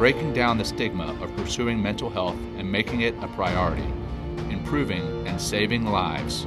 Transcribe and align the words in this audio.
breaking 0.00 0.32
down 0.32 0.56
the 0.56 0.64
stigma 0.64 1.12
of 1.22 1.36
pursuing 1.36 1.82
mental 1.82 2.08
health 2.08 2.38
and 2.56 2.72
making 2.72 3.02
it 3.02 3.14
a 3.20 3.28
priority, 3.28 3.84
improving 4.48 5.02
and 5.26 5.38
saving 5.38 5.84
lives. 5.84 6.46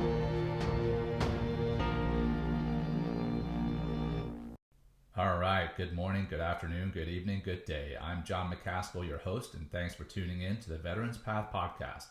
All 5.16 5.38
right, 5.38 5.70
good 5.78 5.94
morning, 5.94 6.26
good 6.28 6.40
afternoon, 6.40 6.90
good 6.96 7.08
evening, 7.08 7.44
good 7.46 7.64
day. 7.64 7.96
I'm 8.02 8.24
John 8.24 8.52
McCaskill, 8.52 9.08
your 9.08 9.20
host, 9.20 9.54
and 9.54 9.72
thanks 9.72 9.94
for 9.94 10.04
tuning 10.04 10.42
in 10.42 10.58
to 10.58 10.70
the 10.70 10.80
Veterans 10.80 11.20
Path 11.20 11.54
podcast. 11.54 12.08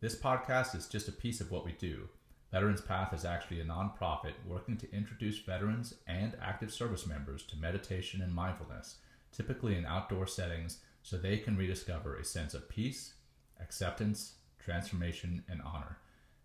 This 0.00 0.14
podcast 0.14 0.76
is 0.76 0.86
just 0.86 1.08
a 1.08 1.12
piece 1.12 1.40
of 1.40 1.50
what 1.50 1.64
we 1.64 1.72
do. 1.72 2.08
Veterans 2.52 2.80
Path 2.80 3.12
is 3.12 3.24
actually 3.24 3.60
a 3.60 3.64
nonprofit 3.64 4.34
working 4.46 4.76
to 4.76 4.92
introduce 4.94 5.40
veterans 5.40 5.94
and 6.06 6.36
active 6.40 6.72
service 6.72 7.08
members 7.08 7.42
to 7.46 7.56
meditation 7.56 8.22
and 8.22 8.32
mindfulness 8.32 8.98
typically 9.36 9.76
in 9.76 9.84
outdoor 9.84 10.26
settings, 10.26 10.78
so 11.02 11.16
they 11.16 11.36
can 11.38 11.56
rediscover 11.56 12.16
a 12.16 12.24
sense 12.24 12.54
of 12.54 12.68
peace, 12.68 13.14
acceptance, 13.60 14.36
transformation, 14.58 15.44
and 15.48 15.60
honor. 15.62 15.98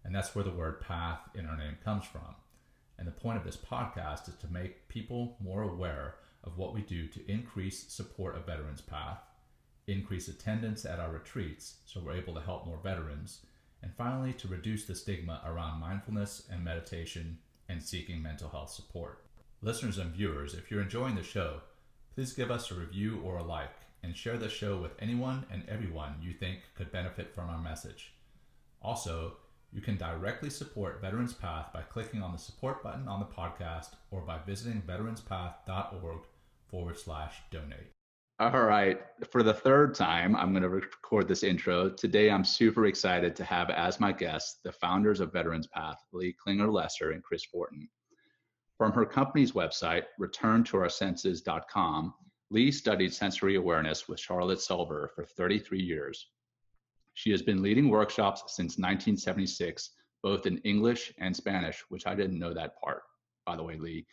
And 0.03 0.13
that's 0.13 0.35
where 0.35 0.43
the 0.43 0.51
word 0.51 0.81
path 0.81 1.19
in 1.35 1.45
our 1.45 1.57
name 1.57 1.77
comes 1.83 2.05
from. 2.05 2.35
And 2.97 3.07
the 3.07 3.11
point 3.11 3.37
of 3.37 3.43
this 3.43 3.57
podcast 3.57 4.29
is 4.29 4.35
to 4.35 4.47
make 4.51 4.87
people 4.87 5.37
more 5.39 5.63
aware 5.63 6.15
of 6.43 6.57
what 6.57 6.73
we 6.73 6.81
do 6.81 7.07
to 7.07 7.31
increase 7.31 7.91
support 7.91 8.35
of 8.35 8.45
Veterans 8.45 8.81
Path, 8.81 9.19
increase 9.87 10.27
attendance 10.27 10.85
at 10.85 10.99
our 10.99 11.11
retreats 11.11 11.77
so 11.85 11.99
we're 11.99 12.13
able 12.13 12.33
to 12.33 12.41
help 12.41 12.65
more 12.65 12.79
veterans, 12.83 13.45
and 13.81 13.91
finally 13.95 14.33
to 14.33 14.47
reduce 14.47 14.85
the 14.85 14.95
stigma 14.95 15.41
around 15.45 15.79
mindfulness 15.79 16.43
and 16.51 16.63
meditation 16.63 17.37
and 17.69 17.81
seeking 17.81 18.21
mental 18.21 18.49
health 18.49 18.69
support. 18.69 19.25
Listeners 19.61 19.97
and 19.97 20.11
viewers, 20.11 20.53
if 20.53 20.69
you're 20.69 20.81
enjoying 20.81 21.15
the 21.15 21.23
show, 21.23 21.61
Please 22.15 22.33
give 22.33 22.51
us 22.51 22.69
a 22.69 22.75
review 22.75 23.21
or 23.23 23.37
a 23.37 23.43
like 23.43 23.73
and 24.03 24.15
share 24.15 24.37
the 24.37 24.49
show 24.49 24.77
with 24.77 24.91
anyone 24.99 25.45
and 25.51 25.63
everyone 25.69 26.15
you 26.21 26.33
think 26.33 26.59
could 26.75 26.91
benefit 26.91 27.33
from 27.33 27.49
our 27.49 27.59
message. 27.61 28.13
Also, 28.81 29.37
you 29.71 29.81
can 29.81 29.95
directly 29.95 30.49
support 30.49 30.99
Veterans 31.01 31.33
Path 31.33 31.71
by 31.73 31.81
clicking 31.81 32.21
on 32.21 32.33
the 32.33 32.37
support 32.37 32.83
button 32.83 33.07
on 33.07 33.19
the 33.19 33.25
podcast 33.25 33.91
or 34.09 34.21
by 34.21 34.39
visiting 34.45 34.81
veteranspath.org 34.81 36.21
forward 36.67 36.97
slash 36.97 37.35
donate. 37.51 37.91
All 38.39 38.63
right. 38.63 38.99
For 39.29 39.43
the 39.43 39.53
third 39.53 39.93
time, 39.93 40.35
I'm 40.35 40.51
going 40.51 40.63
to 40.63 40.69
record 40.69 41.27
this 41.27 41.43
intro. 41.43 41.89
Today, 41.91 42.31
I'm 42.31 42.43
super 42.43 42.87
excited 42.87 43.35
to 43.35 43.43
have 43.43 43.69
as 43.69 43.99
my 43.99 44.11
guests 44.11 44.59
the 44.63 44.71
founders 44.71 45.19
of 45.19 45.31
Veterans 45.31 45.67
Path, 45.67 46.03
Lee 46.11 46.33
Klinger 46.33 46.69
Lesser 46.71 47.11
and 47.11 47.23
Chris 47.23 47.45
Fortin. 47.45 47.87
From 48.81 48.93
her 48.93 49.05
company's 49.05 49.51
website, 49.51 50.05
returntoursenses.com, 50.19 52.13
Lee 52.49 52.71
studied 52.71 53.13
sensory 53.13 53.55
awareness 53.55 54.07
with 54.07 54.19
Charlotte 54.19 54.57
Selver 54.57 55.11
for 55.13 55.23
33 55.23 55.79
years. 55.79 56.31
She 57.13 57.29
has 57.29 57.43
been 57.43 57.61
leading 57.61 57.89
workshops 57.89 58.41
since 58.47 58.79
1976, 58.79 59.91
both 60.23 60.47
in 60.47 60.57
English 60.63 61.13
and 61.19 61.35
Spanish, 61.35 61.83
which 61.89 62.07
I 62.07 62.15
didn't 62.15 62.39
know 62.39 62.55
that 62.55 62.73
part, 62.83 63.03
by 63.45 63.55
the 63.55 63.61
way, 63.61 63.77
Lee. 63.77 64.07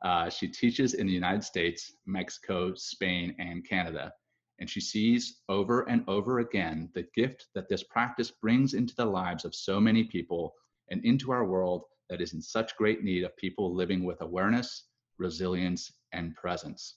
Uh, 0.00 0.30
she 0.30 0.48
teaches 0.48 0.94
in 0.94 1.06
the 1.06 1.12
United 1.12 1.44
States, 1.44 1.92
Mexico, 2.06 2.72
Spain, 2.74 3.36
and 3.38 3.68
Canada. 3.68 4.14
And 4.60 4.70
she 4.70 4.80
sees 4.80 5.42
over 5.50 5.82
and 5.90 6.02
over 6.08 6.38
again 6.38 6.88
the 6.94 7.06
gift 7.14 7.48
that 7.54 7.68
this 7.68 7.82
practice 7.82 8.30
brings 8.30 8.72
into 8.72 8.94
the 8.94 9.04
lives 9.04 9.44
of 9.44 9.54
so 9.54 9.78
many 9.78 10.04
people 10.04 10.54
and 10.88 11.04
into 11.04 11.32
our 11.32 11.44
world 11.44 11.84
that 12.08 12.20
is 12.20 12.34
in 12.34 12.42
such 12.42 12.76
great 12.76 13.02
need 13.02 13.24
of 13.24 13.36
people 13.36 13.74
living 13.74 14.04
with 14.04 14.20
awareness, 14.20 14.84
resilience, 15.18 15.92
and 16.12 16.34
presence. 16.34 16.96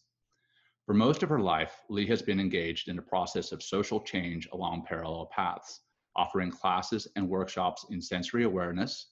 For 0.85 0.93
most 0.93 1.21
of 1.23 1.29
her 1.29 1.39
life, 1.39 1.81
Lee 1.89 2.07
has 2.07 2.21
been 2.21 2.39
engaged 2.39 2.89
in 2.89 2.97
a 2.97 3.03
process 3.03 3.51
of 3.51 3.61
social 3.61 4.01
change 4.01 4.47
along 4.51 4.85
parallel 4.87 5.27
paths, 5.27 5.81
offering 6.15 6.51
classes 6.51 7.07
and 7.15 7.29
workshops 7.29 7.85
in 7.91 8.01
sensory 8.01 8.43
awareness, 8.43 9.11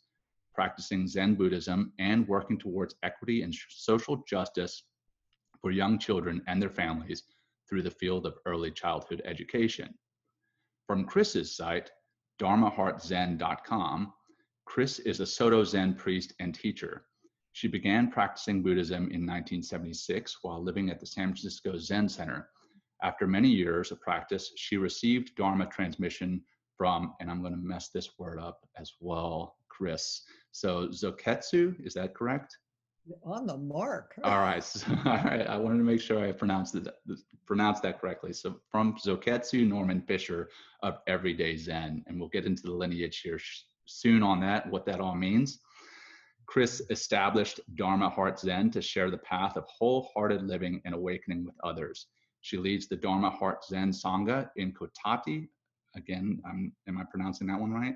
practicing 0.54 1.08
Zen 1.08 1.36
Buddhism, 1.36 1.94
and 2.00 2.28
working 2.28 2.58
towards 2.58 2.96
equity 3.04 3.44
and 3.44 3.56
social 3.70 4.24
justice 4.28 4.84
for 5.62 5.72
young 5.72 6.00
children 6.00 6.42
and 6.48 6.62
their 6.62 6.70
families 6.70 7.24
through 7.70 7.84
the 7.84 7.92
field 7.92 8.26
of 8.26 8.40
early 8.46 8.72
childhood 8.72 9.22
education. 9.26 9.94
From 10.88 11.06
Chris's 11.06 11.56
site, 11.56 11.92
dharmaheartzen.com, 12.40 14.14
Chris 14.68 15.00
is 15.00 15.22
a 15.22 15.26
Soto 15.26 15.64
Zen 15.64 15.94
priest 15.94 16.34
and 16.42 16.54
teacher. 16.54 17.06
She 17.54 17.70
began 17.70 18.12
practicing 18.12 18.62
Buddhism 18.62 19.04
in 19.06 19.26
1976 19.26 20.40
while 20.42 20.62
living 20.62 20.90
at 20.90 21.00
the 21.00 21.06
San 21.06 21.30
Francisco 21.30 21.78
Zen 21.78 22.10
Center. 22.10 22.50
After 23.02 23.26
many 23.26 23.48
years 23.48 23.92
of 23.94 24.02
practice, 24.02 24.52
she 24.58 24.76
received 24.76 25.36
Dharma 25.36 25.68
transmission 25.68 26.44
from, 26.78 27.14
and 27.22 27.32
I'm 27.32 27.40
going 27.40 27.54
to 27.54 27.60
mess 27.60 27.90
this 27.90 28.20
word 28.20 28.40
up 28.40 28.68
as 28.78 28.92
well, 29.00 29.56
Chris. 29.70 30.24
So 30.52 30.90
Zoketsu, 30.90 31.84
is 31.84 31.94
that 31.94 32.14
correct? 32.14 32.58
On 33.24 33.48
the 33.48 33.58
mark. 33.58 34.16
all 34.26 34.42
right. 34.42 34.62
So, 34.62 34.86
all 35.06 35.24
right. 35.24 35.48
I 35.48 35.56
wanted 35.56 35.78
to 35.78 35.86
make 35.86 36.02
sure 36.02 36.20
I 36.20 36.34
pronounced 36.34 36.76
it, 36.76 36.90
pronounced 37.46 37.84
that 37.84 38.02
correctly. 38.02 38.34
So 38.34 38.60
from 38.70 38.98
Zoketsu 38.98 39.66
Norman 39.66 40.02
Fischer 40.02 40.50
of 40.84 41.00
Everyday 41.08 41.56
Zen, 41.56 42.04
and 42.06 42.20
we'll 42.20 42.30
get 42.30 42.46
into 42.46 42.64
the 42.64 42.74
lineage 42.74 43.22
here 43.22 43.40
soon 43.88 44.24
on 44.24 44.40
that, 44.42 44.70
what 44.70 44.86
that 44.86 45.00
all 45.00 45.16
means. 45.16 45.60
Chris 46.46 46.82
established 46.90 47.60
Dharma 47.76 48.10
Heart 48.10 48.40
Zen 48.40 48.72
to 48.72 48.82
share 48.82 49.12
the 49.12 49.18
path 49.18 49.58
of 49.58 49.66
wholehearted 49.68 50.44
living 50.44 50.82
and 50.86 50.96
awakening 50.96 51.46
with 51.46 51.56
others. 51.64 52.08
She 52.42 52.58
leads 52.58 52.88
the 52.88 52.96
Dharma 52.96 53.30
Heart 53.30 53.66
Zen 53.66 53.92
Sangha 53.92 54.50
in 54.56 54.74
Cotati. 54.74 55.50
Again, 55.96 56.42
I'm, 56.46 56.72
am 56.88 56.98
I 56.98 57.04
pronouncing 57.12 57.48
that 57.48 57.60
one 57.60 57.72
right? 57.72 57.96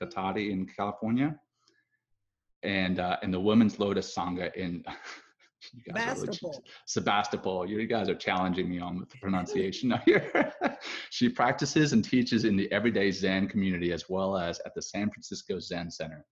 Cotati 0.00 0.50
in 0.50 0.66
California. 0.66 1.38
And, 2.62 3.00
uh, 3.00 3.18
and 3.22 3.32
the 3.32 3.40
Women's 3.40 3.78
Lotus 3.78 4.14
Sangha 4.14 4.54
in 4.54 4.84
you 5.72 5.92
guys 5.92 6.20
Sebastopol. 6.20 6.50
Are 6.56 6.70
Sebastopol. 6.86 7.66
You 7.68 7.86
guys 7.86 8.08
are 8.08 8.14
challenging 8.14 8.68
me 8.68 8.80
on 8.80 8.98
the 8.98 9.06
pronunciation 9.20 9.94
here. 10.04 10.52
she 11.10 11.28
practices 11.28 11.92
and 11.92 12.04
teaches 12.04 12.44
in 12.44 12.56
the 12.56 12.70
everyday 12.72 13.10
Zen 13.10 13.48
community 13.48 13.92
as 13.92 14.08
well 14.08 14.36
as 14.36 14.60
at 14.66 14.74
the 14.74 14.82
San 14.82 15.10
Francisco 15.10 15.58
Zen 15.58 15.90
Center. 15.90 16.24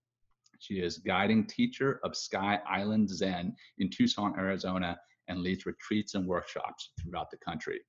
She 0.59 0.75
is 0.75 0.97
guiding 0.97 1.45
teacher 1.45 1.99
of 2.03 2.15
Sky 2.15 2.59
Island 2.69 3.09
Zen 3.09 3.55
in 3.77 3.89
Tucson, 3.89 4.33
Arizona, 4.37 4.99
and 5.29 5.39
leads 5.41 5.65
retreats 5.65 6.15
and 6.15 6.27
workshops 6.27 6.91
throughout 7.01 7.31
the 7.31 7.37
country. 7.37 7.79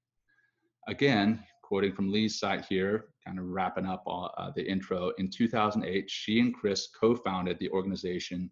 Again, 0.88 1.42
quoting 1.62 1.92
from 1.92 2.12
Lee's 2.12 2.38
site 2.38 2.64
here, 2.64 3.06
kind 3.26 3.38
of 3.38 3.46
wrapping 3.46 3.86
up 3.86 4.04
uh, 4.06 4.50
the 4.54 4.68
intro, 4.68 5.12
in 5.18 5.30
2008, 5.30 6.08
she 6.08 6.40
and 6.40 6.54
Chris 6.54 6.88
co 6.98 7.14
founded 7.14 7.58
the 7.58 7.70
organization 7.70 8.50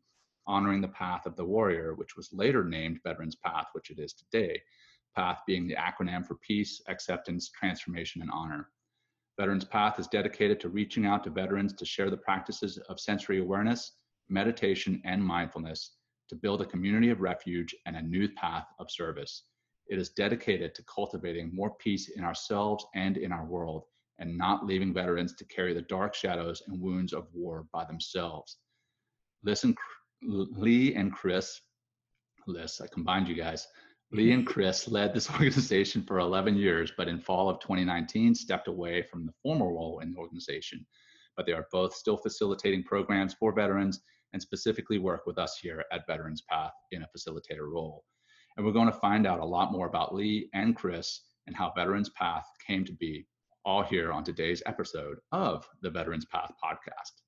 honoring 0.48 0.81
the 0.81 0.88
path 0.88 1.26
of 1.26 1.36
the 1.36 1.44
warrior, 1.44 1.94
which 1.94 2.16
was 2.16 2.32
later 2.32 2.64
named 2.64 2.98
Veterans 3.04 3.36
Path, 3.36 3.66
which 3.72 3.91
it 3.91 4.00
is 4.00 4.12
today. 4.12 4.60
PATH 5.14 5.41
being 5.47 5.69
the 5.69 5.76
acronym 5.76 6.26
for 6.26 6.36
peace, 6.36 6.82
acceptance, 6.88 7.50
transformation, 7.50 8.22
and 8.22 8.30
honor. 8.33 8.71
Veterans 9.39 9.65
Path 9.65 10.00
is 10.00 10.09
dedicated 10.09 10.59
to 10.60 10.68
reaching 10.68 11.06
out 11.06 11.22
to 11.24 11.30
veterans 11.30 11.72
to 11.74 11.84
share 11.84 12.10
the 12.10 12.16
practices 12.16 12.78
of 12.89 12.98
sensory 12.98 13.39
awareness, 13.39 13.92
meditation, 14.28 15.00
and 15.04 15.24
mindfulness 15.24 15.92
to 16.28 16.34
build 16.34 16.60
a 16.60 16.66
community 16.66 17.10
of 17.10 17.21
refuge 17.21 17.74
and 17.86 17.97
a 17.97 18.03
new 18.03 18.28
path 18.30 18.66
of 18.78 18.91
service. 18.91 19.44
It 19.86 19.98
is 19.98 20.10
dedicated 20.10 20.74
to 20.74 20.84
cultivating 20.84 21.54
more 21.54 21.74
peace 21.78 22.09
in 22.09 22.24
ourselves 22.24 22.84
and 22.94 23.16
in 23.16 23.33
our 23.33 23.47
world 23.47 23.84
and 24.18 24.36
not 24.36 24.66
leaving 24.66 24.92
veterans 24.92 25.34
to 25.36 25.44
carry 25.44 25.72
the 25.72 25.83
dark 25.83 26.15
shadows 26.15 26.62
and 26.66 26.80
wounds 26.80 27.12
of 27.12 27.28
war 27.33 27.66
by 27.72 27.84
themselves. 27.84 28.59
Listen 29.44 29.74
Lee 30.22 30.94
and 30.94 31.12
Chris, 31.12 31.60
Liz, 32.47 32.80
I 32.82 32.86
combined 32.88 33.28
you 33.28 33.34
guys. 33.34 33.66
Lee 34.10 34.32
and 34.32 34.42
mm-hmm. 34.42 34.53
Chris 34.53 34.88
led 34.88 35.15
this 35.15 35.30
organization 35.32 36.03
for 36.03 36.18
11 36.18 36.56
years, 36.56 36.92
but 36.97 37.09
in 37.09 37.20
fall 37.20 37.48
of 37.48 37.60
2019 37.60 38.34
stepped 38.34 38.68
away 38.68 39.03
from 39.03 39.26
the 39.26 39.32
former 39.42 39.66
role 39.66 40.00
in 40.00 40.12
the 40.12 40.18
organization. 40.18 40.86
But 41.36 41.47
they 41.47 41.53
are 41.53 41.68
both 41.70 41.94
still 41.94 42.16
facilitating 42.16 42.84
programs 42.84 43.34
for 43.34 43.53
veterans 43.53 44.00
and 44.32 44.42
specifically 44.42 44.98
work 44.98 45.26
with 45.26 45.38
us 45.38 45.59
here 45.60 45.84
at 45.92 46.06
Veterans 46.06 46.42
Path 46.48 46.72
in 46.91 47.03
a 47.03 47.09
facilitator 47.16 47.70
role. 47.70 48.04
And 48.56 48.66
we're 48.66 48.72
going 48.72 48.91
to 48.91 48.98
find 48.98 49.26
out 49.26 49.41
a 49.41 49.44
lot 49.44 49.72
more 49.72 49.86
about 49.86 50.15
Lee 50.15 50.48
and 50.53 50.74
Chris 50.74 51.22
and 51.47 51.54
how 51.54 51.72
Veterans 51.76 52.10
Path 52.10 52.44
came 52.66 52.84
to 52.84 52.92
be 52.94 53.26
all 53.65 53.82
here 53.82 54.12
on 54.12 54.24
today's 54.24 54.62
episode 54.66 55.18
of 55.32 55.66
the 55.82 55.91
Veterans 55.91 56.26
Path 56.26 56.53
podcast. 56.62 57.28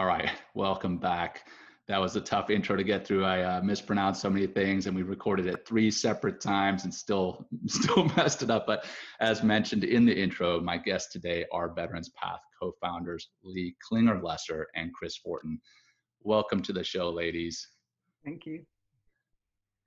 All 0.00 0.06
right, 0.06 0.30
welcome 0.54 0.96
back. 0.96 1.46
That 1.86 2.00
was 2.00 2.16
a 2.16 2.22
tough 2.22 2.48
intro 2.48 2.74
to 2.74 2.82
get 2.82 3.06
through. 3.06 3.26
I 3.26 3.42
uh, 3.42 3.60
mispronounced 3.60 4.22
so 4.22 4.30
many 4.30 4.46
things, 4.46 4.86
and 4.86 4.96
we 4.96 5.02
recorded 5.02 5.46
it 5.46 5.66
three 5.66 5.90
separate 5.90 6.40
times 6.40 6.84
and 6.84 6.94
still 6.94 7.46
still 7.66 8.04
messed 8.16 8.42
it 8.42 8.48
up. 8.50 8.66
But 8.66 8.86
as 9.20 9.42
mentioned 9.42 9.84
in 9.84 10.06
the 10.06 10.18
intro, 10.18 10.58
my 10.58 10.78
guests 10.78 11.12
today 11.12 11.44
are 11.52 11.74
Veterans 11.74 12.08
Path 12.16 12.40
co-founders 12.58 13.28
Lee 13.44 13.76
Klinger 13.86 14.22
Lesser 14.22 14.68
and 14.74 14.90
Chris 14.94 15.18
Fortin. 15.18 15.60
Welcome 16.22 16.62
to 16.62 16.72
the 16.72 16.82
show, 16.82 17.10
ladies. 17.10 17.68
Thank 18.24 18.46
you. 18.46 18.64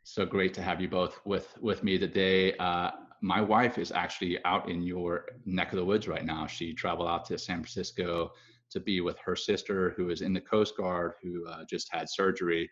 So 0.04 0.28
great 0.28 0.54
to 0.54 0.62
have 0.62 0.80
you 0.80 0.90
both 0.90 1.20
with 1.26 1.58
with 1.60 1.84
me 1.84 1.98
today. 1.98 2.56
Uh, 2.58 2.92
my 3.22 3.42
wife 3.42 3.80
is 3.80 3.92
actually 3.92 4.38
out 4.46 4.70
in 4.70 4.84
your 4.84 5.26
neck 5.48 5.72
of 5.72 5.78
the 5.78 5.86
woods 5.86 6.08
right 6.08 6.24
now. 6.24 6.46
She 6.46 6.72
traveled 6.72 7.10
out 7.10 7.26
to 7.26 7.40
San 7.40 7.64
Francisco 7.64 8.34
to 8.74 8.80
be 8.80 9.02
with 9.02 9.18
her 9.24 9.36
sister, 9.36 9.94
who 9.96 10.10
is 10.10 10.22
in 10.22 10.34
the 10.34 10.42
Coast 10.42 10.76
Guard, 10.76 11.14
who 11.22 11.48
uh, 11.48 11.64
just 11.70 11.88
had 11.92 12.10
surgery, 12.10 12.70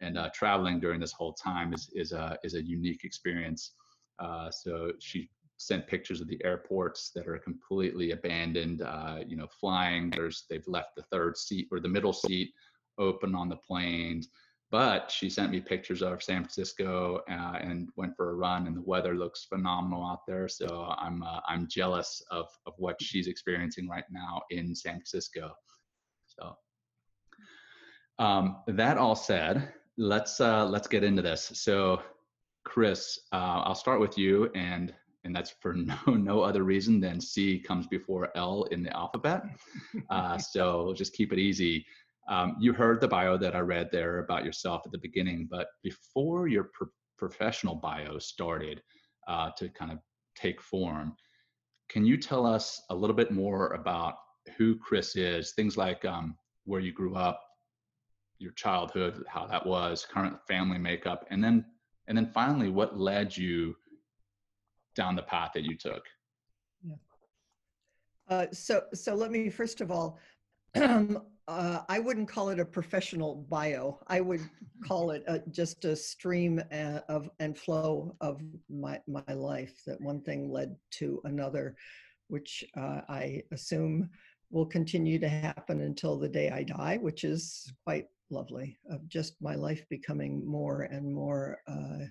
and 0.00 0.18
uh, 0.18 0.30
traveling 0.34 0.80
during 0.80 1.00
this 1.00 1.12
whole 1.12 1.34
time 1.34 1.72
is 1.72 1.90
is 1.94 2.12
a 2.12 2.36
is 2.42 2.54
a 2.54 2.62
unique 2.62 3.04
experience. 3.04 3.72
Uh, 4.18 4.50
so 4.50 4.92
she 5.00 5.30
sent 5.56 5.86
pictures 5.86 6.20
of 6.20 6.28
the 6.28 6.42
airports 6.44 7.10
that 7.14 7.28
are 7.28 7.38
completely 7.38 8.10
abandoned. 8.10 8.82
Uh, 8.82 9.18
you 9.26 9.36
know, 9.36 9.46
flying. 9.60 10.10
There's 10.10 10.44
they've 10.50 10.66
left 10.66 10.96
the 10.96 11.02
third 11.02 11.36
seat 11.36 11.68
or 11.70 11.78
the 11.78 11.88
middle 11.88 12.12
seat 12.12 12.52
open 12.98 13.34
on 13.34 13.48
the 13.48 13.56
planes. 13.56 14.28
But 14.74 15.08
she 15.08 15.30
sent 15.30 15.52
me 15.52 15.60
pictures 15.60 16.02
of 16.02 16.20
San 16.20 16.42
Francisco 16.42 17.20
uh, 17.30 17.58
and 17.60 17.90
went 17.94 18.16
for 18.16 18.30
a 18.30 18.34
run, 18.34 18.66
and 18.66 18.76
the 18.76 18.82
weather 18.82 19.14
looks 19.14 19.44
phenomenal 19.44 20.04
out 20.04 20.26
there. 20.26 20.48
So 20.48 20.92
I'm 20.98 21.22
uh, 21.22 21.38
I'm 21.46 21.68
jealous 21.68 22.20
of 22.32 22.48
of 22.66 22.72
what 22.78 23.00
she's 23.00 23.28
experiencing 23.28 23.88
right 23.88 24.02
now 24.10 24.42
in 24.50 24.74
San 24.74 24.94
Francisco. 24.94 25.52
So 26.26 26.56
um, 28.18 28.64
that 28.66 28.98
all 28.98 29.14
said, 29.14 29.72
let's 29.96 30.40
uh, 30.40 30.66
let's 30.66 30.88
get 30.88 31.04
into 31.04 31.22
this. 31.22 31.52
So, 31.54 32.02
Chris, 32.64 33.20
uh, 33.32 33.62
I'll 33.64 33.76
start 33.76 34.00
with 34.00 34.18
you, 34.18 34.50
and 34.56 34.92
and 35.22 35.36
that's 35.36 35.54
for 35.60 35.72
no 35.74 35.96
no 36.06 36.40
other 36.40 36.64
reason 36.64 36.98
than 36.98 37.20
C 37.20 37.60
comes 37.60 37.86
before 37.86 38.36
L 38.36 38.64
in 38.72 38.82
the 38.82 38.96
alphabet. 38.96 39.44
Uh, 40.10 40.36
so 40.36 40.92
just 40.96 41.12
keep 41.12 41.32
it 41.32 41.38
easy. 41.38 41.86
Um, 42.28 42.56
you 42.58 42.72
heard 42.72 43.00
the 43.00 43.08
bio 43.08 43.36
that 43.36 43.54
I 43.54 43.60
read 43.60 43.90
there 43.92 44.20
about 44.20 44.44
yourself 44.44 44.82
at 44.86 44.92
the 44.92 44.98
beginning, 44.98 45.46
but 45.50 45.68
before 45.82 46.48
your 46.48 46.70
pro- 46.72 46.88
professional 47.18 47.74
bio 47.74 48.18
started 48.18 48.82
uh, 49.28 49.50
to 49.58 49.68
kind 49.68 49.92
of 49.92 49.98
take 50.34 50.60
form, 50.60 51.14
can 51.88 52.04
you 52.04 52.16
tell 52.16 52.46
us 52.46 52.82
a 52.90 52.94
little 52.94 53.16
bit 53.16 53.30
more 53.30 53.68
about 53.74 54.14
who 54.56 54.76
Chris 54.76 55.16
is? 55.16 55.52
Things 55.52 55.76
like 55.76 56.04
um, 56.04 56.36
where 56.64 56.80
you 56.80 56.92
grew 56.92 57.14
up, 57.14 57.40
your 58.38 58.52
childhood, 58.52 59.24
how 59.28 59.46
that 59.46 59.64
was, 59.64 60.06
current 60.10 60.36
family 60.48 60.78
makeup, 60.78 61.26
and 61.30 61.42
then 61.42 61.64
and 62.06 62.18
then 62.18 62.26
finally, 62.26 62.68
what 62.68 62.98
led 62.98 63.34
you 63.34 63.74
down 64.94 65.16
the 65.16 65.22
path 65.22 65.52
that 65.54 65.64
you 65.64 65.76
took? 65.76 66.02
Yeah. 66.86 66.94
Uh, 68.28 68.46
so 68.52 68.82
so 68.92 69.14
let 69.14 69.30
me 69.30 69.50
first 69.50 69.80
of 69.80 69.90
all 69.90 70.18
uh, 71.46 71.80
I 71.88 71.98
wouldn't 71.98 72.28
call 72.28 72.48
it 72.48 72.58
a 72.58 72.64
professional 72.64 73.46
bio. 73.48 74.00
I 74.06 74.20
would 74.20 74.40
call 74.86 75.10
it 75.10 75.24
a, 75.26 75.40
just 75.50 75.84
a 75.84 75.94
stream 75.94 76.62
uh, 76.72 77.00
of 77.08 77.28
and 77.38 77.56
flow 77.56 78.16
of 78.20 78.40
my 78.70 79.00
my 79.06 79.32
life. 79.32 79.82
That 79.86 80.00
one 80.00 80.22
thing 80.22 80.50
led 80.50 80.74
to 80.92 81.20
another, 81.24 81.76
which 82.28 82.64
uh, 82.76 83.02
I 83.08 83.42
assume 83.52 84.08
will 84.50 84.66
continue 84.66 85.18
to 85.18 85.28
happen 85.28 85.80
until 85.82 86.18
the 86.18 86.28
day 86.28 86.50
I 86.50 86.62
die, 86.62 86.98
which 87.00 87.24
is 87.24 87.72
quite 87.84 88.06
lovely. 88.30 88.78
Of 88.90 89.06
just 89.08 89.34
my 89.42 89.54
life 89.54 89.84
becoming 89.90 90.46
more 90.46 90.82
and 90.82 91.12
more 91.12 91.58
uh, 91.68 92.06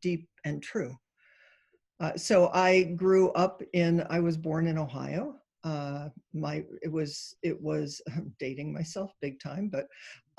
deep 0.00 0.28
and 0.44 0.62
true. 0.62 0.96
Uh, 1.98 2.16
so 2.16 2.50
I 2.52 2.82
grew 2.82 3.30
up 3.32 3.62
in. 3.72 4.04
I 4.10 4.20
was 4.20 4.36
born 4.36 4.68
in 4.68 4.78
Ohio 4.78 5.36
uh, 5.64 6.08
my 6.32 6.64
it 6.82 6.90
was 6.90 7.34
it 7.42 7.60
was 7.60 8.00
I'm 8.14 8.34
dating 8.40 8.72
myself 8.72 9.12
big 9.20 9.40
time, 9.40 9.68
but 9.68 9.86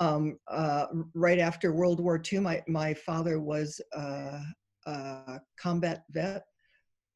um, 0.00 0.38
uh, 0.48 0.86
right 1.14 1.38
after 1.38 1.72
World 1.72 2.00
War 2.00 2.20
II, 2.32 2.40
my 2.40 2.62
my 2.66 2.94
father 2.94 3.40
was 3.40 3.80
uh, 3.96 4.40
a 4.86 5.40
combat 5.60 6.04
vet. 6.10 6.44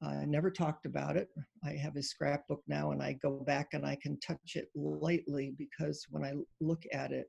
I 0.03 0.25
never 0.25 0.51
talked 0.51 0.85
about 0.85 1.17
it. 1.17 1.29
I 1.65 1.71
have 1.75 1.95
his 1.95 2.11
scrapbook 2.11 2.63
now, 2.67 2.91
and 2.91 3.01
I 3.01 3.13
go 3.23 3.39
back 3.47 3.69
and 3.73 3.87
I 3.87 3.97
can 4.03 4.19
touch 4.19 4.57
it 4.57 4.69
lightly 4.75 5.55
because 5.57 6.05
when 6.11 6.25
I 6.25 6.33
look 6.61 6.83
at 6.93 7.13
it, 7.13 7.29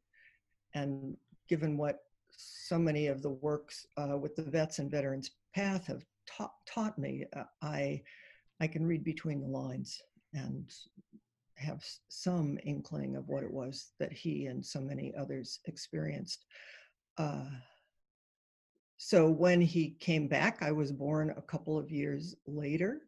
and 0.73 1.15
given 1.47 1.77
what 1.77 1.99
so 2.31 2.79
many 2.79 3.07
of 3.07 3.21
the 3.21 3.29
works 3.29 3.85
uh, 3.97 4.17
with 4.17 4.35
the 4.35 4.41
vets 4.41 4.79
and 4.79 4.89
veterans 4.89 5.31
path 5.55 5.85
have 5.85 6.03
taught 6.27 6.53
taught 6.67 6.97
me, 6.97 7.25
uh, 7.37 7.43
I 7.61 8.01
I 8.59 8.67
can 8.67 8.85
read 8.85 9.03
between 9.03 9.39
the 9.39 9.47
lines 9.47 10.01
and 10.33 10.71
have 11.55 11.83
some 12.09 12.57
inkling 12.65 13.15
of 13.15 13.27
what 13.27 13.43
it 13.43 13.51
was 13.51 13.91
that 13.99 14.11
he 14.11 14.47
and 14.47 14.65
so 14.65 14.81
many 14.81 15.13
others 15.15 15.59
experienced. 15.65 16.45
Uh, 17.17 17.45
so 18.97 19.29
when 19.29 19.61
he 19.61 19.97
came 19.99 20.27
back, 20.27 20.59
I 20.61 20.71
was 20.71 20.91
born 20.91 21.33
a 21.35 21.41
couple 21.41 21.77
of 21.77 21.91
years 21.91 22.35
later. 22.47 23.01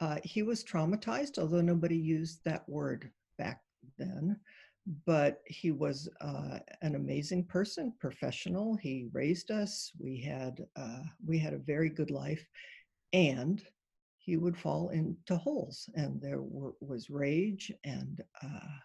Uh, 0.00 0.18
he 0.24 0.42
was 0.42 0.64
traumatized, 0.64 1.38
although 1.38 1.60
nobody 1.60 1.96
used 1.96 2.40
that 2.44 2.68
word 2.68 3.10
back 3.38 3.62
then. 3.98 4.38
But 5.04 5.40
he 5.46 5.72
was 5.72 6.08
uh, 6.20 6.58
an 6.82 6.94
amazing 6.94 7.44
person, 7.46 7.92
professional. 7.98 8.76
He 8.76 9.08
raised 9.12 9.50
us. 9.50 9.90
We 9.98 10.20
had 10.20 10.64
uh, 10.76 11.02
we 11.26 11.38
had 11.40 11.54
a 11.54 11.58
very 11.58 11.88
good 11.88 12.12
life, 12.12 12.46
and 13.12 13.60
he 14.26 14.36
would 14.36 14.58
fall 14.58 14.88
into 14.88 15.36
holes 15.36 15.88
and 15.94 16.20
there 16.20 16.42
were, 16.42 16.72
was 16.80 17.08
rage 17.08 17.72
and 17.84 18.20
uh, 18.42 18.76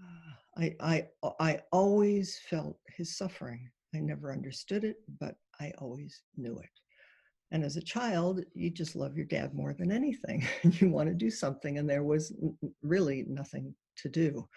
uh, 0.00 0.32
I, 0.58 0.76
I, 0.80 1.06
I 1.40 1.60
always 1.72 2.38
felt 2.48 2.78
his 2.86 3.16
suffering. 3.16 3.68
I 3.94 4.00
never 4.00 4.30
understood 4.30 4.84
it, 4.84 4.96
but 5.18 5.36
I 5.58 5.72
always 5.78 6.22
knew 6.36 6.58
it. 6.58 6.70
And 7.50 7.64
as 7.64 7.76
a 7.76 7.82
child, 7.82 8.40
you 8.54 8.70
just 8.70 8.96
love 8.96 9.16
your 9.16 9.26
dad 9.26 9.54
more 9.54 9.74
than 9.74 9.90
anything. 9.90 10.46
you 10.62 10.90
want 10.90 11.08
to 11.08 11.14
do 11.14 11.30
something, 11.30 11.78
and 11.78 11.88
there 11.88 12.04
was 12.04 12.34
really 12.82 13.24
nothing 13.28 13.74
to 13.98 14.08
do. 14.08 14.48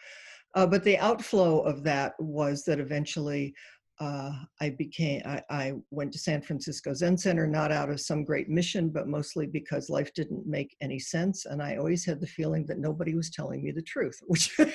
Uh, 0.56 0.66
but 0.66 0.84
the 0.86 0.98
outflow 0.98 1.60
of 1.60 1.84
that 1.84 2.14
was 2.20 2.64
that 2.64 2.80
eventually 2.80 3.54
uh, 4.00 4.32
I 4.60 4.72
became, 4.72 5.22
I, 5.26 5.42
I, 5.50 5.74
went 5.90 6.12
to 6.14 6.20
San 6.20 6.42
Francisco 6.42 6.94
Zen 6.94 7.18
Center, 7.18 7.48
not 7.48 7.72
out 7.72 7.90
of 7.90 8.02
some 8.02 8.26
great 8.26 8.50
mission, 8.50 8.90
but 8.90 9.08
mostly 9.08 9.46
because 9.46 9.90
life 9.90 10.14
didn't 10.14 10.46
make 10.46 10.76
any 10.82 11.00
sense. 11.00 11.46
And 11.46 11.62
I 11.62 11.78
always 11.78 12.06
had 12.06 12.20
the 12.20 12.28
feeling 12.28 12.66
that 12.66 12.80
nobody 12.80 13.16
was 13.16 13.30
telling 13.30 13.64
me 13.64 13.72
the 13.72 13.82
truth, 13.82 14.20
which 14.28 14.56
that, 14.58 14.74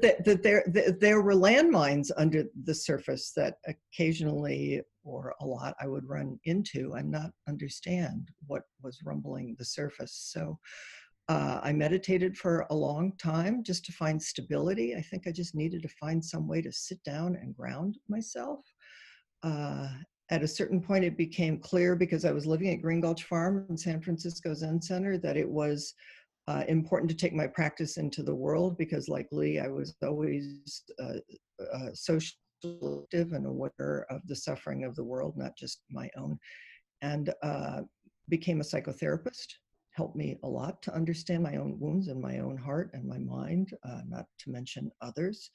that, 0.00 0.24
that 0.24 0.42
there, 0.42 0.64
that 0.68 1.00
there 1.00 1.20
were 1.20 1.34
landmines 1.34 2.10
under 2.16 2.44
the 2.64 2.74
surface 2.74 3.32
that 3.36 3.56
occasionally 3.66 4.80
or 5.04 5.34
a 5.40 5.46
lot 5.46 5.74
I 5.80 5.88
would 5.88 6.08
run 6.08 6.38
into 6.44 6.94
and 6.94 7.10
not 7.10 7.30
understand 7.48 8.28
what 8.46 8.62
was 8.82 9.00
rumbling 9.04 9.56
the 9.58 9.64
surface. 9.64 10.30
So 10.32 10.58
uh, 11.32 11.60
I 11.62 11.72
meditated 11.72 12.36
for 12.36 12.66
a 12.68 12.74
long 12.74 13.12
time 13.16 13.62
just 13.64 13.86
to 13.86 13.92
find 13.92 14.22
stability. 14.22 14.94
I 14.94 15.00
think 15.00 15.26
I 15.26 15.32
just 15.32 15.54
needed 15.54 15.80
to 15.80 15.88
find 15.88 16.22
some 16.22 16.46
way 16.46 16.60
to 16.60 16.70
sit 16.70 17.02
down 17.04 17.36
and 17.36 17.56
ground 17.56 17.96
myself. 18.06 18.60
Uh, 19.42 19.88
at 20.30 20.42
a 20.42 20.48
certain 20.48 20.78
point, 20.78 21.04
it 21.04 21.16
became 21.16 21.58
clear 21.58 21.96
because 21.96 22.26
I 22.26 22.32
was 22.32 22.44
living 22.44 22.68
at 22.68 22.82
Green 22.82 23.00
Gulch 23.00 23.24
Farm 23.24 23.64
in 23.70 23.78
San 23.78 24.02
Francisco 24.02 24.52
Zen 24.52 24.82
Center 24.82 25.16
that 25.18 25.38
it 25.38 25.48
was 25.48 25.94
uh, 26.48 26.64
important 26.68 27.10
to 27.10 27.16
take 27.16 27.32
my 27.32 27.46
practice 27.46 27.96
into 27.96 28.22
the 28.22 28.34
world 28.34 28.76
because, 28.76 29.08
like 29.08 29.28
Lee, 29.32 29.58
I 29.58 29.68
was 29.68 29.94
always 30.02 30.82
uh, 31.02 31.14
uh, 31.72 31.94
social 31.94 32.36
and 32.62 33.46
aware 33.46 34.04
of 34.10 34.20
the 34.26 34.36
suffering 34.36 34.84
of 34.84 34.94
the 34.96 35.04
world, 35.04 35.38
not 35.38 35.56
just 35.56 35.80
my 35.90 36.10
own, 36.14 36.38
and 37.00 37.32
uh, 37.42 37.80
became 38.28 38.60
a 38.60 38.64
psychotherapist 38.64 39.54
helped 39.92 40.16
me 40.16 40.38
a 40.42 40.48
lot 40.48 40.82
to 40.82 40.94
understand 40.94 41.42
my 41.42 41.56
own 41.56 41.78
wounds 41.78 42.08
and 42.08 42.20
my 42.20 42.38
own 42.38 42.56
heart 42.56 42.90
and 42.94 43.04
my 43.06 43.18
mind, 43.18 43.72
uh, 43.84 44.00
not 44.08 44.26
to 44.40 44.50
mention 44.50 44.90
others. 45.00 45.50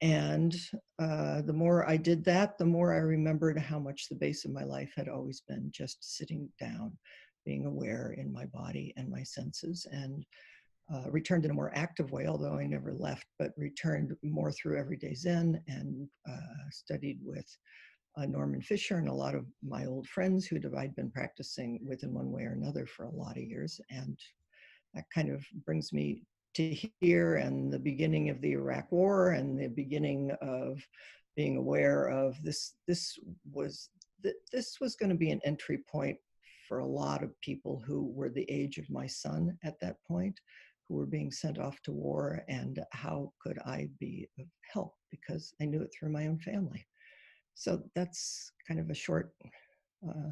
And 0.00 0.54
uh, 0.98 1.42
the 1.42 1.52
more 1.52 1.88
I 1.88 1.96
did 1.96 2.24
that, 2.24 2.58
the 2.58 2.66
more 2.66 2.92
I 2.92 2.98
remembered 2.98 3.58
how 3.58 3.78
much 3.78 4.08
the 4.08 4.16
base 4.16 4.44
of 4.44 4.50
my 4.50 4.64
life 4.64 4.92
had 4.96 5.08
always 5.08 5.42
been 5.48 5.70
just 5.72 6.16
sitting 6.16 6.48
down, 6.58 6.98
being 7.46 7.66
aware 7.66 8.14
in 8.18 8.32
my 8.32 8.46
body 8.46 8.92
and 8.96 9.08
my 9.08 9.22
senses, 9.22 9.86
and 9.90 10.26
uh, 10.92 11.08
returned 11.10 11.44
in 11.44 11.52
a 11.52 11.54
more 11.54 11.72
active 11.74 12.10
way, 12.10 12.26
although 12.26 12.58
I 12.58 12.66
never 12.66 12.92
left, 12.92 13.26
but 13.38 13.52
returned 13.56 14.14
more 14.22 14.52
through 14.52 14.78
everyday 14.78 15.14
Zen 15.14 15.62
and 15.68 16.08
uh, 16.28 16.70
studied 16.70 17.20
with 17.22 17.46
uh, 18.16 18.26
Norman 18.26 18.60
Fischer 18.60 18.96
and 18.96 19.08
a 19.08 19.14
lot 19.14 19.34
of 19.34 19.46
my 19.62 19.86
old 19.86 20.06
friends 20.06 20.46
who 20.46 20.58
I'd 20.76 20.94
been 20.94 21.10
practicing 21.10 21.80
with 21.82 22.02
in 22.02 22.12
one 22.12 22.30
way 22.30 22.42
or 22.42 22.52
another 22.52 22.86
for 22.86 23.04
a 23.04 23.10
lot 23.10 23.36
of 23.36 23.42
years. 23.42 23.80
And 23.90 24.18
that 24.94 25.04
kind 25.14 25.30
of 25.30 25.44
brings 25.64 25.92
me 25.92 26.24
to 26.54 26.76
here 27.00 27.36
and 27.36 27.72
the 27.72 27.78
beginning 27.78 28.28
of 28.28 28.40
the 28.42 28.52
Iraq 28.52 28.92
War 28.92 29.30
and 29.30 29.58
the 29.58 29.68
beginning 29.68 30.32
of 30.42 30.78
being 31.34 31.56
aware 31.56 32.08
of 32.08 32.42
this. 32.42 32.74
This 32.86 33.18
was 33.50 33.88
this 34.52 34.78
was 34.80 34.94
going 34.94 35.10
to 35.10 35.16
be 35.16 35.30
an 35.30 35.40
entry 35.44 35.78
point 35.90 36.16
for 36.68 36.78
a 36.78 36.86
lot 36.86 37.24
of 37.24 37.40
people 37.40 37.82
who 37.84 38.12
were 38.14 38.28
the 38.28 38.48
age 38.48 38.78
of 38.78 38.88
my 38.88 39.06
son 39.06 39.58
at 39.64 39.80
that 39.80 39.96
point, 40.06 40.38
who 40.86 40.94
were 40.94 41.06
being 41.06 41.32
sent 41.32 41.58
off 41.58 41.80
to 41.82 41.90
war, 41.90 42.44
and 42.46 42.78
how 42.92 43.32
could 43.42 43.58
I 43.66 43.88
be 43.98 44.28
of 44.38 44.46
help 44.72 44.94
because 45.10 45.54
I 45.60 45.64
knew 45.64 45.82
it 45.82 45.92
through 45.92 46.12
my 46.12 46.28
own 46.28 46.38
family 46.38 46.86
so 47.54 47.82
that's 47.94 48.52
kind 48.66 48.80
of 48.80 48.90
a 48.90 48.94
short. 48.94 49.32
Uh, 50.06 50.30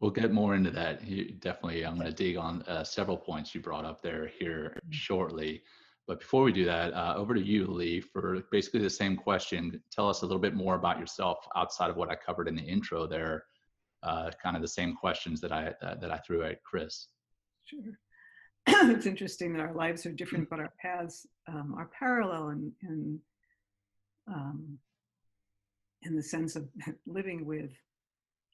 we'll 0.00 0.10
get 0.10 0.32
more 0.32 0.54
into 0.54 0.70
that. 0.70 1.06
You, 1.06 1.32
definitely, 1.34 1.84
I'm 1.84 1.94
going 1.94 2.06
to 2.06 2.12
dig 2.12 2.36
on 2.36 2.62
uh, 2.62 2.84
several 2.84 3.16
points 3.16 3.54
you 3.54 3.60
brought 3.60 3.84
up 3.84 4.02
there 4.02 4.30
here 4.38 4.72
mm-hmm. 4.76 4.90
shortly. 4.90 5.62
But 6.06 6.20
before 6.20 6.42
we 6.42 6.52
do 6.52 6.64
that, 6.64 6.92
uh, 6.92 7.14
over 7.16 7.34
to 7.34 7.40
you, 7.40 7.66
Lee, 7.66 8.00
for 8.00 8.42
basically 8.50 8.80
the 8.80 8.90
same 8.90 9.16
question. 9.16 9.80
Tell 9.92 10.08
us 10.08 10.22
a 10.22 10.26
little 10.26 10.40
bit 10.40 10.54
more 10.54 10.74
about 10.74 10.98
yourself 10.98 11.38
outside 11.54 11.88
of 11.90 11.96
what 11.96 12.10
I 12.10 12.16
covered 12.16 12.48
in 12.48 12.56
the 12.56 12.62
intro 12.62 13.06
there. 13.06 13.44
Uh, 14.02 14.30
kind 14.42 14.56
of 14.56 14.62
the 14.62 14.68
same 14.68 14.96
questions 14.96 15.40
that 15.42 15.52
I 15.52 15.74
uh, 15.82 15.94
that 15.96 16.10
I 16.10 16.16
threw 16.18 16.42
at 16.42 16.64
Chris. 16.64 17.08
Sure. 17.64 17.80
it's 18.66 19.06
interesting 19.06 19.52
that 19.52 19.60
our 19.60 19.74
lives 19.74 20.06
are 20.06 20.12
different, 20.12 20.48
but 20.48 20.58
our 20.58 20.72
paths 20.80 21.26
um, 21.48 21.74
are 21.78 21.90
parallel, 21.96 22.48
and, 22.48 22.72
and 22.82 23.18
um, 24.26 24.78
in 26.02 26.16
the 26.16 26.22
sense 26.22 26.56
of 26.56 26.68
living 27.06 27.44
with 27.44 27.70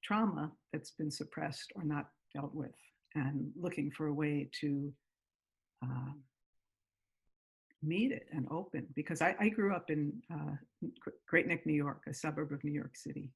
trauma 0.02 0.52
that's 0.72 0.90
been 0.92 1.10
suppressed 1.10 1.72
or 1.74 1.84
not 1.84 2.10
dealt 2.34 2.54
with 2.54 2.74
and 3.14 3.50
looking 3.58 3.90
for 3.90 4.08
a 4.08 4.14
way 4.14 4.48
to 4.60 4.92
uh, 5.82 6.12
meet 7.82 8.12
it 8.12 8.26
and 8.32 8.46
open 8.50 8.86
because 8.94 9.22
I, 9.22 9.34
I 9.38 9.48
grew 9.48 9.74
up 9.74 9.90
in 9.90 10.12
uh, 10.32 10.88
Great 11.26 11.46
Neck, 11.46 11.66
New 11.66 11.74
York, 11.74 12.02
a 12.08 12.14
suburb 12.14 12.52
of 12.52 12.62
New 12.64 12.72
York 12.72 12.96
City. 12.96 13.30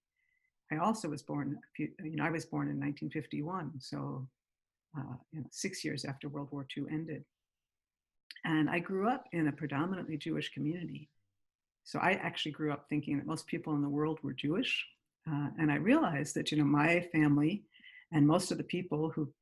I 0.72 0.76
also 0.76 1.08
was 1.08 1.22
born, 1.22 1.58
you 1.78 1.90
know, 1.98 2.24
I 2.24 2.30
was 2.30 2.44
born 2.44 2.68
in 2.68 2.78
1951, 2.78 3.72
so 3.80 4.28
uh, 4.96 5.14
you 5.32 5.40
know, 5.40 5.46
six 5.50 5.84
years 5.84 6.04
after 6.04 6.28
World 6.28 6.48
War 6.52 6.66
II 6.76 6.84
ended. 6.90 7.24
And 8.44 8.70
I 8.70 8.78
grew 8.78 9.08
up 9.08 9.24
in 9.32 9.48
a 9.48 9.52
predominantly 9.52 10.16
Jewish 10.16 10.52
community. 10.52 11.08
So 11.84 11.98
I 11.98 12.12
actually 12.12 12.52
grew 12.52 12.72
up 12.72 12.86
thinking 12.88 13.16
that 13.16 13.26
most 13.26 13.46
people 13.46 13.74
in 13.74 13.82
the 13.82 13.88
world 13.88 14.18
were 14.22 14.32
Jewish. 14.32 14.84
Uh, 15.30 15.48
and 15.58 15.70
I 15.70 15.76
realized 15.76 16.34
that, 16.34 16.50
you 16.50 16.58
know, 16.58 16.64
my 16.64 17.00
family 17.12 17.64
and 18.12 18.26
most 18.26 18.50
of 18.50 18.58
the 18.58 18.64
people 18.64 19.10
who 19.10 19.32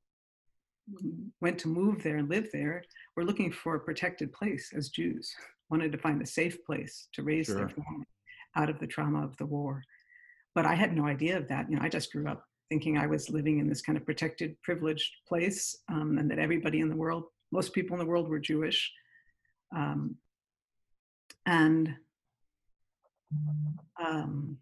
went 1.41 1.59
to 1.59 1.69
move 1.69 2.03
there 2.03 2.17
and 2.17 2.29
live 2.29 2.49
there 2.53 2.83
were 3.17 3.25
looking 3.25 3.53
for 3.53 3.75
a 3.75 3.81
protected 3.81 4.33
place 4.33 4.73
as 4.75 4.89
Jews, 4.89 5.31
wanted 5.71 5.93
to 5.93 5.99
find 5.99 6.21
a 6.23 6.27
safe 6.27 6.65
place 6.65 7.09
to 7.13 7.23
raise 7.23 7.47
sure. 7.47 7.57
their 7.57 7.69
family 7.69 8.07
out 8.57 8.71
of 8.71 8.79
the 8.79 8.87
trauma 8.87 9.23
of 9.25 9.37
the 9.37 9.47
war. 9.47 9.83
But 10.55 10.67
I 10.67 10.75
had 10.75 10.97
no 10.97 11.07
idea 11.07 11.37
of 11.37 11.49
that. 11.49 11.71
You 11.71 11.77
know, 11.77 11.83
I 11.83 11.89
just 11.89 12.13
grew 12.13 12.27
up 12.27 12.45
thinking 12.69 12.99
I 12.99 13.07
was 13.07 13.31
living 13.31 13.59
in 13.59 13.69
this 13.69 13.83
kind 13.83 13.97
of 13.97 14.05
protected, 14.05 14.61
privileged 14.63 15.11
place, 15.27 15.77
um, 15.91 16.19
and 16.19 16.31
that 16.31 16.39
everybody 16.39 16.81
in 16.81 16.89
the 16.89 16.97
world, 16.97 17.25
most 17.53 17.73
people 17.73 17.95
in 17.95 18.01
the 18.01 18.11
world, 18.11 18.29
were 18.29 18.39
Jewish. 18.39 18.91
Um, 19.75 20.17
and 21.47 21.95
um, 24.03 24.59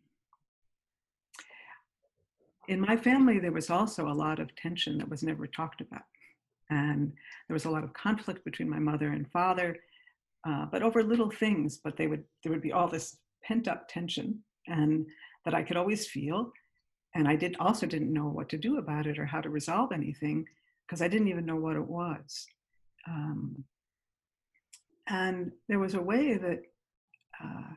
in 2.69 2.81
my 2.81 2.97
family, 2.97 3.39
there 3.39 3.53
was 3.53 3.71
also 3.71 4.09
a 4.09 4.13
lot 4.13 4.41
of 4.41 4.55
tension 4.57 4.99
that 4.99 5.09
was 5.09 5.23
never 5.23 5.47
talked 5.47 5.81
about. 5.81 6.03
And 6.71 7.13
there 7.49 7.55
was 7.55 7.65
a 7.65 7.71
lot 7.71 7.85
of 7.85 7.93
conflict 7.93 8.45
between 8.45 8.69
my 8.69 8.79
mother 8.79 9.13
and 9.13 9.31
father, 9.31 9.77
uh, 10.49 10.67
but 10.67 10.83
over 10.83 11.03
little 11.03 11.31
things. 11.31 11.79
But 11.83 11.97
they 11.97 12.09
would 12.09 12.25
there 12.43 12.53
would 12.53 12.63
be 12.63 12.73
all 12.73 12.89
this 12.89 13.19
pent 13.45 13.69
up 13.69 13.89
tension, 13.89 14.43
and 14.67 15.07
that 15.45 15.55
I 15.55 15.63
could 15.63 15.77
always 15.77 16.09
feel. 16.09 16.53
And 17.15 17.29
I 17.29 17.37
did 17.37 17.57
also 17.61 17.87
didn't 17.87 18.13
know 18.13 18.27
what 18.27 18.49
to 18.51 18.59
do 18.59 18.79
about 18.79 19.07
it 19.07 19.19
or 19.19 19.25
how 19.25 19.41
to 19.41 19.49
resolve 19.49 19.93
anything 19.93 20.45
because 20.87 21.01
I 21.01 21.09
didn't 21.09 21.29
even 21.29 21.47
know 21.47 21.57
what 21.57 21.77
it 21.77 21.87
was. 21.87 22.47
Um, 23.09 23.65
and 25.09 25.53
there 25.69 25.79
was 25.79 25.95
a 25.95 26.03
way 26.03 26.37
that 26.37 26.63
uh, 27.43 27.75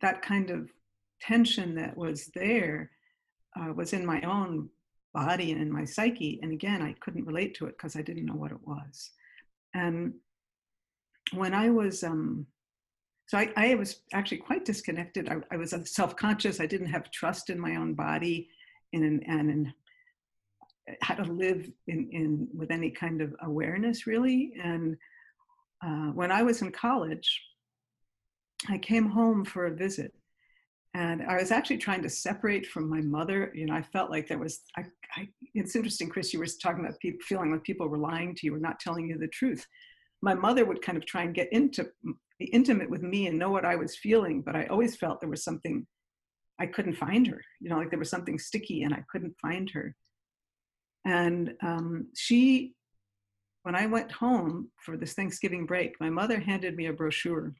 that 0.00 0.22
kind 0.22 0.50
of 0.50 0.70
tension 1.20 1.74
that 1.74 1.96
was 1.96 2.30
there 2.34 2.90
uh, 3.58 3.72
was 3.72 3.92
in 3.92 4.04
my 4.04 4.20
own 4.22 4.68
body 5.14 5.52
and 5.52 5.62
in 5.62 5.72
my 5.72 5.84
psyche. 5.84 6.38
And 6.42 6.52
again, 6.52 6.82
I 6.82 6.94
couldn't 7.00 7.24
relate 7.26 7.54
to 7.56 7.66
it 7.66 7.76
because 7.76 7.96
I 7.96 8.02
didn't 8.02 8.26
know 8.26 8.34
what 8.34 8.52
it 8.52 8.66
was. 8.66 9.10
And 9.74 10.14
when 11.32 11.54
I 11.54 11.70
was, 11.70 12.04
um, 12.04 12.46
so 13.28 13.38
I, 13.38 13.52
I 13.56 13.74
was 13.74 14.00
actually 14.12 14.38
quite 14.38 14.64
disconnected. 14.64 15.28
I, 15.28 15.36
I 15.50 15.56
was 15.56 15.74
self-conscious. 15.84 16.60
I 16.60 16.66
didn't 16.66 16.88
have 16.88 17.10
trust 17.10 17.50
in 17.50 17.58
my 17.58 17.76
own 17.76 17.94
body 17.94 18.48
and 18.92 19.04
in, 19.04 19.22
and 19.24 19.50
in 19.50 19.72
how 21.00 21.14
to 21.14 21.24
live 21.24 21.68
in, 21.88 22.08
in 22.12 22.48
with 22.54 22.70
any 22.70 22.90
kind 22.90 23.20
of 23.20 23.34
awareness 23.42 24.06
really. 24.06 24.52
And 24.62 24.96
uh, 25.84 26.12
when 26.12 26.30
I 26.30 26.42
was 26.42 26.62
in 26.62 26.70
college, 26.70 27.42
I 28.68 28.78
came 28.78 29.10
home 29.10 29.44
for 29.44 29.66
a 29.66 29.74
visit 29.74 30.12
and 30.94 31.22
I 31.22 31.36
was 31.36 31.50
actually 31.50 31.76
trying 31.76 32.02
to 32.04 32.08
separate 32.08 32.66
from 32.66 32.88
my 32.88 33.02
mother. 33.02 33.52
You 33.54 33.66
know, 33.66 33.74
I 33.74 33.82
felt 33.82 34.10
like 34.10 34.26
there 34.28 34.38
was, 34.38 34.62
I, 34.78 34.84
I, 35.14 35.28
it's 35.54 35.76
interesting, 35.76 36.08
Chris, 36.08 36.32
you 36.32 36.38
were 36.38 36.46
talking 36.46 36.84
about 36.84 36.98
people 37.00 37.20
feeling 37.22 37.52
like 37.52 37.64
people 37.64 37.86
were 37.86 37.98
lying 37.98 38.34
to 38.34 38.46
you 38.46 38.54
or 38.54 38.58
not 38.58 38.80
telling 38.80 39.06
you 39.06 39.18
the 39.18 39.28
truth. 39.28 39.66
My 40.22 40.32
mother 40.32 40.64
would 40.64 40.80
kind 40.80 40.96
of 40.96 41.04
try 41.04 41.22
and 41.22 41.34
get 41.34 41.52
into, 41.52 41.86
be 42.38 42.46
intimate 42.46 42.88
with 42.88 43.02
me 43.02 43.26
and 43.26 43.38
know 43.38 43.50
what 43.50 43.66
I 43.66 43.76
was 43.76 43.96
feeling, 43.96 44.40
but 44.40 44.56
I 44.56 44.66
always 44.66 44.96
felt 44.96 45.20
there 45.20 45.28
was 45.28 45.44
something, 45.44 45.86
I 46.58 46.64
couldn't 46.64 46.96
find 46.96 47.26
her. 47.26 47.42
You 47.60 47.68
know, 47.68 47.76
like 47.76 47.90
there 47.90 47.98
was 47.98 48.10
something 48.10 48.38
sticky 48.38 48.84
and 48.84 48.94
I 48.94 49.04
couldn't 49.10 49.36
find 49.42 49.68
her. 49.70 49.94
And 51.04 51.52
um, 51.62 52.08
she, 52.16 52.72
when 53.64 53.74
I 53.74 53.84
went 53.84 54.10
home 54.10 54.70
for 54.80 54.96
this 54.96 55.12
Thanksgiving 55.12 55.66
break, 55.66 56.00
my 56.00 56.08
mother 56.08 56.40
handed 56.40 56.74
me 56.74 56.86
a 56.86 56.92
brochure 56.94 57.52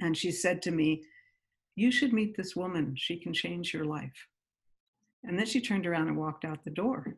and 0.00 0.16
she 0.16 0.32
said 0.32 0.62
to 0.62 0.70
me, 0.70 1.04
You 1.76 1.90
should 1.90 2.12
meet 2.12 2.36
this 2.36 2.56
woman. 2.56 2.94
She 2.96 3.16
can 3.16 3.32
change 3.32 3.72
your 3.72 3.84
life. 3.84 4.26
And 5.24 5.38
then 5.38 5.46
she 5.46 5.60
turned 5.60 5.86
around 5.86 6.08
and 6.08 6.16
walked 6.16 6.44
out 6.44 6.64
the 6.64 6.70
door, 6.70 7.16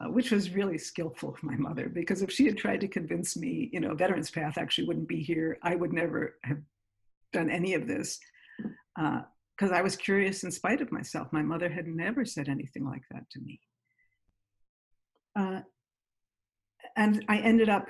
uh, 0.00 0.10
which 0.10 0.30
was 0.30 0.50
really 0.50 0.76
skillful 0.76 1.30
of 1.30 1.42
my 1.42 1.56
mother, 1.56 1.88
because 1.88 2.20
if 2.20 2.30
she 2.30 2.44
had 2.44 2.58
tried 2.58 2.82
to 2.82 2.88
convince 2.88 3.36
me, 3.36 3.70
you 3.72 3.80
know, 3.80 3.94
Veterans 3.94 4.30
Path 4.30 4.58
actually 4.58 4.86
wouldn't 4.86 5.08
be 5.08 5.22
here, 5.22 5.58
I 5.62 5.74
would 5.74 5.92
never 5.92 6.36
have 6.44 6.58
done 7.32 7.50
any 7.50 7.74
of 7.74 7.86
this. 7.86 8.18
Because 8.96 9.72
uh, 9.72 9.74
I 9.74 9.82
was 9.82 9.96
curious 9.96 10.44
in 10.44 10.50
spite 10.50 10.82
of 10.82 10.92
myself. 10.92 11.32
My 11.32 11.42
mother 11.42 11.70
had 11.70 11.86
never 11.86 12.24
said 12.24 12.48
anything 12.48 12.84
like 12.84 13.02
that 13.10 13.28
to 13.30 13.40
me. 13.40 13.60
Uh, 15.34 15.60
and 16.96 17.24
I 17.28 17.38
ended 17.38 17.68
up 17.68 17.88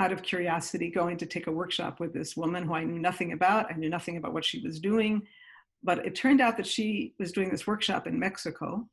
out 0.00 0.12
of 0.12 0.22
curiosity 0.22 0.90
going 0.90 1.18
to 1.18 1.26
take 1.26 1.46
a 1.46 1.52
workshop 1.52 2.00
with 2.00 2.12
this 2.12 2.36
woman 2.36 2.64
who 2.64 2.74
I 2.74 2.84
knew 2.84 2.98
nothing 2.98 3.32
about. 3.32 3.70
I 3.70 3.76
knew 3.76 3.90
nothing 3.90 4.16
about 4.16 4.32
what 4.32 4.44
she 4.44 4.60
was 4.60 4.80
doing. 4.80 5.26
But 5.82 6.04
it 6.06 6.14
turned 6.14 6.40
out 6.40 6.56
that 6.56 6.66
she 6.66 7.14
was 7.18 7.32
doing 7.32 7.50
this 7.50 7.66
workshop 7.66 8.06
in 8.06 8.18
Mexico, 8.18 8.88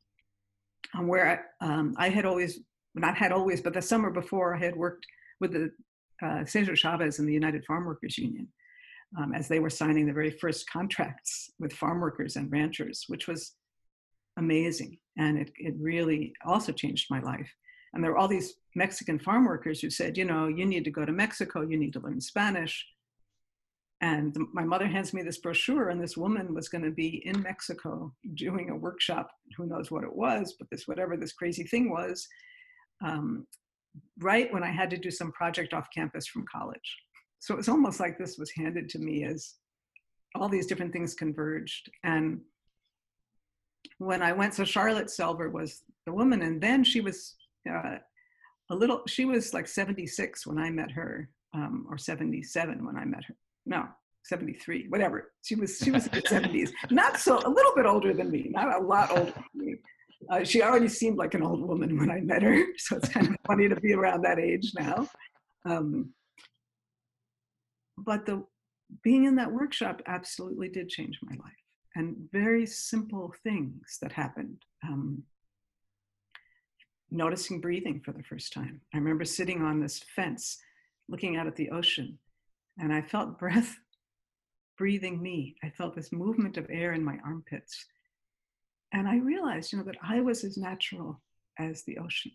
um, 0.94 1.08
where 1.08 1.46
um, 1.60 1.94
I 1.98 2.10
had 2.10 2.26
always, 2.26 2.60
not 2.94 3.16
had 3.16 3.32
always, 3.32 3.60
but 3.60 3.74
the 3.74 3.82
summer 3.82 4.10
before, 4.10 4.54
I 4.54 4.58
had 4.58 4.76
worked 4.76 5.06
with 5.40 5.52
the 5.52 5.70
uh, 6.22 6.44
Cesar 6.44 6.76
Chavez 6.76 7.18
and 7.18 7.28
the 7.28 7.32
United 7.32 7.64
Farm 7.64 7.86
Workers 7.86 8.18
Union 8.18 8.48
um, 9.16 9.34
as 9.34 9.48
they 9.48 9.60
were 9.60 9.70
signing 9.70 10.06
the 10.06 10.12
very 10.12 10.30
first 10.30 10.70
contracts 10.70 11.50
with 11.58 11.72
farm 11.72 12.00
workers 12.00 12.36
and 12.36 12.52
ranchers, 12.52 13.04
which 13.08 13.26
was 13.26 13.54
amazing. 14.36 14.98
And 15.16 15.38
it, 15.38 15.52
it 15.56 15.74
really 15.78 16.34
also 16.44 16.72
changed 16.72 17.06
my 17.10 17.20
life. 17.20 17.50
And 17.92 18.02
there 18.02 18.12
were 18.12 18.18
all 18.18 18.28
these 18.28 18.54
Mexican 18.74 19.18
farm 19.18 19.44
workers 19.46 19.80
who 19.80 19.90
said, 19.90 20.16
you 20.16 20.24
know, 20.24 20.48
you 20.48 20.66
need 20.66 20.84
to 20.84 20.90
go 20.90 21.04
to 21.04 21.12
Mexico, 21.12 21.62
you 21.62 21.78
need 21.78 21.92
to 21.94 22.00
learn 22.00 22.20
Spanish. 22.20 22.86
And 24.00 24.36
my 24.52 24.62
mother 24.62 24.86
hands 24.86 25.12
me 25.12 25.22
this 25.22 25.38
brochure, 25.38 25.88
and 25.88 26.00
this 26.00 26.16
woman 26.16 26.54
was 26.54 26.68
going 26.68 26.84
to 26.84 26.90
be 26.90 27.22
in 27.26 27.42
Mexico 27.42 28.12
doing 28.34 28.70
a 28.70 28.76
workshop. 28.76 29.28
Who 29.56 29.66
knows 29.66 29.90
what 29.90 30.04
it 30.04 30.14
was, 30.14 30.54
but 30.58 30.68
this, 30.70 30.86
whatever 30.86 31.16
this 31.16 31.32
crazy 31.32 31.64
thing 31.64 31.90
was, 31.90 32.26
um, 33.04 33.46
right 34.20 34.52
when 34.52 34.62
I 34.62 34.70
had 34.70 34.90
to 34.90 34.96
do 34.98 35.10
some 35.10 35.32
project 35.32 35.74
off 35.74 35.88
campus 35.92 36.28
from 36.28 36.44
college. 36.52 36.96
So 37.40 37.54
it 37.54 37.56
was 37.56 37.68
almost 37.68 37.98
like 37.98 38.18
this 38.18 38.38
was 38.38 38.52
handed 38.52 38.88
to 38.90 38.98
me 38.98 39.24
as 39.24 39.54
all 40.36 40.48
these 40.48 40.66
different 40.66 40.92
things 40.92 41.14
converged. 41.14 41.90
And 42.04 42.40
when 43.98 44.22
I 44.22 44.32
went, 44.32 44.54
so 44.54 44.64
Charlotte 44.64 45.06
Selver 45.06 45.50
was 45.50 45.82
the 46.06 46.12
woman, 46.12 46.42
and 46.42 46.60
then 46.60 46.84
she 46.84 47.00
was 47.00 47.34
uh, 47.70 47.98
a 48.70 48.74
little, 48.74 49.02
she 49.06 49.24
was 49.24 49.54
like 49.54 49.66
76 49.66 50.46
when 50.46 50.58
I 50.58 50.70
met 50.70 50.90
her, 50.90 51.30
um, 51.54 51.86
or 51.88 51.98
77 51.98 52.84
when 52.84 52.96
I 52.96 53.04
met 53.04 53.24
her. 53.24 53.34
No, 53.66 53.86
73, 54.24 54.86
whatever. 54.88 55.32
She 55.42 55.54
was 55.54 55.78
she 55.78 55.90
was 55.90 56.06
in 56.06 56.12
the 56.12 56.22
70s, 56.22 56.70
not 56.90 57.18
so 57.18 57.38
a 57.38 57.48
little 57.48 57.74
bit 57.74 57.86
older 57.86 58.12
than 58.12 58.30
me, 58.30 58.48
not 58.50 58.74
a 58.74 58.84
lot 58.84 59.10
older 59.10 59.32
than 59.32 59.66
me. 59.66 59.76
Uh, 60.30 60.44
she 60.44 60.62
already 60.62 60.88
seemed 60.88 61.16
like 61.16 61.34
an 61.34 61.42
old 61.42 61.66
woman 61.66 61.96
when 61.96 62.10
I 62.10 62.20
met 62.20 62.42
her, 62.42 62.64
so 62.76 62.96
it's 62.96 63.08
kind 63.08 63.28
of 63.28 63.36
funny 63.46 63.68
to 63.68 63.76
be 63.76 63.94
around 63.94 64.22
that 64.22 64.38
age 64.38 64.72
now. 64.78 65.08
Um, 65.64 66.10
but 67.96 68.26
the 68.26 68.44
being 69.02 69.24
in 69.24 69.36
that 69.36 69.52
workshop 69.52 70.02
absolutely 70.06 70.68
did 70.68 70.88
change 70.88 71.18
my 71.22 71.36
life, 71.36 71.52
and 71.94 72.16
very 72.32 72.66
simple 72.66 73.32
things 73.42 73.98
that 74.02 74.12
happened. 74.12 74.62
Um, 74.84 75.22
noticing 77.10 77.60
breathing 77.60 78.00
for 78.04 78.12
the 78.12 78.22
first 78.22 78.52
time. 78.52 78.80
I 78.92 78.98
remember 78.98 79.24
sitting 79.24 79.62
on 79.62 79.80
this 79.80 80.00
fence, 80.14 80.58
looking 81.08 81.36
out 81.36 81.46
at 81.46 81.56
the 81.56 81.70
ocean, 81.70 82.18
and 82.78 82.92
I 82.92 83.02
felt 83.02 83.38
breath 83.38 83.76
breathing 84.78 85.20
me. 85.20 85.56
I 85.62 85.70
felt 85.70 85.94
this 85.94 86.12
movement 86.12 86.56
of 86.56 86.66
air 86.70 86.92
in 86.92 87.04
my 87.04 87.18
armpits. 87.24 87.86
And 88.92 89.08
I 89.08 89.16
realized, 89.16 89.72
you 89.72 89.78
know, 89.78 89.84
that 89.84 89.98
I 90.02 90.20
was 90.20 90.44
as 90.44 90.56
natural 90.56 91.20
as 91.58 91.82
the 91.82 91.98
ocean. 91.98 92.32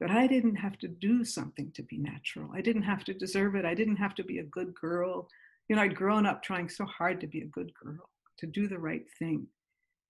That 0.00 0.10
I 0.10 0.26
didn't 0.26 0.56
have 0.56 0.78
to 0.78 0.88
do 0.88 1.24
something 1.24 1.70
to 1.74 1.82
be 1.82 1.98
natural. 1.98 2.50
I 2.54 2.60
didn't 2.60 2.82
have 2.82 3.04
to 3.04 3.14
deserve 3.14 3.54
it. 3.54 3.64
I 3.64 3.74
didn't 3.74 3.96
have 3.96 4.14
to 4.16 4.24
be 4.24 4.38
a 4.38 4.44
good 4.44 4.74
girl. 4.74 5.28
You 5.68 5.76
know, 5.76 5.82
I'd 5.82 5.94
grown 5.94 6.26
up 6.26 6.42
trying 6.42 6.68
so 6.68 6.84
hard 6.84 7.20
to 7.20 7.26
be 7.26 7.40
a 7.42 7.46
good 7.46 7.72
girl, 7.74 8.10
to 8.38 8.46
do 8.46 8.68
the 8.68 8.78
right 8.78 9.04
thing, 9.18 9.46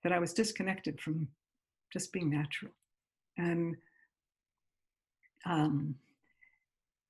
that 0.03 0.13
I 0.13 0.19
was 0.19 0.33
disconnected 0.33 1.01
from 1.01 1.29
just 1.93 2.13
being 2.13 2.31
natural. 2.31 2.73
And 3.39 3.77
um, 5.45 5.95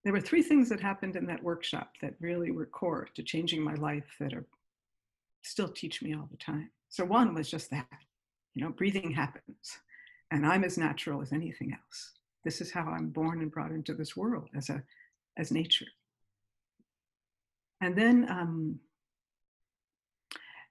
there 0.04 0.12
were 0.12 0.20
three 0.20 0.42
things 0.42 0.68
that 0.68 0.80
happened 0.80 1.16
in 1.16 1.26
that 1.26 1.42
workshop 1.42 1.92
that 2.00 2.14
really 2.20 2.50
were 2.50 2.66
core 2.66 3.08
to 3.14 3.22
changing 3.22 3.62
my 3.62 3.74
life 3.74 4.04
that 4.20 4.32
are 4.32 4.46
still 5.42 5.68
teach 5.68 6.02
me 6.02 6.14
all 6.14 6.28
the 6.30 6.36
time. 6.36 6.70
So 6.88 7.04
one 7.04 7.34
was 7.34 7.50
just 7.50 7.70
that, 7.70 7.86
you 8.54 8.62
know, 8.62 8.70
breathing 8.70 9.10
happens 9.10 9.78
and 10.30 10.46
I'm 10.46 10.64
as 10.64 10.78
natural 10.78 11.22
as 11.22 11.32
anything 11.32 11.72
else. 11.72 12.12
This 12.44 12.60
is 12.60 12.70
how 12.70 12.82
I'm 12.82 13.08
born 13.08 13.40
and 13.42 13.50
brought 13.50 13.72
into 13.72 13.94
this 13.94 14.16
world 14.16 14.48
as 14.56 14.70
a 14.70 14.82
as 15.36 15.50
nature. 15.50 15.86
And 17.80 17.96
then 17.96 18.26
um, 18.30 18.80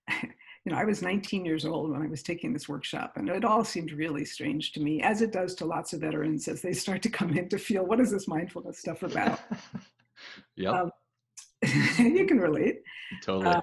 you 0.66 0.72
know, 0.72 0.80
I 0.80 0.84
was 0.86 1.04
19 1.04 1.46
years 1.46 1.64
old 1.64 1.92
when 1.92 2.02
I 2.02 2.08
was 2.08 2.24
taking 2.24 2.52
this 2.52 2.68
workshop, 2.68 3.14
and 3.18 3.30
it 3.30 3.46
all 3.46 3.64
seemed 3.64 3.92
really 3.92 4.26
strange 4.26 4.72
to 4.74 4.80
me, 4.80 5.00
as 5.02 5.22
it 5.22 5.32
does 5.32 5.54
to 5.56 5.66
lots 5.66 5.94
of 5.94 6.02
veterans 6.02 6.48
as 6.48 6.62
they 6.62 6.74
start 6.74 7.04
to 7.04 7.10
come 7.10 7.38
in 7.38 7.48
to 7.50 7.60
feel 7.60 7.86
what 7.86 8.00
is 8.00 8.12
this 8.12 8.28
mindfulness 8.28 8.80
stuff 8.80 9.04
about? 9.04 9.40
yeah. 10.56 10.72
Um, 10.72 10.92
you 12.00 12.26
can 12.26 12.40
relate. 12.40 12.82
Totally. 13.24 13.56
Uh, 13.56 13.62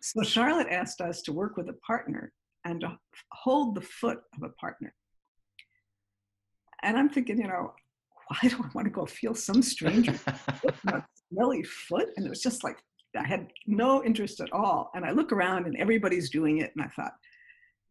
so 0.00 0.22
Charlotte 0.22 0.68
asked 0.70 1.00
us 1.00 1.22
to 1.22 1.32
work 1.32 1.56
with 1.56 1.70
a 1.70 1.76
partner 1.86 2.30
and 2.66 2.82
to 2.82 2.98
hold 3.32 3.74
the 3.74 3.80
foot 3.80 4.18
of 4.36 4.42
a 4.42 4.50
partner. 4.50 4.94
And 6.82 6.98
I'm 6.98 7.08
thinking, 7.08 7.38
you 7.38 7.48
know, 7.48 7.72
why 8.28 8.48
do 8.48 8.56
I 8.62 8.68
want 8.74 8.84
to 8.84 8.90
go 8.90 9.06
feel 9.06 9.34
some 9.34 9.62
stranger 9.74 10.14
smelly 11.32 11.62
foot? 11.62 12.10
And 12.16 12.26
it 12.26 12.28
was 12.28 12.42
just 12.42 12.62
like 12.62 12.76
I 13.16 13.26
had 13.26 13.48
no 13.66 14.04
interest 14.04 14.40
at 14.40 14.52
all. 14.52 14.90
And 14.94 15.04
I 15.04 15.12
look 15.12 15.32
around 15.32 15.66
and 15.66 15.76
everybody's 15.76 16.30
doing 16.30 16.58
it. 16.58 16.72
And 16.76 16.84
I 16.84 16.88
thought, 16.88 17.12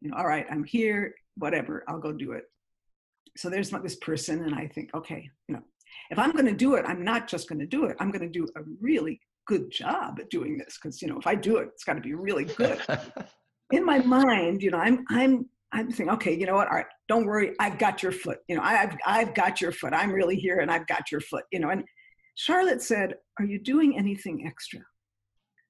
you 0.02 0.10
know, 0.10 0.18
all 0.18 0.28
right, 0.28 0.46
I'm 0.52 0.64
here, 0.64 1.14
whatever, 1.36 1.84
I'll 1.88 2.00
go 2.00 2.12
do 2.12 2.34
it. 2.34 2.44
So 3.36 3.50
there's 3.50 3.70
this 3.70 3.96
person, 3.98 4.44
and 4.44 4.56
I 4.56 4.68
think, 4.68 4.90
okay, 4.96 5.30
you 5.48 5.56
know, 5.56 5.62
if 6.10 6.18
I'm 6.18 6.32
going 6.32 6.46
to 6.46 6.54
do 6.54 6.76
it, 6.76 6.86
I'm 6.88 7.04
not 7.04 7.28
just 7.28 7.48
going 7.48 7.60
to 7.60 7.68
do 7.68 7.86
it. 7.86 7.96
I'm 8.00 8.12
going 8.12 8.22
to 8.22 8.30
do 8.30 8.48
a 8.56 8.62
really 8.82 9.20
good 9.48 9.72
job 9.72 10.20
at 10.20 10.30
doing 10.30 10.58
this 10.58 10.78
because 10.78 11.02
you 11.02 11.08
know 11.08 11.18
if 11.18 11.26
I 11.26 11.34
do 11.34 11.58
it, 11.58 11.70
it's 11.74 11.84
got 11.84 11.94
to 11.94 12.02
be 12.02 12.14
really 12.14 12.46
good. 12.46 12.80
In 13.72 13.86
my 13.86 14.00
mind, 14.00 14.62
you 14.62 14.72
know, 14.72 14.78
I'm 14.78 15.06
I'm 15.10 15.50
I'm 15.72 15.92
saying, 15.92 16.10
okay, 16.12 16.38
you 16.38 16.46
know 16.46 16.56
what? 16.56 16.68
All 16.68 16.76
right, 16.76 16.86
don't 17.08 17.26
worry, 17.26 17.54
I've 17.60 17.78
got 17.78 18.02
your 18.02 18.12
foot. 18.12 18.40
You 18.48 18.58
know, 18.58 18.62
I've 18.64 18.96
I've 19.06 19.34
got 19.34 19.60
your 19.60 19.72
foot. 19.72 19.94
I'm 19.94 20.12
really 20.12 20.36
here, 20.36 20.60
and 20.60 20.72
I've 20.72 20.88
got 20.88 21.12
your 21.12 21.22
foot. 21.22 21.44
You 21.52 21.60
know, 21.60 21.70
and 21.70 21.84
Charlotte 22.36 22.82
said, 22.82 23.16
"Are 23.40 23.46
you 23.46 23.60
doing 23.60 23.98
anything 23.98 24.46
extra?" 24.48 24.82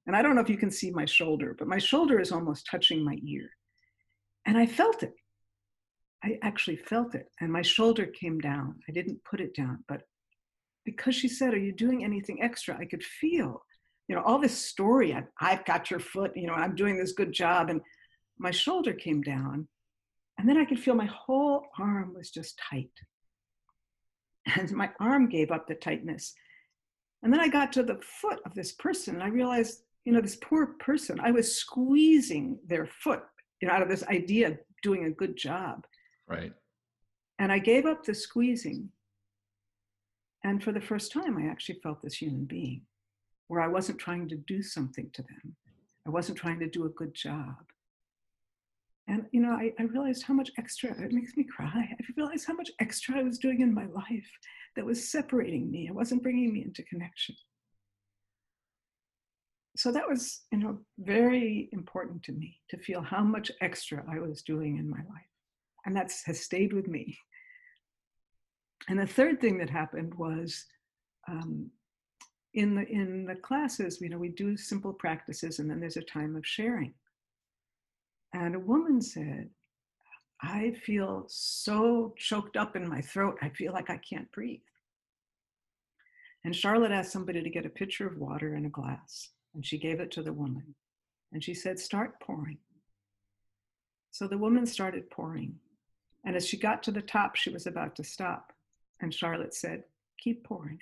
And 0.08 0.16
I 0.16 0.22
don't 0.22 0.36
know 0.36 0.42
if 0.42 0.50
you 0.50 0.58
can 0.58 0.72
see 0.72 0.90
my 0.90 1.06
shoulder, 1.06 1.54
but 1.60 1.68
my 1.68 1.78
shoulder 1.78 2.20
is 2.20 2.32
almost 2.32 2.68
touching 2.72 3.04
my 3.04 3.18
ear. 3.28 3.50
And 4.46 4.58
I 4.58 4.66
felt 4.66 5.04
it. 5.04 5.14
I 6.24 6.40
actually 6.42 6.78
felt 6.78 7.14
it. 7.14 7.30
And 7.42 7.52
my 7.52 7.62
shoulder 7.62 8.06
came 8.06 8.40
down. 8.40 8.80
I 8.88 8.94
didn't 8.94 9.24
put 9.30 9.42
it 9.42 9.54
down, 9.54 9.84
but 9.88 10.04
because 10.86 11.14
she 11.14 11.28
said, 11.28 11.54
Are 11.54 11.60
you 11.60 11.74
doing 11.74 12.06
anything 12.06 12.42
extra? 12.42 12.78
I 12.80 12.86
could 12.86 13.04
feel, 13.04 13.62
you 14.08 14.16
know, 14.16 14.24
all 14.24 14.40
this 14.40 14.58
story. 14.58 15.16
I've 15.40 15.66
got 15.66 15.92
your 15.92 16.00
foot, 16.00 16.32
you 16.36 16.48
know, 16.48 16.54
I'm 16.54 16.76
doing 16.76 16.98
this 16.98 17.12
good 17.12 17.34
job. 17.34 17.70
And 17.70 17.82
my 18.40 18.52
shoulder 18.52 18.94
came 18.94 19.22
down. 19.22 19.68
And 20.40 20.48
then 20.48 20.58
I 20.58 20.66
could 20.66 20.80
feel 20.80 20.96
my 20.96 21.10
whole 21.12 21.66
arm 21.78 22.14
was 22.16 22.32
just 22.32 22.60
tight. 22.70 22.92
And 24.56 24.72
my 24.72 24.90
arm 25.02 25.28
gave 25.28 25.52
up 25.52 25.68
the 25.68 25.76
tightness. 25.76 26.34
And 27.22 27.34
then 27.34 27.42
I 27.42 27.50
got 27.50 27.74
to 27.74 27.84
the 27.84 28.00
foot 28.02 28.40
of 28.46 28.54
this 28.54 28.72
person 28.72 29.16
and 29.16 29.24
I 29.24 29.28
realized 29.28 29.82
you 30.08 30.14
know, 30.14 30.22
this 30.22 30.38
poor 30.38 30.68
person, 30.80 31.20
I 31.20 31.32
was 31.32 31.54
squeezing 31.54 32.60
their 32.66 32.86
foot 32.86 33.24
you 33.60 33.68
know, 33.68 33.74
out 33.74 33.82
of 33.82 33.90
this 33.90 34.06
idea 34.06 34.48
of 34.48 34.58
doing 34.82 35.04
a 35.04 35.10
good 35.12 35.36
job. 35.36 35.86
Right. 36.30 36.54
And 37.40 37.52
I 37.52 37.60
gave 37.60 37.86
up 37.86 38.06
the 38.06 38.16
squeezing. 38.16 38.88
And 40.46 40.64
for 40.64 40.72
the 40.72 40.80
first 40.80 41.12
time, 41.12 41.38
I 41.38 41.52
actually 41.52 41.80
felt 41.84 42.02
this 42.02 42.22
human 42.22 42.46
being 42.46 42.84
where 43.50 43.60
I 43.60 43.68
wasn't 43.68 44.00
trying 44.00 44.30
to 44.30 44.38
do 44.38 44.64
something 44.64 45.10
to 45.12 45.24
them. 45.24 45.58
I 46.08 46.10
wasn't 46.10 46.38
trying 46.38 46.62
to 46.62 46.70
do 46.70 46.86
a 46.86 46.90
good 46.90 47.14
job. 47.14 47.58
And, 49.10 49.26
you 49.34 49.42
know, 49.42 49.52
I, 49.52 49.74
I 49.78 49.84
realized 49.84 50.24
how 50.24 50.34
much 50.34 50.52
extra, 50.58 50.92
it 50.92 51.12
makes 51.12 51.36
me 51.36 51.44
cry. 51.44 51.90
I 51.92 52.04
realized 52.16 52.48
how 52.48 52.54
much 52.54 52.72
extra 52.80 53.20
I 53.20 53.24
was 53.24 53.40
doing 53.40 53.60
in 53.60 53.74
my 53.74 53.88
life 53.88 54.30
that 54.78 54.86
was 54.86 55.12
separating 55.12 55.70
me. 55.70 55.88
It 55.88 55.96
wasn't 55.96 56.24
bringing 56.24 56.54
me 56.54 56.64
into 56.64 56.82
connection 56.84 57.36
so 59.78 59.92
that 59.92 60.10
was 60.10 60.42
you 60.52 60.58
know 60.58 60.80
very 61.00 61.70
important 61.72 62.24
to 62.24 62.32
me 62.32 62.60
to 62.70 62.78
feel 62.78 63.02
how 63.02 63.24
much 63.24 63.52
extra 63.62 64.04
i 64.12 64.20
was 64.20 64.42
doing 64.42 64.78
in 64.78 64.90
my 64.90 64.98
life. 64.98 65.32
And 65.86 65.96
that 65.96 66.12
has 66.26 66.42
stayed 66.42 66.74
with 66.74 66.88
me. 66.88 67.18
And 68.90 69.00
the 69.00 69.08
third 69.08 69.40
thing 69.40 69.58
that 69.60 69.70
happened 69.70 70.14
was 70.16 70.66
um, 71.30 71.70
in 72.56 72.76
the 72.76 72.88
in 72.88 73.26
the 73.26 73.36
classes 73.36 74.02
you 74.02 74.10
know 74.10 74.18
we 74.18 74.30
do 74.30 74.58
simple 74.58 74.94
practices 74.94 75.60
and 75.60 75.70
then 75.70 75.80
there's 75.80 75.98
a 75.98 76.02
time 76.02 76.36
of 76.36 76.46
sharing. 76.46 76.94
And 78.34 78.56
a 78.56 78.60
woman 78.60 79.02
said 79.02 79.50
i 80.42 80.72
feel 80.86 81.26
so 81.28 82.14
choked 82.18 82.58
up 82.58 82.76
in 82.76 82.90
my 82.90 83.02
throat. 83.02 83.38
I 83.44 83.50
feel 83.50 83.74
like 83.74 83.92
i 83.92 83.98
can't 83.98 84.32
breathe. 84.32 84.68
And 86.44 86.56
charlotte 86.56 86.92
asked 86.92 87.12
somebody 87.12 87.44
to 87.44 87.50
get 87.50 87.66
a 87.68 87.70
pitcher 87.70 88.08
of 88.08 88.18
water 88.18 88.56
and 88.56 88.66
a 88.66 88.70
glass 88.70 89.30
and 89.58 89.66
she 89.66 89.80
gave 89.80 90.00
it 90.00 90.12
to 90.12 90.22
the 90.22 90.32
woman. 90.32 90.76
And 91.34 91.44
she 91.44 91.56
said, 91.56 91.80
Start 91.80 92.20
pouring. 92.22 92.60
So 94.12 94.28
the 94.28 94.38
woman 94.38 94.68
started 94.68 95.10
pouring. 95.10 95.56
And 96.24 96.36
as 96.36 96.48
she 96.48 96.58
got 96.58 96.84
to 96.84 96.92
the 96.92 97.02
top, 97.02 97.36
she 97.36 97.50
was 97.50 97.66
about 97.66 97.96
to 97.96 98.04
stop. 98.04 98.54
And 99.02 99.12
Charlotte 99.12 99.56
said, 99.56 99.84
Keep 100.20 100.44
pouring. 100.44 100.80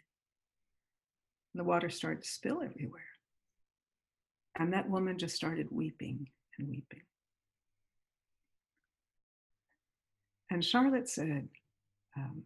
And 1.54 1.60
the 1.60 1.64
water 1.64 1.90
started 1.90 2.24
to 2.24 2.30
spill 2.30 2.62
everywhere. 2.62 3.02
And 4.60 4.74
that 4.74 4.90
woman 4.90 5.18
just 5.18 5.38
started 5.38 5.68
weeping 5.72 6.28
and 6.60 6.68
weeping. 6.68 7.04
And 10.52 10.64
Charlotte 10.64 11.10
said, 11.10 11.48
um, 12.18 12.44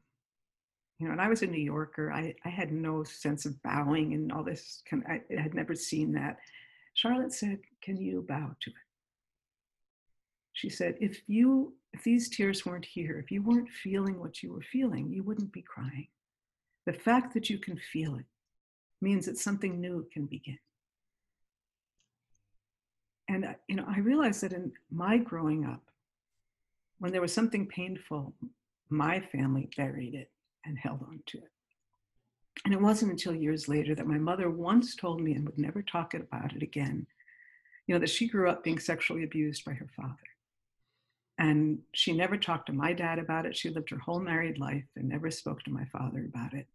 you 1.00 1.08
know, 1.08 1.14
and 1.14 1.22
I 1.22 1.30
was 1.30 1.42
a 1.42 1.48
New 1.48 1.62
Yorker. 1.62 2.12
I, 2.12 2.36
I 2.44 2.50
had 2.50 2.74
no 2.74 3.04
sense 3.04 3.46
of 3.46 3.62
bowing 3.64 4.14
and 4.14 4.32
all 4.32 4.44
this. 4.44 4.84
I, 5.08 5.22
I 5.36 5.42
had 5.42 5.54
never 5.54 5.74
seen 5.74 6.12
that. 6.14 6.38
Charlotte 6.94 7.34
said, 7.34 7.60
Can 7.82 7.98
you 7.98 8.26
bow 8.28 8.52
to 8.60 8.70
it? 8.70 8.76
She 10.52 10.70
said, 10.70 10.96
If 11.00 11.22
you, 11.28 11.74
if 11.94 12.04
these 12.04 12.30
tears 12.30 12.66
weren't 12.66 12.86
here, 12.86 13.18
if 13.18 13.32
you 13.32 13.42
weren't 13.42 13.70
feeling 13.70 14.20
what 14.20 14.44
you 14.44 14.52
were 14.52 14.62
feeling, 14.62 15.10
you 15.10 15.24
wouldn't 15.24 15.54
be 15.54 15.62
crying. 15.62 16.10
The 16.86 16.94
fact 16.94 17.34
that 17.34 17.50
you 17.50 17.60
can 17.60 17.78
feel 17.78 18.16
it 18.16 18.26
means 19.02 19.26
that 19.26 19.38
something 19.38 19.80
new 19.80 20.06
can 20.12 20.26
begin. 20.26 20.60
And, 23.30 23.56
you 23.70 23.76
know, 23.76 23.86
I 23.88 24.00
realized 24.00 24.42
that 24.42 24.54
in 24.54 24.74
my 24.92 25.18
growing 25.18 25.64
up, 25.64 25.84
when 26.98 27.14
there 27.14 27.22
was 27.22 27.32
something 27.32 27.68
painful, 27.68 28.34
my 28.90 29.22
family 29.22 29.70
buried 29.78 30.16
it 30.16 30.30
and 30.66 30.78
held 30.78 31.02
on 31.04 31.22
to 31.28 31.38
it. 31.38 31.52
And 32.66 32.74
it 32.74 32.82
wasn't 32.82 33.12
until 33.12 33.34
years 33.34 33.68
later 33.68 33.96
that 33.96 34.08
my 34.08 34.18
mother 34.18 34.50
once 34.50 34.96
told 34.96 35.22
me 35.22 35.34
and 35.34 35.46
would 35.46 35.58
never 35.58 35.82
talk 35.82 36.14
about 36.14 36.54
it 36.54 36.62
again, 36.62 37.08
you 37.88 37.96
know, 37.96 38.00
that 38.00 38.10
she 38.10 38.28
grew 38.28 38.50
up 38.50 38.64
being 38.64 38.80
sexually 38.80 39.24
abused 39.24 39.64
by 39.64 39.74
her 39.74 39.88
father. 39.96 40.16
And 41.38 41.80
she 41.94 42.12
never 42.12 42.36
talked 42.36 42.68
to 42.68 42.74
my 42.74 42.92
dad 42.92 43.18
about 43.18 43.46
it. 43.46 43.56
She 43.56 43.70
lived 43.70 43.90
her 43.92 43.98
whole 43.98 44.20
married 44.20 44.60
life 44.60 44.84
and 44.98 45.08
never 45.08 45.32
spoke 45.32 45.64
to 45.64 45.72
my 45.72 45.86
father 45.86 46.26
about 46.26 46.54
it. 46.54 46.68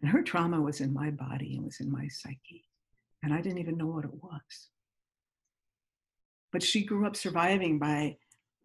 And 0.00 0.10
her 0.10 0.22
trauma 0.22 0.60
was 0.60 0.80
in 0.80 0.94
my 0.94 1.10
body 1.10 1.56
and 1.56 1.66
was 1.66 1.80
in 1.80 1.92
my 1.92 2.08
psyche. 2.08 2.64
And 3.22 3.34
I 3.34 3.42
didn't 3.42 3.58
even 3.58 3.76
know 3.76 3.88
what 3.88 4.04
it 4.04 4.22
was. 4.22 4.68
But 6.50 6.62
she 6.62 6.84
grew 6.84 7.06
up 7.06 7.14
surviving 7.14 7.78
by 7.78 8.16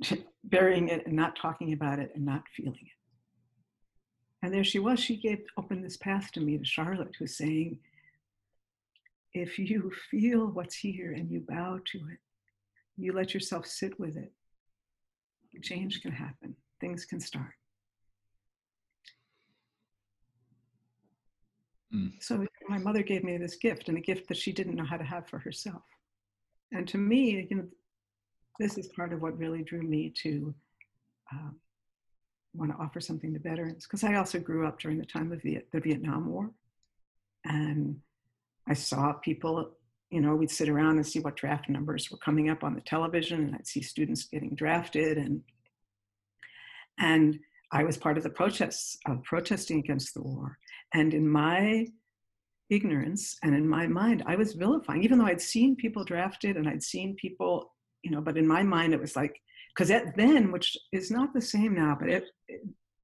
burying 0.46 0.88
it 0.88 1.06
and 1.06 1.16
not 1.16 1.36
talking 1.36 1.74
about 1.74 2.00
it 2.00 2.12
and 2.16 2.24
not 2.24 2.44
feeling 2.56 2.80
it. 2.82 3.03
And 4.44 4.54
there 4.54 4.66
she 4.66 4.78
was. 4.78 5.00
She 5.00 5.16
gave 5.16 5.40
opened 5.58 5.86
this 5.86 5.96
path 5.96 6.30
to 6.34 6.42
me 6.42 6.58
to 6.58 6.66
Charlotte, 6.66 7.16
who's 7.18 7.38
saying, 7.38 7.80
if 9.34 9.58
you 9.58 9.90
feel 10.12 10.48
what's 10.48 10.76
here 10.76 11.14
and 11.14 11.32
you 11.32 11.44
bow 11.48 11.80
to 11.92 11.98
it, 11.98 12.20
you 12.98 13.14
let 13.14 13.34
yourself 13.34 13.66
sit 13.66 13.98
with 14.00 14.18
it, 14.18 14.32
change 15.64 16.02
can 16.02 16.12
happen, 16.12 16.56
things 16.82 17.06
can 17.06 17.22
start. 17.22 17.54
Mm. 21.96 22.12
So 22.20 22.46
my 22.68 22.78
mother 22.78 23.02
gave 23.02 23.24
me 23.24 23.38
this 23.38 23.56
gift, 23.56 23.88
and 23.88 23.98
a 23.98 24.02
gift 24.02 24.28
that 24.28 24.38
she 24.38 24.52
didn't 24.52 24.76
know 24.76 24.86
how 24.86 24.98
to 24.98 25.04
have 25.06 25.28
for 25.28 25.40
herself. 25.40 25.84
And 26.74 26.86
to 26.90 26.98
me, 26.98 27.48
you 27.50 27.56
know, 27.56 27.68
this 28.60 28.78
is 28.78 28.88
part 28.90 29.14
of 29.14 29.22
what 29.22 29.38
really 29.38 29.64
drew 29.64 29.82
me 29.82 30.12
to 30.22 30.54
um, 31.32 31.56
want 32.54 32.72
to 32.72 32.78
offer 32.78 33.00
something 33.00 33.34
to 33.34 33.40
veterans 33.40 33.86
because 33.86 34.04
I 34.04 34.16
also 34.16 34.40
grew 34.40 34.68
up 34.68 34.80
during 34.80 34.98
the 34.98 35.06
time 35.06 35.32
of 35.32 35.42
Viet- 35.42 35.72
the 35.72 35.80
Vietnam 35.80 36.30
War, 36.30 36.52
and 37.46 38.00
I 38.68 38.74
saw 38.74 39.14
people. 39.14 39.72
You 40.10 40.22
know, 40.22 40.36
we'd 40.36 40.52
sit 40.52 40.70
around 40.70 40.98
and 40.98 41.08
see 41.08 41.20
what 41.20 41.36
draft 41.36 41.68
numbers 41.70 42.12
were 42.12 42.20
coming 42.20 42.50
up 42.50 42.64
on 42.64 42.76
the 42.76 42.82
television, 42.82 43.46
and 43.46 43.56
I'd 43.56 43.68
see 43.68 43.82
students 43.82 44.26
getting 44.26 44.54
drafted, 44.54 45.18
and 45.18 45.42
and 47.00 47.40
I 47.72 47.84
was 47.84 47.98
part 47.98 48.18
of 48.18 48.24
the 48.24 48.30
protests 48.30 48.98
of 49.08 49.24
protesting 49.24 49.80
against 49.80 50.14
the 50.14 50.22
war. 50.22 50.60
And 50.94 51.14
in 51.14 51.28
my 51.28 51.88
ignorance 52.70 53.38
and 53.44 53.56
in 53.56 53.68
my 53.68 53.88
mind, 53.88 54.24
I 54.28 54.36
was 54.36 54.54
vilifying, 54.54 55.04
even 55.04 55.18
though 55.18 55.26
I'd 55.26 55.42
seen 55.42 55.76
people 55.76 56.04
drafted 56.04 56.56
and 56.56 56.70
I'd 56.70 56.84
seen 56.84 57.16
people, 57.16 57.74
you 58.04 58.12
know, 58.12 58.22
but 58.22 58.38
in 58.38 58.48
my 58.48 58.62
mind, 58.62 58.94
it 58.94 59.02
was 59.02 59.16
like 59.16 59.42
because 59.76 59.92
at 59.92 60.16
then, 60.16 60.52
which 60.52 60.78
is 60.92 61.10
not 61.10 61.34
the 61.34 61.42
same 61.42 61.74
now, 61.74 61.98
but 62.00 62.10
it, 62.10 62.26
it, 62.48 62.62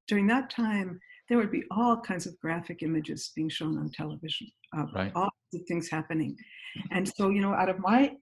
during 0.08 0.28
that 0.28 0.50
time, 0.50 1.00
there 1.28 1.38
would 1.38 1.52
be 1.52 1.64
all 1.72 2.00
kinds 2.00 2.26
of 2.26 2.40
graphic 2.40 2.82
images 2.82 3.32
being 3.36 3.50
shown 3.50 3.78
on 3.78 3.90
television 3.90 4.48
of 4.76 4.90
right. 4.94 5.12
all 5.16 5.30
the 5.52 5.60
things 5.68 5.90
happening. 5.90 6.32
Mm-hmm. 6.32 6.98
And 6.98 7.12
so, 7.16 7.30
you 7.30 7.42
know, 7.42 7.54
out 7.54 7.70
of 7.70 7.80
my 7.80 8.14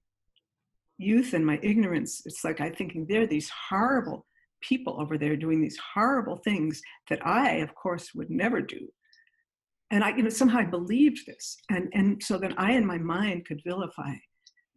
youth 0.97 1.33
and 1.33 1.45
my 1.45 1.59
ignorance, 1.61 2.21
it's 2.25 2.43
like 2.43 2.61
I 2.61 2.69
thinking 2.69 3.05
there 3.05 3.21
are 3.21 3.27
these 3.27 3.51
horrible 3.69 4.25
people 4.61 4.99
over 4.99 5.17
there 5.17 5.35
doing 5.35 5.61
these 5.61 5.77
horrible 5.93 6.37
things 6.37 6.81
that 7.09 7.25
I, 7.25 7.57
of 7.57 7.73
course, 7.75 8.09
would 8.15 8.29
never 8.29 8.61
do. 8.61 8.87
And 9.91 10.03
I, 10.03 10.15
you 10.15 10.23
know, 10.23 10.29
somehow 10.29 10.59
I 10.59 10.65
believed 10.65 11.25
this. 11.25 11.57
And, 11.69 11.89
and 11.93 12.21
so 12.21 12.37
then 12.37 12.53
I, 12.57 12.73
in 12.73 12.85
my 12.85 12.97
mind, 12.97 13.45
could 13.45 13.61
vilify 13.65 14.13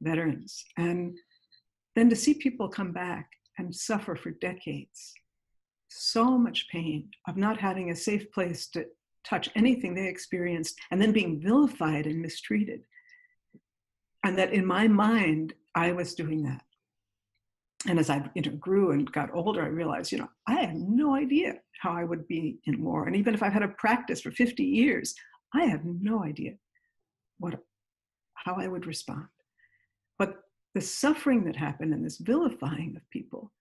veterans. 0.01 0.63
And 0.77 1.17
then 1.97 2.09
to 2.11 2.17
see 2.17 2.35
people 2.35 2.69
come 2.69 2.93
back 2.93 3.29
and 3.61 3.75
suffer 3.75 4.17
for 4.17 4.31
decades. 4.31 5.13
So 5.89 6.39
much 6.39 6.69
pain 6.71 7.11
of 7.29 7.37
not 7.37 7.59
having 7.59 7.91
a 7.91 7.97
safe 7.97 8.31
place 8.33 8.67
to 8.69 8.87
touch 9.25 9.49
anything 9.55 9.95
they 9.95 10.09
experienced 10.09 10.79
and 10.91 11.01
then 11.01 11.13
being 11.13 11.41
vilified 11.41 12.07
and 12.07 12.21
mistreated. 12.21 12.83
And 14.25 14.39
that 14.39 14.53
in 14.53 14.65
my 14.67 14.89
mind, 14.89 15.55
I 15.75 15.93
was 15.93 16.15
doing 16.15 16.43
that. 16.45 16.63
And 17.89 17.99
as 17.99 18.11
I 18.11 18.29
you 18.35 18.43
know, 18.43 18.53
grew 18.53 18.93
and 18.93 19.11
got 19.11 19.35
older, 19.35 19.63
I 19.63 19.69
realized, 19.69 20.13
you 20.13 20.19
know, 20.19 20.29
I 20.47 20.55
had 20.55 20.77
no 20.77 21.15
idea 21.15 21.55
how 21.81 21.93
I 21.93 22.05
would 22.05 22.27
be 22.29 22.59
in 22.67 22.83
war. 22.83 23.07
And 23.07 23.17
even 23.17 23.35
if 23.35 23.43
I've 23.43 23.55
had 23.55 23.63
a 23.63 23.69
practice 23.69 24.21
for 24.21 24.31
50 24.31 24.63
years, 24.63 25.15
I 25.55 25.65
have 25.65 25.85
no 25.85 26.23
idea 26.23 26.53
what, 27.39 27.59
how 28.35 28.55
I 28.55 28.69
would 28.69 28.87
respond. 28.87 29.27
But 30.19 30.37
the 30.75 30.81
suffering 30.81 31.45
that 31.45 31.57
happened 31.57 31.93
and 31.93 32.05
this 32.05 32.19
vilifying 32.19 32.95
of 32.97 33.11
people, 33.11 33.53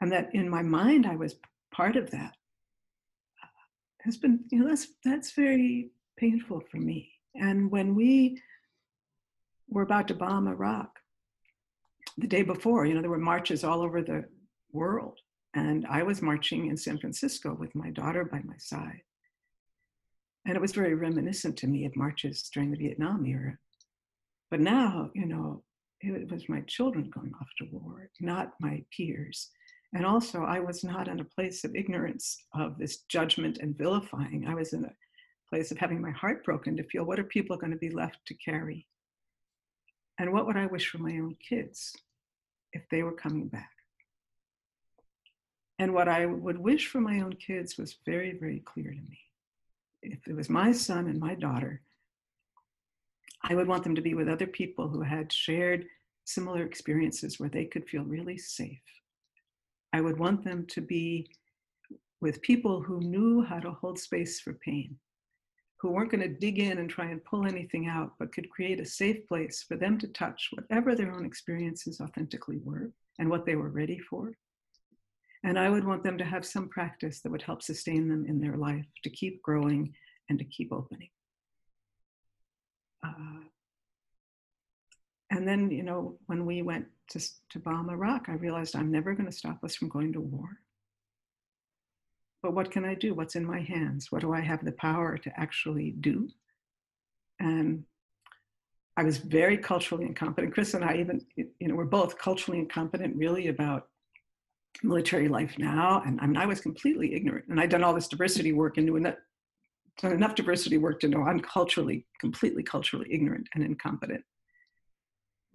and 0.00 0.12
that 0.12 0.34
in 0.34 0.48
my 0.48 0.62
mind 0.62 1.06
I 1.06 1.16
was 1.16 1.36
part 1.72 1.96
of 1.96 2.10
that, 2.10 2.34
has 4.02 4.16
been, 4.16 4.44
you 4.50 4.60
know, 4.60 4.68
that's 4.68 4.88
that's 5.04 5.32
very 5.32 5.90
painful 6.16 6.62
for 6.70 6.76
me. 6.76 7.10
And 7.34 7.70
when 7.70 7.94
we 7.94 8.40
were 9.68 9.82
about 9.82 10.08
to 10.08 10.14
bomb 10.14 10.46
Iraq, 10.48 10.98
the 12.16 12.26
day 12.26 12.42
before, 12.42 12.86
you 12.86 12.94
know, 12.94 13.00
there 13.00 13.10
were 13.10 13.18
marches 13.18 13.64
all 13.64 13.82
over 13.82 14.00
the 14.02 14.24
world. 14.72 15.18
And 15.54 15.86
I 15.88 16.02
was 16.02 16.22
marching 16.22 16.68
in 16.68 16.76
San 16.76 16.98
Francisco 16.98 17.54
with 17.54 17.74
my 17.74 17.90
daughter 17.90 18.24
by 18.24 18.40
my 18.44 18.56
side. 18.58 19.02
And 20.46 20.54
it 20.54 20.60
was 20.60 20.72
very 20.72 20.94
reminiscent 20.94 21.56
to 21.58 21.66
me 21.66 21.86
of 21.86 21.96
marches 21.96 22.48
during 22.52 22.70
the 22.70 22.76
Vietnam 22.76 23.26
era. 23.26 23.58
But 24.50 24.60
now, 24.60 25.10
you 25.14 25.26
know, 25.26 25.62
it 26.00 26.30
was 26.30 26.48
my 26.48 26.60
children 26.62 27.10
going 27.10 27.32
off 27.40 27.48
to 27.58 27.66
war, 27.70 28.10
not 28.20 28.54
my 28.60 28.82
peers. 28.94 29.50
And 29.94 30.04
also, 30.04 30.42
I 30.42 30.60
was 30.60 30.84
not 30.84 31.08
in 31.08 31.20
a 31.20 31.24
place 31.24 31.64
of 31.64 31.74
ignorance 31.74 32.36
of 32.54 32.76
this 32.78 32.98
judgment 33.08 33.58
and 33.58 33.76
vilifying. 33.76 34.46
I 34.46 34.54
was 34.54 34.72
in 34.72 34.84
a 34.84 34.92
place 35.48 35.70
of 35.70 35.78
having 35.78 36.00
my 36.00 36.10
heart 36.10 36.44
broken 36.44 36.76
to 36.76 36.84
feel 36.84 37.04
what 37.04 37.18
are 37.18 37.24
people 37.24 37.56
going 37.56 37.72
to 37.72 37.78
be 37.78 37.90
left 37.90 38.18
to 38.26 38.34
carry? 38.34 38.86
And 40.18 40.32
what 40.32 40.46
would 40.46 40.56
I 40.56 40.66
wish 40.66 40.88
for 40.88 40.98
my 40.98 41.18
own 41.18 41.36
kids 41.36 41.94
if 42.72 42.82
they 42.90 43.02
were 43.02 43.12
coming 43.12 43.48
back? 43.48 43.70
And 45.78 45.92
what 45.92 46.08
I 46.08 46.26
would 46.26 46.58
wish 46.58 46.88
for 46.88 47.00
my 47.00 47.20
own 47.20 47.34
kids 47.34 47.76
was 47.76 47.98
very, 48.06 48.32
very 48.32 48.60
clear 48.60 48.90
to 48.90 49.00
me. 49.00 49.18
If 50.02 50.26
it 50.26 50.34
was 50.34 50.48
my 50.48 50.72
son 50.72 51.06
and 51.06 51.20
my 51.20 51.34
daughter, 51.34 51.82
I 53.48 53.54
would 53.54 53.68
want 53.68 53.84
them 53.84 53.94
to 53.94 54.02
be 54.02 54.14
with 54.14 54.28
other 54.28 54.46
people 54.46 54.88
who 54.88 55.02
had 55.02 55.32
shared 55.32 55.86
similar 56.24 56.64
experiences 56.64 57.38
where 57.38 57.48
they 57.48 57.64
could 57.64 57.88
feel 57.88 58.02
really 58.02 58.36
safe. 58.36 58.82
I 59.92 60.00
would 60.00 60.18
want 60.18 60.44
them 60.44 60.66
to 60.70 60.80
be 60.80 61.28
with 62.20 62.42
people 62.42 62.82
who 62.82 62.98
knew 63.00 63.42
how 63.42 63.60
to 63.60 63.70
hold 63.70 64.00
space 64.00 64.40
for 64.40 64.54
pain, 64.54 64.96
who 65.80 65.92
weren't 65.92 66.10
going 66.10 66.22
to 66.22 66.40
dig 66.40 66.58
in 66.58 66.78
and 66.78 66.90
try 66.90 67.06
and 67.06 67.24
pull 67.24 67.46
anything 67.46 67.86
out, 67.86 68.14
but 68.18 68.32
could 68.32 68.50
create 68.50 68.80
a 68.80 68.86
safe 68.86 69.24
place 69.28 69.62
for 69.62 69.76
them 69.76 69.96
to 69.98 70.08
touch 70.08 70.48
whatever 70.52 70.96
their 70.96 71.12
own 71.12 71.24
experiences 71.24 72.00
authentically 72.00 72.58
were 72.64 72.90
and 73.20 73.30
what 73.30 73.46
they 73.46 73.54
were 73.54 73.70
ready 73.70 74.00
for. 74.00 74.32
And 75.44 75.56
I 75.56 75.70
would 75.70 75.84
want 75.84 76.02
them 76.02 76.18
to 76.18 76.24
have 76.24 76.44
some 76.44 76.68
practice 76.68 77.20
that 77.20 77.30
would 77.30 77.42
help 77.42 77.62
sustain 77.62 78.08
them 78.08 78.26
in 78.26 78.40
their 78.40 78.56
life 78.56 78.86
to 79.04 79.10
keep 79.10 79.40
growing 79.42 79.94
and 80.28 80.38
to 80.40 80.44
keep 80.44 80.72
opening. 80.72 81.10
Uh, 83.06 83.40
and 85.30 85.46
then, 85.46 85.70
you 85.70 85.82
know, 85.82 86.16
when 86.26 86.46
we 86.46 86.62
went 86.62 86.86
to, 87.10 87.20
to 87.50 87.58
bomb 87.58 87.90
Iraq, 87.90 88.28
I 88.28 88.34
realized 88.34 88.76
I'm 88.76 88.90
never 88.90 89.14
going 89.14 89.26
to 89.26 89.36
stop 89.36 89.62
us 89.64 89.74
from 89.74 89.88
going 89.88 90.12
to 90.12 90.20
war. 90.20 90.48
But 92.42 92.54
what 92.54 92.70
can 92.70 92.84
I 92.84 92.94
do? 92.94 93.14
What's 93.14 93.36
in 93.36 93.44
my 93.44 93.60
hands? 93.60 94.12
What 94.12 94.22
do 94.22 94.32
I 94.32 94.40
have 94.40 94.64
the 94.64 94.72
power 94.72 95.18
to 95.18 95.40
actually 95.40 95.92
do? 95.92 96.28
And 97.40 97.84
I 98.96 99.02
was 99.02 99.18
very 99.18 99.58
culturally 99.58 100.04
incompetent. 100.04 100.54
Chris 100.54 100.74
and 100.74 100.84
I 100.84 100.96
even, 100.96 101.24
you 101.36 101.68
know, 101.68 101.74
we're 101.74 101.84
both 101.84 102.18
culturally 102.18 102.60
incompetent 102.60 103.16
really 103.16 103.48
about 103.48 103.88
military 104.82 105.28
life 105.28 105.58
now. 105.58 106.02
And 106.06 106.20
I 106.20 106.26
mean, 106.26 106.36
I 106.36 106.46
was 106.46 106.60
completely 106.60 107.14
ignorant. 107.14 107.46
And 107.48 107.60
I'd 107.60 107.70
done 107.70 107.84
all 107.84 107.94
this 107.94 108.08
diversity 108.08 108.52
work 108.52 108.76
and 108.76 108.86
knew 108.86 108.96
done 110.00 110.12
enough 110.12 110.34
diversity 110.34 110.78
work 110.78 111.00
to 111.00 111.08
know 111.08 111.22
I'm 111.22 111.40
culturally, 111.40 112.06
completely 112.20 112.62
culturally 112.62 113.06
ignorant 113.10 113.48
and 113.54 113.64
incompetent 113.64 114.22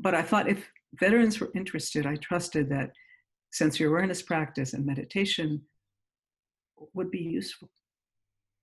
but 0.02 0.16
I 0.16 0.24
thought 0.24 0.50
if 0.50 0.68
veterans 0.96 1.40
were 1.40 1.52
interested, 1.54 2.06
I 2.06 2.16
trusted 2.16 2.70
that 2.70 2.92
sensory 3.52 3.88
awareness 3.88 4.22
practice 4.22 4.74
and 4.74 4.86
meditation 4.86 5.62
would 6.94 7.12
be 7.12 7.20
useful. 7.20 7.70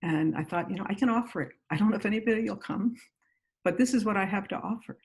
And 0.01 0.35
I 0.35 0.43
thought, 0.43 0.69
you 0.69 0.75
know, 0.75 0.85
I 0.87 0.93
can 0.93 1.09
offer 1.09 1.41
it. 1.41 1.51
I 1.71 1.77
don't 1.77 1.89
know 1.89 1.97
if 1.97 2.05
anybody 2.05 2.49
will 2.49 2.57
come, 2.57 2.95
but 3.63 3.77
this 3.77 3.93
is 3.93 4.05
what 4.05 4.17
I 4.17 4.25
have 4.25 4.47
to 4.49 4.57
offer. 4.57 4.97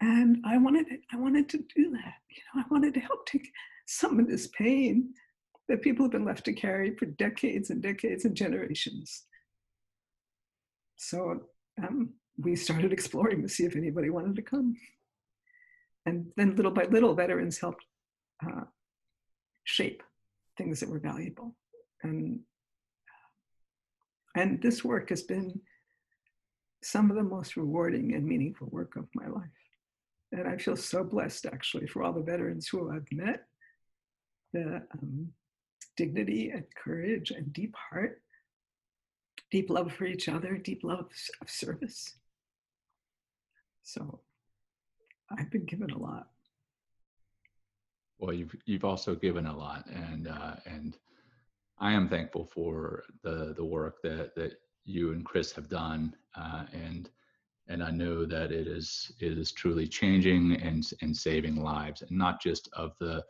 And 0.00 0.38
I 0.46 0.56
wanted 0.58 0.86
I 1.12 1.16
wanted 1.16 1.48
to 1.50 1.58
do 1.58 1.90
that. 1.90 2.14
You 2.30 2.42
know, 2.54 2.62
I 2.62 2.64
wanted 2.70 2.94
to 2.94 3.00
help 3.00 3.26
take 3.26 3.48
some 3.86 4.18
of 4.18 4.28
this 4.28 4.48
pain 4.48 5.12
that 5.68 5.82
people 5.82 6.04
have 6.04 6.12
been 6.12 6.24
left 6.24 6.44
to 6.46 6.52
carry 6.52 6.96
for 6.96 7.06
decades 7.06 7.70
and 7.70 7.82
decades 7.82 8.24
and 8.24 8.34
generations. 8.34 9.24
So 11.02 11.40
um, 11.82 12.10
we 12.36 12.56
started 12.56 12.92
exploring 12.92 13.40
to 13.40 13.48
see 13.48 13.64
if 13.64 13.74
anybody 13.74 14.10
wanted 14.10 14.36
to 14.36 14.42
come 14.42 14.76
and 16.06 16.26
then 16.36 16.56
little 16.56 16.72
by 16.72 16.84
little, 16.84 17.14
veterans 17.14 17.58
helped 17.58 17.84
uh, 18.44 18.64
shape 19.64 20.02
things 20.56 20.80
that 20.80 20.88
were 20.88 20.98
valuable. 20.98 21.54
And, 22.02 22.40
and 24.34 24.60
this 24.62 24.84
work 24.84 25.10
has 25.10 25.22
been 25.22 25.60
some 26.82 27.10
of 27.10 27.16
the 27.16 27.22
most 27.22 27.56
rewarding 27.56 28.14
and 28.14 28.24
meaningful 28.24 28.68
work 28.70 28.96
of 28.96 29.06
my 29.14 29.26
life. 29.26 29.44
And 30.32 30.48
I 30.48 30.56
feel 30.56 30.76
so 30.76 31.04
blessed 31.04 31.46
actually 31.46 31.86
for 31.86 32.02
all 32.02 32.12
the 32.12 32.22
veterans 32.22 32.68
who 32.68 32.90
I've 32.90 33.10
met, 33.12 33.44
the 34.52 34.82
um, 34.94 35.28
dignity 35.96 36.50
and 36.50 36.64
courage 36.82 37.30
and 37.30 37.52
deep 37.52 37.74
heart, 37.76 38.22
deep 39.50 39.70
love 39.70 39.92
for 39.92 40.04
each 40.06 40.28
other, 40.28 40.56
deep 40.56 40.84
love 40.84 41.08
of 41.40 41.50
service. 41.50 42.14
So 43.82 44.20
I've 45.36 45.50
been 45.50 45.64
given 45.64 45.90
a 45.90 45.98
lot. 45.98 46.28
Well, 48.18 48.34
you've 48.34 48.54
you've 48.66 48.84
also 48.84 49.14
given 49.14 49.46
a 49.46 49.56
lot, 49.56 49.86
and 49.86 50.28
uh, 50.28 50.56
and 50.66 50.96
I 51.78 51.92
am 51.92 52.08
thankful 52.08 52.44
for 52.44 53.04
the 53.22 53.54
the 53.56 53.64
work 53.64 54.02
that 54.02 54.34
that 54.36 54.60
you 54.84 55.12
and 55.12 55.24
Chris 55.24 55.52
have 55.52 55.68
done, 55.68 56.14
uh, 56.36 56.64
and 56.72 57.08
and 57.68 57.82
I 57.82 57.90
know 57.90 58.26
that 58.26 58.52
it 58.52 58.66
is 58.66 59.12
it 59.20 59.38
is 59.38 59.52
truly 59.52 59.86
changing 59.86 60.60
and 60.60 60.88
and 61.00 61.16
saving 61.16 61.56
lives, 61.56 62.02
and 62.02 62.10
not 62.10 62.42
just 62.42 62.68
of 62.74 62.92
the 63.00 63.24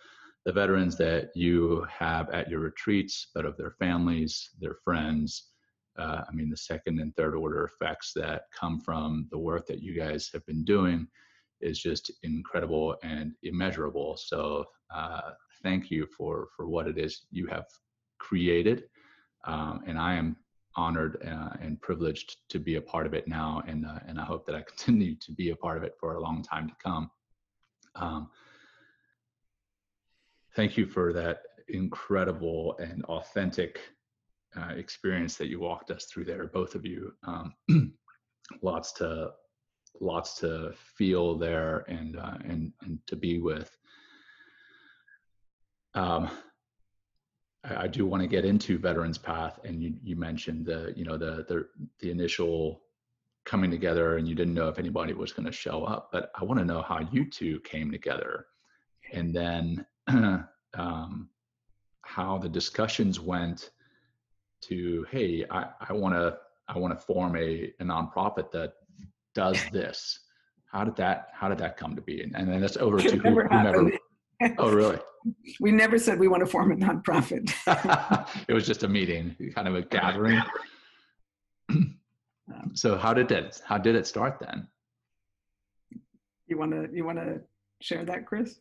the 0.44 0.52
veterans 0.52 0.96
that 0.96 1.30
you 1.36 1.86
have 1.90 2.30
at 2.30 2.48
your 2.50 2.60
retreats, 2.60 3.28
but 3.34 3.44
of 3.44 3.56
their 3.56 3.72
families, 3.72 4.50
their 4.58 4.76
friends. 4.82 5.50
Uh, 5.98 6.22
I 6.28 6.32
mean, 6.32 6.50
the 6.50 6.56
second 6.56 7.00
and 7.00 7.14
third 7.16 7.34
order 7.34 7.64
effects 7.64 8.12
that 8.14 8.44
come 8.58 8.80
from 8.80 9.28
the 9.30 9.38
work 9.38 9.66
that 9.66 9.82
you 9.82 9.94
guys 9.94 10.30
have 10.32 10.44
been 10.46 10.64
doing 10.64 11.06
is 11.60 11.78
just 11.78 12.10
incredible 12.22 12.96
and 13.02 13.32
immeasurable. 13.42 14.16
So, 14.16 14.64
uh, 14.94 15.32
thank 15.62 15.90
you 15.90 16.06
for 16.06 16.48
for 16.56 16.68
what 16.68 16.86
it 16.86 16.98
is 16.98 17.26
you 17.30 17.46
have 17.48 17.66
created, 18.18 18.84
um, 19.44 19.82
and 19.86 19.98
I 19.98 20.14
am 20.14 20.36
honored 20.76 21.22
uh, 21.26 21.50
and 21.60 21.80
privileged 21.80 22.36
to 22.48 22.58
be 22.58 22.76
a 22.76 22.80
part 22.80 23.06
of 23.06 23.14
it 23.14 23.28
now, 23.28 23.62
and 23.66 23.84
uh, 23.86 23.98
and 24.06 24.18
I 24.18 24.24
hope 24.24 24.46
that 24.46 24.54
I 24.54 24.62
continue 24.66 25.14
to 25.16 25.32
be 25.32 25.50
a 25.50 25.56
part 25.56 25.76
of 25.76 25.82
it 25.82 25.94
for 25.98 26.14
a 26.14 26.20
long 26.20 26.42
time 26.42 26.68
to 26.68 26.74
come. 26.82 27.10
Um, 27.94 28.30
thank 30.54 30.76
you 30.76 30.86
for 30.86 31.12
that 31.12 31.42
incredible 31.68 32.76
and 32.78 33.04
authentic 33.04 33.80
uh, 34.56 34.74
experience 34.74 35.36
that 35.36 35.48
you 35.48 35.60
walked 35.60 35.90
us 35.90 36.06
through 36.06 36.24
there, 36.24 36.46
both 36.46 36.74
of 36.74 36.84
you. 36.84 37.12
Um, 37.26 37.54
lots 38.62 38.92
to 38.92 39.30
lots 40.00 40.34
to 40.40 40.72
feel 40.96 41.36
there 41.36 41.84
and 41.88 42.16
uh, 42.16 42.38
and 42.44 42.72
and 42.82 42.98
to 43.06 43.16
be 43.16 43.38
with. 43.38 43.70
Um, 45.94 46.30
I, 47.64 47.84
I 47.84 47.86
do 47.86 48.06
want 48.06 48.22
to 48.22 48.28
get 48.28 48.44
into 48.44 48.78
Veterans 48.78 49.18
Path, 49.18 49.60
and 49.64 49.82
you 49.82 49.94
you 50.02 50.16
mentioned 50.16 50.66
the 50.66 50.92
you 50.96 51.04
know 51.04 51.16
the 51.16 51.44
the 51.48 51.66
the 52.00 52.10
initial 52.10 52.82
coming 53.44 53.70
together, 53.70 54.16
and 54.16 54.28
you 54.28 54.34
didn't 54.34 54.54
know 54.54 54.68
if 54.68 54.78
anybody 54.78 55.12
was 55.12 55.32
going 55.32 55.46
to 55.46 55.52
show 55.52 55.84
up, 55.84 56.10
but 56.12 56.30
I 56.38 56.44
want 56.44 56.58
to 56.60 56.66
know 56.66 56.82
how 56.82 57.00
you 57.12 57.28
two 57.28 57.60
came 57.60 57.90
together, 57.90 58.46
and 59.12 59.34
then 59.34 59.86
um, 60.74 61.28
how 62.02 62.38
the 62.38 62.48
discussions 62.48 63.20
went 63.20 63.70
to 64.62 65.06
hey 65.10 65.44
I 65.50 65.66
I 65.88 65.92
want 65.92 66.14
to 66.14 66.36
I 66.68 66.78
want 66.78 66.98
to 66.98 67.04
form 67.04 67.36
a, 67.36 67.72
a 67.80 67.84
nonprofit 67.84 68.50
that 68.52 68.74
does 69.34 69.58
this. 69.72 70.20
How 70.70 70.84
did 70.84 70.96
that 70.96 71.28
how 71.32 71.48
did 71.48 71.58
that 71.58 71.76
come 71.76 71.96
to 71.96 72.02
be? 72.02 72.22
And, 72.22 72.34
and 72.36 72.48
then 72.48 72.60
that's 72.60 72.76
over 72.76 72.98
to 72.98 73.16
whomever 73.16 73.90
oh 74.58 74.72
really? 74.72 74.98
We 75.60 75.70
never 75.70 75.98
said 75.98 76.18
we 76.18 76.28
want 76.28 76.40
to 76.40 76.46
form 76.46 76.72
a 76.72 76.74
nonprofit. 76.74 77.52
it 78.48 78.54
was 78.54 78.66
just 78.66 78.84
a 78.84 78.88
meeting 78.88 79.36
kind 79.54 79.68
of 79.68 79.74
a 79.74 79.82
gathering. 79.82 80.40
So 82.74 82.96
how 82.96 83.14
did 83.14 83.30
it 83.30 83.60
how 83.64 83.78
did 83.78 83.94
it 83.94 84.06
start 84.06 84.38
then? 84.40 84.66
You 86.46 86.58
want 86.58 86.72
to 86.72 86.88
you 86.92 87.04
want 87.04 87.18
to 87.18 87.40
share 87.80 88.04
that 88.04 88.26
chris 88.26 88.60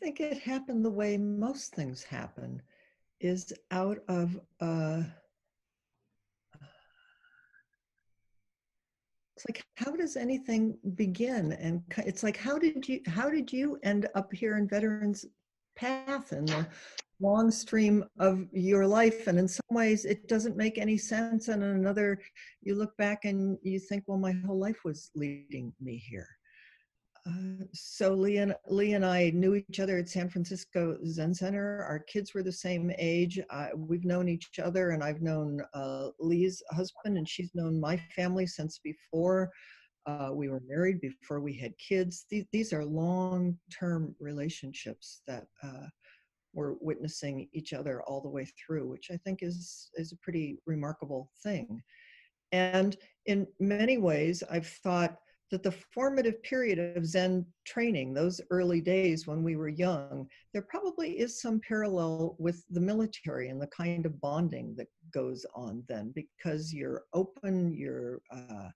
think 0.00 0.20
it 0.20 0.38
happened 0.38 0.84
the 0.84 0.90
way 0.90 1.16
most 1.16 1.74
things 1.74 2.02
happen, 2.02 2.62
is 3.20 3.52
out 3.70 3.98
of 4.08 4.40
uh, 4.60 5.02
it's 9.36 9.46
like 9.48 9.64
how 9.76 9.94
does 9.96 10.16
anything 10.16 10.76
begin? 10.96 11.52
And 11.52 11.82
it's 11.98 12.22
like 12.22 12.36
how 12.36 12.58
did 12.58 12.88
you 12.88 13.00
how 13.06 13.30
did 13.30 13.52
you 13.52 13.78
end 13.82 14.08
up 14.14 14.32
here 14.32 14.56
in 14.56 14.68
veterans 14.68 15.26
path 15.76 16.32
and 16.32 16.48
the 16.48 16.66
long 17.20 17.50
stream 17.50 18.04
of 18.18 18.46
your 18.52 18.86
life? 18.86 19.26
And 19.26 19.38
in 19.38 19.48
some 19.48 19.70
ways 19.70 20.04
it 20.06 20.28
doesn't 20.28 20.56
make 20.56 20.78
any 20.78 20.96
sense. 20.96 21.48
And 21.48 21.62
in 21.62 21.70
another 21.70 22.20
you 22.62 22.74
look 22.74 22.96
back 22.96 23.24
and 23.24 23.58
you 23.62 23.78
think 23.78 24.04
well 24.06 24.18
my 24.18 24.32
whole 24.32 24.58
life 24.58 24.84
was 24.84 25.10
leading 25.14 25.72
me 25.80 25.96
here 25.96 26.28
uh, 27.26 27.64
so 27.72 28.14
Lee 28.14 28.38
and 28.38 28.54
Lee 28.68 28.94
and 28.94 29.04
I 29.04 29.30
knew 29.30 29.54
each 29.54 29.80
other 29.80 29.98
at 29.98 30.08
San 30.08 30.28
Francisco 30.28 30.96
Zen 31.04 31.34
Center. 31.34 31.84
Our 31.84 31.98
kids 31.98 32.34
were 32.34 32.42
the 32.42 32.52
same 32.52 32.90
age. 32.98 33.38
Uh, 33.50 33.68
we've 33.76 34.04
known 34.04 34.28
each 34.28 34.58
other, 34.62 34.90
and 34.90 35.02
I've 35.02 35.22
known 35.22 35.60
uh, 35.74 36.08
Lee's 36.18 36.62
husband, 36.70 37.18
and 37.18 37.28
she's 37.28 37.54
known 37.54 37.80
my 37.80 37.96
family 38.16 38.46
since 38.46 38.80
before 38.82 39.50
uh, 40.06 40.30
we 40.32 40.48
were 40.48 40.62
married, 40.66 41.00
before 41.00 41.40
we 41.40 41.56
had 41.56 41.72
kids. 41.76 42.26
These, 42.30 42.46
these 42.52 42.72
are 42.72 42.84
long-term 42.84 44.14
relationships 44.18 45.22
that 45.26 45.44
uh, 45.62 45.86
we're 46.52 46.74
witnessing 46.80 47.48
each 47.52 47.72
other 47.72 48.02
all 48.02 48.20
the 48.20 48.28
way 48.28 48.46
through, 48.46 48.88
which 48.88 49.10
I 49.12 49.16
think 49.18 49.42
is 49.42 49.90
is 49.94 50.12
a 50.12 50.16
pretty 50.16 50.58
remarkable 50.66 51.30
thing. 51.42 51.82
And 52.52 52.96
in 53.26 53.46
many 53.60 53.98
ways, 53.98 54.42
I've 54.50 54.66
thought 54.66 55.18
that 55.50 55.62
the 55.62 55.72
formative 55.72 56.42
period 56.42 56.78
of 56.96 57.06
Zen 57.06 57.44
training, 57.64 58.14
those 58.14 58.40
early 58.50 58.80
days 58.80 59.26
when 59.26 59.42
we 59.42 59.56
were 59.56 59.68
young, 59.68 60.28
there 60.52 60.62
probably 60.62 61.18
is 61.18 61.40
some 61.40 61.60
parallel 61.66 62.36
with 62.38 62.64
the 62.70 62.80
military 62.80 63.48
and 63.48 63.60
the 63.60 63.66
kind 63.66 64.06
of 64.06 64.20
bonding 64.20 64.74
that 64.76 64.86
goes 65.12 65.44
on 65.54 65.82
then 65.88 66.12
because 66.14 66.72
you're 66.72 67.04
open, 67.12 67.72
you're 67.72 68.20
uh, 68.32 68.68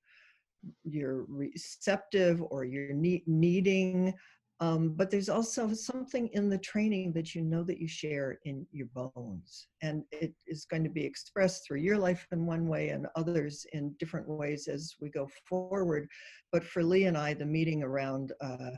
you're 0.85 1.25
receptive, 1.29 2.43
or 2.51 2.65
you're 2.65 2.95
need, 2.95 3.23
needing 3.27 4.15
um, 4.65 4.95
but 4.97 5.11
there's 5.11 5.29
also 5.29 5.75
something 5.75 6.29
in 6.33 6.49
the 6.49 6.57
training 6.59 7.13
that 7.13 7.35
you 7.35 7.43
know 7.43 7.63
that 7.65 7.79
you 7.79 7.87
share 7.87 8.39
in 8.47 8.67
your 8.73 8.87
bones. 8.95 9.69
And 9.83 10.05
it 10.11 10.33
is 10.47 10.65
going 10.65 10.85
to 10.85 10.91
be 10.91 11.05
expressed 11.05 11.67
through 11.67 11.81
your 11.81 11.99
life 11.99 12.27
in 12.33 12.47
one 12.47 12.67
way 12.67 12.89
and 12.89 13.07
others 13.15 13.67
in 13.75 13.95
different 13.99 14.27
ways 14.27 14.67
as 14.67 14.95
we 15.01 15.11
go 15.11 15.29
forward. 15.47 16.09
But 16.51 16.65
for 16.65 16.83
Lee 16.83 17.05
and 17.05 17.19
I, 17.19 17.35
the 17.35 17.45
meeting 17.45 17.83
around, 17.83 18.33
uh, 18.41 18.71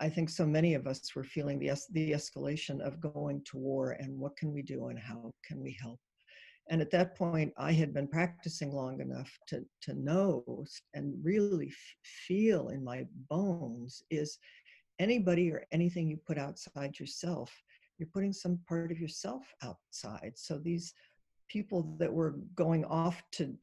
I, 0.00 0.08
think 0.08 0.30
so 0.30 0.46
many 0.46 0.74
of 0.74 0.88
us 0.88 1.14
were 1.14 1.22
feeling 1.22 1.60
the, 1.60 1.70
es- 1.70 1.90
the 1.92 2.12
escalation 2.12 2.80
of 2.80 3.00
going 3.00 3.44
to 3.50 3.58
war 3.58 3.92
and 4.00 4.18
what 4.18 4.36
can 4.36 4.52
we 4.52 4.62
do 4.62 4.88
and 4.88 4.98
how 4.98 5.32
can 5.46 5.60
we 5.60 5.76
help. 5.80 6.00
And 6.70 6.82
at 6.82 6.90
that 6.90 7.16
point, 7.16 7.52
I 7.56 7.72
had 7.72 7.94
been 7.94 8.08
practicing 8.08 8.72
long 8.72 9.00
enough 9.00 9.30
to, 9.48 9.64
to 9.82 9.94
know 9.94 10.64
and 10.94 11.14
really 11.22 11.68
f- 11.68 12.10
feel 12.26 12.68
in 12.68 12.84
my 12.84 13.06
bones 13.30 14.02
is 14.10 14.38
anybody 14.98 15.50
or 15.50 15.66
anything 15.72 16.08
you 16.08 16.16
put 16.16 16.38
outside 16.38 16.98
yourself, 16.98 17.52
you're 17.98 18.08
putting 18.12 18.32
some 18.32 18.58
part 18.68 18.90
of 18.92 18.98
yourself 18.98 19.42
outside. 19.62 20.32
So 20.36 20.58
these 20.58 20.94
people 21.48 21.96
that 21.98 22.12
were 22.12 22.36
going 22.54 22.84
off 22.84 23.22
to 23.32 23.54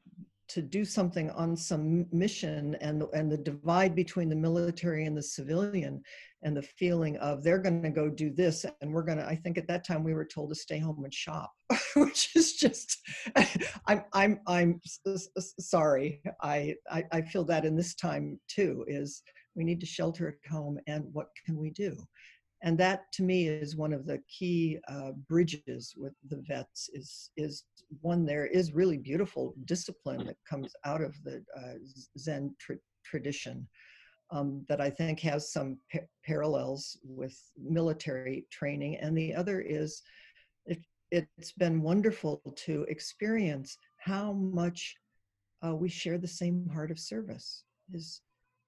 to 0.48 0.62
do 0.62 0.84
something 0.84 1.30
on 1.30 1.56
some 1.56 2.06
mission 2.12 2.76
and 2.80 3.02
and 3.12 3.30
the 3.30 3.36
divide 3.36 3.94
between 3.94 4.28
the 4.28 4.36
military 4.36 5.04
and 5.04 5.16
the 5.16 5.22
civilian 5.22 6.00
and 6.42 6.56
the 6.56 6.62
feeling 6.62 7.16
of 7.16 7.42
they're 7.42 7.58
going 7.58 7.82
to 7.82 7.90
go 7.90 8.08
do 8.08 8.30
this 8.30 8.64
and 8.80 8.92
we're 8.92 9.02
going 9.02 9.18
to 9.18 9.26
i 9.26 9.34
think 9.34 9.58
at 9.58 9.66
that 9.66 9.84
time 9.84 10.04
we 10.04 10.14
were 10.14 10.24
told 10.24 10.48
to 10.48 10.54
stay 10.54 10.78
home 10.78 11.02
and 11.02 11.12
shop 11.12 11.52
which 11.96 12.30
is 12.36 12.54
just 12.54 12.98
i'm 13.86 14.04
i'm 14.12 14.38
i'm 14.46 14.80
sorry 15.38 16.20
I, 16.40 16.76
I 16.90 17.04
i 17.12 17.20
feel 17.22 17.44
that 17.46 17.64
in 17.64 17.76
this 17.76 17.94
time 17.94 18.38
too 18.48 18.84
is 18.86 19.22
we 19.56 19.64
need 19.64 19.80
to 19.80 19.86
shelter 19.86 20.28
at 20.28 20.50
home 20.50 20.78
and 20.86 21.04
what 21.12 21.28
can 21.44 21.56
we 21.56 21.70
do? 21.70 21.96
And 22.62 22.78
that 22.78 23.12
to 23.12 23.22
me 23.22 23.48
is 23.48 23.76
one 23.76 23.92
of 23.92 24.06
the 24.06 24.18
key 24.28 24.78
uh, 24.88 25.12
bridges 25.28 25.94
with 25.96 26.14
the 26.28 26.42
vets 26.48 26.88
is 26.92 27.30
is 27.36 27.64
one 28.00 28.24
there 28.24 28.46
is 28.46 28.72
really 28.72 28.96
beautiful 28.98 29.54
discipline 29.66 30.26
that 30.26 30.36
comes 30.48 30.72
out 30.84 31.02
of 31.02 31.14
the 31.22 31.44
uh, 31.56 31.74
zen 32.18 32.54
tra- 32.58 32.76
tradition 33.04 33.68
um, 34.30 34.64
that 34.68 34.80
i 34.80 34.90
think 34.90 35.20
has 35.20 35.52
some 35.52 35.78
pa- 35.92 36.00
parallels 36.24 36.98
with 37.04 37.38
military 37.60 38.46
training. 38.50 38.96
And 38.96 39.16
the 39.16 39.34
other 39.34 39.60
is 39.60 40.02
it, 40.64 40.78
it's 41.10 41.52
been 41.52 41.82
wonderful 41.82 42.40
to 42.64 42.84
experience 42.88 43.76
how 43.98 44.32
much 44.32 44.96
uh, 45.64 45.74
we 45.74 45.88
share 45.88 46.18
the 46.18 46.28
same 46.28 46.68
heart 46.72 46.90
of 46.90 46.98
service 46.98 47.64
is 47.92 48.22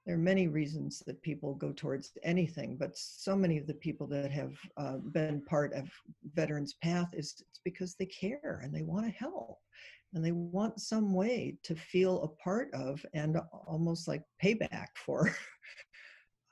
there 0.09 0.17
are 0.17 0.19
many 0.19 0.49
reasons 0.49 1.01
that 1.01 1.21
people 1.21 1.55
go 1.57 1.71
towards 1.71 2.17
anything, 2.23 2.79
but 2.79 2.97
so 2.97 3.37
many 3.37 3.59
of 3.59 3.67
the 3.67 3.75
people 3.75 4.07
that 4.07 4.31
have 4.31 4.55
uh, 4.79 4.97
been 5.13 5.43
part 5.43 5.75
of 5.75 5.87
Veterans 6.33 6.77
Path 6.83 7.11
is 7.13 7.43
it's 7.47 7.61
because 7.63 7.95
they 7.95 8.07
care 8.07 8.63
and 8.65 8.75
they 8.75 8.81
want 8.81 9.05
to 9.05 9.13
help 9.13 9.59
and 10.15 10.25
they 10.25 10.33
want 10.33 10.81
some 10.81 11.13
way 11.13 11.59
to 11.63 11.75
feel 11.75 12.23
a 12.23 12.43
part 12.43 12.73
of 12.73 13.05
and 13.13 13.37
almost 13.67 14.09
like 14.09 14.23
payback 14.43 14.89
for. 14.97 15.31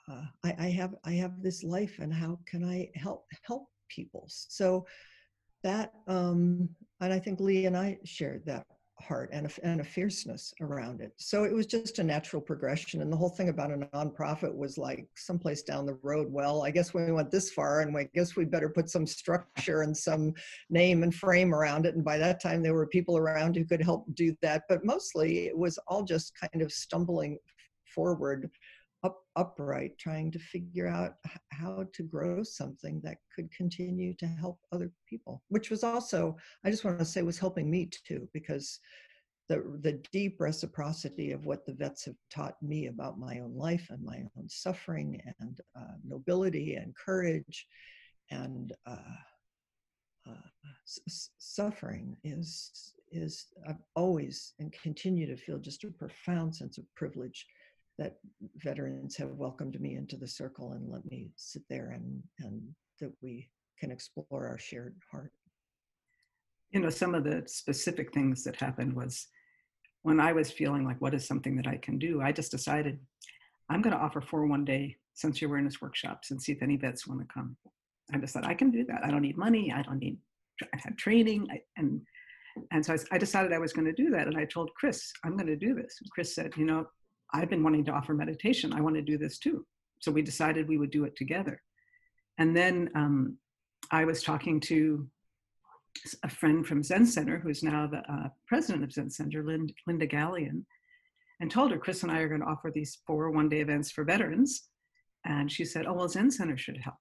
Uh, 0.08 0.22
I, 0.44 0.54
I 0.66 0.68
have 0.68 0.94
I 1.02 1.14
have 1.14 1.42
this 1.42 1.64
life 1.64 1.98
and 1.98 2.14
how 2.14 2.38
can 2.46 2.62
I 2.62 2.88
help 2.94 3.26
help 3.42 3.66
people? 3.88 4.22
So 4.28 4.86
that 5.64 5.92
um, 6.06 6.68
and 7.00 7.12
i 7.12 7.18
think 7.18 7.40
lee 7.40 7.66
and 7.66 7.76
i 7.76 7.98
shared 8.04 8.44
that 8.46 8.64
heart 9.00 9.30
and 9.32 9.46
a, 9.46 9.66
and 9.66 9.80
a 9.80 9.84
fierceness 9.84 10.54
around 10.60 11.00
it. 11.00 11.12
So 11.16 11.44
it 11.44 11.52
was 11.52 11.66
just 11.66 11.98
a 11.98 12.04
natural 12.04 12.40
progression 12.40 13.02
and 13.02 13.12
the 13.12 13.16
whole 13.16 13.28
thing 13.28 13.48
about 13.48 13.70
a 13.70 13.76
nonprofit 13.76 14.54
was 14.54 14.78
like 14.78 15.06
someplace 15.16 15.62
down 15.62 15.86
the 15.86 15.98
road 16.02 16.32
well 16.32 16.64
i 16.64 16.70
guess 16.70 16.94
we 16.94 17.10
went 17.12 17.30
this 17.30 17.50
far 17.50 17.80
and 17.80 17.96
I 17.96 18.08
guess 18.14 18.36
we 18.36 18.44
better 18.44 18.68
put 18.68 18.90
some 18.90 19.06
structure 19.06 19.82
and 19.82 19.96
some 19.96 20.34
name 20.70 21.02
and 21.02 21.14
frame 21.14 21.54
around 21.54 21.86
it 21.86 21.94
and 21.94 22.04
by 22.04 22.18
that 22.18 22.40
time 22.40 22.62
there 22.62 22.74
were 22.74 22.86
people 22.86 23.16
around 23.16 23.56
who 23.56 23.64
could 23.64 23.82
help 23.82 24.06
do 24.14 24.34
that 24.42 24.62
but 24.68 24.84
mostly 24.84 25.46
it 25.46 25.56
was 25.56 25.78
all 25.86 26.02
just 26.02 26.32
kind 26.38 26.62
of 26.62 26.72
stumbling 26.72 27.38
forward 27.94 28.50
up, 29.06 29.22
upright, 29.36 29.98
trying 29.98 30.30
to 30.32 30.38
figure 30.38 30.88
out 30.88 31.14
how 31.50 31.84
to 31.92 32.02
grow 32.02 32.42
something 32.42 33.00
that 33.04 33.18
could 33.34 33.50
continue 33.50 34.12
to 34.14 34.26
help 34.26 34.58
other 34.72 34.90
people, 35.08 35.42
which 35.48 35.70
was 35.70 35.82
also, 35.84 36.36
I 36.64 36.70
just 36.70 36.84
want 36.84 36.98
to 36.98 37.04
say, 37.04 37.22
was 37.22 37.38
helping 37.38 37.70
me 37.70 37.90
too, 38.06 38.28
because 38.32 38.78
the, 39.48 39.78
the 39.82 40.02
deep 40.12 40.40
reciprocity 40.40 41.32
of 41.32 41.46
what 41.46 41.64
the 41.66 41.74
vets 41.74 42.04
have 42.06 42.16
taught 42.34 42.56
me 42.62 42.88
about 42.88 43.18
my 43.18 43.38
own 43.38 43.54
life 43.54 43.86
and 43.90 44.02
my 44.04 44.18
own 44.36 44.48
suffering 44.48 45.20
and 45.40 45.60
uh, 45.78 45.96
nobility 46.04 46.74
and 46.74 46.94
courage 46.96 47.66
and 48.30 48.72
uh, 48.86 49.16
uh, 50.28 50.48
suffering 51.38 52.16
is 52.24 52.92
is 53.12 53.46
I've 53.68 53.82
always 53.94 54.54
and 54.58 54.72
continue 54.72 55.26
to 55.26 55.36
feel 55.36 55.58
just 55.58 55.84
a 55.84 55.90
profound 55.90 56.54
sense 56.54 56.78
of 56.78 56.84
privilege 56.94 57.46
that 57.98 58.16
veterans 58.56 59.16
have 59.16 59.30
welcomed 59.30 59.80
me 59.80 59.96
into 59.96 60.16
the 60.16 60.28
circle 60.28 60.72
and 60.72 60.90
let 60.90 61.04
me 61.06 61.30
sit 61.36 61.62
there 61.68 61.90
and 61.90 62.22
and 62.40 62.62
that 63.00 63.12
we 63.22 63.48
can 63.78 63.90
explore 63.90 64.26
our 64.30 64.58
shared 64.58 64.96
heart. 65.10 65.32
You 66.70 66.80
know 66.80 66.90
some 66.90 67.14
of 67.14 67.24
the 67.24 67.42
specific 67.46 68.12
things 68.12 68.44
that 68.44 68.56
happened 68.56 68.94
was 68.94 69.28
when 70.02 70.20
i 70.20 70.32
was 70.32 70.50
feeling 70.50 70.84
like 70.84 71.00
what 71.00 71.14
is 71.14 71.26
something 71.26 71.56
that 71.56 71.66
i 71.66 71.76
can 71.76 71.98
do? 71.98 72.20
I 72.20 72.32
just 72.32 72.50
decided 72.50 72.98
i'm 73.70 73.82
going 73.82 73.94
to 73.94 74.02
offer 74.02 74.20
four 74.20 74.46
one 74.46 74.64
day 74.64 74.96
sensory 75.14 75.46
awareness 75.46 75.80
workshops 75.80 76.30
and 76.30 76.40
see 76.40 76.52
if 76.52 76.62
any 76.62 76.76
vets 76.76 77.06
want 77.06 77.20
to 77.20 77.26
come. 77.32 77.56
I 78.12 78.18
just 78.18 78.34
said 78.34 78.44
i 78.44 78.54
can 78.54 78.70
do 78.70 78.84
that. 78.84 79.04
I 79.04 79.10
don't 79.10 79.22
need 79.22 79.38
money. 79.38 79.72
I 79.72 79.82
don't 79.82 79.98
need 79.98 80.18
i 80.62 80.76
had 80.76 80.98
training. 80.98 81.46
I, 81.50 81.60
and 81.76 82.00
and 82.72 82.84
so 82.84 82.94
I, 82.94 82.98
I 83.12 83.18
decided 83.18 83.52
i 83.52 83.58
was 83.58 83.72
going 83.72 83.86
to 83.86 83.92
do 83.92 84.10
that 84.10 84.26
and 84.26 84.36
i 84.36 84.44
told 84.44 84.70
chris 84.74 85.12
i'm 85.24 85.36
going 85.36 85.46
to 85.46 85.56
do 85.56 85.74
this. 85.74 85.98
And 86.00 86.10
chris 86.10 86.34
said 86.34 86.52
you 86.56 86.66
know 86.66 86.86
I've 87.36 87.50
been 87.50 87.62
wanting 87.62 87.84
to 87.84 87.92
offer 87.92 88.14
meditation. 88.14 88.72
I 88.72 88.80
want 88.80 88.96
to 88.96 89.02
do 89.02 89.18
this 89.18 89.38
too. 89.38 89.66
So 90.00 90.10
we 90.10 90.22
decided 90.22 90.68
we 90.68 90.78
would 90.78 90.90
do 90.90 91.04
it 91.04 91.16
together. 91.16 91.62
And 92.38 92.56
then 92.56 92.90
um, 92.94 93.36
I 93.90 94.04
was 94.04 94.22
talking 94.22 94.58
to 94.60 95.06
a 96.22 96.28
friend 96.28 96.66
from 96.66 96.82
Zen 96.82 97.06
Center, 97.06 97.38
who's 97.38 97.62
now 97.62 97.86
the 97.86 97.98
uh, 98.10 98.28
president 98.46 98.84
of 98.84 98.92
Zen 98.92 99.10
Center, 99.10 99.44
Linda, 99.44 99.72
Linda 99.86 100.06
Galijan, 100.06 100.64
and 101.40 101.50
told 101.50 101.70
her 101.70 101.78
Chris 101.78 102.02
and 102.02 102.12
I 102.12 102.20
are 102.20 102.28
going 102.28 102.40
to 102.40 102.46
offer 102.46 102.70
these 102.70 102.98
four 103.06 103.30
one 103.30 103.48
day 103.48 103.60
events 103.60 103.90
for 103.90 104.04
veterans. 104.04 104.68
And 105.24 105.50
she 105.52 105.64
said, 105.64 105.86
Oh, 105.86 105.94
well, 105.94 106.08
Zen 106.08 106.30
Center 106.30 106.56
should 106.56 106.78
help. 106.78 106.96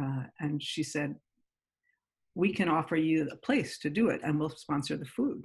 Uh, 0.00 0.24
and 0.40 0.62
she 0.62 0.84
said, 0.84 1.16
We 2.34 2.52
can 2.52 2.68
offer 2.68 2.96
you 2.96 3.28
a 3.30 3.36
place 3.36 3.78
to 3.80 3.90
do 3.90 4.08
it 4.08 4.20
and 4.22 4.38
we'll 4.38 4.50
sponsor 4.50 4.96
the 4.96 5.06
food 5.06 5.44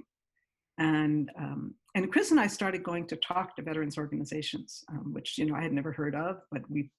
and 0.78 1.30
um, 1.38 1.74
and 1.94 2.10
Chris 2.12 2.30
and 2.30 2.40
I 2.40 2.46
started 2.46 2.82
going 2.82 3.06
to 3.08 3.16
talk 3.16 3.56
to 3.56 3.62
veterans 3.62 3.98
organizations, 3.98 4.84
um, 4.90 5.12
which 5.12 5.38
you 5.38 5.46
know 5.46 5.56
I 5.56 5.62
had 5.62 5.72
never 5.72 5.92
heard 5.92 6.14
of, 6.14 6.40
but 6.50 6.62
we 6.70 6.90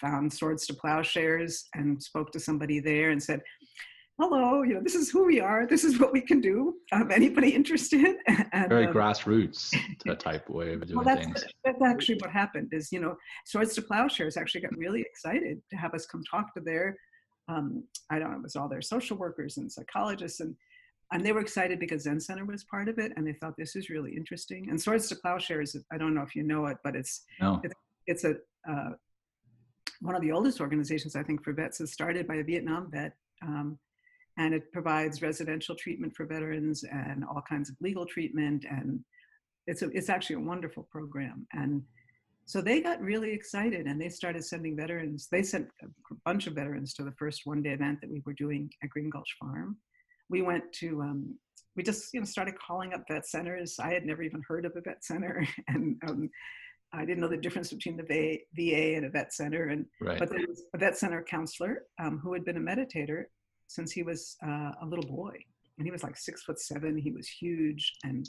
found 0.00 0.32
Swords 0.32 0.66
to 0.66 0.74
Plowshares 0.74 1.68
and 1.74 2.02
spoke 2.02 2.32
to 2.32 2.40
somebody 2.40 2.80
there 2.80 3.10
and 3.10 3.22
said, 3.22 3.42
"Hello, 4.18 4.62
you 4.62 4.74
know 4.74 4.80
this 4.82 4.94
is 4.94 5.10
who 5.10 5.26
we 5.26 5.40
are. 5.40 5.66
This 5.66 5.84
is 5.84 5.98
what 5.98 6.12
we 6.12 6.20
can 6.20 6.40
do. 6.40 6.74
Um, 6.92 7.10
anybody 7.10 7.50
interested?" 7.50 8.16
And, 8.52 8.70
Very 8.70 8.86
um, 8.86 8.94
grassroots 8.94 9.74
type 10.18 10.48
way 10.48 10.72
of 10.72 10.86
doing 10.86 10.96
well, 10.96 11.04
that's, 11.04 11.24
things. 11.24 11.44
That's 11.64 11.82
actually 11.82 12.16
what 12.16 12.30
happened. 12.30 12.70
Is 12.72 12.90
you 12.90 13.00
know 13.00 13.16
Swords 13.44 13.74
to 13.74 13.82
Plowshares 13.82 14.36
actually 14.36 14.62
got 14.62 14.76
really 14.76 15.02
excited 15.02 15.60
to 15.70 15.76
have 15.76 15.92
us 15.94 16.06
come 16.06 16.22
talk 16.30 16.54
to 16.54 16.60
their 16.60 16.96
um, 17.48 17.84
I 18.10 18.18
don't 18.18 18.30
know, 18.30 18.38
it 18.38 18.42
was 18.42 18.56
all 18.56 18.68
their 18.68 18.82
social 18.82 19.16
workers 19.16 19.56
and 19.56 19.70
psychologists 19.70 20.40
and 20.40 20.54
and 21.12 21.24
they 21.24 21.32
were 21.32 21.40
excited 21.40 21.78
because 21.78 22.02
Zen 22.02 22.20
Center 22.20 22.44
was 22.44 22.64
part 22.64 22.88
of 22.88 22.98
it, 22.98 23.12
and 23.16 23.26
they 23.26 23.32
thought 23.32 23.56
this 23.56 23.76
is 23.76 23.90
really 23.90 24.16
interesting. 24.16 24.68
And 24.68 24.80
Swords 24.80 25.08
to 25.08 25.16
Plowshares, 25.16 25.76
I 25.92 25.98
don't 25.98 26.14
know 26.14 26.22
if 26.22 26.34
you 26.34 26.42
know 26.42 26.66
it, 26.66 26.78
but 26.82 26.96
it's 26.96 27.22
no. 27.40 27.60
it's, 27.62 27.74
it's 28.06 28.24
a 28.24 28.34
uh, 28.68 28.90
one 30.00 30.14
of 30.14 30.22
the 30.22 30.32
oldest 30.32 30.60
organizations 30.60 31.14
I 31.14 31.22
think 31.22 31.44
for 31.44 31.52
vets. 31.52 31.80
Is 31.80 31.92
started 31.92 32.26
by 32.26 32.36
a 32.36 32.44
Vietnam 32.44 32.90
vet, 32.90 33.12
um, 33.42 33.78
and 34.36 34.52
it 34.52 34.72
provides 34.72 35.22
residential 35.22 35.76
treatment 35.76 36.14
for 36.16 36.26
veterans 36.26 36.82
and 36.84 37.24
all 37.24 37.42
kinds 37.48 37.70
of 37.70 37.76
legal 37.80 38.04
treatment, 38.04 38.64
and 38.68 39.00
it's 39.68 39.82
a, 39.82 39.90
it's 39.90 40.10
actually 40.10 40.36
a 40.36 40.40
wonderful 40.40 40.88
program. 40.90 41.46
And 41.52 41.82
so 42.46 42.60
they 42.60 42.80
got 42.80 43.00
really 43.00 43.30
excited, 43.30 43.86
and 43.86 44.00
they 44.00 44.08
started 44.08 44.44
sending 44.44 44.76
veterans. 44.76 45.28
They 45.30 45.44
sent 45.44 45.68
a 45.82 46.14
bunch 46.24 46.48
of 46.48 46.54
veterans 46.54 46.94
to 46.94 47.04
the 47.04 47.14
first 47.16 47.42
one 47.44 47.62
day 47.62 47.70
event 47.70 48.00
that 48.00 48.10
we 48.10 48.22
were 48.26 48.34
doing 48.34 48.70
at 48.82 48.90
Green 48.90 49.08
Gulch 49.08 49.36
Farm 49.38 49.76
we 50.28 50.42
went 50.42 50.72
to 50.74 51.02
um, 51.02 51.36
we 51.76 51.82
just 51.82 52.12
you 52.12 52.20
know 52.20 52.26
started 52.26 52.54
calling 52.58 52.94
up 52.94 53.04
vet 53.08 53.26
centers. 53.26 53.78
I 53.78 53.92
had 53.92 54.04
never 54.04 54.22
even 54.22 54.42
heard 54.48 54.64
of 54.64 54.72
a 54.76 54.80
vet 54.80 55.04
center, 55.04 55.46
and 55.68 55.96
um, 56.08 56.30
I 56.92 57.04
didn't 57.04 57.20
know 57.20 57.28
the 57.28 57.36
difference 57.36 57.72
between 57.72 57.96
the 57.96 58.02
VA, 58.02 58.38
VA 58.54 58.96
and 58.96 59.06
a 59.06 59.10
vet 59.10 59.32
center. 59.32 59.68
And 59.68 59.86
right. 60.00 60.18
but 60.18 60.30
there 60.30 60.40
was 60.48 60.62
a 60.74 60.78
vet 60.78 60.96
center 60.96 61.22
counselor 61.22 61.82
um, 62.00 62.18
who 62.18 62.32
had 62.32 62.44
been 62.44 62.56
a 62.56 62.60
meditator 62.60 63.24
since 63.68 63.92
he 63.92 64.02
was 64.02 64.36
uh, 64.44 64.72
a 64.82 64.86
little 64.86 65.06
boy, 65.06 65.34
and 65.78 65.86
he 65.86 65.90
was 65.90 66.02
like 66.02 66.16
six 66.16 66.42
foot 66.42 66.58
seven. 66.58 66.96
He 66.96 67.10
was 67.10 67.28
huge, 67.28 67.92
and 68.04 68.28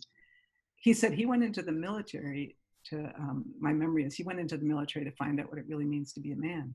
he 0.76 0.94
said 0.94 1.14
he 1.14 1.26
went 1.26 1.44
into 1.44 1.62
the 1.62 1.72
military. 1.72 2.56
To 2.92 3.12
um, 3.20 3.44
my 3.60 3.74
memory 3.74 4.06
is 4.06 4.16
he 4.16 4.24
went 4.24 4.40
into 4.40 4.58
the 4.58 4.66
military 4.66 5.04
to 5.04 5.12
find 5.12 5.42
out 5.42 5.50
what 5.50 5.58
it 5.60 5.66
really 5.68 5.86
means 5.86 6.14
to 6.14 6.22
be 6.22 6.32
a 6.32 6.38
man, 6.38 6.74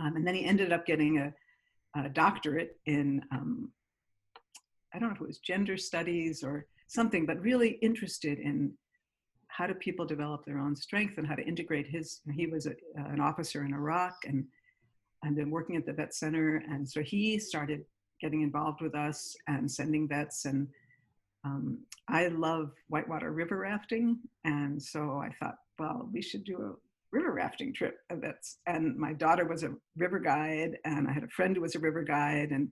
um, 0.00 0.16
and 0.16 0.26
then 0.26 0.34
he 0.34 0.44
ended 0.44 0.72
up 0.72 0.86
getting 0.86 1.18
a, 1.18 1.32
a 2.00 2.08
doctorate 2.08 2.78
in 2.86 3.22
um, 3.30 3.70
I 4.94 4.98
don't 4.98 5.08
know 5.08 5.14
if 5.16 5.20
it 5.20 5.26
was 5.26 5.38
gender 5.38 5.76
studies 5.76 6.44
or 6.44 6.66
something, 6.86 7.26
but 7.26 7.40
really 7.40 7.78
interested 7.82 8.38
in 8.38 8.72
how 9.48 9.66
do 9.66 9.74
people 9.74 10.06
develop 10.06 10.44
their 10.44 10.58
own 10.58 10.76
strength 10.76 11.18
and 11.18 11.26
how 11.26 11.34
to 11.34 11.44
integrate 11.44 11.86
his. 11.86 12.20
He 12.32 12.46
was 12.46 12.66
a, 12.66 12.70
uh, 12.70 13.08
an 13.08 13.20
officer 13.20 13.64
in 13.64 13.74
Iraq 13.74 14.14
and 14.26 14.44
and 15.24 15.36
then 15.38 15.50
working 15.50 15.76
at 15.76 15.86
the 15.86 15.92
vet 15.92 16.14
center, 16.14 16.62
and 16.68 16.86
so 16.86 17.02
he 17.02 17.38
started 17.38 17.82
getting 18.20 18.42
involved 18.42 18.82
with 18.82 18.94
us 18.94 19.34
and 19.48 19.70
sending 19.70 20.06
vets. 20.06 20.44
And 20.44 20.68
um, 21.44 21.78
I 22.08 22.28
love 22.28 22.72
whitewater 22.88 23.32
river 23.32 23.56
rafting, 23.56 24.18
and 24.44 24.82
so 24.82 25.22
I 25.24 25.30
thought, 25.40 25.56
well, 25.78 26.10
we 26.12 26.20
should 26.20 26.44
do 26.44 26.58
a 26.58 27.16
river 27.16 27.32
rafting 27.32 27.72
trip 27.72 27.96
of 28.10 28.18
vets. 28.18 28.58
And 28.66 28.96
my 28.98 29.14
daughter 29.14 29.46
was 29.46 29.62
a 29.62 29.74
river 29.96 30.18
guide, 30.18 30.76
and 30.84 31.08
I 31.08 31.12
had 31.12 31.24
a 31.24 31.28
friend 31.28 31.56
who 31.56 31.62
was 31.62 31.74
a 31.74 31.80
river 31.80 32.02
guide, 32.02 32.50
and 32.50 32.70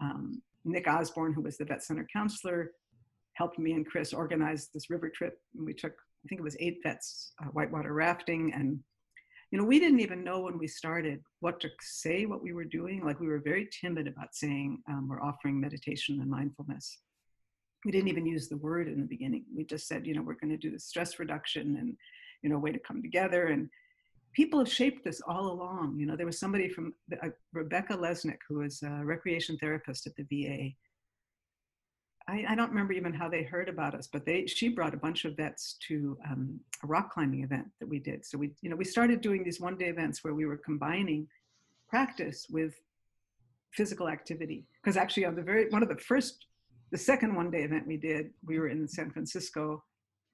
um, 0.00 0.40
Nick 0.64 0.86
Osborne, 0.88 1.32
who 1.32 1.42
was 1.42 1.56
the 1.56 1.64
vet 1.64 1.82
center 1.82 2.06
counselor, 2.12 2.72
helped 3.34 3.58
me 3.58 3.72
and 3.72 3.86
Chris 3.86 4.12
organize 4.12 4.68
this 4.72 4.90
river 4.90 5.10
trip. 5.10 5.38
And 5.56 5.66
we 5.66 5.74
took, 5.74 5.92
I 5.92 6.28
think 6.28 6.40
it 6.40 6.44
was 6.44 6.56
eight 6.60 6.78
vets, 6.82 7.32
uh, 7.42 7.48
whitewater 7.48 7.92
rafting. 7.92 8.52
And, 8.54 8.78
you 9.50 9.58
know, 9.58 9.64
we 9.64 9.78
didn't 9.78 10.00
even 10.00 10.24
know 10.24 10.40
when 10.40 10.58
we 10.58 10.66
started 10.66 11.20
what 11.40 11.60
to 11.60 11.70
say, 11.80 12.26
what 12.26 12.42
we 12.42 12.52
were 12.52 12.64
doing. 12.64 13.04
Like 13.04 13.20
we 13.20 13.28
were 13.28 13.40
very 13.44 13.68
timid 13.80 14.06
about 14.06 14.34
saying 14.34 14.82
um, 14.88 15.08
we're 15.08 15.22
offering 15.22 15.60
meditation 15.60 16.20
and 16.20 16.30
mindfulness. 16.30 16.98
We 17.84 17.90
didn't 17.90 18.08
even 18.08 18.26
use 18.26 18.48
the 18.48 18.58
word 18.58 18.86
in 18.86 19.00
the 19.00 19.06
beginning. 19.06 19.44
We 19.54 19.64
just 19.64 19.88
said, 19.88 20.06
you 20.06 20.14
know, 20.14 20.22
we're 20.22 20.34
going 20.34 20.50
to 20.50 20.56
do 20.56 20.70
the 20.70 20.78
stress 20.78 21.18
reduction 21.18 21.76
and, 21.80 21.96
you 22.42 22.50
know, 22.50 22.58
way 22.58 22.70
to 22.70 22.78
come 22.78 23.02
together. 23.02 23.48
And 23.48 23.68
people 24.32 24.58
have 24.58 24.72
shaped 24.72 25.04
this 25.04 25.20
all 25.26 25.52
along. 25.52 25.96
You 25.98 26.06
know, 26.06 26.16
there 26.16 26.26
was 26.26 26.38
somebody 26.38 26.68
from 26.68 26.94
uh, 27.22 27.28
Rebecca 27.52 27.94
Lesnick, 27.94 28.38
who 28.48 28.58
was 28.58 28.82
a 28.82 29.04
recreation 29.04 29.56
therapist 29.58 30.06
at 30.06 30.14
the 30.16 30.24
VA. 30.24 30.70
I, 32.28 32.52
I, 32.52 32.54
don't 32.54 32.70
remember 32.70 32.92
even 32.92 33.12
how 33.12 33.28
they 33.28 33.42
heard 33.42 33.68
about 33.68 33.94
us, 33.94 34.08
but 34.10 34.24
they 34.24 34.46
she 34.46 34.68
brought 34.68 34.94
a 34.94 34.98
bunch 34.98 35.24
of 35.24 35.36
vets 35.36 35.76
to 35.88 36.16
um, 36.30 36.60
a 36.84 36.86
rock 36.86 37.12
climbing 37.12 37.42
event 37.42 37.66
that 37.80 37.88
we 37.88 37.98
did. 37.98 38.24
So 38.24 38.38
we, 38.38 38.52
you 38.62 38.70
know, 38.70 38.76
we 38.76 38.84
started 38.84 39.20
doing 39.20 39.42
these 39.42 39.60
one 39.60 39.76
day 39.76 39.86
events 39.86 40.22
where 40.22 40.34
we 40.34 40.46
were 40.46 40.56
combining 40.56 41.26
practice 41.88 42.46
with 42.48 42.74
physical 43.72 44.08
activity. 44.08 44.64
Because 44.82 44.96
actually, 44.96 45.24
on 45.24 45.34
the 45.34 45.42
very 45.42 45.68
one 45.70 45.82
of 45.82 45.88
the 45.88 45.96
first, 45.96 46.46
the 46.92 46.98
second 46.98 47.34
one 47.34 47.50
day 47.50 47.62
event 47.64 47.86
we 47.86 47.96
did, 47.96 48.30
we 48.46 48.58
were 48.58 48.68
in 48.68 48.86
San 48.86 49.10
Francisco 49.10 49.82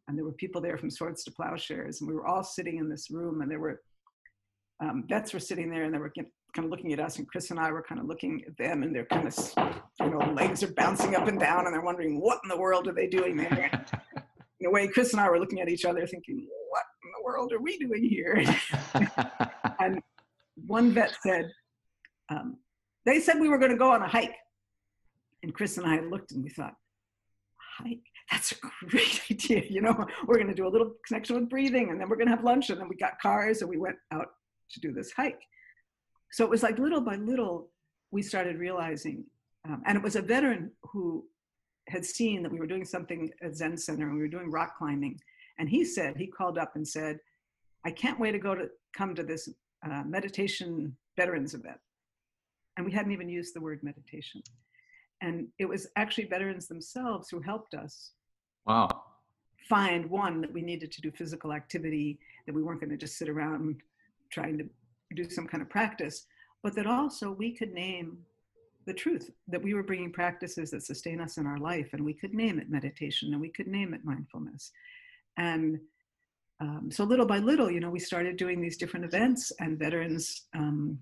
and 0.08 0.16
there 0.16 0.24
were 0.24 0.32
people 0.32 0.60
there 0.60 0.78
from 0.78 0.90
swords 0.90 1.22
to 1.22 1.30
plowshares 1.30 2.00
and 2.00 2.08
we 2.08 2.14
were 2.14 2.26
all 2.26 2.42
sitting 2.42 2.78
in 2.78 2.88
this 2.88 3.10
room 3.10 3.42
and 3.42 3.50
there 3.50 3.60
were 3.60 3.80
um, 4.80 5.04
vets 5.08 5.32
were 5.32 5.40
sitting 5.40 5.70
there 5.70 5.84
and 5.84 5.94
they 5.94 5.98
were 5.98 6.12
kind 6.54 6.64
of 6.64 6.70
looking 6.70 6.92
at 6.92 7.00
us 7.00 7.18
and 7.18 7.28
chris 7.28 7.50
and 7.50 7.60
i 7.60 7.70
were 7.70 7.82
kind 7.82 8.00
of 8.00 8.06
looking 8.06 8.42
at 8.46 8.56
them 8.56 8.82
and 8.82 8.94
they're 8.94 9.04
kind 9.06 9.26
of 9.26 9.34
you 10.00 10.10
know 10.10 10.32
legs 10.32 10.62
are 10.62 10.72
bouncing 10.72 11.14
up 11.14 11.28
and 11.28 11.38
down 11.38 11.66
and 11.66 11.74
they're 11.74 11.82
wondering 11.82 12.20
what 12.20 12.40
in 12.42 12.48
the 12.48 12.58
world 12.58 12.88
are 12.88 12.94
they 12.94 13.06
doing 13.06 13.36
there 13.36 13.70
in 14.60 14.66
a 14.66 14.70
way 14.70 14.88
chris 14.88 15.12
and 15.12 15.20
i 15.20 15.28
were 15.28 15.38
looking 15.38 15.60
at 15.60 15.68
each 15.68 15.84
other 15.84 16.06
thinking 16.06 16.46
what 16.70 16.84
in 17.04 17.10
the 17.18 17.24
world 17.24 17.52
are 17.52 17.60
we 17.60 17.76
doing 17.78 18.02
here 18.08 18.42
and 19.80 20.00
one 20.66 20.90
vet 20.90 21.14
said 21.22 21.50
um, 22.30 22.58
they 23.08 23.20
said 23.20 23.40
we 23.40 23.48
were 23.48 23.58
going 23.58 23.70
to 23.70 23.78
go 23.78 23.90
on 23.90 24.02
a 24.02 24.08
hike 24.08 24.34
And 25.42 25.54
Chris 25.54 25.78
and 25.78 25.86
I 25.86 26.00
looked 26.00 26.32
and 26.32 26.42
we 26.42 26.50
thought, 26.50 26.74
hike, 27.78 28.02
that's 28.30 28.52
a 28.52 28.56
great 28.86 29.22
idea. 29.30 29.62
You 29.68 29.80
know, 29.80 30.06
we're 30.26 30.34
going 30.34 30.48
to 30.48 30.54
do 30.54 30.66
a 30.66 30.68
little 30.68 30.92
connection 31.06 31.36
with 31.36 31.48
breathing 31.48 31.90
and 31.90 32.00
then 32.00 32.08
we're 32.08 32.16
going 32.16 32.28
to 32.28 32.34
have 32.34 32.44
lunch. 32.44 32.70
And 32.70 32.80
then 32.80 32.88
we 32.88 32.96
got 32.96 33.18
cars 33.20 33.62
and 33.62 33.70
we 33.70 33.78
went 33.78 33.96
out 34.12 34.26
to 34.70 34.80
do 34.80 34.92
this 34.92 35.12
hike. 35.12 35.40
So 36.30 36.44
it 36.44 36.50
was 36.50 36.62
like 36.62 36.78
little 36.78 37.00
by 37.00 37.16
little, 37.16 37.70
we 38.10 38.22
started 38.22 38.58
realizing, 38.58 39.24
um, 39.66 39.82
and 39.86 39.96
it 39.96 40.02
was 40.02 40.16
a 40.16 40.22
veteran 40.22 40.70
who 40.82 41.24
had 41.88 42.04
seen 42.04 42.42
that 42.42 42.52
we 42.52 42.58
were 42.58 42.66
doing 42.66 42.84
something 42.84 43.30
at 43.42 43.56
Zen 43.56 43.76
Center 43.76 44.06
and 44.06 44.16
we 44.16 44.22
were 44.22 44.28
doing 44.28 44.50
rock 44.50 44.76
climbing. 44.76 45.18
And 45.58 45.68
he 45.68 45.84
said, 45.84 46.16
he 46.16 46.26
called 46.26 46.58
up 46.58 46.72
and 46.76 46.86
said, 46.86 47.18
I 47.84 47.90
can't 47.90 48.20
wait 48.20 48.32
to 48.32 48.38
go 48.38 48.54
to 48.54 48.68
come 48.94 49.14
to 49.14 49.22
this 49.22 49.48
uh, 49.88 50.02
meditation 50.04 50.96
veterans 51.16 51.54
event. 51.54 51.78
And 52.76 52.86
we 52.86 52.92
hadn't 52.92 53.12
even 53.12 53.28
used 53.28 53.54
the 53.54 53.60
word 53.60 53.80
meditation. 53.82 54.42
And 55.20 55.48
it 55.58 55.68
was 55.68 55.88
actually 55.96 56.26
veterans 56.26 56.68
themselves 56.68 57.28
who 57.28 57.40
helped 57.40 57.74
us. 57.74 58.12
Wow. 58.66 58.88
Find 59.68 60.08
one 60.08 60.40
that 60.42 60.52
we 60.52 60.62
needed 60.62 60.92
to 60.92 61.00
do 61.00 61.10
physical 61.10 61.52
activity, 61.52 62.20
that 62.46 62.54
we 62.54 62.62
weren't 62.62 62.80
going 62.80 62.90
to 62.90 62.96
just 62.96 63.18
sit 63.18 63.28
around 63.28 63.76
trying 64.30 64.58
to 64.58 64.64
do 65.14 65.28
some 65.28 65.46
kind 65.46 65.62
of 65.62 65.68
practice, 65.68 66.26
but 66.62 66.74
that 66.74 66.86
also 66.86 67.30
we 67.30 67.52
could 67.52 67.72
name 67.72 68.18
the 68.86 68.94
truth 68.94 69.30
that 69.48 69.62
we 69.62 69.74
were 69.74 69.82
bringing 69.82 70.12
practices 70.12 70.70
that 70.70 70.82
sustain 70.82 71.20
us 71.20 71.36
in 71.36 71.46
our 71.46 71.58
life 71.58 71.90
and 71.92 72.04
we 72.04 72.14
could 72.14 72.32
name 72.32 72.58
it 72.58 72.70
meditation 72.70 73.32
and 73.32 73.40
we 73.40 73.50
could 73.50 73.66
name 73.66 73.92
it 73.92 74.04
mindfulness. 74.04 74.72
And 75.36 75.78
um, 76.60 76.90
so 76.90 77.04
little 77.04 77.26
by 77.26 77.38
little 77.38 77.70
you 77.70 77.80
know 77.80 77.90
we 77.90 78.00
started 78.00 78.36
doing 78.36 78.60
these 78.60 78.76
different 78.76 79.04
events 79.04 79.52
and 79.60 79.78
veterans 79.78 80.46
um, 80.54 80.98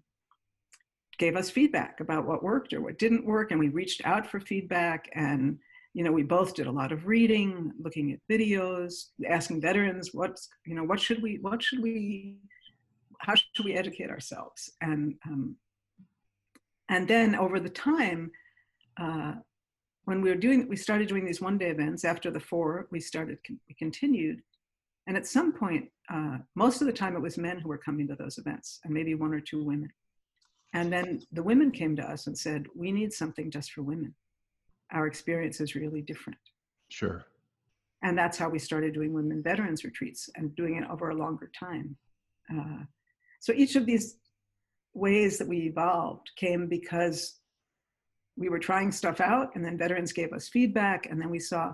gave 1.19 1.37
us 1.37 1.49
feedback 1.49 2.01
about 2.01 2.27
what 2.27 2.43
worked 2.43 2.73
or 2.73 2.83
what 2.83 2.99
didn't 2.99 3.25
work 3.25 3.51
and 3.51 3.61
we 3.61 3.69
reached 3.69 4.03
out 4.05 4.27
for 4.27 4.39
feedback 4.41 5.09
and 5.15 5.59
you 5.95 6.05
know 6.05 6.13
we 6.13 6.23
both 6.23 6.55
did 6.55 6.67
a 6.67 6.71
lot 6.71 6.93
of 6.93 7.07
reading 7.07 7.73
looking 7.83 8.13
at 8.13 8.19
videos 8.31 9.07
asking 9.29 9.61
veterans 9.61 10.11
what's 10.13 10.49
you 10.67 10.75
know 10.75 10.85
what 10.85 11.01
should 11.01 11.23
we 11.23 11.39
what 11.41 11.63
should 11.63 11.83
we 11.83 12.37
how 13.21 13.35
should 13.35 13.65
we 13.65 13.75
educate 13.75 14.11
ourselves? 14.11 14.71
And 14.81 15.15
um, 15.27 15.57
and 16.89 17.09
then 17.09 17.35
over 17.35 17.59
the 17.59 17.69
time 17.69 18.31
uh, 19.01 19.35
when 20.05 20.21
we 20.21 20.31
were 20.31 20.37
doing 20.37 20.69
we 20.69 20.77
started 20.77 21.09
doing 21.09 21.25
these 21.27 21.41
one 21.41 21.59
day 21.59 21.71
events 21.71 22.05
after 22.05 22.31
the 22.31 22.41
four 22.41 22.89
we 22.91 23.01
started 23.01 23.39
we 23.49 23.75
continued. 23.79 24.43
And 25.07 25.17
at 25.17 25.27
some 25.27 25.53
point 25.53 25.89
uh, 26.13 26.39
most 26.55 26.81
of 26.81 26.87
the 26.87 26.93
time 26.93 27.17
it 27.17 27.23
was 27.23 27.39
men 27.39 27.59
who 27.59 27.69
were 27.69 27.79
coming 27.79 28.07
to 28.09 28.15
those 28.15 28.39
events 28.39 28.81
and 28.85 28.93
maybe 28.93 29.15
one 29.15 29.35
or 29.35 29.41
two 29.41 29.65
women. 29.65 29.91
And 30.75 30.93
then 30.93 31.23
the 31.33 31.43
women 31.43 31.71
came 31.71 31.97
to 31.97 32.03
us 32.03 32.27
and 32.27 32.37
said 32.37 32.67
we 32.75 32.93
need 32.93 33.13
something 33.13 33.51
just 33.51 33.73
for 33.73 33.83
women. 33.83 34.15
Our 34.93 35.07
experience 35.07 35.61
is 35.61 35.75
really 35.75 36.03
different. 36.03 36.39
Sure. 36.89 37.25
And 38.03 38.17
that's 38.17 38.39
how 38.39 38.49
we 38.49 38.59
started 38.59 38.95
doing 38.95 39.13
women 39.13 39.43
veterans 39.43 39.85
retreats 39.85 40.29
and 40.37 40.55
doing 40.55 40.77
it 40.77 40.89
over 40.89 41.11
a 41.11 41.15
longer 41.15 41.51
time. 41.59 41.97
Uh, 42.53 42.85
so 43.41 43.53
each 43.53 43.77
of 43.77 43.87
these 43.87 44.17
ways 44.95 45.39
that 45.39 45.49
we 45.49 45.59
evolved 45.59 46.31
came 46.37 46.67
because 46.67 47.37
we 48.37 48.49
were 48.49 48.59
trying 48.59 48.93
stuff 48.93 49.21
out 49.21 49.55
and 49.55 49.65
then 49.65 49.79
veterans 49.79 50.13
gave 50.13 50.33
us 50.33 50.49
feedback 50.49 51.07
and 51.07 51.21
then 51.21 51.31
we 51.31 51.39
saw 51.39 51.73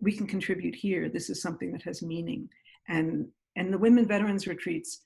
we 0.00 0.12
can 0.12 0.26
contribute 0.26 0.74
here. 0.74 1.08
This 1.08 1.30
is 1.30 1.40
something 1.40 1.70
that 1.72 1.82
has 1.82 2.02
meaning. 2.02 2.48
And 2.88 3.28
and 3.56 3.72
the 3.72 3.78
women 3.78 4.06
veterans 4.06 4.46
retreats 4.46 5.00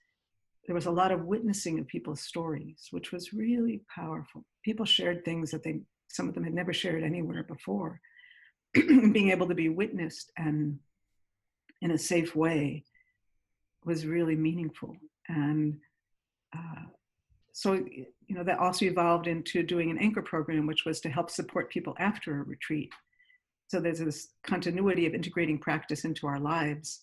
there 0.66 0.74
was 0.74 0.86
a 0.86 0.90
lot 0.90 1.12
of 1.12 1.26
witnessing 1.26 1.78
of 1.78 1.86
people's 1.86 2.22
stories 2.22 2.88
which 2.90 3.12
was 3.12 3.32
really 3.32 3.82
powerful. 3.94 4.44
People 4.64 4.86
shared 4.86 5.24
things 5.24 5.50
that 5.50 5.62
they 5.62 5.80
some 6.08 6.28
of 6.28 6.34
them 6.34 6.44
had 6.44 6.54
never 6.54 6.72
shared 6.72 7.02
anywhere 7.02 7.42
before. 7.42 8.00
Being 8.74 9.30
able 9.30 9.48
to 9.48 9.54
be 9.54 9.68
witnessed 9.68 10.32
and 10.36 10.78
in 11.82 11.90
a 11.90 11.98
safe 11.98 12.34
way 12.34 12.84
was 13.84 14.06
really 14.06 14.34
meaningful. 14.34 14.96
And 15.28 15.78
uh, 16.54 16.82
so 17.52 17.72
you 17.72 18.34
know 18.34 18.44
that 18.44 18.58
also 18.58 18.84
evolved 18.84 19.26
into 19.26 19.62
doing 19.62 19.90
an 19.90 19.98
anchor 19.98 20.22
program 20.22 20.66
which 20.66 20.84
was 20.84 21.00
to 21.00 21.08
help 21.08 21.30
support 21.30 21.70
people 21.70 21.96
after 21.98 22.40
a 22.40 22.44
retreat. 22.44 22.92
So 23.68 23.80
there's 23.80 23.98
this 23.98 24.28
continuity 24.44 25.06
of 25.06 25.14
integrating 25.14 25.58
practice 25.58 26.04
into 26.04 26.26
our 26.26 26.38
lives 26.38 27.02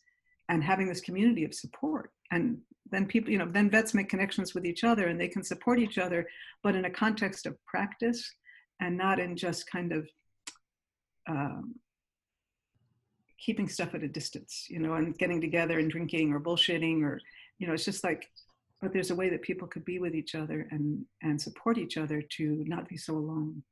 and 0.50 0.64
having 0.64 0.88
this 0.88 1.02
community 1.02 1.44
of 1.44 1.54
support. 1.54 2.12
And 2.32 2.60
then 2.92 3.08
people 3.08 3.32
you 3.32 3.38
know 3.38 3.48
then 3.50 3.70
vets 3.70 3.94
make 3.94 4.10
connections 4.10 4.54
with 4.54 4.66
each 4.66 4.84
other 4.84 5.08
and 5.08 5.20
they 5.20 5.28
can 5.28 5.44
support 5.44 5.80
each 5.80 5.98
other 5.98 6.28
but 6.62 6.76
in 6.76 6.86
a 6.86 6.90
context 6.90 7.46
of 7.46 7.58
practice 7.66 8.32
and 8.80 8.96
not 8.98 9.20
in 9.20 9.36
just 9.36 9.70
kind 9.70 9.92
of 9.92 10.08
um, 11.28 11.76
keeping 13.44 13.68
stuff 13.68 13.96
at 13.96 14.04
a 14.04 14.08
distance 14.08 14.68
you 14.70 14.80
know 14.80 14.94
and 14.94 15.18
getting 15.18 15.42
together 15.42 15.80
and 15.80 15.90
drinking 15.90 16.32
or 16.32 16.40
bullshitting 16.40 17.02
or 17.04 17.20
you 17.60 17.68
know 17.68 17.74
it's 17.74 17.86
just 17.86 18.04
like 18.04 18.30
but 18.84 18.92
there's 18.92 19.12
a 19.12 19.16
way 19.16 19.30
that 19.30 19.42
people 19.42 19.66
could 19.66 19.86
be 19.86 19.98
with 19.98 20.14
each 20.14 20.36
other 20.36 20.68
and 20.72 21.06
and 21.22 21.42
support 21.42 21.78
each 21.78 21.98
other 21.98 22.22
to 22.22 22.64
not 22.68 22.88
be 22.90 22.98
so 22.98 23.16
alone. 23.16 23.64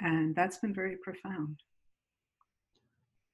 And 0.00 0.34
that's 0.36 0.58
been 0.58 0.72
very 0.72 0.96
profound. 0.96 1.60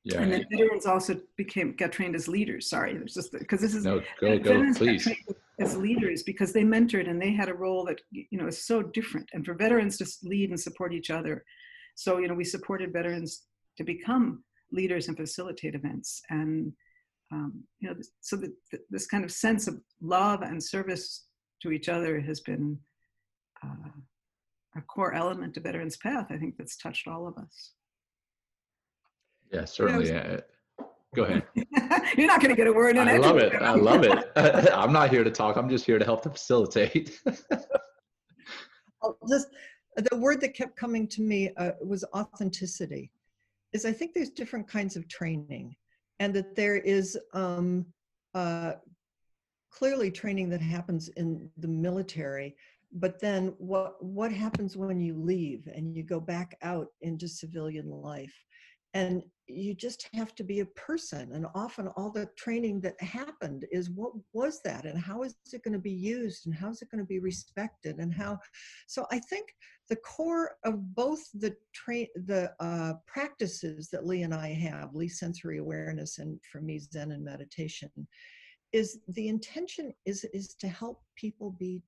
Yeah. 0.04 0.22
And 0.22 0.32
then 0.32 0.46
veterans 0.50 0.86
also 0.86 1.20
became 1.36 1.76
got 1.76 1.92
trained 1.92 2.16
as 2.16 2.28
leaders. 2.28 2.70
Sorry 2.70 2.92
it's 2.94 3.12
just 3.12 3.30
because 3.32 3.60
this 3.60 3.74
is 3.74 3.84
no 3.84 4.00
go 4.20 4.38
go 4.38 4.72
please. 4.72 5.06
as 5.60 5.76
leaders 5.76 6.22
because 6.22 6.52
they 6.54 6.62
mentored 6.62 7.10
and 7.10 7.20
they 7.20 7.32
had 7.32 7.50
a 7.50 7.54
role 7.54 7.84
that 7.84 8.00
you 8.10 8.38
know 8.38 8.46
is 8.46 8.66
so 8.66 8.82
different. 8.82 9.28
And 9.34 9.44
for 9.44 9.52
veterans 9.52 9.98
to 9.98 10.06
lead 10.26 10.48
and 10.48 10.58
support 10.58 10.94
each 10.94 11.10
other. 11.10 11.44
So 11.94 12.18
you 12.18 12.28
know 12.28 12.34
we 12.34 12.44
supported 12.44 12.90
veterans 12.90 13.42
to 13.76 13.84
become 13.84 14.42
leaders 14.72 15.08
and 15.08 15.16
facilitate 15.16 15.74
events. 15.74 16.22
And 16.30 16.72
um, 17.32 17.64
you 17.80 17.88
know, 17.88 17.96
so 18.20 18.36
that 18.36 18.52
this 18.90 19.06
kind 19.06 19.24
of 19.24 19.32
sense 19.32 19.66
of 19.66 19.80
love 20.00 20.42
and 20.42 20.62
service 20.62 21.26
to 21.62 21.72
each 21.72 21.88
other 21.88 22.20
has 22.20 22.40
been 22.40 22.78
uh, 23.64 23.90
a 24.76 24.80
core 24.82 25.14
element 25.14 25.56
of 25.56 25.62
Veterans 25.62 25.96
Path. 25.96 26.26
I 26.30 26.36
think 26.36 26.56
that's 26.56 26.76
touched 26.76 27.08
all 27.08 27.26
of 27.26 27.36
us. 27.38 27.72
Yeah, 29.52 29.64
certainly. 29.64 30.08
Yeah, 30.08 30.40
go 31.14 31.24
ahead. 31.24 31.44
You're 32.16 32.26
not 32.26 32.40
going 32.40 32.50
to 32.50 32.56
get 32.56 32.66
a 32.66 32.72
word 32.72 32.96
in. 32.96 33.08
It. 33.08 33.12
I 33.12 33.16
love 33.16 33.38
it. 33.38 33.54
I 33.54 33.74
love 33.74 34.04
it. 34.04 34.30
I'm 34.72 34.92
not 34.92 35.10
here 35.10 35.24
to 35.24 35.30
talk. 35.30 35.56
I'm 35.56 35.68
just 35.68 35.86
here 35.86 35.98
to 35.98 36.04
help 36.04 36.22
to 36.22 36.30
facilitate. 36.30 37.20
just 39.28 39.48
the 39.96 40.16
word 40.16 40.40
that 40.42 40.54
kept 40.54 40.76
coming 40.76 41.08
to 41.08 41.22
me 41.22 41.52
uh, 41.56 41.72
was 41.84 42.04
authenticity. 42.14 43.10
Is 43.72 43.84
I 43.84 43.92
think 43.92 44.14
there's 44.14 44.30
different 44.30 44.68
kinds 44.68 44.96
of 44.96 45.08
training 45.08 45.74
and 46.18 46.34
that 46.34 46.54
there 46.54 46.76
is 46.76 47.18
um, 47.32 47.86
uh, 48.34 48.72
clearly 49.70 50.10
training 50.10 50.48
that 50.48 50.60
happens 50.60 51.08
in 51.10 51.50
the 51.58 51.68
military 51.68 52.56
but 52.92 53.20
then 53.20 53.52
what 53.58 54.02
what 54.02 54.32
happens 54.32 54.76
when 54.76 55.00
you 55.00 55.14
leave 55.14 55.68
and 55.74 55.94
you 55.94 56.02
go 56.02 56.20
back 56.20 56.56
out 56.62 56.88
into 57.00 57.28
civilian 57.28 57.90
life 57.90 58.45
and 58.96 59.22
you 59.46 59.74
just 59.74 60.08
have 60.14 60.34
to 60.34 60.42
be 60.42 60.60
a 60.60 60.66
person 60.66 61.32
and 61.32 61.46
often 61.54 61.86
all 61.96 62.10
the 62.10 62.26
training 62.36 62.80
that 62.80 63.00
happened 63.00 63.64
is 63.70 63.90
what 63.90 64.12
was 64.32 64.60
that 64.64 64.86
and 64.86 64.98
how 64.98 65.22
is 65.22 65.36
it 65.52 65.62
going 65.62 65.72
to 65.72 65.78
be 65.78 65.92
used 65.92 66.46
and 66.46 66.54
how 66.54 66.70
is 66.70 66.80
it 66.82 66.90
going 66.90 67.02
to 67.02 67.06
be 67.06 67.18
respected 67.18 67.98
and 67.98 68.12
how 68.12 68.38
so 68.86 69.06
i 69.12 69.18
think 69.18 69.54
the 69.88 69.96
core 69.96 70.56
of 70.64 70.94
both 70.94 71.20
the 71.34 71.54
train 71.72 72.08
the 72.24 72.50
uh, 72.58 72.94
practices 73.06 73.88
that 73.90 74.06
lee 74.06 74.22
and 74.22 74.34
i 74.34 74.48
have 74.48 74.94
lee 74.94 75.08
sensory 75.08 75.58
awareness 75.58 76.18
and 76.18 76.40
for 76.50 76.60
me 76.60 76.78
zen 76.78 77.12
and 77.12 77.24
meditation 77.24 77.90
is 78.72 78.98
the 79.08 79.28
intention 79.28 79.92
is 80.06 80.24
is 80.32 80.54
to 80.54 80.68
help 80.68 81.02
people 81.14 81.50
be 81.50 81.82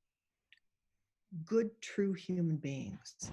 good 1.44 1.70
true 1.80 2.12
human 2.12 2.56
beings 2.56 3.32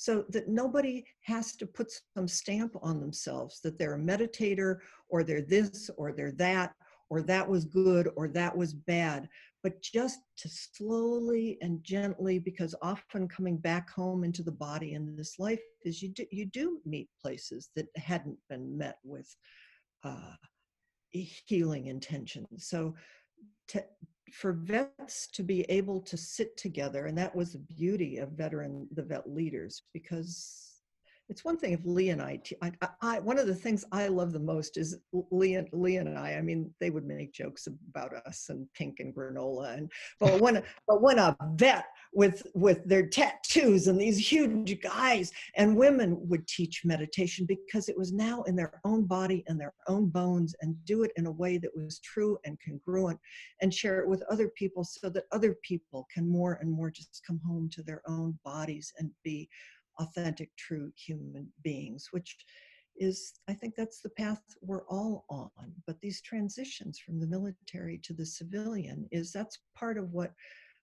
so 0.00 0.24
that 0.30 0.48
nobody 0.48 1.04
has 1.24 1.54
to 1.54 1.66
put 1.66 1.92
some 2.16 2.26
stamp 2.26 2.74
on 2.80 3.00
themselves 3.00 3.60
that 3.62 3.78
they're 3.78 3.96
a 3.96 3.98
meditator 3.98 4.78
or 5.10 5.22
they're 5.22 5.42
this 5.42 5.90
or 5.98 6.10
they're 6.10 6.32
that 6.32 6.72
or 7.10 7.20
that 7.20 7.46
was 7.46 7.66
good 7.66 8.08
or 8.16 8.26
that 8.26 8.56
was 8.56 8.72
bad. 8.72 9.28
But 9.62 9.82
just 9.82 10.20
to 10.38 10.48
slowly 10.48 11.58
and 11.60 11.84
gently 11.84 12.38
because 12.38 12.74
often 12.80 13.28
coming 13.28 13.58
back 13.58 13.90
home 13.90 14.24
into 14.24 14.42
the 14.42 14.52
body 14.52 14.94
in 14.94 15.16
this 15.16 15.38
life 15.38 15.60
is 15.84 16.00
you 16.00 16.08
do, 16.08 16.24
you 16.30 16.46
do 16.46 16.80
meet 16.86 17.10
places 17.20 17.68
that 17.76 17.88
hadn't 17.96 18.38
been 18.48 18.78
met 18.78 18.96
with 19.04 19.28
uh, 20.02 20.32
healing 21.10 21.88
intention 21.88 22.46
so 22.56 22.94
to, 23.68 23.84
for 24.32 24.52
vets 24.52 25.26
to 25.28 25.42
be 25.42 25.62
able 25.62 26.00
to 26.00 26.16
sit 26.16 26.56
together 26.56 27.06
and 27.06 27.16
that 27.18 27.34
was 27.34 27.52
the 27.52 27.58
beauty 27.58 28.18
of 28.18 28.30
veteran 28.30 28.86
the 28.92 29.02
vet 29.02 29.28
leaders 29.28 29.82
because 29.92 30.69
it's 31.30 31.44
one 31.44 31.56
thing 31.56 31.72
if 31.72 31.80
Lee 31.84 32.10
and 32.10 32.20
I, 32.20 32.40
I, 32.60 32.72
I, 33.00 33.18
one 33.20 33.38
of 33.38 33.46
the 33.46 33.54
things 33.54 33.84
I 33.92 34.08
love 34.08 34.32
the 34.32 34.40
most 34.40 34.76
is 34.76 34.98
Lee 35.30 35.54
and 35.54 35.68
Lee 35.72 35.96
and 35.96 36.18
I. 36.18 36.34
I 36.34 36.42
mean, 36.42 36.74
they 36.80 36.90
would 36.90 37.06
make 37.06 37.32
jokes 37.32 37.68
about 37.68 38.12
us 38.26 38.46
and 38.48 38.66
pink 38.74 38.98
and 38.98 39.14
granola, 39.14 39.78
and 39.78 39.90
but 40.18 40.40
when 40.40 40.60
but 40.88 41.00
when 41.00 41.20
a 41.20 41.36
vet 41.54 41.84
with 42.12 42.42
with 42.54 42.84
their 42.84 43.06
tattoos 43.06 43.86
and 43.86 44.00
these 44.00 44.18
huge 44.18 44.80
guys 44.82 45.30
and 45.54 45.76
women 45.76 46.16
would 46.28 46.46
teach 46.48 46.84
meditation 46.84 47.46
because 47.46 47.88
it 47.88 47.96
was 47.96 48.12
now 48.12 48.42
in 48.42 48.56
their 48.56 48.80
own 48.84 49.04
body 49.04 49.44
and 49.46 49.60
their 49.60 49.74
own 49.86 50.06
bones 50.06 50.56
and 50.60 50.74
do 50.84 51.04
it 51.04 51.12
in 51.14 51.26
a 51.26 51.30
way 51.30 51.56
that 51.58 51.70
was 51.76 52.00
true 52.00 52.36
and 52.44 52.58
congruent 52.66 53.18
and 53.62 53.72
share 53.72 54.00
it 54.00 54.08
with 54.08 54.24
other 54.28 54.48
people 54.48 54.82
so 54.82 55.08
that 55.08 55.24
other 55.30 55.56
people 55.62 56.08
can 56.12 56.28
more 56.28 56.58
and 56.60 56.70
more 56.70 56.90
just 56.90 57.22
come 57.24 57.40
home 57.46 57.70
to 57.70 57.82
their 57.84 58.02
own 58.08 58.36
bodies 58.44 58.92
and 58.98 59.12
be 59.22 59.48
authentic, 60.00 60.50
true 60.56 60.90
human 60.96 61.48
beings, 61.62 62.08
which 62.10 62.36
is, 62.96 63.32
I 63.48 63.54
think 63.54 63.74
that's 63.76 64.00
the 64.00 64.10
path 64.10 64.42
we're 64.60 64.86
all 64.88 65.24
on. 65.30 65.50
But 65.86 66.00
these 66.00 66.20
transitions 66.22 66.98
from 66.98 67.20
the 67.20 67.26
military 67.26 67.98
to 68.04 68.12
the 68.12 68.26
civilian 68.26 69.08
is 69.10 69.32
that's 69.32 69.58
part 69.76 69.98
of 69.98 70.12
what 70.12 70.32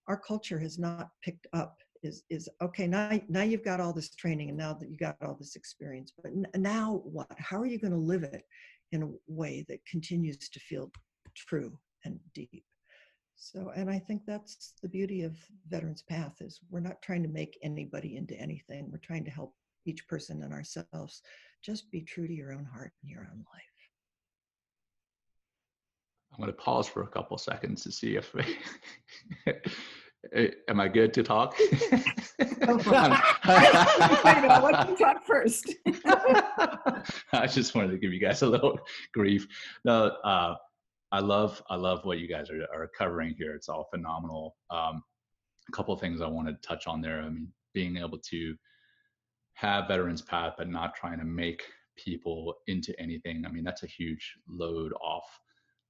our 0.07 0.17
culture 0.17 0.59
has 0.59 0.79
not 0.79 1.09
picked 1.23 1.47
up 1.53 1.77
is 2.03 2.23
is 2.29 2.47
okay 2.61 2.85
now 2.85 3.19
now 3.27 3.41
you've 3.41 3.63
got 3.63 3.79
all 3.79 3.91
this 3.91 4.13
training 4.15 4.49
and 4.49 4.57
now 4.57 4.71
that 4.71 4.89
you 4.89 4.97
got 4.97 5.17
all 5.23 5.35
this 5.39 5.55
experience 5.55 6.13
but 6.21 6.31
now 6.55 7.01
what 7.03 7.27
how 7.39 7.57
are 7.57 7.65
you 7.65 7.79
going 7.79 7.91
to 7.91 7.97
live 7.97 8.23
it 8.23 8.43
in 8.91 9.03
a 9.03 9.09
way 9.27 9.65
that 9.67 9.85
continues 9.85 10.37
to 10.49 10.59
feel 10.59 10.91
true 11.35 11.77
and 12.05 12.19
deep 12.33 12.63
so, 13.37 13.71
and 13.75 13.89
I 13.89 13.99
think 13.99 14.23
that's 14.25 14.73
the 14.81 14.89
beauty 14.89 15.21
of 15.21 15.37
Veterans 15.69 16.01
Path 16.01 16.41
is 16.41 16.59
we're 16.71 16.79
not 16.79 17.01
trying 17.03 17.21
to 17.21 17.29
make 17.29 17.59
anybody 17.61 18.17
into 18.17 18.35
anything. 18.35 18.89
We're 18.91 18.97
trying 18.97 19.25
to 19.25 19.31
help 19.31 19.53
each 19.85 20.07
person 20.07 20.41
and 20.41 20.51
ourselves 20.51 21.21
just 21.63 21.91
be 21.91 22.01
true 22.01 22.27
to 22.27 22.33
your 22.33 22.51
own 22.51 22.65
heart 22.65 22.93
and 23.03 23.11
your 23.11 23.21
own 23.21 23.45
life. 23.53 23.63
I'm 26.33 26.39
going 26.39 26.51
to 26.51 26.57
pause 26.57 26.87
for 26.87 27.03
a 27.03 27.07
couple 27.07 27.37
seconds 27.37 27.83
to 27.83 27.91
see 27.91 28.15
if 28.15 28.33
am 30.67 30.79
I 30.79 30.87
good 30.87 31.13
to 31.13 31.23
talk? 31.23 31.55
oh, 31.59 32.77
to 34.87 34.95
talk 34.99 35.25
first. 35.25 35.73
I 37.33 37.47
just 37.47 37.75
wanted 37.75 37.91
to 37.91 37.97
give 37.97 38.13
you 38.13 38.19
guys 38.19 38.41
a 38.41 38.47
little 38.47 38.79
grief. 39.13 39.47
No, 39.85 40.07
uh, 40.23 40.55
I 41.11 41.19
love 41.19 41.61
I 41.69 41.75
love 41.75 42.03
what 42.03 42.19
you 42.19 42.27
guys 42.27 42.49
are, 42.49 42.63
are 42.73 42.89
covering 42.97 43.35
here. 43.37 43.53
It's 43.53 43.69
all 43.69 43.87
phenomenal. 43.91 44.57
Um, 44.69 45.03
a 45.67 45.71
couple 45.71 45.93
of 45.93 45.99
things 45.99 46.21
I 46.21 46.27
want 46.27 46.47
to 46.47 46.67
touch 46.67 46.87
on 46.87 47.01
there. 47.01 47.21
I 47.21 47.29
mean, 47.29 47.49
being 47.73 47.97
able 47.97 48.19
to 48.19 48.55
have 49.53 49.87
veterans 49.87 50.21
path, 50.21 50.53
but 50.57 50.69
not 50.69 50.95
trying 50.95 51.19
to 51.19 51.25
make 51.25 51.63
people 51.97 52.55
into 52.67 52.97
anything. 52.99 53.45
I 53.45 53.51
mean, 53.51 53.63
that's 53.63 53.83
a 53.83 53.87
huge 53.87 54.35
load 54.47 54.93
off 55.01 55.27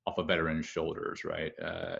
off 0.05 0.17
a 0.17 0.23
veteran's 0.23 0.65
shoulders, 0.65 1.23
right? 1.25 1.51
Uh, 1.61 1.97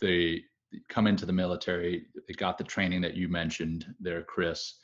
they 0.00 0.42
come 0.88 1.06
into 1.06 1.26
the 1.26 1.32
military. 1.32 2.06
They 2.28 2.34
got 2.34 2.56
the 2.56 2.64
training 2.64 3.00
that 3.00 3.16
you 3.16 3.28
mentioned 3.28 3.86
there, 3.98 4.22
Chris. 4.22 4.74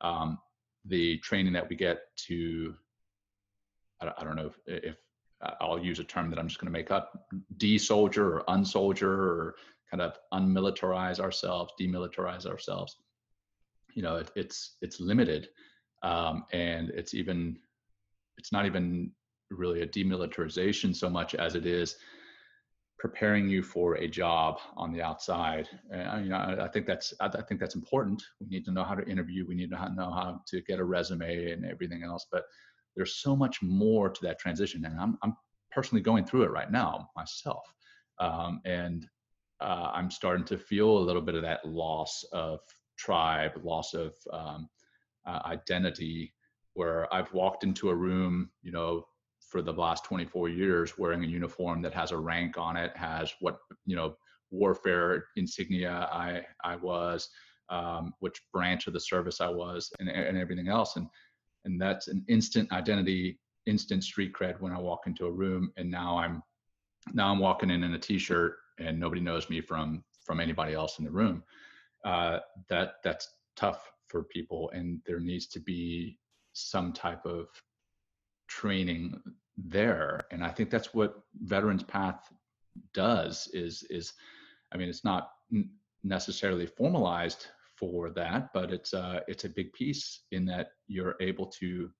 Um, 0.00 0.38
the 0.86 1.18
training 1.18 1.52
that 1.52 1.68
we 1.68 1.76
get 1.76 1.98
to 2.28 2.74
I, 4.00 4.12
I 4.18 4.24
don't 4.24 4.36
know 4.36 4.50
if, 4.66 4.84
if 4.84 4.96
I'll 5.60 5.78
use 5.78 5.98
a 5.98 6.04
term 6.04 6.30
that 6.30 6.38
I'm 6.38 6.48
just 6.48 6.60
going 6.60 6.72
to 6.72 6.78
make 6.78 6.90
up, 6.90 7.26
de-soldier 7.56 8.38
or 8.38 8.44
unsoldier 8.48 9.04
or 9.04 9.54
kind 9.90 10.02
of 10.02 10.18
unmilitarize 10.32 11.20
ourselves, 11.20 11.72
demilitarize 11.80 12.46
ourselves. 12.46 12.96
You 13.94 14.02
know, 14.02 14.16
it, 14.16 14.30
it's 14.34 14.76
it's 14.82 15.00
limited, 15.00 15.48
um, 16.02 16.44
and 16.52 16.90
it's 16.90 17.14
even 17.14 17.58
it's 18.36 18.52
not 18.52 18.66
even 18.66 19.12
really 19.50 19.82
a 19.82 19.86
demilitarization 19.86 20.94
so 20.94 21.08
much 21.08 21.34
as 21.34 21.54
it 21.54 21.66
is 21.66 21.96
preparing 22.98 23.48
you 23.48 23.62
for 23.62 23.94
a 23.96 24.08
job 24.08 24.58
on 24.76 24.92
the 24.92 25.02
outside. 25.02 25.68
And, 25.90 26.24
you 26.24 26.30
know, 26.30 26.36
I, 26.36 26.64
I 26.64 26.68
think 26.68 26.86
that's 26.86 27.14
I, 27.20 27.26
I 27.26 27.42
think 27.42 27.60
that's 27.60 27.74
important. 27.74 28.22
We 28.40 28.48
need 28.48 28.64
to 28.64 28.72
know 28.72 28.84
how 28.84 28.94
to 28.94 29.06
interview. 29.06 29.46
We 29.46 29.54
need 29.54 29.70
to 29.70 29.94
know 29.94 30.10
how 30.10 30.40
to 30.48 30.60
get 30.62 30.78
a 30.78 30.84
resume 30.84 31.52
and 31.52 31.64
everything 31.64 32.02
else, 32.02 32.26
but 32.30 32.44
there's 32.96 33.16
so 33.16 33.36
much 33.36 33.62
more 33.62 34.08
to 34.08 34.20
that 34.22 34.38
transition 34.38 34.84
and 34.84 34.98
i'm, 34.98 35.18
I'm 35.22 35.36
personally 35.70 36.02
going 36.02 36.24
through 36.24 36.44
it 36.44 36.50
right 36.50 36.70
now 36.70 37.10
myself 37.16 37.64
um, 38.18 38.60
and 38.64 39.06
uh, 39.60 39.90
i'm 39.92 40.10
starting 40.10 40.44
to 40.46 40.58
feel 40.58 40.98
a 40.98 41.06
little 41.06 41.22
bit 41.22 41.34
of 41.34 41.42
that 41.42 41.64
loss 41.66 42.24
of 42.32 42.60
tribe 42.98 43.52
loss 43.62 43.94
of 43.94 44.14
um, 44.32 44.68
uh, 45.26 45.40
identity 45.44 46.32
where 46.74 47.12
i've 47.14 47.32
walked 47.32 47.64
into 47.64 47.90
a 47.90 47.94
room 47.94 48.50
you 48.62 48.72
know 48.72 49.04
for 49.40 49.62
the 49.62 49.72
last 49.72 50.04
24 50.04 50.48
years 50.48 50.98
wearing 50.98 51.24
a 51.24 51.26
uniform 51.26 51.80
that 51.82 51.94
has 51.94 52.10
a 52.10 52.16
rank 52.16 52.58
on 52.58 52.76
it 52.76 52.96
has 52.96 53.32
what 53.40 53.58
you 53.84 53.96
know 53.96 54.16
warfare 54.50 55.24
insignia 55.36 56.08
i 56.12 56.42
i 56.64 56.76
was 56.76 57.28
um, 57.68 58.12
which 58.20 58.40
branch 58.52 58.86
of 58.86 58.92
the 58.92 59.00
service 59.00 59.40
i 59.40 59.48
was 59.48 59.90
and, 59.98 60.08
and 60.08 60.38
everything 60.38 60.68
else 60.68 60.96
and 60.96 61.08
and 61.66 61.80
that's 61.80 62.08
an 62.08 62.24
instant 62.28 62.72
identity 62.72 63.38
instant 63.66 64.02
street 64.02 64.32
cred 64.32 64.58
when 64.60 64.72
i 64.72 64.78
walk 64.78 65.06
into 65.06 65.26
a 65.26 65.30
room 65.30 65.70
and 65.76 65.90
now 65.90 66.16
i'm 66.16 66.42
now 67.12 67.30
i'm 67.30 67.38
walking 67.38 67.70
in 67.70 67.84
in 67.84 67.94
a 67.94 67.98
t-shirt 67.98 68.56
and 68.78 68.98
nobody 68.98 69.20
knows 69.20 69.48
me 69.50 69.60
from 69.60 70.02
from 70.26 70.40
anybody 70.40 70.74
else 70.74 70.98
in 70.98 71.04
the 71.04 71.10
room. 71.10 71.42
Uh, 72.04 72.40
that 72.68 72.94
that's 73.02 73.28
tough 73.56 73.90
for 74.08 74.24
people 74.24 74.70
and 74.74 75.00
there 75.06 75.20
needs 75.20 75.46
to 75.46 75.60
be 75.60 76.18
some 76.52 76.92
type 76.92 77.24
of 77.24 77.48
training 78.48 79.20
there. 79.56 80.20
And 80.30 80.44
i 80.44 80.50
think 80.50 80.70
that's 80.70 80.92
what 80.92 81.22
veterans 81.42 81.82
path 81.82 82.30
does 82.92 83.48
is 83.54 83.84
is 83.88 84.12
i 84.72 84.76
mean 84.76 84.88
it's 84.88 85.04
not 85.04 85.30
necessarily 86.04 86.66
formalized 86.66 87.46
for 87.76 88.10
that, 88.10 88.52
but 88.52 88.72
it's 88.72 88.94
uh, 88.94 89.20
it's 89.28 89.44
a 89.44 89.48
big 89.48 89.72
piece 89.72 90.22
in 90.32 90.44
that 90.46 90.68
you're 90.88 91.16
able 91.20 91.46
to 91.46 91.90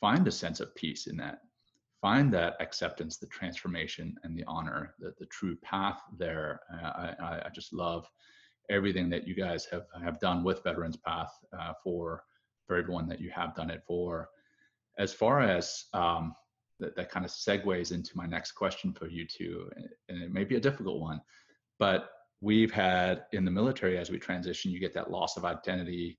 find 0.00 0.26
a 0.26 0.32
sense 0.32 0.60
of 0.60 0.74
peace 0.74 1.06
in 1.06 1.16
that, 1.18 1.40
find 2.00 2.32
that 2.32 2.56
acceptance, 2.60 3.18
the 3.18 3.26
transformation, 3.26 4.16
and 4.22 4.36
the 4.36 4.44
honor, 4.46 4.94
the 4.98 5.14
the 5.18 5.26
true 5.26 5.56
path 5.56 6.00
there. 6.18 6.60
Uh, 6.72 7.12
I, 7.20 7.42
I 7.46 7.50
just 7.54 7.72
love 7.72 8.08
everything 8.70 9.10
that 9.10 9.26
you 9.26 9.34
guys 9.34 9.66
have 9.66 9.86
have 10.02 10.20
done 10.20 10.42
with 10.42 10.64
Veterans 10.64 10.96
Path 10.96 11.32
uh, 11.58 11.72
for 11.82 12.24
for 12.66 12.76
everyone 12.76 13.08
that 13.08 13.20
you 13.20 13.30
have 13.30 13.54
done 13.54 13.70
it 13.70 13.82
for. 13.86 14.28
As 14.98 15.12
far 15.12 15.40
as 15.40 15.84
um, 15.94 16.34
that, 16.78 16.96
that 16.96 17.10
kind 17.10 17.24
of 17.24 17.30
segues 17.30 17.92
into 17.92 18.16
my 18.16 18.26
next 18.26 18.52
question 18.52 18.92
for 18.92 19.06
you 19.06 19.26
two, 19.26 19.70
and 20.08 20.22
it 20.22 20.32
may 20.32 20.44
be 20.44 20.56
a 20.56 20.60
difficult 20.60 21.00
one, 21.00 21.20
but 21.78 22.10
we've 22.42 22.72
had 22.72 23.22
in 23.32 23.44
the 23.44 23.50
military 23.50 23.96
as 23.96 24.10
we 24.10 24.18
transition 24.18 24.72
you 24.72 24.80
get 24.80 24.92
that 24.92 25.10
loss 25.10 25.36
of 25.36 25.44
identity 25.44 26.18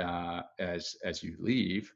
uh, 0.00 0.40
as 0.58 0.96
as 1.04 1.22
you 1.22 1.34
leave. 1.38 1.92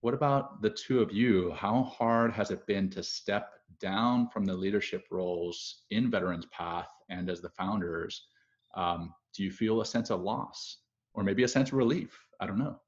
What 0.00 0.14
about 0.14 0.62
the 0.62 0.70
two 0.70 1.00
of 1.00 1.12
you? 1.12 1.52
How 1.52 1.84
hard 1.84 2.32
has 2.32 2.50
it 2.50 2.66
been 2.66 2.90
to 2.90 3.02
step 3.04 3.52
down 3.80 4.28
from 4.30 4.44
the 4.44 4.54
leadership 4.54 5.04
roles 5.12 5.82
in 5.90 6.10
veterans 6.10 6.46
path 6.46 6.88
and 7.08 7.30
as 7.30 7.40
the 7.40 7.50
founders? 7.50 8.26
Um, 8.74 9.14
do 9.36 9.44
you 9.44 9.52
feel 9.52 9.82
a 9.82 9.86
sense 9.86 10.10
of 10.10 10.22
loss 10.22 10.78
or 11.14 11.22
maybe 11.22 11.44
a 11.44 11.48
sense 11.48 11.68
of 11.68 11.74
relief? 11.74 12.18
I 12.40 12.46
don't 12.46 12.58
know. 12.58 12.80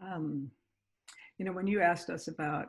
Um, 0.00 0.50
you 1.38 1.44
know 1.44 1.52
when 1.52 1.66
you 1.66 1.80
asked 1.80 2.10
us 2.10 2.28
about 2.28 2.68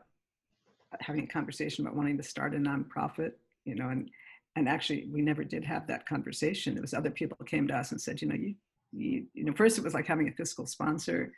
having 0.99 1.23
a 1.23 1.27
conversation 1.27 1.85
about 1.85 1.95
wanting 1.95 2.17
to 2.17 2.23
start 2.23 2.55
a 2.55 2.57
nonprofit, 2.57 3.33
you 3.65 3.75
know, 3.75 3.89
and 3.89 4.09
and 4.55 4.67
actually 4.67 5.07
we 5.11 5.21
never 5.21 5.43
did 5.43 5.63
have 5.63 5.87
that 5.87 6.07
conversation. 6.07 6.75
It 6.75 6.81
was 6.81 6.93
other 6.93 7.11
people 7.11 7.37
came 7.45 7.67
to 7.67 7.77
us 7.77 7.91
and 7.91 8.01
said, 8.01 8.21
you 8.21 8.27
know, 8.27 8.35
you 8.35 8.55
you, 8.91 9.25
you 9.33 9.43
know, 9.43 9.53
first 9.53 9.77
it 9.77 9.83
was 9.83 9.93
like 9.93 10.07
having 10.07 10.27
a 10.27 10.33
fiscal 10.33 10.65
sponsor, 10.65 11.31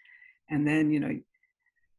and 0.49 0.68
then 0.68 0.89
you 0.91 0.99
know, 0.99 1.20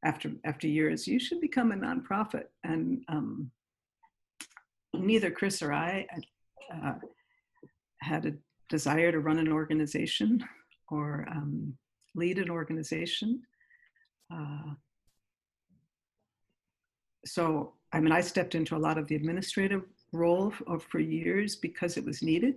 after 0.05 0.33
after 0.45 0.67
years, 0.67 1.07
you 1.07 1.19
should 1.19 1.41
become 1.41 1.73
a 1.73 1.77
nonprofit. 1.77 2.47
And 2.65 3.05
um, 3.09 3.51
neither 4.95 5.31
Chris 5.31 5.63
or 5.63 5.73
I 5.73 6.07
uh, 6.73 6.95
had 8.01 8.27
a 8.27 8.33
desire 8.69 9.13
to 9.13 9.21
run 9.21 9.39
an 9.39 9.53
organization 9.53 10.43
or 10.91 11.27
um, 11.31 11.77
lead 12.15 12.39
an 12.39 12.51
organization. 12.51 13.43
Uh, 14.33 14.75
so 17.25 17.75
I 17.93 18.01
mean, 18.01 18.12
I 18.12 18.20
stepped 18.20 18.55
into 18.55 18.77
a 18.77 18.79
lot 18.79 18.99
of 18.99 19.07
the 19.07 19.16
administrative 19.16 19.83
role 20.12 20.53
for 20.89 20.99
years 20.99 21.57
because 21.57 21.97
it 21.97 22.05
was 22.05 22.23
needed. 22.23 22.55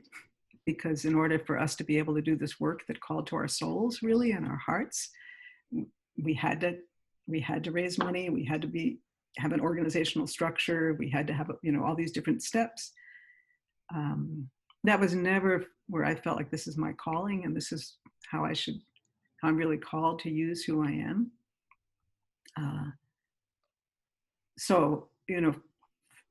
Because 0.65 1.05
in 1.05 1.13
order 1.13 1.37
for 1.37 1.59
us 1.59 1.75
to 1.75 1.83
be 1.83 1.97
able 1.97 2.15
to 2.15 2.21
do 2.21 2.35
this 2.35 2.59
work 2.59 2.87
that 2.87 2.99
called 2.99 3.27
to 3.27 3.35
our 3.35 3.47
souls, 3.47 3.99
really, 4.01 4.31
and 4.31 4.47
our 4.47 4.57
hearts, 4.57 5.09
we 6.17 6.33
had 6.33 6.61
to 6.61 6.77
we 7.27 7.39
had 7.39 7.63
to 7.65 7.71
raise 7.71 7.97
money. 7.97 8.29
We 8.29 8.45
had 8.45 8.61
to 8.63 8.67
be 8.67 8.99
have 9.37 9.51
an 9.51 9.59
organizational 9.59 10.25
structure. 10.25 10.95
We 10.97 11.09
had 11.09 11.27
to 11.27 11.33
have 11.33 11.51
you 11.61 11.71
know 11.71 11.83
all 11.83 11.95
these 11.95 12.11
different 12.11 12.41
steps. 12.41 12.93
Um, 13.93 14.49
that 14.85 14.99
was 14.99 15.13
never 15.13 15.65
where 15.87 16.05
I 16.05 16.15
felt 16.15 16.37
like 16.37 16.49
this 16.49 16.65
is 16.67 16.77
my 16.77 16.93
calling 16.93 17.45
and 17.45 17.55
this 17.55 17.71
is 17.71 17.97
how 18.31 18.43
I 18.43 18.53
should, 18.53 18.79
how 19.41 19.49
I'm 19.49 19.57
really 19.57 19.77
called 19.77 20.19
to 20.19 20.31
use 20.31 20.63
who 20.63 20.83
I 20.83 20.91
am. 20.91 21.31
Uh, 22.59 22.89
so, 24.57 25.09
you 25.27 25.41
know, 25.41 25.55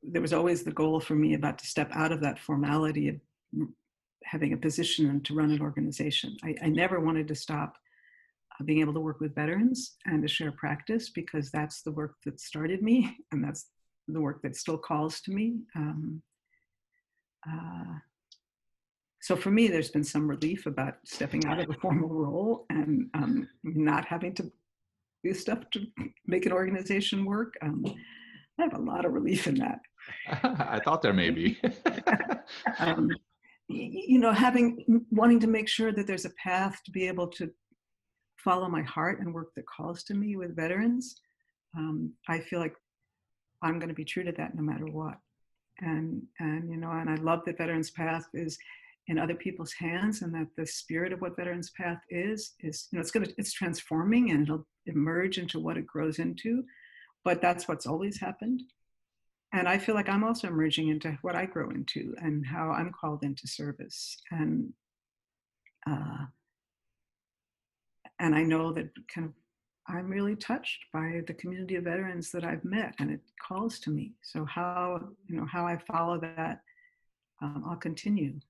there 0.03 0.23
was 0.23 0.33
always 0.33 0.63
the 0.63 0.73
goal 0.73 1.01
for 1.01 1.15
me 1.15 1.35
about 1.35 1.59
to 1.59 1.67
step 1.67 1.91
out 1.93 2.13
of 2.13 2.21
that 2.21 2.39
formality 2.39 3.09
of 3.09 3.17
having 4.25 4.53
a 4.53 4.57
position 4.57 5.09
and 5.11 5.25
to 5.25 5.35
run 5.35 5.51
an 5.51 5.61
organization. 5.61 6.37
I, 6.43 6.55
I 6.63 6.69
never 6.69 7.01
wanted 7.01 7.29
to 7.29 7.35
stop 7.35 7.77
uh, 8.59 8.65
being 8.65 8.81
able 8.81 8.95
to 8.95 9.01
work 9.01 9.21
with 9.21 9.35
veterans 9.35 9.97
and 10.07 10.23
to 10.23 10.29
share 10.29 10.53
practice 10.53 11.11
because 11.11 11.51
that's 11.51 11.83
the 11.83 11.93
work 11.93 12.15
that 12.25 12.41
started 12.41 12.83
me 12.83 13.17
and 13.33 13.43
that's 13.43 13.69
the 14.09 14.21
work 14.21 14.43
that 14.43 14.57
still 14.57 14.79
calls 14.79 15.21
to 15.23 15.33
me. 15.33 15.61
Um, 15.75 16.23
uh, 17.49 17.99
so 19.21 19.37
for 19.37 19.51
me, 19.51 19.69
there's 19.69 19.91
been 19.91 20.05
some 20.05 20.29
relief 20.29 20.67
about 20.67 20.97
stepping 21.07 21.47
out 21.47 21.59
of 21.59 21.71
a 21.71 21.75
formal 21.75 22.11
role 22.11 22.67
and 22.69 23.09
um, 23.15 23.49
not 23.63 24.05
having 24.05 24.35
to 24.35 24.53
do 25.25 25.35
stuff 25.35 25.59
to 25.73 25.87
make 26.27 26.47
an 26.47 26.53
organization 26.53 27.25
work. 27.25 27.55
Um, 27.63 27.85
I 28.59 28.63
have 28.63 28.75
a 28.75 28.79
lot 28.79 29.05
of 29.05 29.13
relief 29.13 29.47
in 29.47 29.57
that. 29.57 29.81
I 30.29 30.81
thought 30.85 31.03
there 31.03 31.13
may 31.13 31.31
be. 31.31 31.59
um, 32.79 33.11
you 33.69 34.19
know, 34.19 34.33
having 34.33 35.05
wanting 35.11 35.41
to 35.41 35.47
make 35.47 35.69
sure 35.69 35.91
that 35.91 36.07
there's 36.07 36.27
a 36.27 36.31
path 36.43 36.81
to 36.85 36.91
be 36.91 37.09
able 37.09 37.27
to 37.29 37.51
follow 38.37 38.69
my 38.69 38.83
heart 38.83 39.21
and 39.21 39.33
work 39.33 39.55
that 39.57 39.67
calls 39.67 40.05
to 40.05 40.15
me 40.15 40.37
with 40.37 40.55
veterans. 40.55 41.17
Um, 41.77 42.13
I 42.29 42.41
feel 42.41 42.61
like 42.61 42.77
I'm 43.63 43.79
going 43.79 43.89
to 43.89 43.95
be 43.95 44.05
true 44.05 44.23
to 44.25 44.33
that 44.33 44.55
no 44.55 44.63
matter 44.63 44.87
what. 44.87 45.19
And 45.81 46.23
and 46.39 46.71
you 46.71 46.77
know, 46.77 46.91
and 46.91 47.11
I 47.11 47.17
love 47.17 47.41
that 47.47 47.59
Veterans 47.59 47.91
Path 47.91 48.27
is 48.35 48.59
in 49.09 49.19
other 49.19 49.35
people's 49.35 49.73
hands, 49.73 50.23
and 50.23 50.35
that 50.35 50.49
the 50.57 50.67
spirit 50.67 51.13
of 51.13 51.21
what 51.21 51.37
Veterans 51.37 51.71
Path 51.71 52.01
is 52.11 52.53
is 52.61 52.89
you 52.91 52.97
know 52.97 53.01
it's 53.01 53.11
going 53.11 53.27
to 53.27 53.35
it's 53.37 53.53
transforming 53.53 54.31
and 54.31 54.43
it'll 54.45 54.67
emerge 54.87 55.39
into 55.39 55.61
what 55.61 55.77
it 55.77 55.87
grows 55.87 56.19
into. 56.19 56.65
But 57.25 57.41
that's 57.41 57.69
what's 57.69 57.87
always 57.87 58.21
happened. 58.21 58.63
And 59.53 59.69
I 59.69 59.79
feel 59.79 59.95
like 59.95 60.09
I'm 60.09 60.25
also 60.25 60.49
emerging 60.49 60.89
into 60.89 61.17
what 61.23 61.37
I 61.37 61.47
grow 61.47 61.71
into 61.71 62.15
and 62.21 62.45
how 62.45 62.71
I'm 62.71 62.93
called 62.93 63.23
into 63.23 63.47
service. 63.47 64.17
And 64.31 64.73
uh, 65.89 66.27
and 68.19 68.35
I 68.35 68.43
know 68.43 68.73
that 68.73 68.89
kind 69.13 69.27
of 69.27 69.33
I'm 69.87 70.09
really 70.09 70.35
touched 70.35 70.87
by 70.93 71.21
the 71.27 71.35
community 71.35 71.77
of 71.77 71.85
veterans 71.85 72.31
that 72.31 72.43
I've 72.43 72.65
met, 72.65 72.95
and 72.99 73.11
it 73.11 73.21
calls 73.41 73.79
to 73.81 73.91
me. 73.91 74.13
So 74.23 74.45
how 74.45 75.09
you 75.29 75.37
know 75.37 75.47
how 75.47 75.67
I 75.67 75.77
follow 75.77 76.19
that, 76.21 76.63
um, 77.43 77.65
I'll 77.69 77.77
continue. 77.77 78.41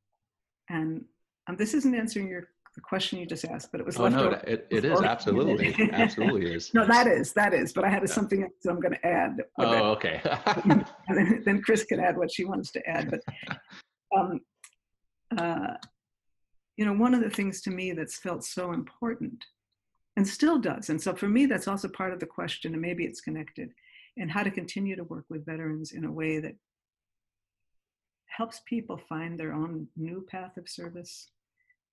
And 0.69 1.05
um, 1.47 1.57
this 1.57 1.75
isn't 1.75 1.95
answering 1.95 2.29
your 2.29 2.49
the 2.75 2.81
question 2.81 3.19
you 3.21 3.27
just 3.27 3.45
asked, 3.45 3.71
but 3.71 3.81
it 3.81 3.87
was. 3.87 3.99
Oh 3.99 4.09
no, 4.09 4.31
it, 4.47 4.67
it 4.71 4.85
is 4.85 5.01
absolutely, 5.01 5.75
absolutely 5.93 6.55
is. 6.55 6.75
no, 6.75 6.85
that 6.87 7.07
is 7.07 7.33
that 7.35 7.55
is. 7.55 7.73
But 7.73 7.85
I 7.85 7.89
had 7.89 8.03
yeah. 8.03 8.13
something 8.13 8.43
else 8.43 8.53
I'm 8.69 8.81
going 8.81 8.95
to 8.95 9.07
add. 9.07 9.43
Oh, 9.59 9.91
okay. 9.93 10.21
then, 10.67 10.87
then, 11.45 11.63
Chris 11.63 11.85
can 11.85 12.01
add 12.01 12.17
what 12.17 12.33
she 12.33 12.45
wants 12.45 12.73
to 12.73 12.89
add. 12.89 13.11
But 13.11 13.21
um, 14.17 14.41
uh, 15.39 15.75
you 16.77 16.85
know, 16.85 16.95
one 16.95 17.15
of 17.15 17.21
the 17.21 17.31
things 17.31 17.61
to 17.63 17.71
me 17.71 17.93
that's 17.93 18.19
felt 18.19 18.45
so 18.45 18.73
important 18.73 19.45
and 20.17 20.27
still 20.27 20.59
does. 20.59 20.91
And 20.91 21.01
so 21.01 21.15
for 21.15 21.29
me, 21.29 21.47
that's 21.47 21.69
also 21.69 21.89
part 21.89 22.13
of 22.13 22.21
the 22.21 22.27
question, 22.27 22.73
and 22.73 22.83
maybe 22.83 23.05
it's 23.05 23.21
connected, 23.21 23.71
and 24.17 24.31
how 24.31 24.43
to 24.43 24.51
continue 24.51 24.97
to 24.97 25.05
work 25.05 25.25
with 25.29 25.47
veterans 25.47 25.93
in 25.93 26.05
a 26.05 26.11
way 26.11 26.41
that 26.41 26.55
helps 28.37 28.61
people 28.67 29.01
find 29.09 29.39
their 29.39 29.53
own 29.53 29.87
new 29.97 30.25
path 30.29 30.57
of 30.57 30.69
service. 30.69 31.29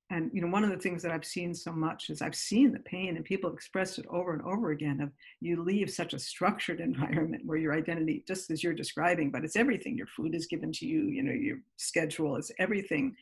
And 0.09 0.29
you 0.33 0.41
know, 0.41 0.47
one 0.47 0.63
of 0.63 0.69
the 0.69 0.77
things 0.77 1.01
that 1.03 1.11
I've 1.11 1.25
seen 1.25 1.53
so 1.53 1.71
much 1.71 2.09
is 2.09 2.21
I've 2.21 2.35
seen 2.35 2.73
the 2.73 2.79
pain, 2.79 3.15
and 3.15 3.23
people 3.23 3.53
expressed 3.53 3.97
it 3.97 4.05
over 4.09 4.33
and 4.33 4.41
over 4.41 4.71
again. 4.71 4.99
Of 4.99 5.11
you 5.39 5.63
leave 5.63 5.89
such 5.89 6.13
a 6.13 6.19
structured 6.19 6.79
environment 6.89 7.45
where 7.45 7.57
your 7.57 7.73
identity, 7.73 8.23
just 8.27 8.51
as 8.51 8.63
you're 8.63 8.73
describing, 8.73 9.31
but 9.31 9.45
it's 9.45 9.55
everything. 9.55 9.97
Your 9.97 10.07
food 10.07 10.35
is 10.35 10.47
given 10.47 10.71
to 10.73 10.85
you. 10.85 11.03
You 11.03 11.23
know, 11.23 11.31
your 11.31 11.57
schedule 11.77 12.35
is 12.35 12.51
everything, 12.59 13.15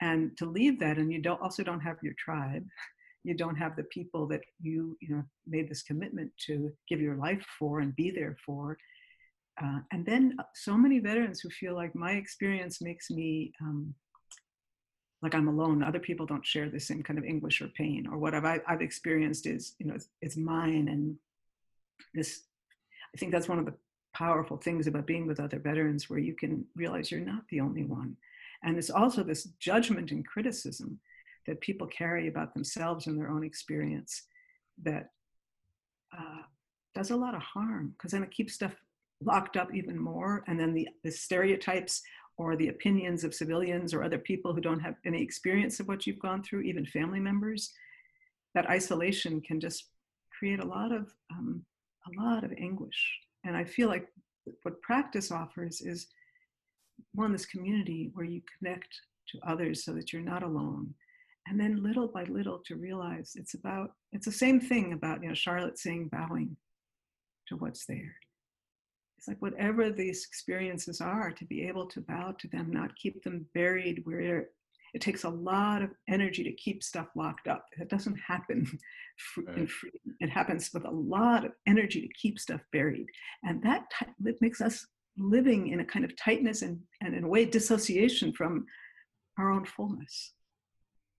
and 0.00 0.36
to 0.38 0.46
leave 0.46 0.80
that, 0.80 0.96
and 0.96 1.12
you 1.12 1.20
don't 1.20 1.40
also 1.42 1.62
don't 1.62 1.80
have 1.80 1.96
your 2.02 2.14
tribe 2.18 2.64
you 3.26 3.34
don't 3.34 3.56
have 3.56 3.74
the 3.74 3.82
people 3.84 4.24
that 4.28 4.40
you 4.60 4.96
you 5.00 5.14
know 5.14 5.22
made 5.48 5.68
this 5.68 5.82
commitment 5.82 6.30
to 6.46 6.70
give 6.88 7.00
your 7.00 7.16
life 7.16 7.44
for 7.58 7.80
and 7.80 7.96
be 7.96 8.10
there 8.10 8.36
for 8.46 8.78
uh, 9.62 9.78
and 9.90 10.04
then 10.04 10.36
uh, 10.38 10.42
so 10.54 10.76
many 10.76 10.98
veterans 10.98 11.40
who 11.40 11.48
feel 11.50 11.74
like 11.74 11.94
my 11.94 12.12
experience 12.12 12.80
makes 12.82 13.10
me 13.10 13.52
um, 13.60 13.94
like 15.22 15.34
I'm 15.34 15.48
alone. 15.48 15.82
Other 15.82 15.98
people 15.98 16.26
don't 16.26 16.44
share 16.44 16.68
the 16.68 16.80
same 16.80 17.02
kind 17.02 17.18
of 17.18 17.24
anguish 17.24 17.60
or 17.62 17.68
pain, 17.68 18.06
or 18.10 18.18
what 18.18 18.34
I've, 18.34 18.60
I've 18.66 18.82
experienced 18.82 19.46
is, 19.46 19.74
you 19.78 19.86
know, 19.86 19.94
it's, 19.94 20.08
it's 20.20 20.36
mine. 20.36 20.88
And 20.88 21.16
this, 22.14 22.42
I 23.14 23.18
think 23.18 23.32
that's 23.32 23.48
one 23.48 23.58
of 23.58 23.64
the 23.64 23.74
powerful 24.14 24.56
things 24.58 24.86
about 24.86 25.06
being 25.06 25.26
with 25.26 25.40
other 25.40 25.58
veterans, 25.58 26.10
where 26.10 26.18
you 26.18 26.34
can 26.34 26.64
realize 26.74 27.10
you're 27.10 27.20
not 27.20 27.42
the 27.48 27.60
only 27.60 27.84
one. 27.84 28.16
And 28.62 28.76
it's 28.76 28.90
also 28.90 29.22
this 29.22 29.44
judgment 29.58 30.10
and 30.10 30.26
criticism 30.26 30.98
that 31.46 31.60
people 31.60 31.86
carry 31.86 32.28
about 32.28 32.52
themselves 32.52 33.06
and 33.06 33.18
their 33.18 33.30
own 33.30 33.44
experience 33.44 34.22
that 34.82 35.10
uh, 36.16 36.42
does 36.94 37.10
a 37.10 37.16
lot 37.16 37.34
of 37.34 37.42
harm 37.42 37.94
because 37.96 38.12
then 38.12 38.22
it 38.22 38.30
keeps 38.30 38.54
stuff 38.54 38.74
locked 39.22 39.56
up 39.56 39.74
even 39.74 39.98
more 39.98 40.44
and 40.46 40.58
then 40.58 40.74
the, 40.74 40.88
the 41.04 41.10
stereotypes 41.10 42.02
or 42.38 42.54
the 42.54 42.68
opinions 42.68 43.24
of 43.24 43.34
civilians 43.34 43.94
or 43.94 44.02
other 44.02 44.18
people 44.18 44.52
who 44.52 44.60
don't 44.60 44.80
have 44.80 44.96
any 45.06 45.22
experience 45.22 45.80
of 45.80 45.88
what 45.88 46.06
you've 46.06 46.18
gone 46.18 46.42
through 46.42 46.60
even 46.60 46.84
family 46.84 47.20
members 47.20 47.72
that 48.54 48.68
isolation 48.68 49.40
can 49.40 49.60
just 49.60 49.88
create 50.38 50.60
a 50.60 50.66
lot 50.66 50.92
of 50.92 51.12
um, 51.30 51.64
a 52.06 52.22
lot 52.22 52.44
of 52.44 52.52
anguish. 52.58 53.18
And 53.44 53.56
i 53.56 53.64
feel 53.64 53.88
like 53.88 54.08
what 54.62 54.80
practice 54.82 55.30
offers 55.30 55.80
is 55.80 56.06
one 57.14 57.32
this 57.32 57.46
community 57.46 58.10
where 58.14 58.24
you 58.24 58.40
connect 58.58 59.00
to 59.28 59.38
others 59.46 59.84
so 59.84 59.92
that 59.92 60.12
you're 60.12 60.22
not 60.22 60.42
alone. 60.42 60.94
And 61.48 61.58
then 61.58 61.82
little 61.82 62.08
by 62.08 62.24
little 62.24 62.60
to 62.66 62.76
realize 62.76 63.32
it's 63.36 63.54
about 63.54 63.92
it's 64.12 64.26
the 64.26 64.32
same 64.32 64.60
thing 64.60 64.92
about 64.92 65.22
you 65.22 65.28
know 65.28 65.34
charlotte 65.34 65.78
saying 65.78 66.08
bowing 66.10 66.56
to 67.48 67.56
what's 67.56 67.86
there 67.86 68.14
it's 69.18 69.28
like 69.28 69.40
whatever 69.40 69.90
these 69.90 70.24
experiences 70.24 71.00
are 71.00 71.30
to 71.30 71.44
be 71.44 71.66
able 71.66 71.86
to 71.86 72.00
bow 72.00 72.34
to 72.38 72.48
them 72.48 72.70
not 72.70 72.96
keep 72.96 73.22
them 73.22 73.46
buried 73.54 74.02
where 74.04 74.48
it 74.94 75.00
takes 75.00 75.24
a 75.24 75.28
lot 75.28 75.82
of 75.82 75.90
energy 76.08 76.42
to 76.42 76.52
keep 76.52 76.82
stuff 76.82 77.08
locked 77.14 77.48
up 77.48 77.66
it 77.78 77.88
doesn't 77.88 78.18
happen 78.26 78.66
right. 79.46 79.68
it 80.20 80.30
happens 80.30 80.70
with 80.72 80.84
a 80.84 80.90
lot 80.90 81.44
of 81.44 81.52
energy 81.66 82.00
to 82.00 82.08
keep 82.20 82.38
stuff 82.38 82.60
buried 82.72 83.06
and 83.44 83.62
that 83.62 83.84
t- 83.98 84.32
makes 84.40 84.60
us 84.60 84.86
living 85.18 85.68
in 85.68 85.80
a 85.80 85.84
kind 85.84 86.04
of 86.04 86.14
tightness 86.16 86.60
and, 86.60 86.78
and 87.02 87.14
in 87.14 87.24
a 87.24 87.28
way 87.28 87.44
dissociation 87.44 88.32
from 88.32 88.66
our 89.38 89.50
own 89.50 89.64
fullness 89.64 90.34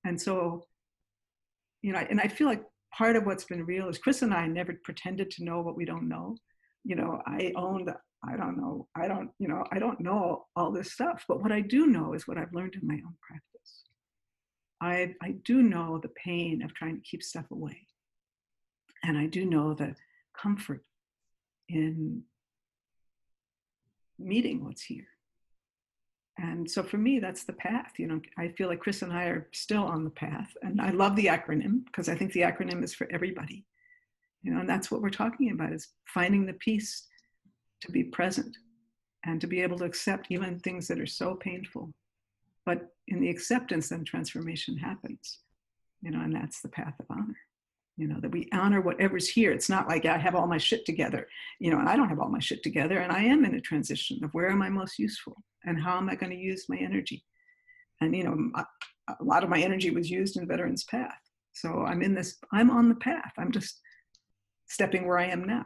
and 0.08 0.20
so, 0.20 0.66
you 1.82 1.92
know, 1.92 2.00
and 2.10 2.20
I 2.20 2.28
feel 2.28 2.48
like 2.48 2.64
part 2.94 3.16
of 3.16 3.26
what's 3.26 3.44
been 3.44 3.66
real 3.66 3.90
is 3.90 3.98
Chris 3.98 4.22
and 4.22 4.34
I 4.34 4.48
never 4.48 4.74
pretended 4.84 5.30
to 5.32 5.44
know 5.44 5.62
what 5.62 5.76
we 5.76 5.86
don't 5.86 6.08
know. 6.08 6.38
You 6.88 6.96
know, 6.96 7.22
I 7.28 7.52
owned, 7.56 7.92
I 8.24 8.38
don't 8.38 8.58
know, 8.58 8.88
I 8.96 9.08
don't, 9.08 9.30
you 9.40 9.50
know, 9.50 9.66
I 9.74 9.80
don't 9.80 10.00
know 10.00 10.46
all 10.56 10.72
this 10.72 10.94
stuff. 10.94 11.26
But 11.28 11.42
what 11.42 11.52
I 11.52 11.60
do 11.60 11.88
know 11.88 12.14
is 12.14 12.28
what 12.28 12.38
I've 12.38 12.54
learned 12.54 12.76
in 12.82 12.88
my 12.88 12.96
own 12.96 13.16
practice. 13.22 13.84
I, 14.82 15.14
I 15.22 15.36
do 15.44 15.62
know 15.62 16.00
the 16.02 16.14
pain 16.24 16.62
of 16.64 16.74
trying 16.74 16.96
to 16.96 17.02
keep 17.10 17.22
stuff 17.22 17.46
away. 17.52 17.88
And 19.04 19.18
I 19.18 19.26
do 19.26 19.46
know 19.46 19.74
the 19.74 19.96
comfort 20.42 20.84
in 21.68 22.24
meeting 24.18 24.64
what's 24.64 24.84
here 24.84 25.08
and 26.40 26.70
so 26.70 26.84
for 26.84 26.98
me 26.98 27.20
that's 27.20 27.44
the 27.44 27.54
path 27.54 27.94
you 27.98 28.08
know 28.08 28.20
i 28.38 28.48
feel 28.50 28.68
like 28.68 28.80
chris 28.80 29.02
and 29.02 29.14
i 29.14 29.26
are 29.26 29.48
still 29.54 29.84
on 29.84 30.04
the 30.04 30.10
path 30.10 30.52
and 30.62 30.82
i 30.82 30.90
love 30.92 31.16
the 31.16 31.26
acronym 31.26 31.86
because 31.86 32.10
i 32.10 32.16
think 32.16 32.32
the 32.34 32.42
acronym 32.42 32.84
is 32.84 32.94
for 32.94 33.08
everybody 33.12 33.66
you 34.48 34.54
know 34.54 34.62
and 34.62 34.70
that's 34.70 34.90
what 34.90 35.02
we're 35.02 35.10
talking 35.10 35.52
about 35.52 35.74
is 35.74 35.90
finding 36.06 36.46
the 36.46 36.54
peace 36.54 37.06
to 37.82 37.92
be 37.92 38.06
present 38.06 38.56
and 39.26 39.42
to 39.42 39.48
be 39.48 39.62
able 39.62 39.78
to 39.78 39.84
accept 39.84 40.28
even 40.30 40.58
things 40.58 40.88
that 40.88 41.02
are 41.02 41.06
so 41.06 41.36
painful. 41.36 41.92
But 42.66 42.94
in 43.10 43.20
the 43.20 43.30
acceptance 43.30 43.90
then 43.90 44.06
transformation 44.06 44.78
happens 44.78 45.40
you 46.02 46.12
know 46.12 46.22
and 46.22 46.34
that's 46.34 46.62
the 46.62 46.70
path 46.70 46.94
of 47.02 47.08
honor. 47.10 47.36
You 47.98 48.08
know 48.08 48.22
that 48.22 48.32
we 48.32 48.48
honor 48.54 48.80
whatever's 48.80 49.28
here. 49.28 49.52
It's 49.52 49.68
not 49.68 49.90
like 49.90 50.06
i 50.06 50.18
have 50.18 50.36
all 50.36 50.48
my 50.48 50.58
shit 50.58 50.86
together 50.86 51.28
you 51.60 51.70
know 51.70 51.80
and 51.80 51.90
i 51.90 51.98
don't 51.98 52.08
have 52.08 52.20
all 52.20 52.30
my 52.30 52.40
shit 52.40 52.64
together 52.64 53.00
and 53.00 53.12
i 53.12 53.22
am 53.22 53.44
in 53.44 53.56
a 53.56 53.62
transition 53.62 54.24
of 54.24 54.34
where 54.34 54.50
am 54.50 54.62
i 54.62 54.70
most 54.70 54.98
useful 54.98 55.36
and 55.66 55.82
how 55.82 55.98
am 55.98 56.10
i 56.10 56.16
going 56.16 56.32
to 56.32 56.38
use 56.38 56.70
my 56.70 56.78
energy? 56.78 57.26
And 58.00 58.16
you 58.16 58.24
know 58.24 58.38
a 59.10 59.24
lot 59.24 59.44
of 59.44 59.50
my 59.50 59.60
energy 59.60 59.90
was 59.90 60.10
used 60.10 60.38
in 60.38 60.48
veterans 60.48 60.86
path. 60.86 61.20
So 61.52 61.84
i'm 61.86 62.02
in 62.02 62.14
this 62.16 62.38
i'm 62.54 62.70
on 62.70 62.88
the 62.88 62.96
path. 62.96 63.34
I'm 63.38 63.52
just 63.52 63.82
stepping 64.68 65.08
where 65.08 65.18
i 65.18 65.26
am 65.26 65.46
now 65.46 65.66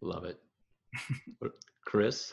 love 0.00 0.24
it 0.24 0.38
chris 1.84 2.32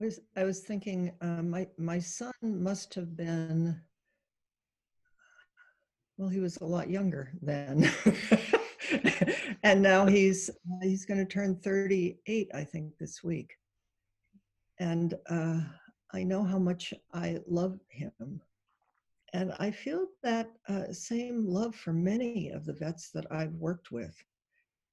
I 0.00 0.04
was, 0.04 0.20
I 0.36 0.44
was 0.44 0.60
thinking, 0.60 1.12
uh, 1.22 1.42
my, 1.42 1.66
my 1.78 1.98
son 1.98 2.32
must 2.42 2.92
have 2.94 3.16
been, 3.16 3.80
well, 6.18 6.28
he 6.28 6.38
was 6.38 6.58
a 6.58 6.66
lot 6.66 6.90
younger 6.90 7.32
then. 7.40 7.90
and 9.62 9.80
now 9.80 10.04
he's, 10.04 10.50
he's 10.82 11.06
going 11.06 11.18
to 11.18 11.24
turn 11.24 11.56
38, 11.56 12.50
I 12.54 12.64
think, 12.64 12.92
this 12.98 13.24
week. 13.24 13.54
And 14.78 15.14
uh, 15.30 15.60
I 16.12 16.22
know 16.24 16.44
how 16.44 16.58
much 16.58 16.92
I 17.14 17.38
love 17.46 17.78
him. 17.88 18.42
And 19.36 19.52
I 19.58 19.70
feel 19.70 20.06
that 20.22 20.50
uh, 20.66 20.90
same 20.92 21.46
love 21.46 21.74
for 21.74 21.92
many 21.92 22.48
of 22.48 22.64
the 22.64 22.72
vets 22.72 23.10
that 23.10 23.26
I've 23.30 23.52
worked 23.52 23.92
with. 23.92 24.16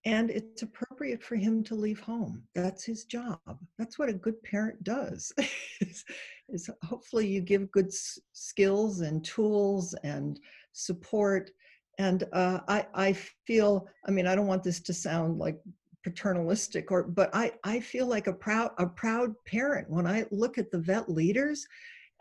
And 0.03 0.29
it's 0.29 0.63
appropriate 0.63 1.23
for 1.23 1.37
him 1.37 1.63
to 1.63 1.75
leave 1.75 2.01
home. 2.01 2.43
That's 2.53 2.83
his 2.83 3.05
job. 3.05 3.39
That's 3.79 3.97
what 3.97 4.09
a 4.09 4.13
good 4.13 4.43
parent 4.43 4.83
does. 4.83 5.31
is, 5.79 6.69
hopefully 6.83 7.25
you 7.25 7.39
give 7.39 7.71
good 7.71 7.87
s- 7.87 8.19
skills 8.33 8.99
and 8.99 9.23
tools 9.23 9.95
and 10.03 10.37
support. 10.73 11.51
And 11.97 12.25
uh, 12.33 12.59
I, 12.67 12.85
I 12.93 13.13
feel, 13.47 13.87
I 14.05 14.11
mean, 14.11 14.27
I 14.27 14.35
don't 14.35 14.47
want 14.47 14.63
this 14.63 14.81
to 14.81 14.93
sound 14.93 15.39
like 15.39 15.57
paternalistic 16.03 16.91
or 16.91 17.03
but 17.03 17.29
I, 17.33 17.53
I 17.63 17.79
feel 17.79 18.07
like 18.07 18.27
a 18.27 18.33
proud 18.33 18.71
a 18.77 18.85
proud 18.85 19.33
parent 19.45 19.89
when 19.89 20.05
I 20.05 20.25
look 20.31 20.57
at 20.57 20.69
the 20.69 20.79
vet 20.79 21.09
leaders 21.09 21.65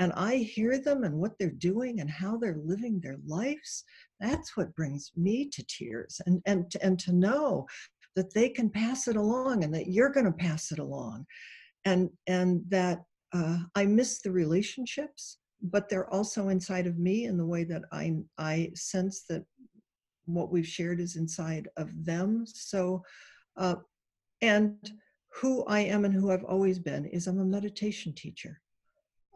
and 0.03 0.13
I 0.15 0.39
hear 0.39 0.79
them 0.79 1.05
and 1.05 1.15
what 1.15 1.39
they're 1.39 1.51
doing 1.51 2.01
and 2.01 2.11
how 2.11 2.37
they're 2.37 2.59
living 2.65 2.99
their 2.99 3.19
lives, 3.25 3.85
that's 4.19 4.57
what 4.57 4.75
brings 4.75 5.13
me 5.17 5.49
to 5.51 5.65
tears. 5.69 6.21
And 6.27 6.43
and 6.45 6.73
and 6.83 6.99
to 7.01 7.13
know 7.13 7.67
that 8.17 8.35
they 8.35 8.49
can 8.49 8.69
pass 8.69 9.07
it 9.07 9.15
along 9.15 9.63
and 9.63 9.73
that 9.73 9.87
you're 9.87 10.11
going 10.11 10.27
to 10.27 10.33
pass 10.33 10.73
it 10.73 10.81
along, 10.81 11.25
and 11.85 12.11
and 12.27 12.63
that 12.69 13.05
uh, 13.33 13.59
I 13.77 13.87
miss 13.87 14.21
the 14.21 14.33
relationships, 14.33 15.39
but 15.63 15.89
they're 15.89 16.13
also 16.13 16.49
inside 16.49 16.89
of 16.89 16.99
me 16.99 17.27
in 17.27 17.37
the 17.37 17.47
way 17.47 17.63
that 17.63 17.83
I 17.93 18.17
I 18.39 18.73
sense 18.75 19.25
that 19.29 19.45
what 20.25 20.51
we've 20.51 20.67
shared 20.67 21.01
is 21.01 21.15
inside 21.15 21.69
of 21.77 21.89
them. 22.05 22.45
So, 22.45 23.05
uh, 23.57 23.77
and 24.41 24.79
who 25.41 25.65
I 25.67 25.81
am 25.81 26.05
and 26.05 26.13
who 26.13 26.33
I've 26.33 26.45
always 26.45 26.81
been 26.81 27.07
is 27.07 27.29
I'm 27.29 27.39
a 27.39 27.45
meditation 27.45 28.13
teacher. 28.15 28.61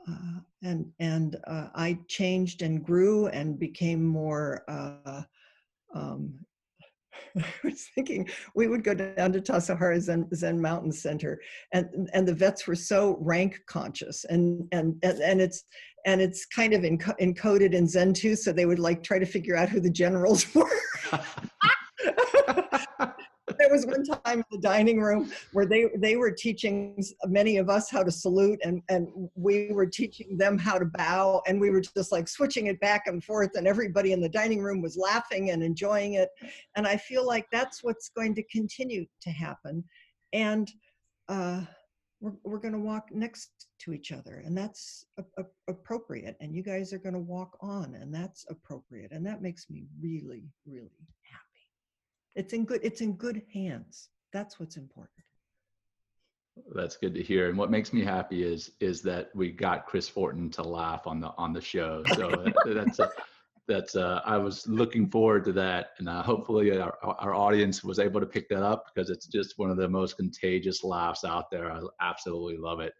Uh, 0.08 0.40
and 0.62 0.86
and 1.00 1.36
uh, 1.46 1.68
I 1.74 1.98
changed 2.08 2.62
and 2.62 2.84
grew 2.84 3.26
and 3.28 3.58
became 3.58 4.04
more. 4.04 4.62
Uh, 4.68 5.22
um, 5.94 6.38
I 7.36 7.44
was 7.64 7.88
thinking 7.94 8.28
we 8.54 8.68
would 8.68 8.84
go 8.84 8.94
down 8.94 9.32
to 9.32 9.40
Tassajara 9.40 10.00
Zen, 10.00 10.28
Zen 10.34 10.60
Mountain 10.60 10.92
Center, 10.92 11.40
and 11.72 12.08
and 12.12 12.26
the 12.26 12.34
vets 12.34 12.66
were 12.66 12.74
so 12.74 13.18
rank 13.20 13.58
conscious, 13.66 14.24
and 14.24 14.68
and 14.72 14.96
and, 15.02 15.20
and 15.20 15.40
it's 15.40 15.64
and 16.06 16.20
it's 16.20 16.46
kind 16.46 16.72
of 16.72 16.82
enco- 16.82 17.18
encoded 17.20 17.72
in 17.72 17.88
Zen 17.88 18.14
too, 18.14 18.36
so 18.36 18.52
they 18.52 18.66
would 18.66 18.78
like 18.78 19.02
try 19.02 19.18
to 19.18 19.26
figure 19.26 19.56
out 19.56 19.68
who 19.68 19.80
the 19.80 19.90
generals 19.90 20.46
were 20.54 20.70
there 23.66 23.74
was 23.74 23.86
one 23.86 24.04
time 24.04 24.38
in 24.38 24.44
the 24.52 24.58
dining 24.58 25.00
room 25.00 25.30
where 25.52 25.66
they 25.66 25.90
they 25.96 26.16
were 26.16 26.30
teaching 26.30 27.02
many 27.26 27.56
of 27.56 27.68
us 27.68 27.90
how 27.90 28.02
to 28.02 28.12
salute 28.12 28.60
and 28.62 28.80
and 28.88 29.08
we 29.34 29.72
were 29.72 29.86
teaching 29.86 30.38
them 30.38 30.56
how 30.56 30.78
to 30.78 30.84
bow 30.84 31.42
and 31.48 31.60
we 31.60 31.70
were 31.70 31.80
just 31.80 32.12
like 32.12 32.28
switching 32.28 32.68
it 32.68 32.78
back 32.80 33.06
and 33.06 33.24
forth 33.24 33.56
and 33.56 33.66
everybody 33.66 34.12
in 34.12 34.20
the 34.20 34.28
dining 34.28 34.62
room 34.62 34.80
was 34.80 34.96
laughing 34.96 35.50
and 35.50 35.62
enjoying 35.64 36.14
it. 36.14 36.28
And 36.76 36.86
i 36.86 36.96
feel 36.96 37.26
like 37.26 37.46
that's 37.50 37.82
what's 37.82 38.08
going 38.08 38.36
to 38.36 38.42
continue 38.44 39.04
to 39.22 39.30
happen. 39.30 39.82
And 40.32 40.70
uh, 41.28 41.62
we're, 42.20 42.34
we're 42.44 42.58
going 42.58 42.74
to 42.74 42.78
walk 42.78 43.08
next 43.10 43.66
to 43.80 43.92
each 43.92 44.12
other 44.12 44.42
and 44.44 44.56
that's 44.56 45.04
a, 45.18 45.24
a, 45.38 45.44
appropriate 45.68 46.36
and 46.40 46.54
you 46.54 46.62
guys 46.62 46.92
are 46.92 46.98
going 46.98 47.14
to 47.14 47.20
walk 47.20 47.56
on 47.60 47.94
and 48.00 48.14
that's 48.14 48.46
appropriate 48.48 49.12
and 49.12 49.26
that 49.26 49.42
makes 49.42 49.68
me 49.68 49.84
really 50.00 50.44
really 50.66 51.06
it's 52.36 52.52
in 52.52 52.64
good 52.64 52.80
it's 52.82 53.00
in 53.00 53.14
good 53.14 53.42
hands. 53.52 54.10
That's 54.32 54.60
what's 54.60 54.76
important. 54.76 55.10
That's 56.74 56.96
good 56.96 57.14
to 57.14 57.22
hear. 57.22 57.48
And 57.48 57.58
what 57.58 57.70
makes 57.70 57.92
me 57.92 58.02
happy 58.02 58.44
is 58.44 58.72
is 58.80 59.02
that 59.02 59.30
we 59.34 59.50
got 59.50 59.86
chris 59.86 60.08
fortin 60.08 60.50
to 60.50 60.62
laugh 60.62 61.06
on 61.06 61.20
the 61.20 61.32
on 61.36 61.52
the 61.52 61.60
show. 61.60 62.02
So 62.14 62.44
that's 62.66 62.98
a, 62.98 63.10
that's 63.68 63.96
uh, 63.96 64.20
i 64.24 64.36
was 64.36 64.66
looking 64.68 65.08
forward 65.08 65.44
to 65.46 65.52
that. 65.52 65.90
And 65.98 66.08
uh, 66.08 66.22
hopefully 66.22 66.78
our, 66.78 66.96
our 67.02 67.34
audience 67.34 67.82
was 67.82 67.98
able 67.98 68.20
to 68.20 68.26
pick 68.26 68.48
that 68.50 68.62
up 68.62 68.84
because 68.94 69.10
it's 69.10 69.26
just 69.26 69.58
one 69.58 69.70
of 69.70 69.76
the 69.76 69.88
most 69.88 70.16
contagious 70.16 70.84
laughs 70.84 71.24
out 71.24 71.50
there. 71.50 71.72
I 71.72 71.80
absolutely 72.00 72.58
love 72.58 72.80
it. 72.80 72.94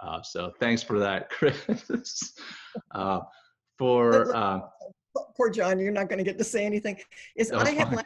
Uh, 0.00 0.22
so 0.22 0.52
thanks 0.60 0.82
for 0.82 0.98
that 0.98 1.30
chris. 1.36 2.34
Uh, 2.90 3.20
for 3.76 4.34
uh, 4.34 4.60
poor 5.36 5.50
john 5.50 5.78
you're 5.80 5.92
not 5.92 6.08
going 6.08 6.18
to 6.18 6.24
get 6.24 6.38
to 6.38 6.44
say 6.44 6.64
anything. 6.64 6.98
Is 7.36 7.50
i 7.52 7.70
have 7.70 8.04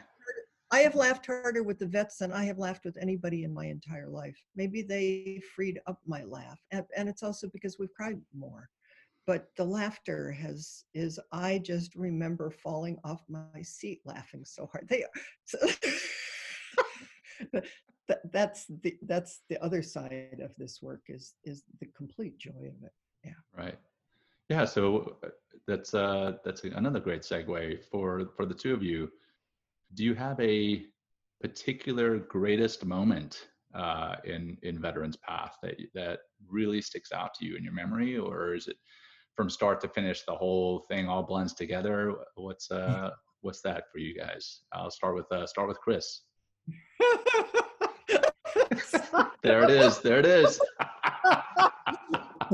I 0.71 0.79
have 0.79 0.95
laughed 0.95 1.25
harder 1.25 1.63
with 1.63 1.79
the 1.79 1.87
vets 1.87 2.17
than 2.17 2.31
I 2.31 2.45
have 2.45 2.59
laughed 2.59 2.85
with 2.85 2.97
anybody 3.01 3.43
in 3.43 3.53
my 3.53 3.65
entire 3.65 4.07
life. 4.07 4.37
Maybe 4.55 4.81
they 4.83 5.41
freed 5.55 5.79
up 5.87 5.99
my 6.05 6.23
laugh. 6.23 6.59
And, 6.71 6.85
and 6.95 7.09
it's 7.09 7.23
also 7.23 7.49
because 7.51 7.77
we've 7.79 7.93
cried 7.93 8.21
more. 8.37 8.69
But 9.25 9.49
the 9.57 9.65
laughter 9.65 10.31
has 10.31 10.85
is 10.93 11.19
I 11.31 11.59
just 11.59 11.95
remember 11.95 12.49
falling 12.49 12.97
off 13.03 13.23
my 13.29 13.61
seat 13.61 14.01
laughing 14.05 14.43
so 14.45 14.67
hard. 14.71 14.87
They 14.89 15.03
are 15.03 15.09
so 15.45 15.57
that, 18.07 18.31
that's 18.31 18.65
the 18.81 18.97
that's 19.03 19.41
the 19.49 19.63
other 19.63 19.81
side 19.83 20.39
of 20.43 20.55
this 20.57 20.81
work 20.81 21.01
is 21.07 21.35
is 21.43 21.63
the 21.79 21.87
complete 21.95 22.37
joy 22.39 22.49
of 22.49 22.83
it. 22.83 22.93
Yeah. 23.23 23.31
Right. 23.55 23.77
Yeah, 24.49 24.65
so 24.65 25.17
uh, 25.23 25.29
that's 25.67 25.93
uh 25.93 26.33
that's 26.43 26.63
another 26.63 26.99
great 26.99 27.21
segue 27.21 27.83
for 27.83 28.29
for 28.35 28.45
the 28.47 28.53
two 28.55 28.73
of 28.73 28.81
you 28.81 29.11
do 29.93 30.03
you 30.03 30.13
have 30.15 30.39
a 30.39 30.85
particular 31.41 32.19
greatest 32.19 32.85
moment 32.85 33.47
uh, 33.73 34.15
in 34.23 34.57
in 34.63 34.81
Veterans 34.81 35.17
Path 35.17 35.57
that 35.61 35.75
that 35.93 36.19
really 36.47 36.81
sticks 36.81 37.11
out 37.11 37.33
to 37.35 37.45
you 37.45 37.55
in 37.55 37.63
your 37.63 37.73
memory, 37.73 38.17
or 38.17 38.55
is 38.55 38.67
it 38.67 38.77
from 39.35 39.49
start 39.49 39.79
to 39.81 39.87
finish 39.87 40.23
the 40.23 40.35
whole 40.35 40.85
thing 40.89 41.07
all 41.07 41.23
blends 41.23 41.53
together? 41.53 42.15
What's 42.35 42.71
uh 42.71 43.11
what's 43.41 43.61
that 43.61 43.85
for 43.91 43.99
you 43.99 44.15
guys? 44.15 44.61
I'll 44.73 44.91
start 44.91 45.15
with 45.15 45.31
uh, 45.31 45.45
start 45.45 45.67
with 45.67 45.79
Chris. 45.79 46.21
there 49.43 49.63
it 49.63 49.69
is. 49.69 49.99
There 49.99 50.19
it 50.19 50.25
is. 50.25 50.59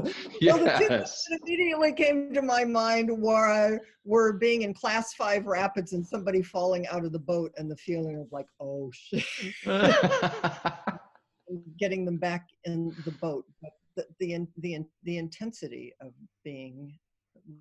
yes. 0.42 1.26
That 1.30 1.40
immediately 1.42 1.94
came 1.94 2.34
to 2.34 2.42
my 2.42 2.64
mind 2.64 3.10
were, 3.10 3.80
were 4.04 4.34
being 4.34 4.64
in 4.64 4.74
class 4.74 5.14
five 5.14 5.46
rapids 5.46 5.94
and 5.94 6.06
somebody 6.06 6.42
falling 6.42 6.88
out 6.88 7.06
of 7.06 7.12
the 7.12 7.20
boat 7.20 7.52
and 7.58 7.70
the 7.70 7.78
feeling 7.78 8.20
of 8.20 8.28
like, 8.32 8.48
oh 8.60 8.92
shit. 8.94 9.24
Getting 11.80 12.06
them 12.06 12.18
back 12.18 12.48
in 12.66 12.96
the 13.06 13.12
boat. 13.12 13.46
But 13.62 13.72
the, 13.96 14.06
the, 14.20 14.48
the, 14.58 14.86
the 15.04 15.18
intensity 15.18 15.94
of 16.02 16.14
being, 16.44 16.98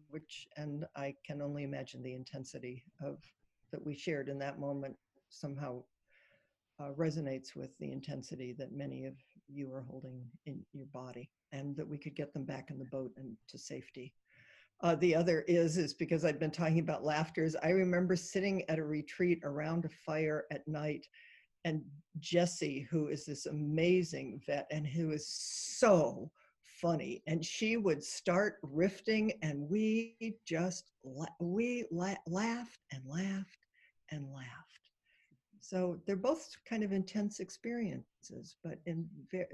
which, 0.09 0.49
and 0.57 0.87
I 0.97 1.15
can 1.27 1.43
only 1.43 1.65
imagine 1.65 2.03
the 2.03 2.15
intensity 2.15 2.85
of 3.03 3.19
that 3.73 3.85
we 3.85 3.97
shared 3.97 4.29
in 4.29 4.39
that 4.39 4.61
moment 4.61 4.95
somehow 5.31 5.83
uh, 6.81 6.91
resonates 6.97 7.57
with 7.57 7.77
the 7.79 7.91
intensity 7.91 8.55
that 8.59 8.73
many 8.73 9.05
of 9.05 9.15
you 9.49 9.73
are 9.73 9.85
holding 9.89 10.23
in 10.47 10.61
your 10.73 10.87
body 10.87 11.31
and 11.55 11.77
that 11.77 11.89
we 11.89 11.97
could 11.97 12.17
get 12.17 12.33
them 12.35 12.45
back 12.45 12.71
in 12.71 12.79
the 12.79 12.85
boat 12.85 13.13
and 13.17 13.37
to 13.49 13.57
safety. 13.57 14.13
Uh, 14.83 14.97
the 14.97 15.15
other 15.15 15.43
is 15.43 15.79
is 15.79 15.95
because 15.95 16.25
I've 16.25 16.41
been 16.41 16.51
talking 16.51 16.81
about 16.81 17.05
laughters. 17.05 17.57
I 17.63 17.71
remember 17.71 18.17
sitting 18.17 18.69
at 18.69 18.79
a 18.79 18.85
retreat 18.85 19.41
around 19.45 19.85
a 19.85 19.89
fire 19.89 20.45
at 20.51 20.67
night, 20.67 21.07
and 21.65 21.83
Jessie, 22.19 22.87
who 22.91 23.09
is 23.09 23.25
this 23.25 23.47
amazing 23.47 24.41
vet 24.47 24.67
and 24.71 24.87
who 24.87 25.13
is 25.13 25.27
so 25.29 26.31
funny, 26.63 27.23
and 27.27 27.45
she 27.45 27.77
would 27.77 28.03
start 28.03 28.57
riffing, 28.63 29.33
and 29.43 29.69
we 29.71 30.17
just 30.45 30.91
la- 31.05 31.27
we 31.41 31.87
la- 31.91 32.15
laughed 32.27 32.81
and 32.93 33.03
laughed 33.07 33.67
and 34.11 34.27
laughed. 34.31 34.74
So 35.67 35.99
they're 36.07 36.15
both 36.15 36.55
kind 36.69 36.85
of 36.85 36.93
intense 36.93 37.41
experiences, 37.41 38.57
but 38.63 38.81
in 38.85 39.09
very, 39.31 39.47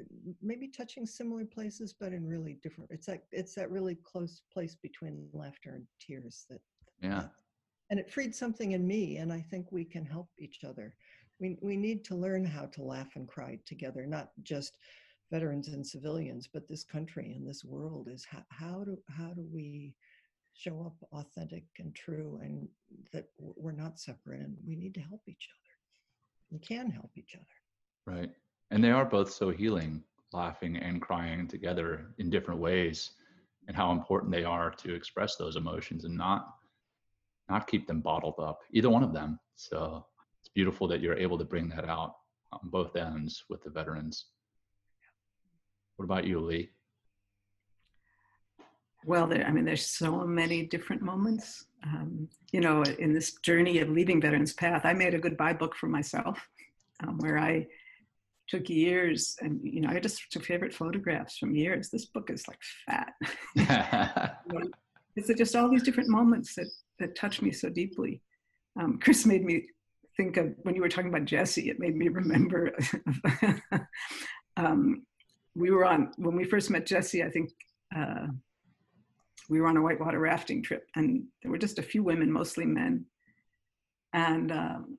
maybe 0.42 0.66
touching 0.66 1.06
similar 1.06 1.44
places, 1.44 1.94
but 2.00 2.12
in 2.12 2.26
really 2.26 2.58
different. 2.64 2.90
It's 2.90 3.06
like 3.06 3.22
it's 3.30 3.54
that 3.54 3.70
really 3.70 3.94
close 3.94 4.42
place 4.52 4.74
between 4.74 5.28
laughter 5.32 5.76
and 5.76 5.86
tears 6.00 6.46
that. 6.50 6.60
Yeah. 7.00 7.26
And 7.90 8.00
it 8.00 8.10
freed 8.10 8.34
something 8.34 8.72
in 8.72 8.84
me, 8.88 9.18
and 9.18 9.32
I 9.32 9.40
think 9.40 9.70
we 9.70 9.84
can 9.84 10.04
help 10.04 10.28
each 10.36 10.64
other. 10.64 10.96
We 11.38 11.58
we 11.62 11.76
need 11.76 12.04
to 12.06 12.16
learn 12.16 12.44
how 12.44 12.66
to 12.66 12.82
laugh 12.82 13.14
and 13.14 13.28
cry 13.28 13.60
together, 13.64 14.04
not 14.04 14.30
just 14.42 14.78
veterans 15.30 15.68
and 15.68 15.86
civilians, 15.86 16.48
but 16.52 16.68
this 16.68 16.82
country 16.82 17.34
and 17.36 17.48
this 17.48 17.64
world 17.64 18.08
is 18.10 18.24
how, 18.24 18.44
how 18.48 18.82
do 18.82 18.98
how 19.08 19.32
do 19.32 19.46
we 19.52 19.94
show 20.54 20.82
up 20.86 21.08
authentic 21.12 21.66
and 21.78 21.94
true 21.94 22.40
and 22.42 22.68
that 23.12 23.26
we're 23.38 23.70
not 23.70 24.00
separate 24.00 24.40
and 24.40 24.56
we 24.66 24.74
need 24.74 24.92
to 24.94 25.00
help 25.00 25.22
each 25.28 25.48
other 25.48 25.69
we 26.50 26.58
can 26.58 26.90
help 26.90 27.10
each 27.16 27.34
other. 27.34 28.16
Right. 28.18 28.30
And 28.70 28.82
they 28.82 28.90
are 28.90 29.04
both 29.04 29.32
so 29.32 29.50
healing 29.50 30.02
laughing 30.32 30.76
and 30.76 31.02
crying 31.02 31.48
together 31.48 32.14
in 32.18 32.30
different 32.30 32.60
ways 32.60 33.12
and 33.66 33.76
how 33.76 33.92
important 33.92 34.32
they 34.32 34.44
are 34.44 34.70
to 34.70 34.94
express 34.94 35.36
those 35.36 35.56
emotions 35.56 36.04
and 36.04 36.16
not 36.16 36.54
not 37.48 37.66
keep 37.66 37.86
them 37.88 38.00
bottled 38.00 38.38
up 38.38 38.60
either 38.72 38.88
one 38.88 39.02
of 39.02 39.12
them. 39.12 39.40
So 39.56 40.06
it's 40.40 40.48
beautiful 40.48 40.86
that 40.86 41.00
you're 41.00 41.18
able 41.18 41.36
to 41.36 41.44
bring 41.44 41.68
that 41.70 41.88
out 41.88 42.14
on 42.52 42.60
both 42.64 42.94
ends 42.94 43.42
with 43.48 43.62
the 43.64 43.70
veterans. 43.70 44.26
What 45.96 46.04
about 46.04 46.26
you 46.26 46.38
lee 46.38 46.70
well 49.04 49.26
there 49.26 49.46
i 49.46 49.50
mean 49.50 49.64
there's 49.64 49.86
so 49.86 50.24
many 50.26 50.66
different 50.66 51.02
moments. 51.02 51.66
Um, 51.82 52.28
you 52.52 52.60
know 52.60 52.82
in 52.98 53.14
this 53.14 53.34
journey 53.36 53.78
of 53.78 53.88
leaving 53.88 54.20
veterans 54.20 54.52
path 54.52 54.82
i 54.84 54.92
made 54.92 55.14
a 55.14 55.18
goodbye 55.18 55.54
book 55.54 55.74
for 55.74 55.86
myself 55.86 56.38
um, 57.02 57.16
where 57.18 57.38
i 57.38 57.66
took 58.48 58.68
years 58.68 59.36
and 59.40 59.60
you 59.62 59.80
know 59.80 59.88
i 59.88 59.98
just 59.98 60.30
took 60.30 60.44
favorite 60.44 60.74
photographs 60.74 61.38
from 61.38 61.54
years. 61.54 61.88
This 61.88 62.06
book 62.06 62.30
is 62.30 62.44
like 62.48 62.60
fat. 62.86 64.36
It's 65.16 65.28
just 65.36 65.56
all 65.56 65.68
these 65.68 65.82
different 65.82 66.08
moments 66.08 66.54
that 66.54 66.68
that 67.00 67.16
touch 67.16 67.42
me 67.42 67.50
so 67.50 67.68
deeply. 67.68 68.22
Um, 68.80 68.98
chris 69.02 69.26
made 69.26 69.44
me 69.44 69.66
think 70.16 70.36
of 70.36 70.54
when 70.62 70.74
you 70.74 70.80
were 70.80 70.88
talking 70.88 71.08
about 71.08 71.24
jesse 71.24 71.70
it 71.70 71.78
made 71.78 71.96
me 71.96 72.08
remember 72.08 72.72
um, 74.56 75.06
we 75.54 75.70
were 75.70 75.84
on 75.84 76.12
when 76.16 76.36
we 76.36 76.44
first 76.44 76.70
met 76.70 76.86
jesse 76.86 77.22
i 77.22 77.30
think 77.30 77.50
uh, 77.96 78.26
we 79.50 79.60
were 79.60 79.66
on 79.66 79.76
a 79.76 79.82
whitewater 79.82 80.20
rafting 80.20 80.62
trip 80.62 80.86
and 80.96 81.24
there 81.42 81.50
were 81.50 81.58
just 81.58 81.78
a 81.78 81.82
few 81.82 82.02
women 82.02 82.32
mostly 82.32 82.64
men 82.64 83.04
and 84.12 84.50
um, 84.50 84.98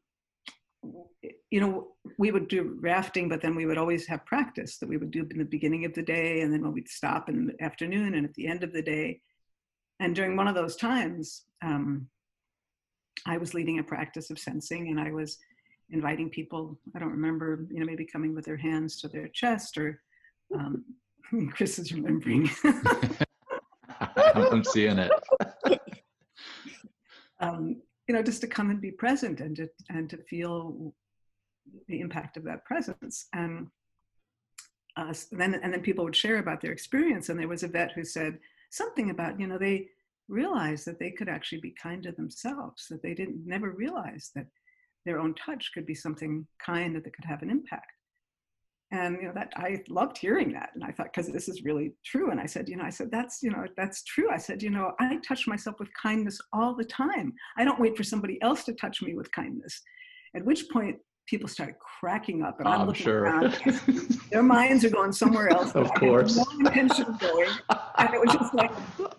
you 1.49 1.60
know, 1.60 1.89
we 2.18 2.32
would 2.32 2.47
do 2.47 2.78
rafting, 2.80 3.30
but 3.30 3.41
then 3.41 3.56
we 3.56 3.66
would 3.66 3.78
always 3.78 4.08
have 4.08 4.26
practice 4.26 4.78
that 4.78 4.89
we 4.89 4.97
would 4.97 5.12
do 5.12 5.28
in 5.30 5.38
the 5.38 5.45
beginning 5.45 5.86
of 5.86 5.93
the 5.93 6.02
day, 6.02 6.41
and 6.41 6.52
then 6.52 6.62
when 6.62 6.72
we'd 6.72 6.89
stop 6.89 7.30
in 7.30 7.47
the 7.47 7.64
afternoon 7.64 8.16
and 8.16 8.26
at 8.26 8.34
the 8.34 8.47
end 8.47 8.64
of 8.64 8.74
the 8.74 8.82
day. 8.82 9.22
And 9.99 10.16
during 10.16 10.36
one 10.36 10.47
of 10.47 10.56
those 10.56 10.76
times, 10.76 11.43
um, 11.62 12.08
I 13.28 13.38
was 13.38 13.54
leading 13.54 13.80
a 13.80 13.84
practice 13.84 14.32
of 14.32 14.39
sensing, 14.39 14.89
and 14.89 14.99
I 14.99 15.12
was 15.12 15.38
inviting 15.91 16.30
people. 16.30 16.80
I 16.95 16.99
don't 16.99 17.12
remember, 17.12 17.68
you 17.70 17.80
know, 17.80 17.86
maybe 17.86 18.06
coming 18.06 18.34
with 18.34 18.45
their 18.45 18.58
hands 18.58 18.99
to 19.02 19.08
their 19.08 19.28
chest, 19.28 19.78
or 19.78 20.02
um, 20.56 20.84
Chris 21.52 21.78
is 21.78 21.93
remembering. 21.93 22.49
I'm 24.18 24.64
seeing 24.64 24.99
it. 24.99 25.12
Um, 27.41 27.82
you 28.07 28.14
know, 28.14 28.22
just 28.22 28.41
to 28.41 28.47
come 28.47 28.70
and 28.70 28.80
be 28.80 28.91
present 28.91 29.41
and 29.41 29.55
to 29.55 29.68
and 29.89 30.07
to 30.12 30.18
feel 30.18 30.93
the 31.88 31.99
impact 31.99 32.38
of 32.38 32.43
that 32.43 32.64
presence. 32.66 33.26
And 33.34 33.68
uh, 34.95 35.14
then 35.32 35.55
and 35.55 35.74
then 35.74 35.82
people 35.82 36.05
would 36.05 36.16
share 36.16 36.38
about 36.38 36.62
their 36.62 36.72
experience. 36.72 37.30
And 37.30 37.39
there 37.39 37.47
was 37.47 37.64
a 37.64 37.68
vet 37.68 37.93
who 37.93 38.03
said 38.03 38.38
something 38.70 39.09
about, 39.09 39.39
you 39.39 39.47
know, 39.47 39.57
they 39.57 39.88
realized 40.30 40.86
that 40.86 40.99
they 40.99 41.09
could 41.09 41.30
actually 41.30 41.62
be 41.62 41.74
kind 41.82 42.03
to 42.03 42.12
themselves, 42.12 42.86
that 42.91 43.01
they 43.01 43.16
didn't 43.16 43.43
never 43.43 43.72
realize 43.72 44.30
that 44.36 44.45
their 45.05 45.20
own 45.20 45.34
touch 45.34 45.72
could 45.74 45.88
be 45.88 45.95
something 45.95 46.45
kind 46.64 46.95
that 46.95 47.03
could 47.03 47.26
have 47.26 47.41
an 47.41 47.49
impact 47.49 47.91
and 48.92 49.18
you 49.22 49.28
know 49.28 49.34
that 49.34 49.52
i 49.56 49.82
loved 49.89 50.18
hearing 50.18 50.52
that 50.52 50.70
and 50.76 50.84
i 50.84 50.92
thought 50.92 51.08
because 51.14 51.32
this 51.32 51.48
is 51.48 51.64
really 51.64 51.94
true 52.06 52.32
and 52.32 52.39
i 52.39 52.46
said 52.46 52.68
you 52.68 52.76
know 52.76 52.84
i 52.84 52.89
said 52.89 53.10
that's 53.12 53.42
you 53.42 53.50
know 53.50 53.66
that's 53.78 54.04
true. 54.04 54.30
I 54.32 54.38
said 54.38 54.62
you 54.62 54.70
know 54.70 54.92
i 55.00 55.18
touch 55.28 55.48
myself 55.48 55.78
with 55.80 55.89
kindness 56.02 56.39
all 56.54 56.76
the 56.76 56.86
time. 56.86 57.34
I 57.58 57.64
don't 57.64 57.80
wait 57.80 57.98
for 57.98 58.04
somebody 58.04 58.42
else 58.42 58.64
to 58.66 58.74
touch 58.74 59.02
me 59.02 59.16
with 59.16 59.32
kindness. 59.32 59.82
At 60.36 60.46
which 60.46 60.70
point 60.70 60.98
people 61.28 61.48
started 61.48 61.76
cracking 62.00 62.42
up 62.42 62.60
and 62.60 62.68
i'm, 62.68 62.82
I'm 62.82 62.88
looking 62.88 63.04
sure. 63.04 63.22
around 63.22 63.54
their 64.32 64.44
minds 64.44 64.84
are 64.84 64.89
going 64.89 65.12
somewhere 65.12 65.50
else 65.50 65.72
of 65.76 65.94
course. 65.94 66.36
no 66.36 66.68
intention 66.68 67.06
of 67.06 67.20
going 67.20 67.50
and 67.98 68.14
it 68.14 68.20
was 68.20 68.34
just 68.34 68.54
like 68.54 68.72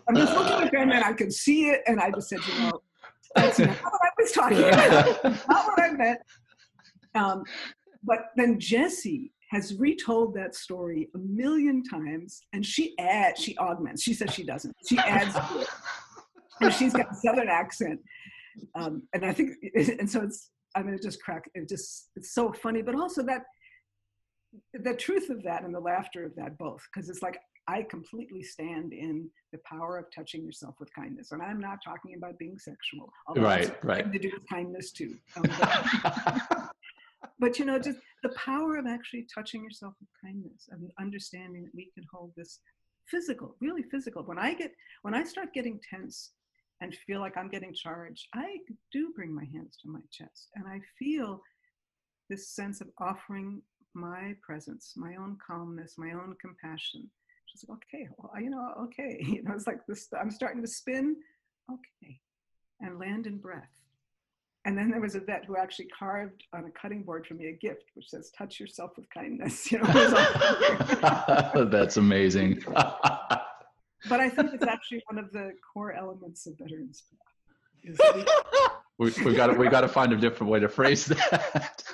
i'm 0.08 0.16
just 0.16 0.34
looking 0.36 0.66
at 0.66 0.72
them 0.72 0.90
and 0.90 1.04
i 1.04 1.12
could 1.12 1.32
see 1.32 1.68
it 1.68 1.80
and 1.86 2.00
i 2.00 2.10
just 2.10 2.28
said 2.28 2.40
you 2.46 2.60
know 2.64 2.82
that's 3.34 3.58
not 3.58 3.68
what 3.68 4.00
i 4.02 4.10
was 4.18 4.32
talking 4.32 4.58
about. 4.58 5.24
Not 5.24 5.66
what 5.66 5.80
i 5.80 5.90
meant. 5.92 6.20
Um, 7.14 7.44
but 8.04 8.26
then 8.36 8.58
Jesse 8.58 9.31
has 9.52 9.74
retold 9.78 10.34
that 10.34 10.54
story 10.54 11.08
a 11.14 11.18
million 11.18 11.84
times 11.84 12.40
and 12.54 12.64
she 12.64 12.98
adds 12.98 13.40
she 13.40 13.56
augments. 13.58 14.02
She 14.02 14.14
says 14.14 14.32
she 14.32 14.44
doesn't. 14.44 14.74
She 14.88 14.98
adds 14.98 15.36
and 16.60 16.72
she's 16.72 16.92
got 16.92 17.12
a 17.12 17.14
southern 17.14 17.48
accent. 17.48 18.00
Um, 18.74 19.02
and 19.14 19.24
i 19.24 19.32
think 19.32 19.56
and 19.74 20.08
so 20.10 20.20
it's 20.20 20.50
i 20.76 20.82
mean 20.82 20.94
it 20.94 21.02
just 21.02 21.22
crack 21.22 21.50
it 21.54 21.66
just 21.66 22.10
it's 22.16 22.34
so 22.34 22.52
funny 22.52 22.82
but 22.82 22.94
also 22.94 23.22
that 23.22 23.44
the 24.74 24.94
truth 24.94 25.30
of 25.30 25.42
that 25.42 25.64
and 25.64 25.74
the 25.74 25.80
laughter 25.80 26.24
of 26.26 26.34
that 26.36 26.58
both 26.58 26.82
because 26.92 27.08
it's 27.08 27.22
like 27.22 27.38
i 27.66 27.82
completely 27.82 28.42
stand 28.42 28.92
in 28.92 29.26
the 29.52 29.58
power 29.64 29.96
of 29.96 30.04
touching 30.14 30.44
yourself 30.44 30.74
with 30.80 30.94
kindness 30.94 31.32
and 31.32 31.40
i'm 31.40 31.58
not 31.58 31.78
talking 31.82 32.14
about 32.14 32.38
being 32.38 32.58
sexual 32.58 33.10
right 33.36 33.82
right. 33.82 34.12
to 34.12 34.18
do 34.18 34.30
with 34.34 34.46
kindness 34.48 34.92
too. 34.92 35.16
Um, 35.36 35.44
but, 37.42 37.58
you 37.58 37.64
know 37.64 37.78
just 37.78 37.98
the 38.22 38.28
power 38.36 38.76
of 38.76 38.86
actually 38.86 39.26
touching 39.34 39.64
yourself 39.64 39.94
with 39.98 40.08
kindness 40.24 40.68
and 40.70 40.88
understanding 41.00 41.64
that 41.64 41.74
we 41.74 41.90
can 41.92 42.04
hold 42.12 42.30
this 42.36 42.60
physical 43.08 43.56
really 43.60 43.82
physical. 43.82 44.22
When 44.22 44.38
i 44.38 44.54
get 44.54 44.72
when 45.02 45.12
i 45.12 45.24
start 45.24 45.52
getting 45.52 45.80
tense 45.90 46.30
and 46.80 46.94
feel 47.06 47.20
like 47.20 47.36
i'm 47.36 47.50
getting 47.50 47.74
charged 47.74 48.26
i 48.34 48.58
do 48.92 49.12
bring 49.16 49.34
my 49.34 49.44
hands 49.52 49.76
to 49.82 49.88
my 49.88 50.00
chest 50.10 50.50
and 50.54 50.66
i 50.68 50.80
feel 50.98 51.40
this 52.30 52.48
sense 52.48 52.80
of 52.80 52.88
offering 53.00 53.60
my 53.94 54.34
presence 54.40 54.92
my 54.96 55.16
own 55.16 55.36
calmness 55.44 55.94
my 55.98 56.12
own 56.12 56.34
compassion. 56.40 57.10
Just 57.50 57.68
like 57.68 57.78
okay 57.92 58.08
well, 58.18 58.40
you 58.40 58.50
know 58.50 58.72
okay 58.84 59.18
you 59.34 59.42
know 59.42 59.52
it's 59.54 59.66
like 59.66 59.84
this 59.88 60.08
i'm 60.18 60.30
starting 60.30 60.62
to 60.62 60.68
spin 60.68 61.16
okay 61.70 62.20
and 62.80 63.00
land 63.00 63.26
in 63.26 63.38
breath 63.38 63.81
and 64.64 64.78
then 64.78 64.90
there 64.90 65.00
was 65.00 65.14
a 65.14 65.20
vet 65.20 65.44
who 65.44 65.56
actually 65.56 65.88
carved 65.98 66.44
on 66.52 66.64
a 66.64 66.70
cutting 66.70 67.02
board 67.02 67.26
for 67.26 67.34
me 67.34 67.46
a 67.48 67.52
gift 67.52 67.90
which 67.94 68.08
says 68.08 68.30
touch 68.36 68.60
yourself 68.60 68.92
with 68.96 69.06
kindness. 69.10 69.70
You 69.72 69.78
know 69.78 71.64
that's 71.70 71.96
amazing. 71.96 72.62
But 74.08 74.18
i 74.18 74.28
think 74.28 74.52
it's 74.52 74.66
actually 74.66 75.00
one 75.08 75.24
of 75.24 75.30
the 75.30 75.52
core 75.72 75.92
elements 75.92 76.48
of 76.48 76.58
veterans 76.58 77.04
we, 78.98 79.10
we 79.24 79.34
got 79.34 79.48
to 79.48 79.54
we've 79.54 79.70
got 79.70 79.80
to 79.82 79.88
find 79.88 80.12
a 80.12 80.16
different 80.16 80.50
way 80.52 80.60
to 80.60 80.68
phrase 80.68 81.06
that. 81.06 81.84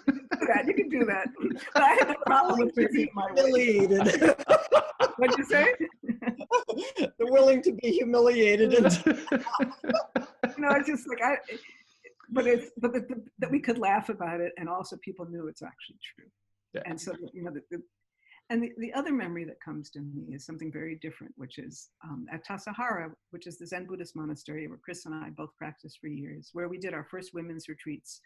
You 0.67 0.75
can 0.75 0.89
do 0.89 1.05
that. 1.05 1.29
But 1.73 1.83
i 1.83 1.89
have 2.01 2.09
no 2.09 2.15
problem 2.27 2.59
with 2.61 2.75
being 2.75 3.09
humiliated. 3.15 4.37
What'd 5.17 5.39
you 5.39 5.45
say? 5.45 5.75
They're 6.99 7.33
willing 7.33 7.63
to 7.63 7.73
be 7.73 7.91
humiliated. 7.91 8.75
And 8.75 8.93
you 10.57 10.65
know 10.65 10.71
it's 10.73 10.89
just 10.89 11.09
like 11.09 11.23
i 11.23 11.37
but 12.31 12.47
it's 12.47 12.71
but 12.79 12.93
the, 12.93 13.01
the, 13.01 13.23
that 13.39 13.51
we 13.51 13.61
could 13.61 13.79
laugh 13.79 14.09
about 14.09 14.41
it 14.41 14.53
and 14.59 14.69
also 14.69 14.97
people 14.99 15.27
knew 15.27 15.49
it's 15.49 15.63
actually 15.63 15.99
true. 16.15 16.29
Yeah. 16.75 16.83
and 16.85 17.01
so 17.01 17.13
you 17.33 17.43
know 17.43 17.51
the, 17.51 17.63
the 17.71 17.83
and 18.51 18.63
the, 18.63 18.73
the 18.79 18.93
other 18.95 19.13
memory 19.13 19.45
that 19.45 19.61
comes 19.61 19.91
to 19.91 20.01
me 20.01 20.35
is 20.35 20.45
something 20.45 20.71
very 20.71 20.97
different 20.97 21.33
which 21.37 21.59
is 21.59 21.89
um, 22.05 22.27
at 22.31 22.47
Tassajara 22.47 23.11
which 23.31 23.47
is 23.47 23.59
the 23.59 23.67
zen 23.67 23.87
buddhist 23.87 24.15
monastery 24.15 24.69
where 24.69 24.79
chris 24.79 25.07
and 25.07 25.15
i 25.15 25.31
both 25.31 25.57
practiced 25.57 25.99
for 26.01 26.09
years 26.09 26.51
where 26.53 26.69
we 26.69 26.79
did 26.79 26.95
our 26.95 27.05
first 27.05 27.33
women's 27.35 27.69
retreats. 27.69 28.21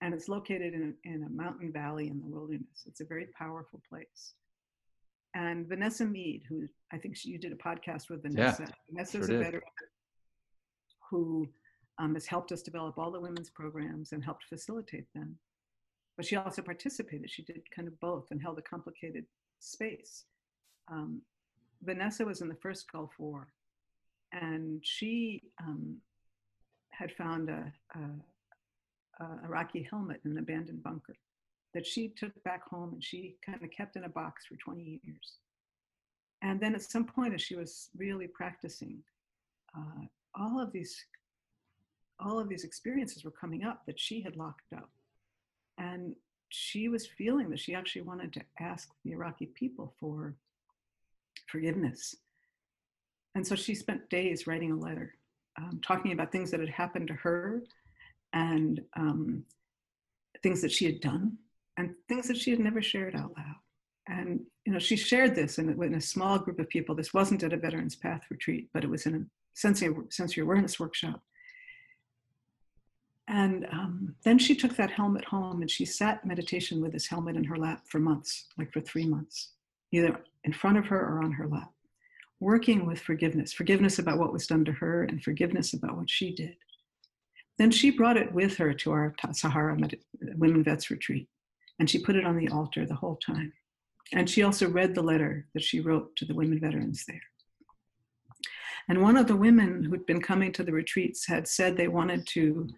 And 0.00 0.12
it's 0.12 0.28
located 0.28 0.74
in, 0.74 0.94
in 1.04 1.24
a 1.24 1.30
mountain 1.30 1.72
valley 1.72 2.08
in 2.08 2.20
the 2.20 2.26
wilderness. 2.26 2.84
It's 2.84 3.00
a 3.00 3.06
very 3.06 3.28
powerful 3.38 3.80
place. 3.88 4.34
And 5.34 5.66
vanessa 5.66 6.04
mead 6.04 6.42
who 6.48 6.68
i 6.92 6.98
think 6.98 7.16
she, 7.16 7.30
you 7.30 7.38
did 7.38 7.52
a 7.52 7.56
podcast 7.56 8.10
with 8.10 8.22
vanessa. 8.22 8.64
Yeah, 8.64 8.74
vanessa's 8.90 9.26
sure 9.26 9.36
a 9.36 9.44
veteran 9.44 9.62
who 11.10 11.48
um, 11.98 12.14
has 12.14 12.26
helped 12.26 12.52
us 12.52 12.62
develop 12.62 12.98
all 12.98 13.10
the 13.10 13.20
women's 13.20 13.50
programs 13.50 14.12
and 14.12 14.24
helped 14.24 14.44
facilitate 14.44 15.06
them. 15.14 15.36
But 16.16 16.26
she 16.26 16.36
also 16.36 16.62
participated. 16.62 17.30
She 17.30 17.42
did 17.42 17.62
kind 17.74 17.88
of 17.88 17.98
both 18.00 18.30
and 18.30 18.40
held 18.40 18.58
a 18.58 18.62
complicated 18.62 19.24
space. 19.60 20.24
Um, 20.90 21.22
Vanessa 21.82 22.24
was 22.24 22.40
in 22.40 22.48
the 22.48 22.54
first 22.56 22.90
Gulf 22.90 23.10
War, 23.18 23.48
and 24.32 24.80
she 24.82 25.42
um, 25.60 25.96
had 26.90 27.12
found 27.12 27.50
a, 27.50 27.72
a, 27.94 29.24
a 29.24 29.44
Iraqi 29.44 29.86
helmet 29.88 30.20
in 30.24 30.32
an 30.32 30.38
abandoned 30.38 30.82
bunker 30.82 31.16
that 31.74 31.86
she 31.86 32.08
took 32.08 32.32
back 32.44 32.62
home 32.68 32.92
and 32.94 33.02
she 33.02 33.36
kind 33.44 33.62
of 33.62 33.70
kept 33.70 33.96
in 33.96 34.04
a 34.04 34.08
box 34.08 34.46
for 34.46 34.56
20 34.56 35.00
years. 35.02 35.38
And 36.42 36.60
then 36.60 36.74
at 36.74 36.82
some 36.82 37.04
point, 37.04 37.34
as 37.34 37.42
she 37.42 37.56
was 37.56 37.90
really 37.96 38.28
practicing, 38.28 38.98
uh, 39.76 40.06
all 40.38 40.60
of 40.60 40.72
these 40.72 40.96
all 42.20 42.38
of 42.38 42.48
these 42.48 42.64
experiences 42.64 43.24
were 43.24 43.30
coming 43.30 43.64
up 43.64 43.84
that 43.86 43.98
she 43.98 44.20
had 44.20 44.36
locked 44.36 44.72
up. 44.74 44.90
And 45.78 46.14
she 46.48 46.88
was 46.88 47.06
feeling 47.06 47.50
that 47.50 47.58
she 47.58 47.74
actually 47.74 48.02
wanted 48.02 48.32
to 48.34 48.42
ask 48.60 48.88
the 49.04 49.12
Iraqi 49.12 49.46
people 49.46 49.94
for 49.98 50.36
forgiveness. 51.48 52.14
And 53.34 53.46
so 53.46 53.56
she 53.56 53.74
spent 53.74 54.08
days 54.10 54.46
writing 54.46 54.70
a 54.72 54.76
letter, 54.76 55.14
um, 55.58 55.80
talking 55.84 56.12
about 56.12 56.30
things 56.30 56.50
that 56.50 56.60
had 56.60 56.68
happened 56.68 57.08
to 57.08 57.14
her 57.14 57.62
and 58.32 58.80
um, 58.96 59.44
things 60.42 60.60
that 60.62 60.70
she 60.70 60.84
had 60.84 61.00
done 61.00 61.36
and 61.76 61.94
things 62.08 62.28
that 62.28 62.36
she 62.36 62.50
had 62.50 62.60
never 62.60 62.80
shared 62.82 63.16
out 63.16 63.32
loud. 63.36 63.56
and 64.08 64.40
you 64.64 64.72
know, 64.72 64.78
she 64.78 64.96
shared 64.96 65.34
this 65.34 65.58
in, 65.58 65.70
in 65.82 65.94
a 65.94 66.00
small 66.00 66.38
group 66.38 66.58
of 66.58 66.68
people. 66.68 66.94
This 66.94 67.12
wasn't 67.12 67.42
at 67.42 67.52
a 67.52 67.56
Veterans 67.56 67.96
Path 67.96 68.22
retreat, 68.30 68.68
but 68.72 68.84
it 68.84 68.90
was 68.90 69.06
in 69.06 69.14
a 69.14 69.24
sensory, 69.54 69.94
sensory 70.10 70.42
awareness 70.42 70.80
workshop. 70.80 71.22
And 73.28 73.66
um, 73.72 74.14
then 74.22 74.38
she 74.38 74.54
took 74.54 74.76
that 74.76 74.90
helmet 74.90 75.24
home 75.24 75.62
and 75.62 75.70
she 75.70 75.84
sat 75.86 76.26
meditation 76.26 76.80
with 76.80 76.92
this 76.92 77.06
helmet 77.06 77.36
in 77.36 77.44
her 77.44 77.56
lap 77.56 77.84
for 77.88 77.98
months, 77.98 78.46
like 78.58 78.72
for 78.72 78.80
three 78.80 79.06
months, 79.06 79.52
either 79.92 80.20
in 80.44 80.52
front 80.52 80.76
of 80.76 80.86
her 80.86 81.00
or 81.00 81.22
on 81.22 81.32
her 81.32 81.48
lap, 81.48 81.72
working 82.40 82.84
with 82.84 83.00
forgiveness, 83.00 83.52
forgiveness 83.52 83.98
about 83.98 84.18
what 84.18 84.32
was 84.32 84.46
done 84.46 84.64
to 84.66 84.72
her 84.72 85.04
and 85.04 85.22
forgiveness 85.22 85.72
about 85.72 85.96
what 85.96 86.10
she 86.10 86.34
did. 86.34 86.56
Then 87.58 87.70
she 87.70 87.90
brought 87.90 88.16
it 88.16 88.32
with 88.32 88.56
her 88.58 88.74
to 88.74 88.90
our 88.92 89.14
Sahara 89.32 89.78
Women 90.36 90.64
Vets 90.64 90.90
retreat, 90.90 91.28
and 91.78 91.88
she 91.88 92.02
put 92.02 92.16
it 92.16 92.26
on 92.26 92.36
the 92.36 92.48
altar 92.48 92.84
the 92.84 92.94
whole 92.94 93.16
time. 93.16 93.52
And 94.12 94.28
she 94.28 94.42
also 94.42 94.68
read 94.68 94.94
the 94.94 95.02
letter 95.02 95.46
that 95.54 95.62
she 95.62 95.80
wrote 95.80 96.14
to 96.16 96.24
the 96.24 96.34
women 96.34 96.60
veterans 96.60 97.04
there. 97.06 97.22
And 98.88 99.00
one 99.00 99.16
of 99.16 99.26
the 99.26 99.36
women 99.36 99.84
who'd 99.84 100.04
been 100.04 100.20
coming 100.20 100.52
to 100.52 100.62
the 100.62 100.72
retreats 100.72 101.26
had 101.26 101.48
said 101.48 101.76
they 101.76 101.88
wanted 101.88 102.26
to, 102.28 102.68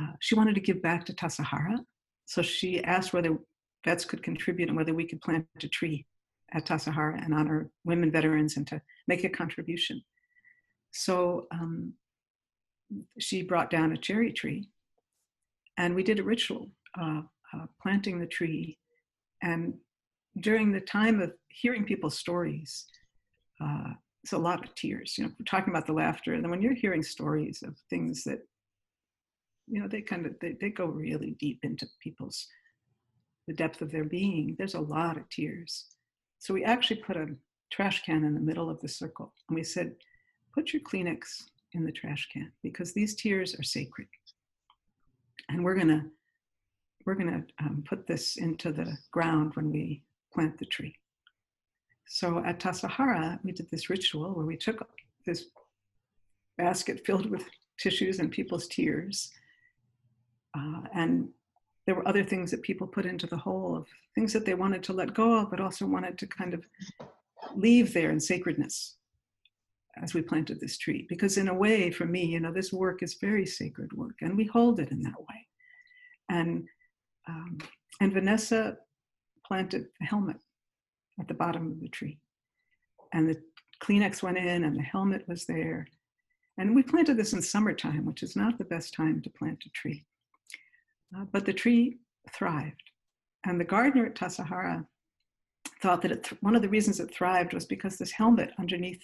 uh, 0.00 0.12
she 0.20 0.34
wanted 0.34 0.54
to 0.54 0.60
give 0.60 0.82
back 0.82 1.04
to 1.06 1.12
Tassajara. 1.12 1.78
So 2.26 2.42
she 2.42 2.82
asked 2.84 3.12
whether 3.12 3.38
vets 3.84 4.04
could 4.04 4.22
contribute 4.22 4.68
and 4.68 4.76
whether 4.76 4.94
we 4.94 5.06
could 5.06 5.20
plant 5.20 5.46
a 5.62 5.68
tree 5.68 6.06
at 6.52 6.66
Tassajara 6.66 7.24
and 7.24 7.34
honor 7.34 7.70
women 7.84 8.10
veterans 8.10 8.56
and 8.56 8.66
to 8.68 8.80
make 9.06 9.24
a 9.24 9.28
contribution. 9.28 10.02
So 10.92 11.46
um, 11.50 11.94
she 13.18 13.42
brought 13.42 13.70
down 13.70 13.92
a 13.92 13.96
cherry 13.96 14.32
tree 14.32 14.68
and 15.78 15.94
we 15.94 16.02
did 16.02 16.18
a 16.18 16.22
ritual 16.22 16.70
uh, 17.00 17.22
uh, 17.54 17.66
planting 17.80 18.18
the 18.18 18.26
tree. 18.26 18.78
And 19.42 19.74
during 20.40 20.72
the 20.72 20.80
time 20.80 21.20
of 21.20 21.32
hearing 21.48 21.84
people's 21.84 22.18
stories, 22.18 22.86
uh, 23.62 23.92
it's 24.22 24.32
a 24.32 24.38
lot 24.38 24.64
of 24.64 24.74
tears. 24.74 25.14
You 25.16 25.24
know, 25.24 25.30
we're 25.38 25.44
talking 25.44 25.72
about 25.72 25.86
the 25.86 25.92
laughter, 25.92 26.34
and 26.34 26.42
then 26.42 26.50
when 26.50 26.60
you're 26.60 26.74
hearing 26.74 27.02
stories 27.02 27.62
of 27.62 27.76
things 27.88 28.24
that, 28.24 28.40
you 29.70 29.80
know, 29.80 29.88
they 29.88 30.00
kind 30.00 30.26
of 30.26 30.34
they, 30.40 30.56
they 30.60 30.70
go 30.70 30.86
really 30.86 31.32
deep 31.38 31.60
into 31.62 31.86
people's 32.00 32.46
the 33.46 33.54
depth 33.54 33.80
of 33.80 33.90
their 33.90 34.04
being. 34.04 34.54
There's 34.58 34.74
a 34.74 34.80
lot 34.80 35.16
of 35.16 35.28
tears. 35.30 35.86
So 36.38 36.52
we 36.54 36.64
actually 36.64 37.00
put 37.00 37.16
a 37.16 37.34
trash 37.70 38.02
can 38.02 38.24
in 38.24 38.34
the 38.34 38.40
middle 38.40 38.70
of 38.70 38.80
the 38.80 38.88
circle, 38.88 39.32
and 39.48 39.56
we 39.56 39.64
said, 39.64 39.94
put 40.54 40.72
your 40.72 40.82
Kleenex 40.82 41.44
in 41.72 41.84
the 41.84 41.92
trash 41.92 42.28
can 42.32 42.50
because 42.62 42.92
these 42.92 43.14
tears 43.14 43.54
are 43.58 43.62
sacred, 43.62 44.08
and 45.48 45.64
we're 45.64 45.76
gonna 45.76 46.06
we're 47.04 47.14
gonna 47.14 47.44
um, 47.60 47.82
put 47.86 48.06
this 48.06 48.36
into 48.36 48.72
the 48.72 48.96
ground 49.12 49.52
when 49.54 49.70
we 49.70 50.02
plant 50.32 50.58
the 50.58 50.66
tree. 50.66 50.94
So 52.06 52.42
at 52.44 52.58
Tassajara, 52.58 53.38
we 53.42 53.52
did 53.52 53.70
this 53.70 53.90
ritual 53.90 54.34
where 54.34 54.46
we 54.46 54.56
took 54.56 54.86
this 55.26 55.46
basket 56.56 57.04
filled 57.06 57.30
with 57.30 57.44
tissues 57.78 58.18
and 58.18 58.30
people's 58.30 58.66
tears. 58.66 59.30
Uh, 60.58 60.80
and 60.94 61.28
there 61.86 61.94
were 61.94 62.06
other 62.08 62.24
things 62.24 62.50
that 62.50 62.62
people 62.62 62.86
put 62.86 63.06
into 63.06 63.26
the 63.26 63.36
hole 63.36 63.76
of 63.76 63.86
things 64.14 64.32
that 64.32 64.44
they 64.44 64.54
wanted 64.54 64.82
to 64.82 64.92
let 64.92 65.14
go 65.14 65.38
of, 65.38 65.50
but 65.50 65.60
also 65.60 65.86
wanted 65.86 66.18
to 66.18 66.26
kind 66.26 66.52
of 66.52 66.64
leave 67.54 67.94
there 67.94 68.10
in 68.10 68.20
sacredness 68.20 68.96
as 70.02 70.14
we 70.14 70.22
planted 70.22 70.60
this 70.60 70.76
tree. 70.78 71.06
Because 71.08 71.38
in 71.38 71.48
a 71.48 71.54
way, 71.54 71.90
for 71.90 72.04
me, 72.04 72.24
you 72.24 72.40
know, 72.40 72.52
this 72.52 72.72
work 72.72 73.02
is 73.02 73.14
very 73.20 73.46
sacred 73.46 73.92
work, 73.92 74.16
and 74.20 74.36
we 74.36 74.44
hold 74.46 74.80
it 74.80 74.90
in 74.90 75.02
that 75.02 75.18
way. 75.18 75.46
And 76.30 76.68
um, 77.28 77.58
and 78.00 78.12
Vanessa 78.12 78.76
planted 79.46 79.86
a 80.00 80.04
helmet 80.04 80.36
at 81.20 81.28
the 81.28 81.34
bottom 81.34 81.72
of 81.72 81.80
the 81.80 81.88
tree. 81.88 82.18
And 83.12 83.28
the 83.28 83.40
Kleenex 83.82 84.22
went 84.22 84.38
in 84.38 84.64
and 84.64 84.76
the 84.76 84.82
helmet 84.82 85.26
was 85.28 85.44
there. 85.46 85.86
And 86.58 86.74
we 86.74 86.82
planted 86.82 87.16
this 87.16 87.32
in 87.32 87.42
summertime, 87.42 88.04
which 88.04 88.22
is 88.22 88.36
not 88.36 88.58
the 88.58 88.64
best 88.64 88.94
time 88.94 89.20
to 89.22 89.30
plant 89.30 89.64
a 89.66 89.70
tree. 89.70 90.04
Uh, 91.16 91.24
but 91.32 91.44
the 91.44 91.52
tree 91.52 91.98
thrived. 92.32 92.82
And 93.44 93.60
the 93.60 93.64
gardener 93.64 94.06
at 94.06 94.14
Tassajara 94.14 94.84
thought 95.80 96.02
that 96.02 96.22
th- 96.22 96.42
one 96.42 96.56
of 96.56 96.62
the 96.62 96.68
reasons 96.68 97.00
it 97.00 97.14
thrived 97.14 97.54
was 97.54 97.64
because 97.64 97.96
this 97.96 98.10
helmet 98.10 98.52
underneath, 98.58 99.02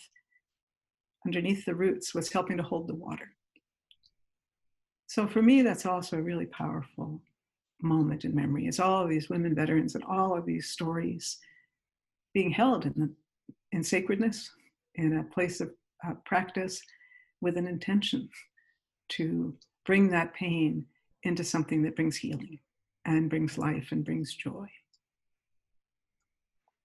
underneath 1.25 1.65
the 1.65 1.75
roots 1.75 2.15
was 2.15 2.33
helping 2.33 2.57
to 2.57 2.63
hold 2.63 2.89
the 2.89 2.95
water. 2.95 3.31
So 5.07 5.27
for 5.27 5.43
me, 5.43 5.63
that's 5.63 5.87
also 5.87 6.19
a 6.19 6.23
really 6.23 6.47
powerful 6.47 7.23
moment 7.81 8.25
in 8.25 8.35
memory 8.35 8.67
is 8.67 8.81
all 8.81 9.03
of 9.03 9.11
these 9.11 9.29
women 9.29 9.55
veterans 9.55 9.95
and 9.95 10.05
all 10.05 10.37
of 10.37 10.47
these 10.47 10.71
stories 10.71 11.39
being 12.33 12.51
held 12.51 12.87
in, 12.87 12.93
the, 12.97 13.11
in 13.73 13.85
sacredness 13.85 14.51
in 14.97 15.19
a 15.19 15.25
place 15.25 15.61
of 15.61 15.71
uh, 16.07 16.15
practice 16.25 16.81
with 17.41 17.57
an 17.57 17.67
intention 17.67 18.29
to 19.11 19.55
bring 19.87 20.09
that 20.09 20.35
pain 20.35 20.85
into 21.25 21.45
something 21.45 21.83
that 21.83 21.97
brings 21.97 22.17
healing 22.17 22.59
and 23.05 23.31
brings 23.31 23.59
life 23.59 23.89
and 23.91 24.05
brings 24.05 24.35
joy. 24.35 24.67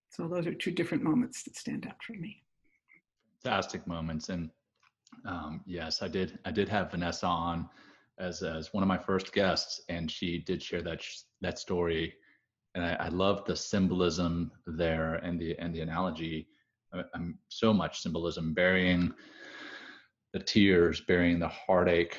So 0.09 0.27
those 0.27 0.47
are 0.47 0.53
two 0.53 0.71
different 0.71 1.03
moments 1.03 1.43
that 1.43 1.55
stand 1.55 1.85
out 1.87 2.01
for 2.05 2.13
me. 2.13 2.43
Fantastic 3.43 3.85
moments, 3.87 4.29
and 4.29 4.49
um, 5.25 5.61
yes, 5.65 6.01
I 6.01 6.07
did. 6.07 6.39
I 6.45 6.51
did 6.51 6.67
have 6.67 6.91
Vanessa 6.91 7.27
on 7.27 7.69
as 8.19 8.43
as 8.43 8.73
one 8.73 8.83
of 8.83 8.89
my 8.89 8.97
first 8.97 9.31
guests, 9.31 9.81
and 9.87 10.11
she 10.11 10.39
did 10.39 10.61
share 10.61 10.81
that 10.81 11.01
that 11.41 11.57
story, 11.57 12.13
and 12.75 12.83
I, 12.83 12.93
I 12.99 13.07
love 13.09 13.45
the 13.45 13.55
symbolism 13.55 14.51
there 14.65 15.15
and 15.15 15.39
the 15.39 15.57
and 15.57 15.73
the 15.73 15.81
analogy. 15.81 16.47
I, 16.93 17.03
I'm 17.13 17.37
so 17.47 17.73
much 17.73 18.01
symbolism, 18.01 18.53
burying 18.53 19.13
the 20.33 20.39
tears, 20.39 21.01
burying 21.01 21.39
the 21.39 21.47
heartache, 21.47 22.17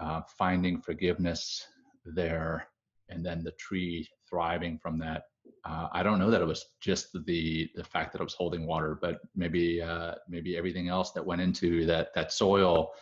uh, 0.00 0.22
finding 0.38 0.80
forgiveness 0.80 1.66
there, 2.04 2.68
and 3.08 3.24
then 3.24 3.42
the 3.42 3.52
tree 3.52 4.08
thriving 4.28 4.78
from 4.78 4.98
that. 4.98 5.24
Uh, 5.64 5.88
I 5.92 6.02
don't 6.02 6.18
know 6.18 6.30
that 6.30 6.40
it 6.40 6.46
was 6.46 6.64
just 6.80 7.12
the 7.26 7.68
the 7.74 7.84
fact 7.84 8.12
that 8.12 8.20
it 8.20 8.24
was 8.24 8.34
holding 8.34 8.66
water, 8.66 8.98
but 9.00 9.20
maybe 9.34 9.82
uh, 9.82 10.14
maybe 10.28 10.56
everything 10.56 10.88
else 10.88 11.12
that 11.12 11.24
went 11.24 11.40
into 11.40 11.86
that 11.86 12.14
that 12.14 12.32
soil 12.32 12.92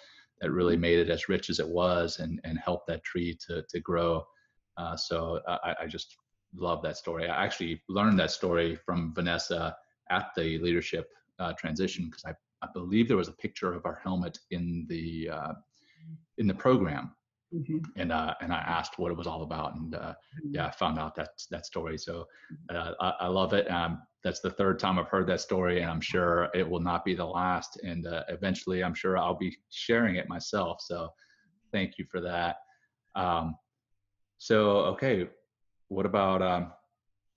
that 0.41 0.51
really 0.51 0.77
made 0.77 0.99
it 0.99 1.11
as 1.11 1.29
rich 1.29 1.51
as 1.51 1.61
it 1.61 1.69
was 1.69 2.19
and, 2.19 2.41
and 2.45 2.59
helped 2.59 2.87
that 2.89 3.05
tree 3.05 3.37
to, 3.47 3.63
to 3.69 3.81
grow. 3.81 4.25
Uh, 4.77 4.97
so 4.97 5.41
I, 5.49 5.75
I, 5.83 5.87
just 5.87 6.17
love 6.55 6.83
that 6.83 6.99
story. 6.99 7.27
I 7.27 7.45
actually 7.45 7.83
learned 7.89 8.19
that 8.19 8.31
story 8.31 8.77
from 8.77 9.15
Vanessa 9.15 9.75
at 10.11 10.33
the 10.37 10.59
leadership 10.59 11.09
uh, 11.39 11.55
transition 11.55 12.07
because 12.07 12.25
I, 12.27 12.33
I 12.63 12.69
believe 12.75 13.09
there 13.09 13.17
was 13.17 13.29
a 13.29 13.33
picture 13.33 13.73
of 13.73 13.87
our 13.87 13.99
helmet 14.03 14.39
in 14.51 14.85
the 14.89 15.31
uh, 15.33 15.53
in 16.39 16.47
the 16.47 16.55
program 16.55 17.13
Mm-hmm. 17.55 17.79
And 17.95 18.11
uh, 18.11 18.35
and 18.41 18.53
I 18.53 18.59
asked 18.59 18.99
what 18.99 19.13
it 19.13 19.17
was 19.17 19.29
all 19.29 19.43
about, 19.43 19.77
and 19.77 19.95
uh, 19.95 19.99
mm-hmm. 19.99 20.55
yeah, 20.55 20.67
I 20.67 20.71
found 20.73 20.99
out 20.99 21.15
that 21.15 21.31
that 21.51 21.65
story. 21.65 21.97
So 21.97 22.27
mm-hmm. 22.53 22.77
uh, 22.77 22.93
I, 23.01 23.25
I, 23.27 23.29
love 23.29 23.53
it. 23.53 23.71
Um, 23.71 24.03
that's 24.25 24.41
the 24.41 24.51
third 24.51 24.81
time 24.81 24.99
I've 24.99 25.09
heard 25.09 25.29
that 25.29 25.41
story, 25.41 25.81
and 25.81 25.91
I'm 25.91 26.01
sure 26.01 26.49
it 26.55 26.69
will 26.69 26.81
not 26.81 27.05
be 27.05 27.15
the 27.15 27.25
last. 27.25 27.79
And 27.85 28.07
uh, 28.07 28.25
eventually, 28.29 28.83
I'm 28.83 28.95
sure 28.95 29.17
I'll 29.17 29.37
be 29.37 29.57
sharing 29.71 30.17
it 30.17 30.29
myself. 30.29 30.81
So 30.81 31.11
thank 31.73 31.99
you 31.99 32.05
for 32.11 32.21
that. 32.21 32.57
Um, 33.15 33.55
so 34.39 34.79
okay, 34.79 35.29
what 35.87 36.05
about 36.05 36.43
um, 36.43 36.73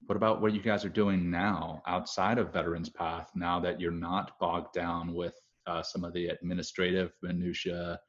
what 0.08 0.16
about 0.16 0.42
what 0.42 0.54
you 0.54 0.62
guys 0.62 0.84
are 0.84 0.90
doing 0.90 1.30
now 1.30 1.84
outside 1.86 2.40
of 2.40 2.52
Veterans 2.52 2.90
Path? 2.90 3.30
Now 3.36 3.60
that 3.60 3.80
you're 3.80 3.92
not 3.92 4.40
bogged 4.40 4.74
down 4.74 5.14
with 5.14 5.36
uh, 5.68 5.84
some 5.84 6.04
of 6.04 6.14
the 6.14 6.30
administrative 6.30 7.12
minutia 7.22 8.00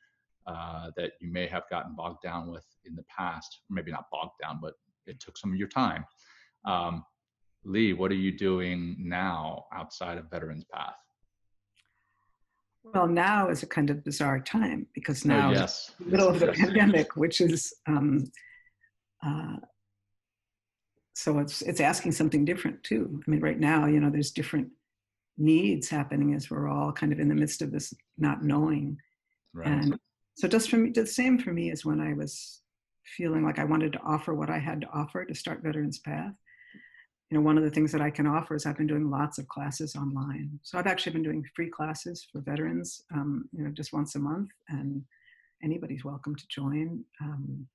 uh, 0.47 0.91
that 0.97 1.13
you 1.21 1.31
may 1.31 1.47
have 1.47 1.65
gotten 1.71 1.95
bogged 1.95 2.23
down 2.23 2.51
with 2.51 2.65
in 2.85 2.95
the 2.95 3.05
past, 3.05 3.61
maybe 3.69 3.91
not 3.91 4.07
bogged 4.11 4.39
down, 4.41 4.59
but 4.61 4.75
it 5.07 5.21
took 5.21 5.37
some 5.37 5.53
of 5.53 5.59
your 5.59 5.69
time. 5.69 6.05
Um, 6.65 7.05
Lee, 7.65 7.93
what 7.93 8.11
are 8.11 8.17
you 8.17 8.37
doing 8.37 8.97
now 8.99 9.67
outside 9.73 10.19
of 10.19 10.31
Veterans 10.31 10.65
Path? 10.73 10.95
Well, 12.83 13.07
now 13.07 13.51
is 13.51 13.63
a 13.63 13.67
kind 13.67 13.91
of 13.91 14.03
bizarre 14.03 14.41
time 14.41 14.87
because 14.95 15.25
oh, 15.27 15.29
now 15.29 15.51
oh, 15.51 15.53
yes. 15.53 15.93
the 16.01 16.07
middle 16.07 16.29
of 16.29 16.41
the 16.41 16.47
yes. 16.47 16.59
pandemic, 16.59 17.17
which 17.17 17.41
is 17.41 17.75
um, 17.87 18.25
uh, 19.25 19.57
so 21.15 21.39
it's 21.39 21.61
it's 21.63 21.81
asking 21.81 22.13
something 22.13 22.47
different 22.47 22.83
too. 22.83 23.21
I 23.27 23.31
mean, 23.31 23.41
right 23.41 23.61
now, 23.61 23.87
you 23.87 24.01
know, 24.01 24.09
there's 24.09 24.31
different 24.31 24.69
needs 25.37 25.89
happening 25.91 26.35
as 26.35 26.51
we're 26.51 26.69
all 26.69 26.93
kind 26.93 27.13
of 27.13 27.21
in 27.21 27.29
the 27.29 27.35
midst 27.35 27.61
of 27.61 27.71
this 27.71 27.93
not 28.17 28.43
knowing, 28.43 28.97
right. 29.53 29.69
and 29.69 29.99
so 30.41 30.49
just 30.49 30.71
for 30.71 30.79
me, 30.79 30.89
the 30.89 31.07
same 31.07 31.39
for 31.39 31.53
me 31.53 31.71
as 31.71 31.85
when 31.85 32.01
I 32.01 32.15
was 32.15 32.63
feeling 33.05 33.45
like 33.45 33.59
I 33.59 33.65
wanted 33.65 33.93
to 33.93 34.01
offer 34.01 34.33
what 34.33 34.49
I 34.49 34.59
had 34.59 34.81
to 34.81 34.87
offer 34.89 35.23
to 35.23 35.35
start 35.35 35.63
Veterans 35.63 35.99
Path. 35.99 36.33
You 37.31 37.37
know, 37.37 37.43
one 37.43 37.59
of 37.59 37.65
the 37.65 37.71
things 37.71 37.93
that 37.93 38.01
I 38.01 38.09
can 38.09 38.27
offer 38.27 38.55
is 38.55 38.65
I've 38.65 38.79
been 38.79 38.87
doing 38.87 39.11
lots 39.11 39.37
of 39.37 39.47
classes 39.49 39.97
online. 39.97 40.59
So 40.63 40.79
I've 40.79 40.87
actually 40.87 41.13
been 41.13 41.23
doing 41.23 41.45
free 41.55 41.69
classes 41.69 42.27
for 42.33 42.41
veterans, 42.41 43.03
um, 43.13 43.51
you 43.53 43.65
know, 43.65 43.71
just 43.71 43.93
once 43.93 44.15
a 44.15 44.19
month, 44.19 44.49
and 44.71 45.05
anybody's 45.63 46.07
welcome 46.07 46.35
to 46.35 46.49
join. 46.49 47.05
Um, 47.21 47.67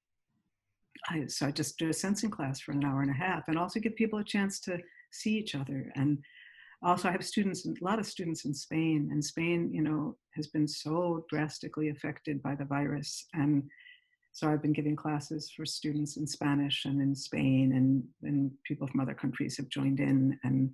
I, 1.07 1.27
so 1.27 1.45
I 1.45 1.51
just 1.51 1.77
do 1.77 1.89
a 1.89 1.93
sensing 1.93 2.31
class 2.31 2.59
for 2.59 2.71
an 2.71 2.83
hour 2.83 3.03
and 3.03 3.11
a 3.11 3.13
half, 3.13 3.47
and 3.47 3.59
also 3.59 3.79
give 3.79 3.95
people 3.95 4.17
a 4.17 4.23
chance 4.23 4.59
to 4.61 4.79
see 5.11 5.37
each 5.37 5.53
other. 5.53 5.91
And 5.95 6.17
also, 6.81 7.07
I 7.07 7.11
have 7.11 7.25
students, 7.25 7.65
a 7.65 7.73
lot 7.83 7.99
of 7.99 8.05
students 8.05 8.45
in 8.45 8.53
Spain, 8.53 9.09
and 9.11 9.23
Spain, 9.23 9.71
you 9.73 9.81
know, 9.81 10.17
has 10.31 10.47
been 10.47 10.67
so 10.67 11.25
drastically 11.29 11.89
affected 11.89 12.43
by 12.43 12.55
the 12.55 12.65
virus. 12.65 13.25
And 13.33 13.63
so 14.31 14.49
I've 14.49 14.61
been 14.61 14.73
giving 14.73 14.95
classes 14.95 15.49
for 15.49 15.65
students 15.65 16.17
in 16.17 16.27
Spanish 16.27 16.85
and 16.85 17.01
in 17.01 17.15
Spain, 17.15 17.73
and, 17.73 18.03
and 18.23 18.51
people 18.65 18.87
from 18.87 18.99
other 18.99 19.13
countries 19.13 19.57
have 19.57 19.69
joined 19.69 19.99
in. 19.99 20.37
And 20.43 20.71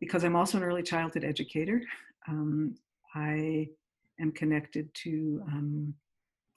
because 0.00 0.24
I'm 0.24 0.36
also 0.36 0.56
an 0.58 0.64
early 0.64 0.82
childhood 0.82 1.24
educator, 1.24 1.82
um, 2.28 2.74
I 3.14 3.68
am 4.18 4.32
connected 4.32 4.92
to 4.94 5.42
um, 5.48 5.94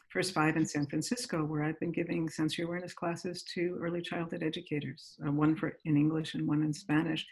First 0.09 0.33
Five 0.33 0.55
in 0.55 0.65
San 0.65 0.85
Francisco, 0.85 1.43
where 1.43 1.63
I've 1.63 1.79
been 1.79 1.91
giving 1.91 2.29
sensory 2.29 2.65
awareness 2.65 2.93
classes 2.93 3.43
to 3.55 3.77
early 3.81 4.01
childhood 4.01 4.43
educators, 4.43 5.17
uh, 5.27 5.31
one 5.31 5.55
for 5.55 5.77
in 5.85 5.97
English 5.97 6.35
and 6.35 6.47
one 6.47 6.61
in 6.63 6.71
Spanish. 6.71 7.25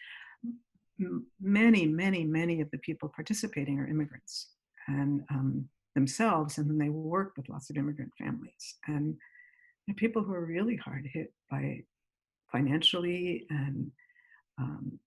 Many, 1.42 1.88
many, 1.88 2.24
many 2.26 2.62
of 2.62 2.70
the 2.72 2.78
people 2.80 3.10
participating 3.10 3.80
are 3.80 3.88
immigrants 3.88 4.50
and 4.88 5.24
um, 5.30 5.68
themselves, 5.96 6.58
and 6.58 6.70
then 6.70 6.78
they 6.78 6.90
work 6.90 7.34
with 7.38 7.50
lots 7.50 7.70
of 7.70 7.78
immigrant 7.78 8.12
families 8.18 8.76
and, 8.88 9.16
and 9.88 9.98
people 9.98 10.22
who 10.24 10.34
are 10.34 10.46
really 10.46 10.76
hard 10.76 11.08
hit 11.12 11.34
by 11.50 11.84
financially 12.52 13.46
and 13.50 13.92
um, 14.58 15.00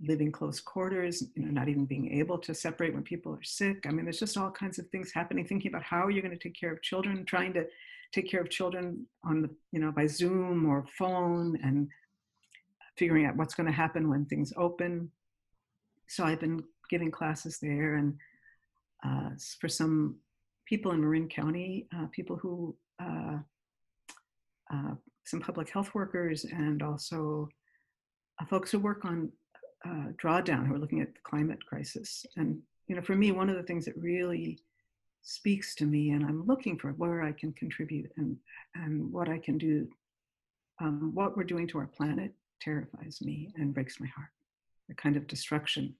living 0.00 0.30
close 0.30 0.60
quarters, 0.60 1.22
you 1.34 1.44
know, 1.44 1.50
not 1.50 1.68
even 1.68 1.86
being 1.86 2.12
able 2.12 2.38
to 2.38 2.54
separate 2.54 2.92
when 2.92 3.02
people 3.02 3.32
are 3.32 3.42
sick. 3.42 3.84
I 3.86 3.90
mean, 3.90 4.04
there's 4.04 4.18
just 4.18 4.36
all 4.36 4.50
kinds 4.50 4.78
of 4.78 4.88
things 4.88 5.12
happening. 5.12 5.46
Thinking 5.46 5.70
about 5.70 5.82
how 5.82 6.08
you're 6.08 6.22
going 6.22 6.36
to 6.36 6.42
take 6.42 6.58
care 6.58 6.72
of 6.72 6.82
children, 6.82 7.24
trying 7.24 7.52
to 7.54 7.66
take 8.12 8.30
care 8.30 8.40
of 8.40 8.50
children 8.50 9.06
on 9.24 9.42
the, 9.42 9.50
you 9.72 9.80
know, 9.80 9.92
by 9.92 10.06
Zoom 10.06 10.66
or 10.66 10.86
phone, 10.98 11.58
and 11.62 11.88
figuring 12.96 13.26
out 13.26 13.36
what's 13.36 13.54
going 13.54 13.66
to 13.66 13.72
happen 13.72 14.08
when 14.08 14.24
things 14.26 14.52
open. 14.56 15.10
So 16.08 16.24
I've 16.24 16.40
been 16.40 16.62
giving 16.90 17.10
classes 17.10 17.58
there, 17.60 17.94
and 17.94 18.14
uh, 19.04 19.30
for 19.60 19.68
some 19.68 20.16
people 20.66 20.92
in 20.92 21.00
Marin 21.00 21.28
County, 21.28 21.86
uh, 21.96 22.06
people 22.12 22.36
who, 22.36 22.76
uh, 23.00 23.38
uh 24.72 24.94
some 25.24 25.40
public 25.40 25.68
health 25.68 25.94
workers, 25.94 26.44
and 26.44 26.82
also 26.82 27.48
uh, 28.40 28.44
folks 28.46 28.70
who 28.70 28.78
work 28.78 29.04
on 29.04 29.30
drawdown 30.20 30.66
who 30.66 30.74
are 30.74 30.80
looking 30.80 31.00
at 31.00 31.14
the 31.14 31.20
climate 31.22 31.64
crisis. 31.64 32.26
And 32.36 32.60
you 32.88 32.96
know, 32.96 33.02
for 33.02 33.14
me, 33.14 33.30
one 33.30 33.48
of 33.48 33.56
the 33.56 33.62
things 33.62 33.84
that 33.84 33.96
really 33.96 34.58
speaks 35.22 35.74
to 35.76 35.84
me, 35.84 36.10
and 36.10 36.24
I'm 36.24 36.46
looking 36.46 36.78
for 36.78 36.90
where 36.92 37.22
I 37.22 37.32
can 37.32 37.52
contribute 37.52 38.10
and 38.16 38.36
and 38.74 39.12
what 39.12 39.28
I 39.28 39.38
can 39.38 39.58
do. 39.58 39.88
Um, 40.80 41.12
what 41.14 41.36
we're 41.36 41.44
doing 41.44 41.66
to 41.68 41.78
our 41.78 41.86
planet 41.86 42.32
terrifies 42.60 43.20
me 43.22 43.50
and 43.56 43.72
breaks 43.72 43.98
my 43.98 44.06
heart. 44.08 44.28
The 44.88 44.94
kind 44.94 45.16
of 45.16 45.26
destruction 45.26 45.94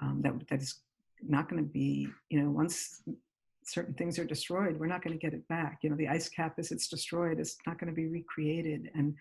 um, 0.00 0.20
that 0.22 0.32
that 0.48 0.62
is 0.62 0.80
not 1.22 1.48
going 1.48 1.62
to 1.62 1.68
be, 1.68 2.08
you 2.30 2.40
know, 2.40 2.50
once 2.50 3.02
certain 3.64 3.94
things 3.94 4.18
are 4.18 4.24
destroyed, 4.24 4.78
we're 4.78 4.86
not 4.86 5.02
going 5.02 5.16
to 5.18 5.26
get 5.26 5.34
it 5.34 5.46
back. 5.48 5.80
You 5.82 5.90
know, 5.90 5.96
the 5.96 6.08
ice 6.08 6.28
cap 6.28 6.54
as 6.58 6.72
it's 6.72 6.88
destroyed 6.88 7.38
it's 7.38 7.56
not 7.66 7.78
going 7.78 7.90
to 7.90 7.94
be 7.94 8.06
recreated. 8.06 8.90
And 8.94 9.14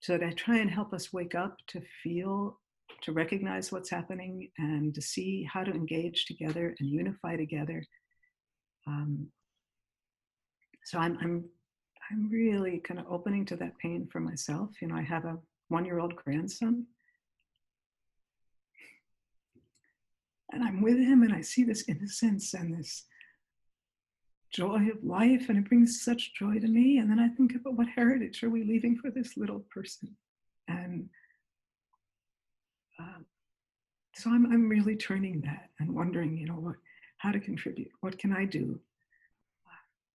so 0.00 0.18
to 0.18 0.32
try 0.32 0.58
and 0.58 0.70
help 0.70 0.92
us 0.92 1.12
wake 1.12 1.34
up 1.34 1.56
to 1.68 1.82
feel 2.02 2.58
to 3.02 3.12
recognize 3.12 3.72
what's 3.72 3.90
happening 3.90 4.50
and 4.58 4.94
to 4.94 5.02
see 5.02 5.42
how 5.50 5.64
to 5.64 5.72
engage 5.72 6.26
together 6.26 6.74
and 6.78 6.88
unify 6.88 7.36
together. 7.36 7.84
Um, 8.86 9.28
so 10.84 10.98
I'm, 10.98 11.18
I'm, 11.20 11.44
I'm 12.10 12.30
really 12.30 12.78
kind 12.78 13.00
of 13.00 13.06
opening 13.10 13.44
to 13.46 13.56
that 13.56 13.78
pain 13.78 14.06
for 14.12 14.20
myself. 14.20 14.70
You 14.80 14.88
know, 14.88 14.96
I 14.96 15.02
have 15.02 15.24
a 15.24 15.38
one-year-old 15.68 16.14
grandson, 16.16 16.86
and 20.54 20.64
I'm 20.64 20.80
with 20.80 20.96
him, 20.96 21.22
and 21.22 21.32
I 21.32 21.40
see 21.40 21.64
this 21.64 21.84
innocence 21.88 22.54
and 22.54 22.78
this 22.78 23.04
joy 24.52 24.88
of 24.90 25.04
life, 25.04 25.48
and 25.48 25.58
it 25.58 25.68
brings 25.68 26.02
such 26.02 26.34
joy 26.34 26.58
to 26.60 26.68
me. 26.68 26.98
And 26.98 27.10
then 27.10 27.18
I 27.18 27.28
think 27.28 27.54
about 27.54 27.74
what 27.74 27.88
heritage 27.88 28.42
are 28.42 28.50
we 28.50 28.62
leaving 28.62 28.96
for 28.96 29.10
this 29.10 29.36
little 29.36 29.64
person, 29.74 30.16
and 30.68 31.08
um, 32.98 33.26
so 34.14 34.30
I'm, 34.30 34.46
I'm 34.52 34.68
really 34.68 34.96
turning 34.96 35.40
that 35.42 35.70
and 35.80 35.94
wondering, 35.94 36.38
you 36.38 36.46
know, 36.46 36.54
what, 36.54 36.76
how 37.18 37.32
to 37.32 37.40
contribute. 37.40 37.90
What 38.00 38.18
can 38.18 38.32
I 38.32 38.44
do? 38.44 38.78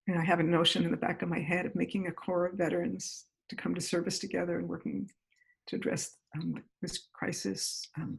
And 0.07 0.17
I 0.17 0.23
have 0.23 0.39
a 0.39 0.43
notion 0.43 0.85
in 0.85 0.91
the 0.91 0.97
back 0.97 1.21
of 1.21 1.29
my 1.29 1.39
head 1.39 1.65
of 1.65 1.75
making 1.75 2.07
a 2.07 2.11
corps 2.11 2.47
of 2.47 2.53
veterans 2.53 3.25
to 3.49 3.55
come 3.55 3.75
to 3.75 3.81
service 3.81 4.17
together 4.17 4.57
and 4.57 4.67
working 4.67 5.11
to 5.67 5.75
address 5.75 6.15
um, 6.35 6.63
this 6.81 7.07
crisis. 7.13 7.87
Um, 7.97 8.17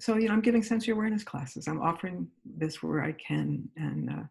so, 0.00 0.16
you 0.16 0.28
know, 0.28 0.34
I'm 0.34 0.40
giving 0.40 0.62
sensory 0.62 0.92
awareness 0.92 1.24
classes. 1.24 1.68
I'm 1.68 1.80
offering 1.80 2.28
this 2.44 2.82
where 2.82 3.02
I 3.02 3.12
can. 3.12 3.68
And 3.76 4.10
uh, 4.10 4.24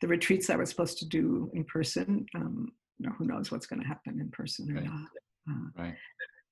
the 0.00 0.08
retreats 0.08 0.46
that 0.46 0.58
was 0.58 0.70
supposed 0.70 0.98
to 0.98 1.06
do 1.06 1.50
in 1.52 1.64
person, 1.64 2.26
um, 2.34 2.72
you 2.98 3.06
know, 3.06 3.14
who 3.18 3.26
knows 3.26 3.50
what's 3.50 3.66
going 3.66 3.82
to 3.82 3.88
happen 3.88 4.18
in 4.20 4.30
person 4.30 4.70
or 4.70 4.76
right. 4.76 4.84
not. 4.84 5.08
Uh, 5.48 5.82
right 5.82 5.94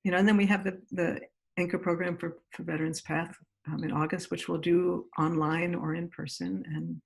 you 0.04 0.12
know, 0.12 0.18
and 0.18 0.26
then 0.26 0.36
we 0.36 0.46
have 0.46 0.64
the, 0.64 0.80
the 0.92 1.20
anchor 1.58 1.78
program 1.78 2.16
for, 2.16 2.38
for 2.52 2.62
Veterans 2.62 3.00
Path 3.00 3.36
um, 3.66 3.84
in 3.84 3.92
August, 3.92 4.30
which 4.30 4.48
we'll 4.48 4.58
do 4.58 5.06
online 5.18 5.74
or 5.74 5.94
in 5.94 6.08
person. 6.08 6.62
And 6.66 7.00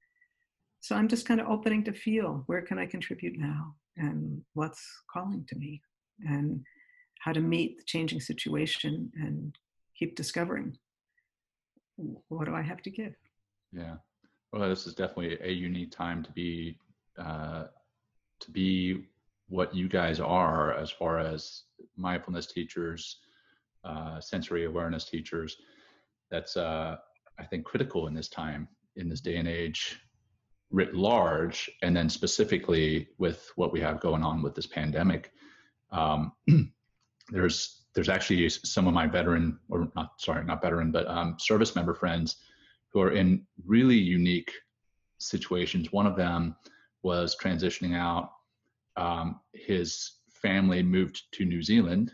so 0.80 0.94
I'm 0.94 1.08
just 1.08 1.26
kind 1.26 1.40
of 1.40 1.48
opening 1.48 1.84
to 1.84 1.92
feel 1.92 2.44
where 2.46 2.62
can 2.62 2.78
I 2.78 2.86
contribute 2.86 3.38
now 3.38 3.74
and 3.96 4.42
what's 4.54 4.86
calling 5.12 5.44
to 5.48 5.56
me 5.56 5.80
and 6.20 6.60
how 7.20 7.32
to 7.32 7.40
meet 7.40 7.78
the 7.78 7.84
changing 7.84 8.20
situation 8.20 9.10
and 9.16 9.56
keep 9.98 10.16
discovering 10.16 10.76
what 12.28 12.46
do 12.46 12.54
I 12.54 12.62
have 12.62 12.82
to 12.82 12.90
give. 12.90 13.14
Yeah. 13.72 13.96
Well, 14.52 14.68
this 14.68 14.86
is 14.86 14.94
definitely 14.94 15.38
a 15.42 15.50
unique 15.50 15.90
time 15.90 16.22
to 16.22 16.30
be 16.32 16.78
uh, 17.18 17.64
to 18.40 18.50
be 18.50 19.04
what 19.48 19.74
you 19.74 19.88
guys 19.88 20.20
are 20.20 20.74
as 20.74 20.90
far 20.90 21.18
as 21.18 21.62
mindfulness 21.96 22.46
teachers, 22.46 23.18
uh, 23.84 24.20
sensory 24.20 24.64
awareness 24.64 25.04
teachers. 25.04 25.56
That's 26.30 26.56
uh, 26.56 26.96
I 27.38 27.44
think 27.44 27.64
critical 27.64 28.06
in 28.06 28.14
this 28.14 28.28
time, 28.28 28.68
in 28.96 29.08
this 29.08 29.20
day 29.20 29.36
and 29.36 29.48
age, 29.48 30.00
writ 30.70 30.94
large, 30.94 31.70
and 31.82 31.96
then 31.96 32.08
specifically 32.08 33.08
with 33.18 33.50
what 33.56 33.72
we 33.72 33.80
have 33.80 34.00
going 34.00 34.22
on 34.22 34.42
with 34.42 34.54
this 34.54 34.66
pandemic. 34.66 35.32
Um, 35.90 36.32
there's 37.30 37.81
there's 37.94 38.08
actually 38.08 38.48
some 38.48 38.86
of 38.88 38.94
my 38.94 39.06
veteran 39.06 39.58
or 39.68 39.90
not 39.94 40.12
sorry 40.18 40.44
not 40.44 40.62
veteran 40.62 40.90
but 40.90 41.06
um, 41.08 41.36
service 41.38 41.76
member 41.76 41.94
friends 41.94 42.36
who 42.92 43.00
are 43.00 43.12
in 43.12 43.46
really 43.64 43.96
unique 43.96 44.52
situations. 45.18 45.92
One 45.92 46.06
of 46.06 46.16
them 46.16 46.56
was 47.02 47.36
transitioning 47.40 47.96
out. 47.96 48.32
Um, 48.96 49.40
his 49.54 50.12
family 50.30 50.82
moved 50.82 51.22
to 51.32 51.44
New 51.44 51.62
Zealand, 51.62 52.12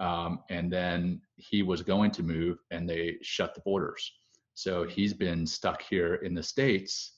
um, 0.00 0.40
and 0.50 0.72
then 0.72 1.20
he 1.36 1.62
was 1.62 1.82
going 1.82 2.10
to 2.12 2.22
move, 2.22 2.58
and 2.70 2.88
they 2.88 3.16
shut 3.22 3.54
the 3.54 3.60
borders. 3.62 4.12
So 4.54 4.84
he's 4.84 5.12
been 5.12 5.46
stuck 5.46 5.82
here 5.82 6.16
in 6.16 6.34
the 6.34 6.42
states 6.42 7.14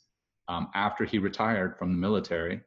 um, 0.49 0.69
after 0.75 1.05
he 1.05 1.19
retired 1.19 1.77
from 1.79 1.91
the 1.93 1.99
military, 1.99 2.63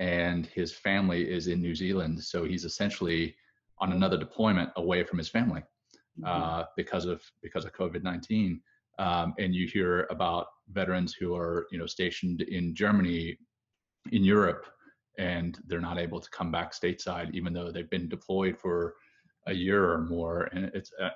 and 0.00 0.46
his 0.46 0.72
family 0.72 1.30
is 1.30 1.46
in 1.46 1.62
New 1.62 1.74
Zealand. 1.74 2.22
So 2.22 2.44
he's 2.44 2.64
essentially 2.64 3.36
on 3.78 3.92
another 3.92 4.16
deployment 4.16 4.70
away 4.76 5.04
from 5.04 5.18
his 5.18 5.28
family 5.28 5.62
mm-hmm. 6.20 6.24
uh, 6.26 6.64
because 6.76 7.06
of 7.06 7.22
because 7.42 7.64
of 7.64 7.72
COVID 7.72 8.02
nineteen. 8.02 8.60
Um, 8.96 9.34
and 9.40 9.52
you 9.52 9.66
hear 9.66 10.06
about 10.10 10.46
veterans 10.70 11.14
who 11.18 11.34
are 11.34 11.66
you 11.72 11.78
know 11.78 11.86
stationed 11.86 12.42
in 12.42 12.74
Germany, 12.74 13.36
in 14.12 14.22
Europe, 14.24 14.66
and 15.18 15.58
they're 15.66 15.80
not 15.80 15.98
able 15.98 16.20
to 16.20 16.30
come 16.30 16.50
back 16.50 16.72
stateside 16.72 17.32
even 17.34 17.52
though 17.52 17.70
they've 17.70 17.90
been 17.90 18.08
deployed 18.08 18.58
for 18.58 18.94
a 19.46 19.52
year 19.52 19.90
or 19.90 20.00
more 20.02 20.48
and 20.52 20.70
it's 20.74 20.90
uh, 21.00 21.10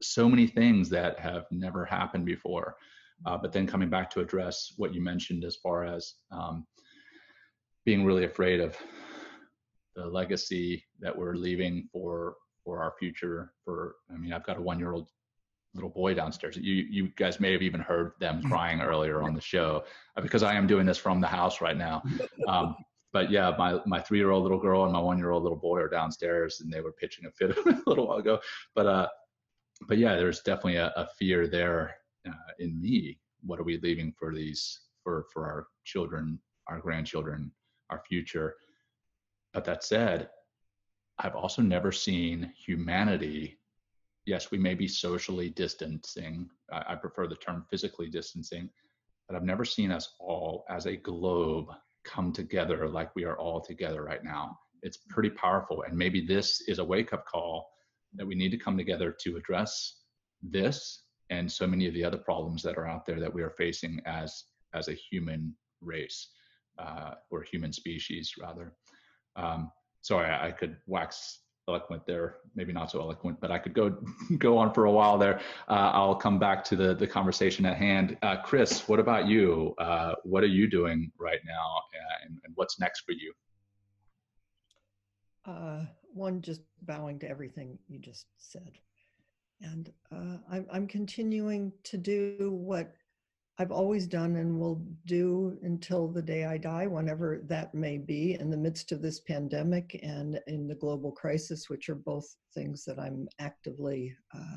so 0.00 0.28
many 0.28 0.46
things 0.46 0.88
that 0.88 1.18
have 1.18 1.44
never 1.50 1.84
happened 1.84 2.24
before 2.24 2.76
uh, 3.26 3.36
but 3.36 3.52
then 3.52 3.66
coming 3.66 3.90
back 3.90 4.10
to 4.10 4.20
address 4.20 4.72
what 4.76 4.94
you 4.94 5.02
mentioned 5.02 5.44
as 5.44 5.56
far 5.56 5.84
as 5.84 6.14
um, 6.30 6.66
being 7.84 8.04
really 8.04 8.24
afraid 8.24 8.60
of 8.60 8.76
the 9.98 10.06
legacy 10.06 10.84
that 11.00 11.16
we're 11.16 11.34
leaving 11.34 11.88
for 11.92 12.36
for 12.64 12.82
our 12.82 12.94
future 12.98 13.52
for 13.64 13.96
i 14.12 14.16
mean 14.16 14.32
i've 14.32 14.46
got 14.46 14.56
a 14.56 14.60
one 14.60 14.78
year 14.78 14.92
old 14.92 15.08
little 15.74 15.90
boy 15.90 16.14
downstairs 16.14 16.56
you 16.56 16.74
you 16.90 17.08
guys 17.16 17.40
may 17.40 17.52
have 17.52 17.62
even 17.62 17.80
heard 17.80 18.12
them 18.20 18.38
mm-hmm. 18.38 18.48
crying 18.48 18.80
earlier 18.80 19.22
on 19.22 19.34
the 19.34 19.40
show 19.40 19.84
uh, 20.16 20.20
because 20.20 20.42
i 20.42 20.54
am 20.54 20.66
doing 20.66 20.86
this 20.86 20.98
from 20.98 21.20
the 21.20 21.26
house 21.26 21.60
right 21.60 21.76
now 21.76 22.02
um, 22.48 22.74
but 23.12 23.30
yeah, 23.30 23.54
my 23.58 23.80
my 23.86 24.00
three 24.00 24.18
year 24.18 24.30
old 24.30 24.42
little 24.42 24.58
girl 24.60 24.84
and 24.84 24.92
my 24.92 25.00
one 25.00 25.18
year 25.18 25.30
old 25.30 25.42
little 25.42 25.58
boy 25.58 25.78
are 25.80 25.88
downstairs, 25.88 26.60
and 26.60 26.72
they 26.72 26.80
were 26.80 26.92
pitching 26.92 27.26
a 27.26 27.30
fit 27.30 27.56
a 27.66 27.82
little 27.86 28.06
while 28.06 28.18
ago. 28.18 28.38
But 28.74 28.86
uh, 28.86 29.08
but 29.86 29.98
yeah, 29.98 30.16
there's 30.16 30.40
definitely 30.40 30.76
a, 30.76 30.92
a 30.96 31.08
fear 31.18 31.46
there 31.46 31.96
uh, 32.26 32.52
in 32.58 32.80
me. 32.80 33.18
What 33.44 33.60
are 33.60 33.64
we 33.64 33.78
leaving 33.80 34.12
for 34.18 34.34
these 34.34 34.80
for 35.02 35.26
for 35.32 35.46
our 35.46 35.66
children, 35.84 36.38
our 36.66 36.80
grandchildren, 36.80 37.50
our 37.90 38.02
future? 38.08 38.56
But 39.52 39.64
that 39.64 39.84
said, 39.84 40.28
I've 41.18 41.34
also 41.34 41.62
never 41.62 41.90
seen 41.90 42.52
humanity. 42.56 43.58
Yes, 44.26 44.50
we 44.50 44.58
may 44.58 44.74
be 44.74 44.86
socially 44.86 45.50
distancing. 45.50 46.48
I, 46.72 46.92
I 46.92 46.94
prefer 46.94 47.26
the 47.26 47.36
term 47.36 47.64
physically 47.70 48.08
distancing, 48.08 48.70
but 49.26 49.36
I've 49.36 49.44
never 49.44 49.64
seen 49.64 49.90
us 49.90 50.14
all 50.20 50.64
as 50.68 50.86
a 50.86 50.96
globe 50.96 51.66
come 52.04 52.32
together 52.32 52.88
like 52.88 53.14
we 53.14 53.24
are 53.24 53.38
all 53.38 53.60
together 53.60 54.04
right 54.04 54.22
now. 54.22 54.58
It's 54.82 54.98
pretty 55.08 55.30
powerful. 55.30 55.82
And 55.82 55.96
maybe 55.96 56.24
this 56.24 56.62
is 56.68 56.78
a 56.78 56.84
wake 56.84 57.12
up 57.12 57.26
call 57.26 57.68
that 58.14 58.26
we 58.26 58.34
need 58.34 58.50
to 58.50 58.56
come 58.56 58.76
together 58.76 59.14
to 59.24 59.36
address 59.36 60.02
this 60.42 61.02
and 61.30 61.50
so 61.50 61.66
many 61.66 61.86
of 61.86 61.94
the 61.94 62.04
other 62.04 62.16
problems 62.16 62.62
that 62.62 62.78
are 62.78 62.86
out 62.86 63.04
there 63.04 63.20
that 63.20 63.32
we 63.32 63.42
are 63.42 63.50
facing 63.50 64.00
as 64.06 64.44
as 64.74 64.88
a 64.88 64.94
human 64.94 65.54
race 65.80 66.28
uh, 66.78 67.14
or 67.30 67.42
human 67.42 67.72
species 67.72 68.34
rather. 68.40 68.72
Um, 69.38 69.72
sorry, 70.02 70.28
I, 70.28 70.48
I 70.48 70.50
could 70.50 70.76
wax 70.86 71.40
eloquent 71.68 72.06
there, 72.06 72.36
maybe 72.54 72.72
not 72.72 72.90
so 72.90 73.00
eloquent, 73.00 73.40
but 73.40 73.50
I 73.50 73.58
could 73.58 73.74
go 73.74 73.96
go 74.38 74.58
on 74.58 74.72
for 74.72 74.86
a 74.86 74.90
while 74.90 75.18
there. 75.18 75.40
Uh, 75.68 75.90
I'll 75.94 76.16
come 76.16 76.38
back 76.38 76.64
to 76.64 76.76
the 76.76 76.94
the 76.94 77.06
conversation 77.06 77.64
at 77.66 77.76
hand. 77.76 78.16
Uh, 78.22 78.36
Chris, 78.36 78.88
what 78.88 78.98
about 78.98 79.28
you? 79.28 79.74
Uh, 79.78 80.14
what 80.24 80.42
are 80.42 80.48
you 80.48 80.68
doing 80.68 81.12
right 81.18 81.40
now, 81.46 81.52
uh, 81.52 82.26
and, 82.26 82.38
and, 82.44 82.52
what's 82.56 82.80
next 82.80 83.00
for 83.00 83.12
you? 83.12 83.32
Uh, 85.44 85.84
one, 86.12 86.42
just 86.42 86.62
bowing 86.82 87.18
to 87.20 87.28
everything 87.28 87.78
you 87.86 87.98
just 87.98 88.26
said, 88.38 88.72
and 89.60 89.92
uh, 90.10 90.38
I'm 90.50 90.66
I'm 90.72 90.86
continuing 90.86 91.72
to 91.84 91.98
do 91.98 92.50
what 92.52 92.94
I've 93.60 93.72
always 93.72 94.06
done 94.06 94.36
and 94.36 94.58
will 94.58 94.80
do 95.04 95.58
until 95.62 96.06
the 96.06 96.22
day 96.22 96.44
I 96.44 96.58
die, 96.58 96.86
whenever 96.86 97.42
that 97.48 97.74
may 97.74 97.98
be, 97.98 98.36
in 98.38 98.50
the 98.50 98.56
midst 98.56 98.92
of 98.92 99.02
this 99.02 99.20
pandemic 99.20 99.98
and 100.02 100.40
in 100.46 100.68
the 100.68 100.76
global 100.76 101.10
crisis, 101.10 101.68
which 101.68 101.88
are 101.88 101.96
both 101.96 102.36
things 102.54 102.84
that 102.84 103.00
I'm 103.00 103.28
actively. 103.40 104.14
Uh, 104.32 104.56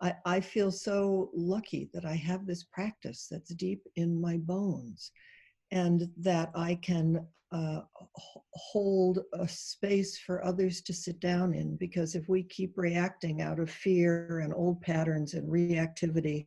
I, 0.00 0.14
I 0.24 0.40
feel 0.40 0.70
so 0.70 1.30
lucky 1.34 1.90
that 1.92 2.06
I 2.06 2.14
have 2.14 2.46
this 2.46 2.64
practice 2.64 3.28
that's 3.30 3.54
deep 3.54 3.82
in 3.96 4.18
my 4.18 4.38
bones 4.38 5.12
and 5.70 6.08
that 6.18 6.50
I 6.54 6.76
can 6.76 7.26
uh, 7.52 7.82
hold 8.54 9.20
a 9.34 9.46
space 9.46 10.18
for 10.18 10.42
others 10.42 10.80
to 10.80 10.94
sit 10.94 11.20
down 11.20 11.52
in 11.52 11.76
because 11.76 12.14
if 12.14 12.26
we 12.26 12.42
keep 12.44 12.72
reacting 12.76 13.42
out 13.42 13.60
of 13.60 13.70
fear 13.70 14.40
and 14.40 14.54
old 14.54 14.80
patterns 14.80 15.34
and 15.34 15.46
reactivity 15.50 16.46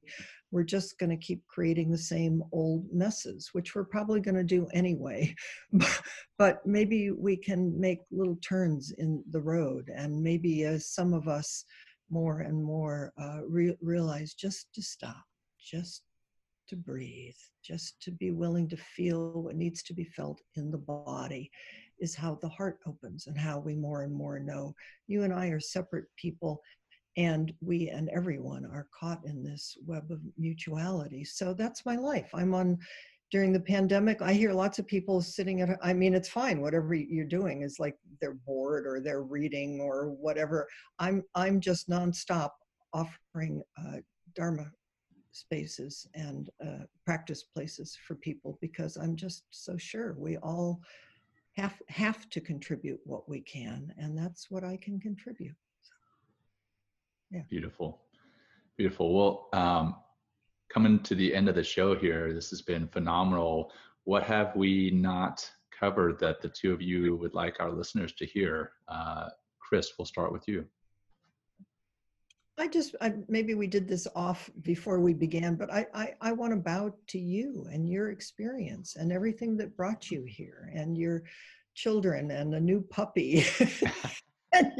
we're 0.55 0.63
just 0.63 0.97
going 0.99 1.09
to 1.09 1.17
keep 1.17 1.45
creating 1.47 1.91
the 1.91 1.97
same 1.97 2.41
old 2.53 2.85
messes, 2.89 3.49
which 3.51 3.75
we're 3.75 3.83
probably 3.83 4.21
going 4.21 4.35
to 4.35 4.41
do 4.41 4.65
anyway. 4.73 5.35
but 6.37 6.65
maybe 6.65 7.11
we 7.11 7.35
can 7.35 7.77
make 7.77 7.99
little 8.09 8.37
turns 8.37 8.93
in 8.97 9.21
the 9.31 9.41
road, 9.41 9.91
and 9.93 10.23
maybe 10.23 10.63
as 10.63 10.87
some 10.87 11.13
of 11.13 11.27
us 11.27 11.65
more 12.09 12.39
and 12.39 12.63
more 12.63 13.11
uh, 13.21 13.39
re- 13.45 13.75
realize 13.81 14.33
just 14.33 14.73
to 14.73 14.81
stop, 14.81 15.25
just 15.59 16.03
to 16.69 16.77
breathe, 16.77 17.35
just 17.61 18.01
to 18.03 18.11
be 18.11 18.31
willing 18.31 18.69
to 18.69 18.77
feel 18.77 19.41
what 19.41 19.57
needs 19.57 19.83
to 19.83 19.93
be 19.93 20.05
felt 20.05 20.39
in 20.55 20.71
the 20.71 20.77
body 20.77 21.51
is 21.99 22.15
how 22.15 22.39
the 22.41 22.49
heart 22.49 22.79
opens 22.87 23.27
and 23.27 23.37
how 23.37 23.59
we 23.59 23.75
more 23.75 24.03
and 24.03 24.13
more 24.13 24.39
know 24.39 24.73
you 25.07 25.23
and 25.23 25.33
I 25.33 25.47
are 25.47 25.59
separate 25.59 26.05
people 26.17 26.61
and 27.17 27.53
we 27.61 27.89
and 27.89 28.09
everyone 28.09 28.65
are 28.65 28.87
caught 28.97 29.23
in 29.25 29.43
this 29.43 29.77
web 29.85 30.11
of 30.11 30.19
mutuality 30.37 31.23
so 31.23 31.53
that's 31.53 31.85
my 31.85 31.95
life. 31.95 32.29
I'm 32.33 32.53
on 32.53 32.77
during 33.31 33.51
the 33.51 33.59
pandemic 33.59 34.21
i 34.21 34.31
hear 34.33 34.53
lots 34.53 34.77
of 34.77 34.85
people 34.85 35.19
sitting 35.21 35.61
at 35.61 35.69
i 35.81 35.91
mean 35.91 36.13
it's 36.13 36.29
fine 36.29 36.61
whatever 36.61 36.93
you're 36.93 37.25
doing 37.25 37.63
is 37.63 37.79
like 37.79 37.95
they're 38.21 38.37
bored 38.45 38.85
or 38.85 38.99
they're 38.99 39.23
reading 39.23 39.79
or 39.81 40.09
whatever. 40.09 40.67
I'm 40.99 41.23
i'm 41.33 41.59
just 41.59 41.89
nonstop 41.89 42.51
offering 42.93 43.61
uh, 43.77 43.97
dharma 44.35 44.71
spaces 45.31 46.07
and 46.13 46.49
uh, 46.65 46.85
practice 47.05 47.43
places 47.43 47.97
for 48.07 48.15
people 48.15 48.57
because 48.61 48.95
i'm 48.95 49.15
just 49.15 49.43
so 49.49 49.75
sure 49.75 50.15
we 50.17 50.37
all 50.37 50.79
have 51.57 51.81
have 51.89 52.29
to 52.29 52.39
contribute 52.39 52.99
what 53.05 53.27
we 53.27 53.41
can 53.41 53.93
and 53.97 54.17
that's 54.17 54.49
what 54.49 54.63
i 54.63 54.77
can 54.77 54.99
contribute 54.99 55.55
yeah. 57.35 57.41
Beautiful. 57.49 58.01
Beautiful. 58.77 59.13
Well, 59.13 59.49
um, 59.53 59.95
coming 60.69 60.99
to 61.03 61.15
the 61.15 61.35
end 61.35 61.49
of 61.49 61.55
the 61.55 61.63
show 61.63 61.95
here, 61.95 62.33
this 62.33 62.49
has 62.49 62.61
been 62.61 62.87
phenomenal. 62.87 63.71
What 64.05 64.23
have 64.23 64.55
we 64.55 64.91
not 64.91 65.49
covered 65.77 66.17
that 66.19 66.41
the 66.41 66.49
two 66.49 66.71
of 66.71 66.81
you 66.81 67.15
would 67.17 67.33
like 67.33 67.59
our 67.59 67.71
listeners 67.71 68.13
to 68.13 68.25
hear? 68.25 68.71
Uh, 68.87 69.29
Chris, 69.59 69.91
we'll 69.97 70.05
start 70.05 70.31
with 70.31 70.47
you. 70.47 70.65
I 72.57 72.67
just 72.67 72.95
I, 73.01 73.13
maybe 73.27 73.53
we 73.53 73.67
did 73.67 73.85
this 73.85 74.07
off 74.15 74.49
before 74.61 75.01
we 75.01 75.13
began, 75.13 75.55
but 75.55 75.73
I, 75.73 75.87
I 75.93 76.13
I 76.21 76.31
want 76.31 76.53
to 76.53 76.57
bow 76.57 76.93
to 77.07 77.19
you 77.19 77.67
and 77.69 77.89
your 77.89 78.11
experience 78.11 78.95
and 78.95 79.11
everything 79.11 79.57
that 79.57 79.75
brought 79.75 80.09
you 80.09 80.23
here 80.23 80.71
and 80.73 80.97
your 80.97 81.23
children 81.73 82.31
and 82.31 82.55
a 82.55 82.59
new 82.59 82.79
puppy 82.79 83.45
and, 84.53 84.71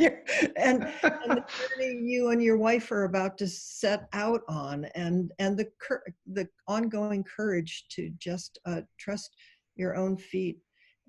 and, 0.66 0.84
and 1.04 1.32
the 1.32 1.46
journey 1.78 2.00
you 2.04 2.30
and 2.30 2.42
your 2.42 2.58
wife 2.58 2.92
are 2.92 3.06
about 3.06 3.38
to 3.38 3.48
set 3.48 4.08
out 4.14 4.42
on 4.48 4.86
and 4.96 5.32
and 5.40 5.58
the 5.58 5.68
the 6.34 6.48
ongoing 6.68 7.24
courage 7.24 7.86
to 7.90 8.12
just 8.18 8.60
uh, 8.66 8.82
trust 9.00 9.36
your 9.76 9.96
own 9.96 10.18
feet 10.18 10.58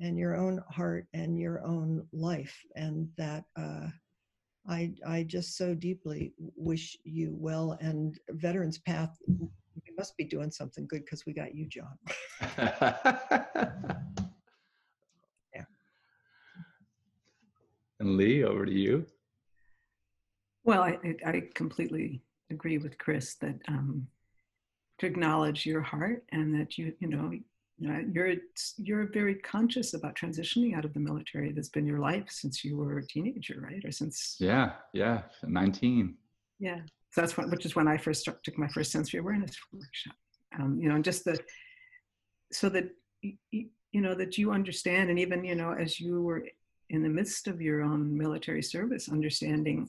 and 0.01 0.19
your 0.19 0.37
own 0.37 0.61
heart 0.71 1.07
and 1.15 1.39
your 1.39 1.65
own 1.65 2.07
life 2.13 2.57
and 2.77 3.09
that 3.17 3.45
uh, 3.59 3.87
I 4.69 4.93
I 5.07 5.23
just 5.23 5.57
so 5.57 5.75
deeply 5.75 6.35
wish 6.39 6.97
you 7.05 7.35
well 7.39 7.79
and 7.81 8.19
Veterans 8.31 8.79
Path 8.79 9.17
we 9.29 9.93
must 9.99 10.17
be 10.17 10.25
doing 10.25 10.51
something 10.51 10.87
good 10.89 11.05
because 11.05 11.25
we 11.27 11.33
got 11.33 11.55
you 11.55 11.67
John 11.69 11.97
yeah. 15.55 15.65
And 17.99 18.17
Lee, 18.19 18.45
over 18.45 18.67
to 18.67 18.73
you. 18.73 19.07
Well, 20.67 20.83
I, 20.83 20.99
I 21.25 21.45
completely 21.55 22.21
agree 22.51 22.79
with 22.79 22.99
Chris 22.99 23.37
that 23.37 23.55
um, 23.69 24.09
to 24.99 25.07
acknowledge 25.07 25.65
your 25.65 25.81
heart 25.81 26.25
and 26.33 26.53
that 26.59 26.77
you, 26.77 26.93
you 26.99 27.09
know, 27.09 27.33
you're 27.79 28.35
you're 28.77 29.07
very 29.13 29.37
conscious 29.37 29.95
about 29.95 30.17
transitioning 30.17 30.77
out 30.77 30.85
of 30.85 30.93
the 30.93 30.99
military. 30.99 31.53
That's 31.53 31.69
been 31.69 31.87
your 31.87 32.01
life 32.01 32.25
since 32.29 32.65
you 32.65 32.77
were 32.77 32.99
a 32.99 33.07
teenager, 33.07 33.61
right? 33.61 33.85
Or 33.85 33.93
since 33.93 34.37
yeah, 34.41 34.73
yeah, 34.93 35.23
nineteen. 35.45 36.17
Yeah, 36.59 36.81
so 37.11 37.21
that's 37.21 37.37
when, 37.37 37.49
which 37.51 37.65
is 37.67 37.77
when 37.77 37.87
I 37.87 37.97
first 37.97 38.23
start, 38.23 38.43
took 38.43 38.59
my 38.59 38.69
first 38.69 38.91
sensory 38.91 39.21
awareness 39.21 39.57
workshop. 39.73 40.17
Um, 40.59 40.81
you 40.81 40.89
know, 40.89 40.97
and 40.97 41.05
just 41.05 41.25
the 41.25 41.39
so 42.51 42.71
that 42.71 42.91
you 43.23 43.69
know 44.01 44.15
that 44.15 44.37
you 44.37 44.51
understand, 44.51 45.11
and 45.11 45.19
even 45.19 45.45
you 45.45 45.55
know 45.55 45.73
as 45.73 46.01
you 46.01 46.23
were 46.23 46.45
in 46.89 47.03
the 47.03 47.09
midst 47.09 47.47
of 47.47 47.61
your 47.61 47.83
own 47.83 48.17
military 48.17 48.63
service, 48.63 49.09
understanding 49.11 49.89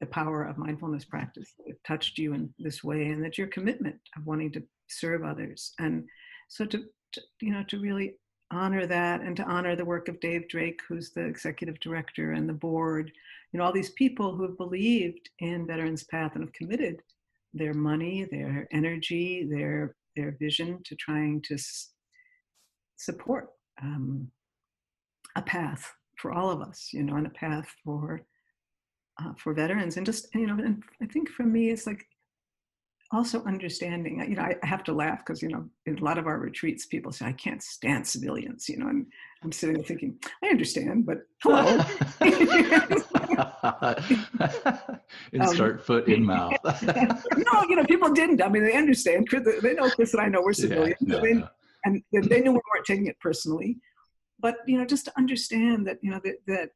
the 0.00 0.06
power 0.06 0.44
of 0.44 0.58
mindfulness 0.58 1.04
practice 1.04 1.52
that 1.66 1.76
touched 1.86 2.18
you 2.18 2.32
in 2.34 2.52
this 2.58 2.82
way, 2.82 3.08
and 3.08 3.22
that 3.24 3.38
your 3.38 3.48
commitment 3.48 3.96
of 4.16 4.26
wanting 4.26 4.52
to 4.52 4.62
serve 4.88 5.24
others, 5.24 5.72
and 5.78 6.04
so 6.48 6.64
to, 6.64 6.84
to 7.12 7.20
you 7.40 7.52
know 7.52 7.64
to 7.68 7.78
really 7.78 8.14
honor 8.52 8.86
that 8.86 9.20
and 9.20 9.36
to 9.36 9.44
honor 9.44 9.76
the 9.76 9.84
work 9.84 10.08
of 10.08 10.18
Dave 10.20 10.48
Drake, 10.48 10.80
who's 10.88 11.10
the 11.10 11.24
executive 11.24 11.78
director 11.80 12.32
and 12.32 12.48
the 12.48 12.52
board, 12.54 13.12
you 13.52 13.58
know, 13.58 13.64
all 13.64 13.72
these 13.72 13.92
people 13.92 14.34
who 14.34 14.42
have 14.42 14.56
believed 14.56 15.30
in 15.38 15.66
Veterans 15.66 16.04
Path 16.04 16.32
and 16.34 16.44
have 16.44 16.52
committed 16.52 17.00
their 17.54 17.74
money, 17.74 18.26
their 18.30 18.66
energy, 18.72 19.48
their 19.50 19.96
their 20.16 20.36
vision 20.40 20.80
to 20.84 20.96
trying 20.96 21.40
to 21.42 21.54
s- 21.54 21.92
support 22.96 23.50
um, 23.80 24.28
a 25.36 25.42
path 25.42 25.92
for 26.16 26.32
all 26.32 26.50
of 26.50 26.60
us, 26.60 26.90
you 26.92 27.02
know, 27.02 27.16
and 27.16 27.26
a 27.26 27.30
path 27.30 27.72
for 27.84 28.22
uh, 29.20 29.32
for 29.36 29.52
veterans. 29.52 29.96
And 29.96 30.06
just 30.06 30.34
you 30.34 30.46
know, 30.46 30.54
and 30.54 30.82
I 31.02 31.06
think 31.06 31.28
for 31.28 31.44
me, 31.44 31.70
it's 31.70 31.86
like 31.86 32.06
also 33.12 33.42
understanding. 33.44 34.24
You 34.28 34.36
know, 34.36 34.42
I, 34.42 34.56
I 34.62 34.66
have 34.66 34.84
to 34.84 34.92
laugh 34.92 35.18
because 35.18 35.42
you 35.42 35.48
know, 35.48 35.68
in 35.86 35.98
a 35.98 36.04
lot 36.04 36.18
of 36.18 36.26
our 36.26 36.38
retreats, 36.38 36.86
people 36.86 37.12
say, 37.12 37.26
"I 37.26 37.32
can't 37.32 37.62
stand 37.62 38.06
civilians," 38.06 38.68
you 38.68 38.78
know, 38.78 38.88
and 38.88 39.06
I'm 39.42 39.52
sitting 39.52 39.76
there 39.76 39.84
thinking, 39.84 40.18
I 40.42 40.48
understand, 40.48 41.06
but 41.06 41.18
hello. 41.42 41.82
Insert 45.32 45.76
um, 45.76 45.78
foot 45.78 46.08
in 46.08 46.24
mouth. 46.24 46.56
no, 46.82 47.62
you 47.68 47.76
know, 47.76 47.84
people 47.84 48.12
didn't. 48.12 48.42
I 48.42 48.48
mean, 48.48 48.64
they 48.64 48.76
understand. 48.76 49.28
They 49.62 49.74
know 49.74 49.90
Chris 49.90 50.14
and 50.14 50.22
I 50.22 50.28
know 50.28 50.42
we're 50.42 50.52
civilians, 50.52 50.96
yeah, 51.00 51.16
no, 51.16 51.22
no. 51.22 51.48
and 51.84 52.02
they 52.12 52.40
knew 52.40 52.52
we 52.52 52.60
weren't 52.74 52.86
taking 52.86 53.06
it 53.06 53.18
personally 53.20 53.78
but 54.40 54.56
you 54.66 54.78
know 54.78 54.84
just 54.84 55.04
to 55.04 55.12
understand 55.16 55.86
that 55.86 55.98
you 56.02 56.10
know 56.10 56.20
that, 56.24 56.36
that 56.46 56.70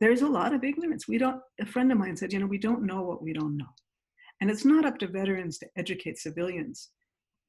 there's 0.00 0.22
a 0.22 0.26
lot 0.26 0.52
of 0.52 0.64
ignorance. 0.64 1.08
We 1.08 1.18
don't 1.18 1.40
a 1.60 1.66
friend 1.66 1.90
of 1.90 1.98
mine 1.98 2.16
said 2.16 2.32
you 2.32 2.38
know 2.38 2.46
we 2.46 2.58
don't 2.58 2.84
know 2.84 3.02
what 3.02 3.22
we 3.22 3.32
don't 3.32 3.56
know. 3.56 3.72
And 4.40 4.50
it's 4.50 4.64
not 4.64 4.84
up 4.84 4.98
to 4.98 5.08
veterans 5.08 5.58
to 5.58 5.66
educate 5.76 6.18
civilians 6.18 6.90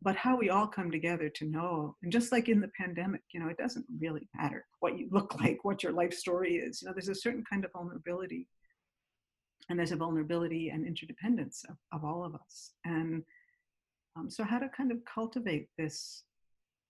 but 0.04 0.16
how 0.16 0.38
we 0.38 0.52
all 0.52 0.68
come 0.68 0.92
together 0.92 1.28
to 1.28 1.46
know. 1.46 1.96
And 2.04 2.12
just 2.12 2.32
like 2.32 2.50
in 2.50 2.62
the 2.62 2.70
pandemic 2.80 3.22
you 3.34 3.40
know 3.40 3.50
it 3.50 3.58
doesn't 3.58 3.86
really 4.00 4.28
matter 4.36 4.66
what 4.80 4.98
you 4.98 5.08
look 5.12 5.36
like 5.40 5.60
what 5.64 5.84
your 5.84 5.94
life 5.94 6.14
story 6.14 6.56
is. 6.58 6.82
You 6.82 6.88
know 6.88 6.94
there's 6.94 7.10
a 7.10 7.16
certain 7.16 7.44
kind 7.50 7.66
of 7.66 7.72
vulnerability 7.72 8.48
and 9.70 9.78
there's 9.78 9.92
a 9.92 9.98
vulnerability 9.98 10.70
and 10.70 10.88
interdependence 10.88 11.64
of, 11.70 11.76
of 11.92 12.06
all 12.06 12.24
of 12.24 12.36
us. 12.36 12.72
And 12.86 13.24
um, 14.16 14.30
so 14.30 14.44
how 14.44 14.60
to 14.60 14.70
kind 14.70 14.92
of 14.92 15.00
cultivate 15.04 15.68
this 15.78 16.24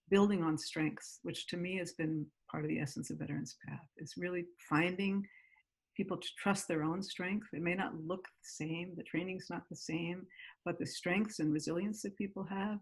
building 0.10 0.44
on 0.44 0.58
strengths 0.58 1.20
which 1.24 1.48
to 1.48 1.58
me 1.58 1.78
has 1.78 1.94
been 1.94 2.26
part 2.50 2.64
of 2.64 2.70
the 2.70 2.80
essence 2.80 3.10
of 3.10 3.18
veterans 3.18 3.58
path 3.68 3.86
is 3.98 4.14
really 4.18 4.46
finding 4.70 5.26
people 5.98 6.18
to 6.18 6.30
trust 6.38 6.68
their 6.68 6.84
own 6.84 7.02
strength 7.02 7.48
it 7.54 7.62
may 7.62 7.74
not 7.74 7.92
look 8.06 8.26
the 8.26 8.66
same 8.66 8.94
the 8.96 9.04
training's 9.04 9.50
not 9.50 9.64
the 9.70 9.76
same 9.76 10.26
but 10.64 10.78
the 10.80 10.86
strengths 10.86 11.40
and 11.40 11.52
resilience 11.52 12.02
that 12.02 12.16
people 12.18 12.44
have 12.44 12.80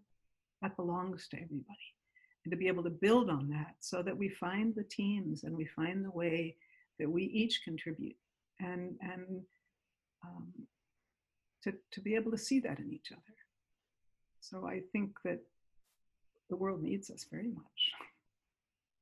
that 0.61 0.75
belongs 0.75 1.27
to 1.29 1.37
everybody. 1.37 1.93
And 2.43 2.51
to 2.51 2.57
be 2.57 2.67
able 2.67 2.83
to 2.83 2.89
build 2.89 3.29
on 3.29 3.49
that 3.49 3.75
so 3.79 4.01
that 4.03 4.17
we 4.17 4.29
find 4.29 4.73
the 4.75 4.83
teams 4.83 5.43
and 5.43 5.55
we 5.55 5.65
find 5.65 6.03
the 6.03 6.11
way 6.11 6.55
that 6.99 7.09
we 7.09 7.23
each 7.23 7.61
contribute 7.63 8.15
and, 8.59 8.95
and 9.01 9.41
um, 10.23 10.47
to, 11.63 11.73
to 11.91 12.01
be 12.01 12.15
able 12.15 12.31
to 12.31 12.37
see 12.37 12.59
that 12.61 12.79
in 12.79 12.91
each 12.91 13.11
other. 13.11 13.21
So 14.41 14.67
I 14.67 14.81
think 14.91 15.11
that 15.23 15.39
the 16.49 16.55
world 16.55 16.83
needs 16.83 17.09
us 17.09 17.25
very 17.29 17.49
much. 17.49 17.91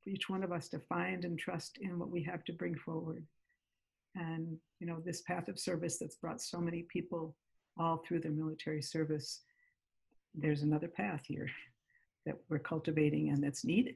For 0.03 0.10
each 0.10 0.30
one 0.30 0.44
of 0.44 0.52
us 0.52 0.69
to 0.69 0.80
find 0.80 1.26
and 1.26 1.38
trust 1.38 1.77
in 1.81 1.99
what 1.99 2.10
we 2.10 2.23
have 2.23 2.45
to 2.45 2.53
bring 2.53 2.76
forward. 2.76 3.26
And, 4.15 4.57
you 4.80 4.88
know, 4.88 4.99
this 5.03 5.22
path 5.22 5.48
of 5.48 5.60
service 5.60 5.98
that's 5.98 6.15
brought 6.15 6.41
so 6.41 6.60
many 6.60 6.84
people 6.84 7.35
all 7.77 7.98
through 7.98 8.19
their 8.19 8.31
military 8.31 8.81
service 8.81 9.41
there's 10.35 10.64
another 10.64 10.88
path 10.88 11.22
here 11.26 11.49
that 12.26 12.35
we're 12.49 12.60
cultivating 12.60 13.30
and 13.30 13.44
that's 13.44 13.65
needed. 13.65 13.95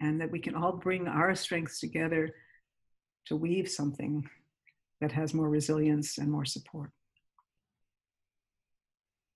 And 0.00 0.20
that 0.20 0.30
we 0.30 0.40
can 0.40 0.54
all 0.54 0.72
bring 0.72 1.06
our 1.06 1.34
strengths 1.34 1.78
together 1.78 2.30
to 3.26 3.36
weave 3.36 3.70
something 3.70 4.28
that 5.00 5.12
has 5.12 5.32
more 5.32 5.48
resilience 5.48 6.18
and 6.18 6.30
more 6.30 6.44
support. 6.44 6.90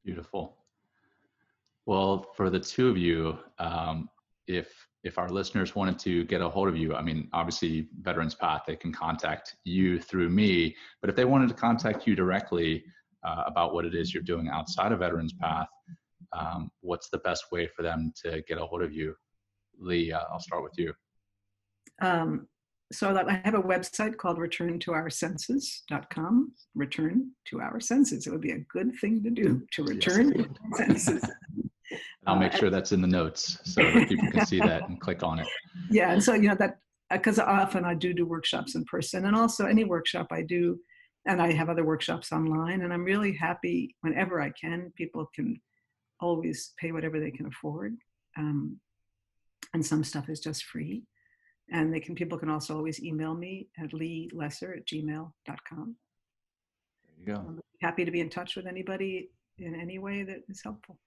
Beautiful. 0.05 0.57
Well, 1.87 2.27
for 2.37 2.51
the 2.51 2.61
two 2.61 2.89
of 2.89 2.99
you, 2.99 3.39
um, 3.59 4.11
if 4.49 4.73
if 5.05 5.17
our 5.17 5.29
listeners 5.29 5.77
wanted 5.77 5.99
to 6.01 6.25
get 6.25 6.41
a 6.41 6.49
hold 6.49 6.69
of 6.69 6.77
you, 6.77 6.95
I 6.95 7.03
mean, 7.03 7.29
obviously, 7.33 7.89
Veterans 8.01 8.35
Path, 8.35 8.63
they 8.67 8.75
can 8.75 8.93
contact 8.93 9.55
you 9.65 10.01
through 10.01 10.29
me. 10.29 10.75
But 11.01 11.09
if 11.09 11.15
they 11.15 11.25
wanted 11.25 11.49
to 11.51 11.55
contact 11.55 12.07
you 12.07 12.17
directly 12.17 12.85
uh, 13.25 13.45
about 13.47 13.75
what 13.75 13.85
it 13.85 13.95
is 13.95 14.13
you're 14.13 14.25
doing 14.25 14.49
outside 14.49 14.91
of 14.91 14.99
Veterans 14.99 15.35
Path, 15.41 15.69
um, 16.37 16.69
what's 16.81 17.11
the 17.11 17.19
best 17.19 17.45
way 17.53 17.69
for 17.69 17.83
them 17.83 18.13
to 18.25 18.43
get 18.49 18.59
a 18.59 18.67
hold 18.67 18.83
of 18.83 18.93
you? 18.93 19.15
Lee, 19.79 20.13
uh, 20.13 20.25
I'll 20.33 20.41
start 20.41 20.65
with 20.65 20.77
you. 20.77 20.93
Um, 22.03 22.49
so 22.93 23.15
that 23.15 23.29
I 23.29 23.41
have 23.45 23.55
a 23.55 23.63
website 23.63 24.17
called 24.17 24.39
returntoursenses.com. 24.39 26.53
Return 26.75 27.31
to 27.47 27.61
our 27.61 27.79
senses. 27.81 28.27
It 28.27 28.31
would 28.31 28.41
be 28.41 28.53
a 28.53 28.65
good 28.73 28.93
thing 29.01 29.23
to 29.23 29.31
do 29.31 29.63
to 29.73 29.85
return 29.85 30.33
yes. 30.37 30.47
to 30.47 30.77
senses. 30.77 31.31
I'll 32.27 32.37
make 32.37 32.55
uh, 32.55 32.59
sure 32.59 32.71
that's 32.71 32.93
in 32.93 33.01
the 33.01 33.09
notes 33.09 33.59
so 33.65 33.83
that 33.83 34.09
people 34.09 34.31
can 34.31 34.47
see 34.47 34.59
that 34.59 34.89
and 34.89 35.01
click 35.07 35.23
on 35.23 35.39
it. 35.39 35.47
Yeah, 35.91 36.13
and 36.13 36.23
so 36.23 36.35
you 36.35 36.49
know 36.49 36.57
that 36.57 36.79
because 37.11 37.39
often 37.39 37.85
I 37.85 37.95
do 37.95 38.13
do 38.13 38.27
workshops 38.27 38.75
in 38.75 38.85
person, 38.85 39.27
and 39.27 39.35
also 39.37 39.67
any 39.67 39.85
workshop 39.85 40.29
I 40.31 40.43
do, 40.43 40.79
and 41.27 41.41
I 41.41 41.53
have 41.53 41.69
other 41.69 41.85
workshops 41.85 42.33
online, 42.33 42.83
and 42.83 42.93
I'm 42.93 43.05
really 43.05 43.33
happy 43.33 43.95
whenever 44.03 44.41
I 44.41 44.51
can. 44.51 44.93
People 44.97 45.31
can 45.35 45.61
always 46.21 46.73
pay 46.79 46.93
whatever 46.93 47.21
they 47.21 47.31
can 47.31 47.47
afford. 47.47 47.97
Um, 48.37 48.79
and 49.75 49.85
some 49.85 50.05
stuff 50.05 50.29
is 50.29 50.41
just 50.41 50.65
free. 50.65 51.05
And 51.71 51.93
they 51.93 52.01
can 52.01 52.15
people 52.15 52.39
can 52.39 52.49
also 52.49 52.77
always 52.77 53.03
email 53.03 53.35
me 53.35 53.69
at 53.79 53.91
leelesser 53.91 54.77
at 54.77 54.87
gmail.com. 54.87 55.97
There 57.05 57.15
you 57.19 57.27
go. 57.27 57.35
I'm 57.35 57.61
happy 57.83 58.05
to 58.05 58.11
be 58.11 58.21
in 58.21 58.31
touch 58.31 58.57
with 58.57 58.67
anybody 58.67 59.31
in 59.59 59.75
any 59.75 59.99
way 59.99 60.23
that 60.23 60.45
is 60.49 60.63
helpful. 60.63 60.99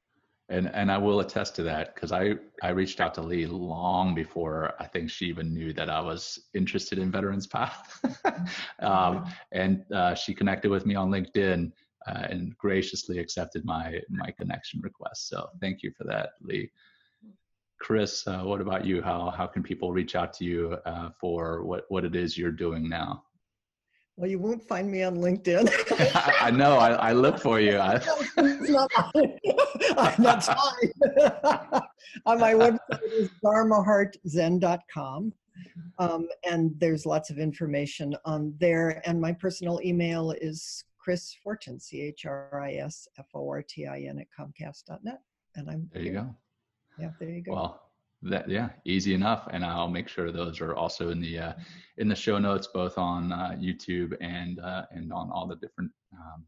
And 0.52 0.70
and 0.76 0.92
I 0.92 0.98
will 0.98 1.22
attest 1.22 1.56
to 1.56 1.64
that 1.64 1.96
because 1.96 2.12
I 2.12 2.36
I 2.62 2.70
reached 2.70 3.00
out 3.00 3.14
to 3.16 3.22
Lee 3.22 3.46
long 3.46 4.14
before 4.14 4.74
I 4.80 4.86
think 4.86 5.10
she 5.10 5.26
even 5.28 5.54
knew 5.54 5.72
that 5.74 5.90
I 5.90 6.02
was 6.02 6.40
interested 6.54 7.00
in 7.00 7.10
Veterans 7.10 7.48
Path, 7.48 8.04
um, 8.80 9.26
and 9.54 9.86
uh, 9.94 10.14
she 10.14 10.34
connected 10.34 10.70
with 10.70 10.86
me 10.86 10.96
on 10.96 11.10
LinkedIn 11.10 11.72
uh, 12.06 12.28
and 12.30 12.58
graciously 12.58 13.18
accepted 13.20 13.64
my 13.64 14.00
my 14.10 14.30
connection 14.32 14.82
request. 14.82 15.30
So 15.30 15.50
thank 15.62 15.84
you 15.84 15.92
for 15.98 16.04
that, 16.04 16.32
Lee. 16.42 16.70
Chris, 17.80 18.28
uh, 18.28 18.42
what 18.42 18.60
about 18.60 18.86
you? 18.86 19.02
How 19.02 19.30
how 19.32 19.48
can 19.48 19.64
people 19.64 19.94
reach 19.94 20.16
out 20.16 20.34
to 20.34 20.44
you 20.44 20.78
uh, 20.86 21.12
for 21.20 21.64
what 21.64 21.86
what 21.90 22.04
it 22.04 22.16
is 22.16 22.38
you're 22.38 22.52
doing 22.52 22.90
now? 22.90 23.24
Well, 24.18 24.30
you 24.30 24.40
won't 24.40 24.62
find 24.62 24.92
me 24.92 25.04
on 25.04 25.18
LinkedIn. 25.18 25.70
I, 26.42 26.52
know. 26.52 26.78
I, 26.78 26.92
I 26.92 27.12
look 27.14 27.40
for 27.40 27.60
you. 27.60 27.78
I, 27.78 27.94
not, 28.38 28.92
that's 30.18 30.48
fine. 30.48 30.92
on 32.26 32.40
my 32.40 32.54
website 32.54 33.04
is 33.12 33.30
dharmaheartzen.com. 33.44 35.34
Um, 36.00 36.28
and 36.50 36.76
there's 36.80 37.06
lots 37.06 37.30
of 37.30 37.38
information 37.40 38.16
on 38.26 38.54
there. 38.60 39.02
And 39.06 39.20
my 39.20 39.32
personal 39.32 39.80
email 39.84 40.32
is 40.32 40.84
Chris 41.00 41.36
Fortin, 41.44 41.80
C 41.80 42.02
H 42.02 42.26
R 42.26 42.62
I 42.62 42.74
S 42.74 43.08
F 43.18 43.28
O 43.34 43.50
R 43.50 43.64
T 43.68 43.88
I 43.88 44.02
N 44.02 44.20
at 44.20 44.28
Comcast.net. 44.38 45.22
And 45.56 45.70
I'm 45.70 45.90
there. 45.92 46.02
You 46.04 46.12
go. 46.14 46.36
Yeah, 47.00 47.10
there 47.20 47.30
you 47.30 47.42
go. 47.42 47.54
Well, 47.54 47.91
that 48.24 48.50
yeah, 48.50 48.70
easy 48.86 49.14
enough. 49.14 49.48
And 49.52 49.66
I'll 49.66 49.90
make 49.90 50.08
sure 50.08 50.32
those 50.32 50.62
are 50.62 50.76
also 50.76 51.10
in 51.10 51.20
the 51.22 51.40
uh, 51.40 51.54
in 51.98 52.08
the 52.08 52.16
show 52.16 52.38
notes, 52.38 52.68
both 52.74 52.98
on 52.98 53.32
uh, 53.32 53.56
YouTube 53.60 54.16
and 54.22 54.60
uh, 54.60 54.86
and 54.92 55.12
on 55.12 55.32
all 55.32 55.48
the 55.48 55.56
different 55.56 55.92
um, 56.14 56.46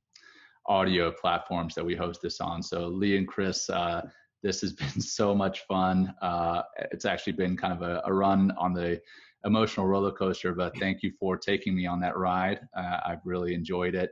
audio 0.67 1.11
platforms 1.11 1.75
that 1.75 1.85
we 1.85 1.95
host 1.95 2.21
this 2.21 2.39
on. 2.39 2.61
So 2.63 2.87
Lee 2.87 3.17
and 3.17 3.27
Chris. 3.27 3.69
Uh, 3.69 4.07
this 4.43 4.59
has 4.61 4.73
been 4.73 5.01
so 5.01 5.33
much 5.33 5.65
fun. 5.67 6.13
Uh, 6.21 6.61
it's 6.91 7.05
actually 7.05 7.33
been 7.33 7.57
kind 7.57 7.73
of 7.73 7.81
a, 7.81 8.01
a 8.05 8.13
run 8.13 8.51
on 8.57 8.73
the 8.73 9.01
emotional 9.45 9.87
roller 9.87 10.11
coaster, 10.11 10.53
but 10.53 10.77
thank 10.79 11.01
you 11.01 11.11
for 11.19 11.37
taking 11.37 11.75
me 11.75 11.85
on 11.85 11.99
that 12.01 12.17
ride. 12.17 12.59
Uh, 12.77 12.99
I've 13.05 13.25
really 13.25 13.53
enjoyed 13.53 13.95
it. 13.95 14.11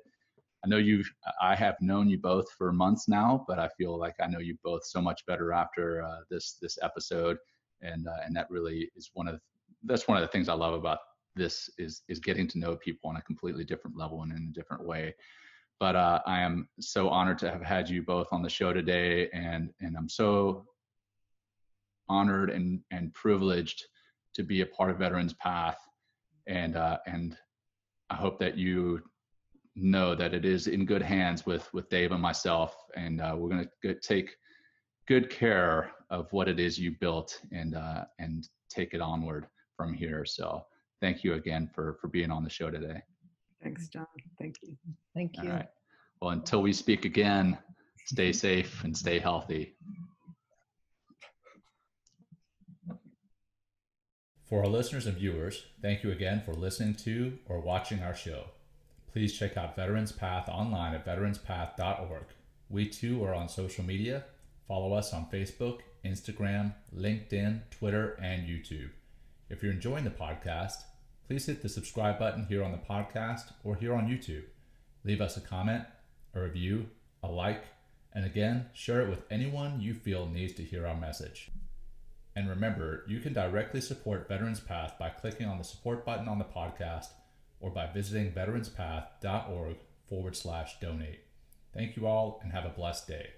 I 0.63 0.67
know 0.67 0.77
you've, 0.77 1.09
I 1.41 1.55
have 1.55 1.75
known 1.81 2.07
you 2.07 2.19
both 2.19 2.45
for 2.57 2.71
months 2.71 3.07
now, 3.07 3.43
but 3.47 3.57
I 3.57 3.67
feel 3.77 3.97
like 3.97 4.15
I 4.21 4.27
know 4.27 4.39
you 4.39 4.57
both 4.63 4.85
so 4.85 5.01
much 5.01 5.25
better 5.25 5.53
after 5.53 6.03
uh, 6.03 6.19
this 6.29 6.57
this 6.61 6.77
episode, 6.83 7.37
and 7.81 8.07
uh, 8.07 8.17
and 8.25 8.35
that 8.35 8.49
really 8.49 8.91
is 8.95 9.09
one 9.13 9.27
of 9.27 9.39
that's 9.83 10.07
one 10.07 10.17
of 10.17 10.21
the 10.21 10.27
things 10.27 10.49
I 10.49 10.53
love 10.53 10.73
about 10.73 10.99
this 11.35 11.69
is 11.77 12.03
is 12.07 12.19
getting 12.19 12.47
to 12.49 12.59
know 12.59 12.75
people 12.75 13.09
on 13.09 13.15
a 13.15 13.21
completely 13.23 13.63
different 13.63 13.97
level 13.97 14.21
and 14.21 14.31
in 14.31 14.49
a 14.49 14.53
different 14.53 14.85
way. 14.85 15.15
But 15.79 15.95
uh, 15.95 16.21
I 16.27 16.41
am 16.41 16.69
so 16.79 17.09
honored 17.09 17.39
to 17.39 17.49
have 17.49 17.63
had 17.63 17.89
you 17.89 18.03
both 18.03 18.27
on 18.31 18.43
the 18.43 18.49
show 18.49 18.71
today, 18.71 19.29
and 19.33 19.71
and 19.79 19.97
I'm 19.97 20.09
so 20.09 20.65
honored 22.07 22.51
and 22.51 22.81
and 22.91 23.11
privileged 23.13 23.83
to 24.35 24.43
be 24.43 24.61
a 24.61 24.65
part 24.65 24.91
of 24.91 24.99
Veterans 24.99 25.33
Path, 25.33 25.79
and 26.47 26.75
uh, 26.75 26.99
and 27.07 27.35
I 28.11 28.15
hope 28.15 28.39
that 28.39 28.57
you 28.57 29.01
know 29.75 30.15
that 30.15 30.33
it 30.33 30.45
is 30.45 30.67
in 30.67 30.85
good 30.85 31.01
hands 31.01 31.45
with 31.45 31.71
with 31.73 31.89
Dave 31.89 32.11
and 32.11 32.21
myself, 32.21 32.75
and 32.95 33.21
uh, 33.21 33.33
we're 33.37 33.49
going 33.49 33.67
to 33.83 33.95
take 33.95 34.35
good 35.07 35.29
care 35.29 35.91
of 36.09 36.31
what 36.31 36.47
it 36.47 36.59
is 36.59 36.77
you 36.77 36.95
built 36.99 37.39
and 37.51 37.75
uh, 37.75 38.05
and 38.19 38.47
take 38.69 38.93
it 38.93 39.01
onward 39.01 39.47
from 39.75 39.93
here. 39.93 40.25
So 40.25 40.63
thank 40.99 41.23
you 41.23 41.33
again 41.35 41.69
for 41.73 41.97
for 42.01 42.07
being 42.07 42.31
on 42.31 42.43
the 42.43 42.49
show 42.49 42.69
today. 42.69 43.01
Thanks, 43.63 43.87
John. 43.87 44.07
Thank 44.39 44.55
you. 44.63 44.75
Thank 45.15 45.37
you. 45.37 45.49
All 45.49 45.55
right. 45.55 45.69
Well, 46.21 46.31
until 46.31 46.61
we 46.61 46.73
speak 46.73 47.05
again, 47.05 47.57
stay 48.05 48.31
safe 48.47 48.83
and 48.83 48.95
stay 48.95 49.19
healthy. 49.19 49.75
For 54.49 54.59
our 54.59 54.67
listeners 54.67 55.07
and 55.07 55.17
viewers, 55.17 55.65
thank 55.81 56.03
you 56.03 56.11
again 56.11 56.41
for 56.43 56.53
listening 56.53 56.95
to 56.95 57.39
or 57.47 57.61
watching 57.61 58.03
our 58.03 58.13
show 58.13 58.47
please 59.11 59.37
check 59.37 59.57
out 59.57 59.75
Veterans 59.75 60.11
Path 60.11 60.47
online 60.47 60.93
at 60.93 61.05
veteranspath.org. 61.05 62.25
We 62.69 62.87
too 62.87 63.23
are 63.23 63.33
on 63.33 63.49
social 63.49 63.83
media. 63.83 64.23
Follow 64.67 64.93
us 64.93 65.13
on 65.13 65.27
Facebook, 65.31 65.79
Instagram, 66.05 66.73
LinkedIn, 66.95 67.61
Twitter, 67.71 68.17
and 68.21 68.47
YouTube. 68.47 68.91
If 69.49 69.61
you're 69.61 69.73
enjoying 69.73 70.05
the 70.05 70.09
podcast, 70.09 70.75
please 71.27 71.45
hit 71.45 71.61
the 71.61 71.69
subscribe 71.69 72.17
button 72.17 72.45
here 72.45 72.63
on 72.63 72.71
the 72.71 72.77
podcast 72.77 73.51
or 73.63 73.75
here 73.75 73.93
on 73.93 74.07
YouTube. 74.07 74.43
Leave 75.03 75.19
us 75.19 75.35
a 75.35 75.41
comment, 75.41 75.83
a 76.33 76.41
review, 76.41 76.87
a 77.21 77.27
like, 77.27 77.65
and 78.13 78.25
again, 78.25 78.67
share 78.73 79.01
it 79.01 79.09
with 79.09 79.23
anyone 79.29 79.81
you 79.81 79.93
feel 79.93 80.27
needs 80.27 80.53
to 80.53 80.63
hear 80.63 80.87
our 80.87 80.95
message. 80.95 81.51
And 82.35 82.49
remember, 82.49 83.03
you 83.07 83.19
can 83.19 83.33
directly 83.33 83.81
support 83.81 84.29
Veterans 84.29 84.61
Path 84.61 84.93
by 84.97 85.09
clicking 85.09 85.47
on 85.47 85.57
the 85.57 85.63
support 85.63 86.05
button 86.05 86.29
on 86.29 86.39
the 86.39 86.45
podcast 86.45 87.07
or 87.61 87.69
by 87.69 87.87
visiting 87.87 88.31
veteranspath.org 88.31 89.77
forward 90.09 90.35
slash 90.35 90.79
donate. 90.79 91.21
Thank 91.73 91.95
you 91.95 92.05
all 92.05 92.39
and 92.43 92.51
have 92.51 92.65
a 92.65 92.69
blessed 92.69 93.07
day. 93.07 93.29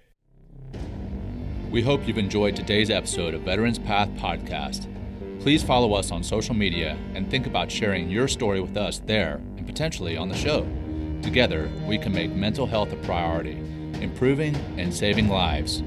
We 1.70 1.82
hope 1.82 2.06
you've 2.06 2.18
enjoyed 2.18 2.56
today's 2.56 2.90
episode 2.90 3.34
of 3.34 3.42
Veterans 3.42 3.78
Path 3.78 4.08
Podcast. 4.10 4.88
Please 5.40 5.62
follow 5.62 5.94
us 5.94 6.10
on 6.10 6.22
social 6.22 6.54
media 6.54 6.96
and 7.14 7.30
think 7.30 7.46
about 7.46 7.70
sharing 7.70 8.08
your 8.08 8.28
story 8.28 8.60
with 8.60 8.76
us 8.76 9.00
there 9.06 9.40
and 9.56 9.66
potentially 9.66 10.16
on 10.16 10.28
the 10.28 10.36
show. 10.36 10.66
Together, 11.22 11.70
we 11.86 11.98
can 11.98 12.12
make 12.12 12.30
mental 12.30 12.66
health 12.66 12.92
a 12.92 12.96
priority, 12.96 13.58
improving 14.00 14.54
and 14.78 14.94
saving 14.94 15.28
lives. 15.28 15.82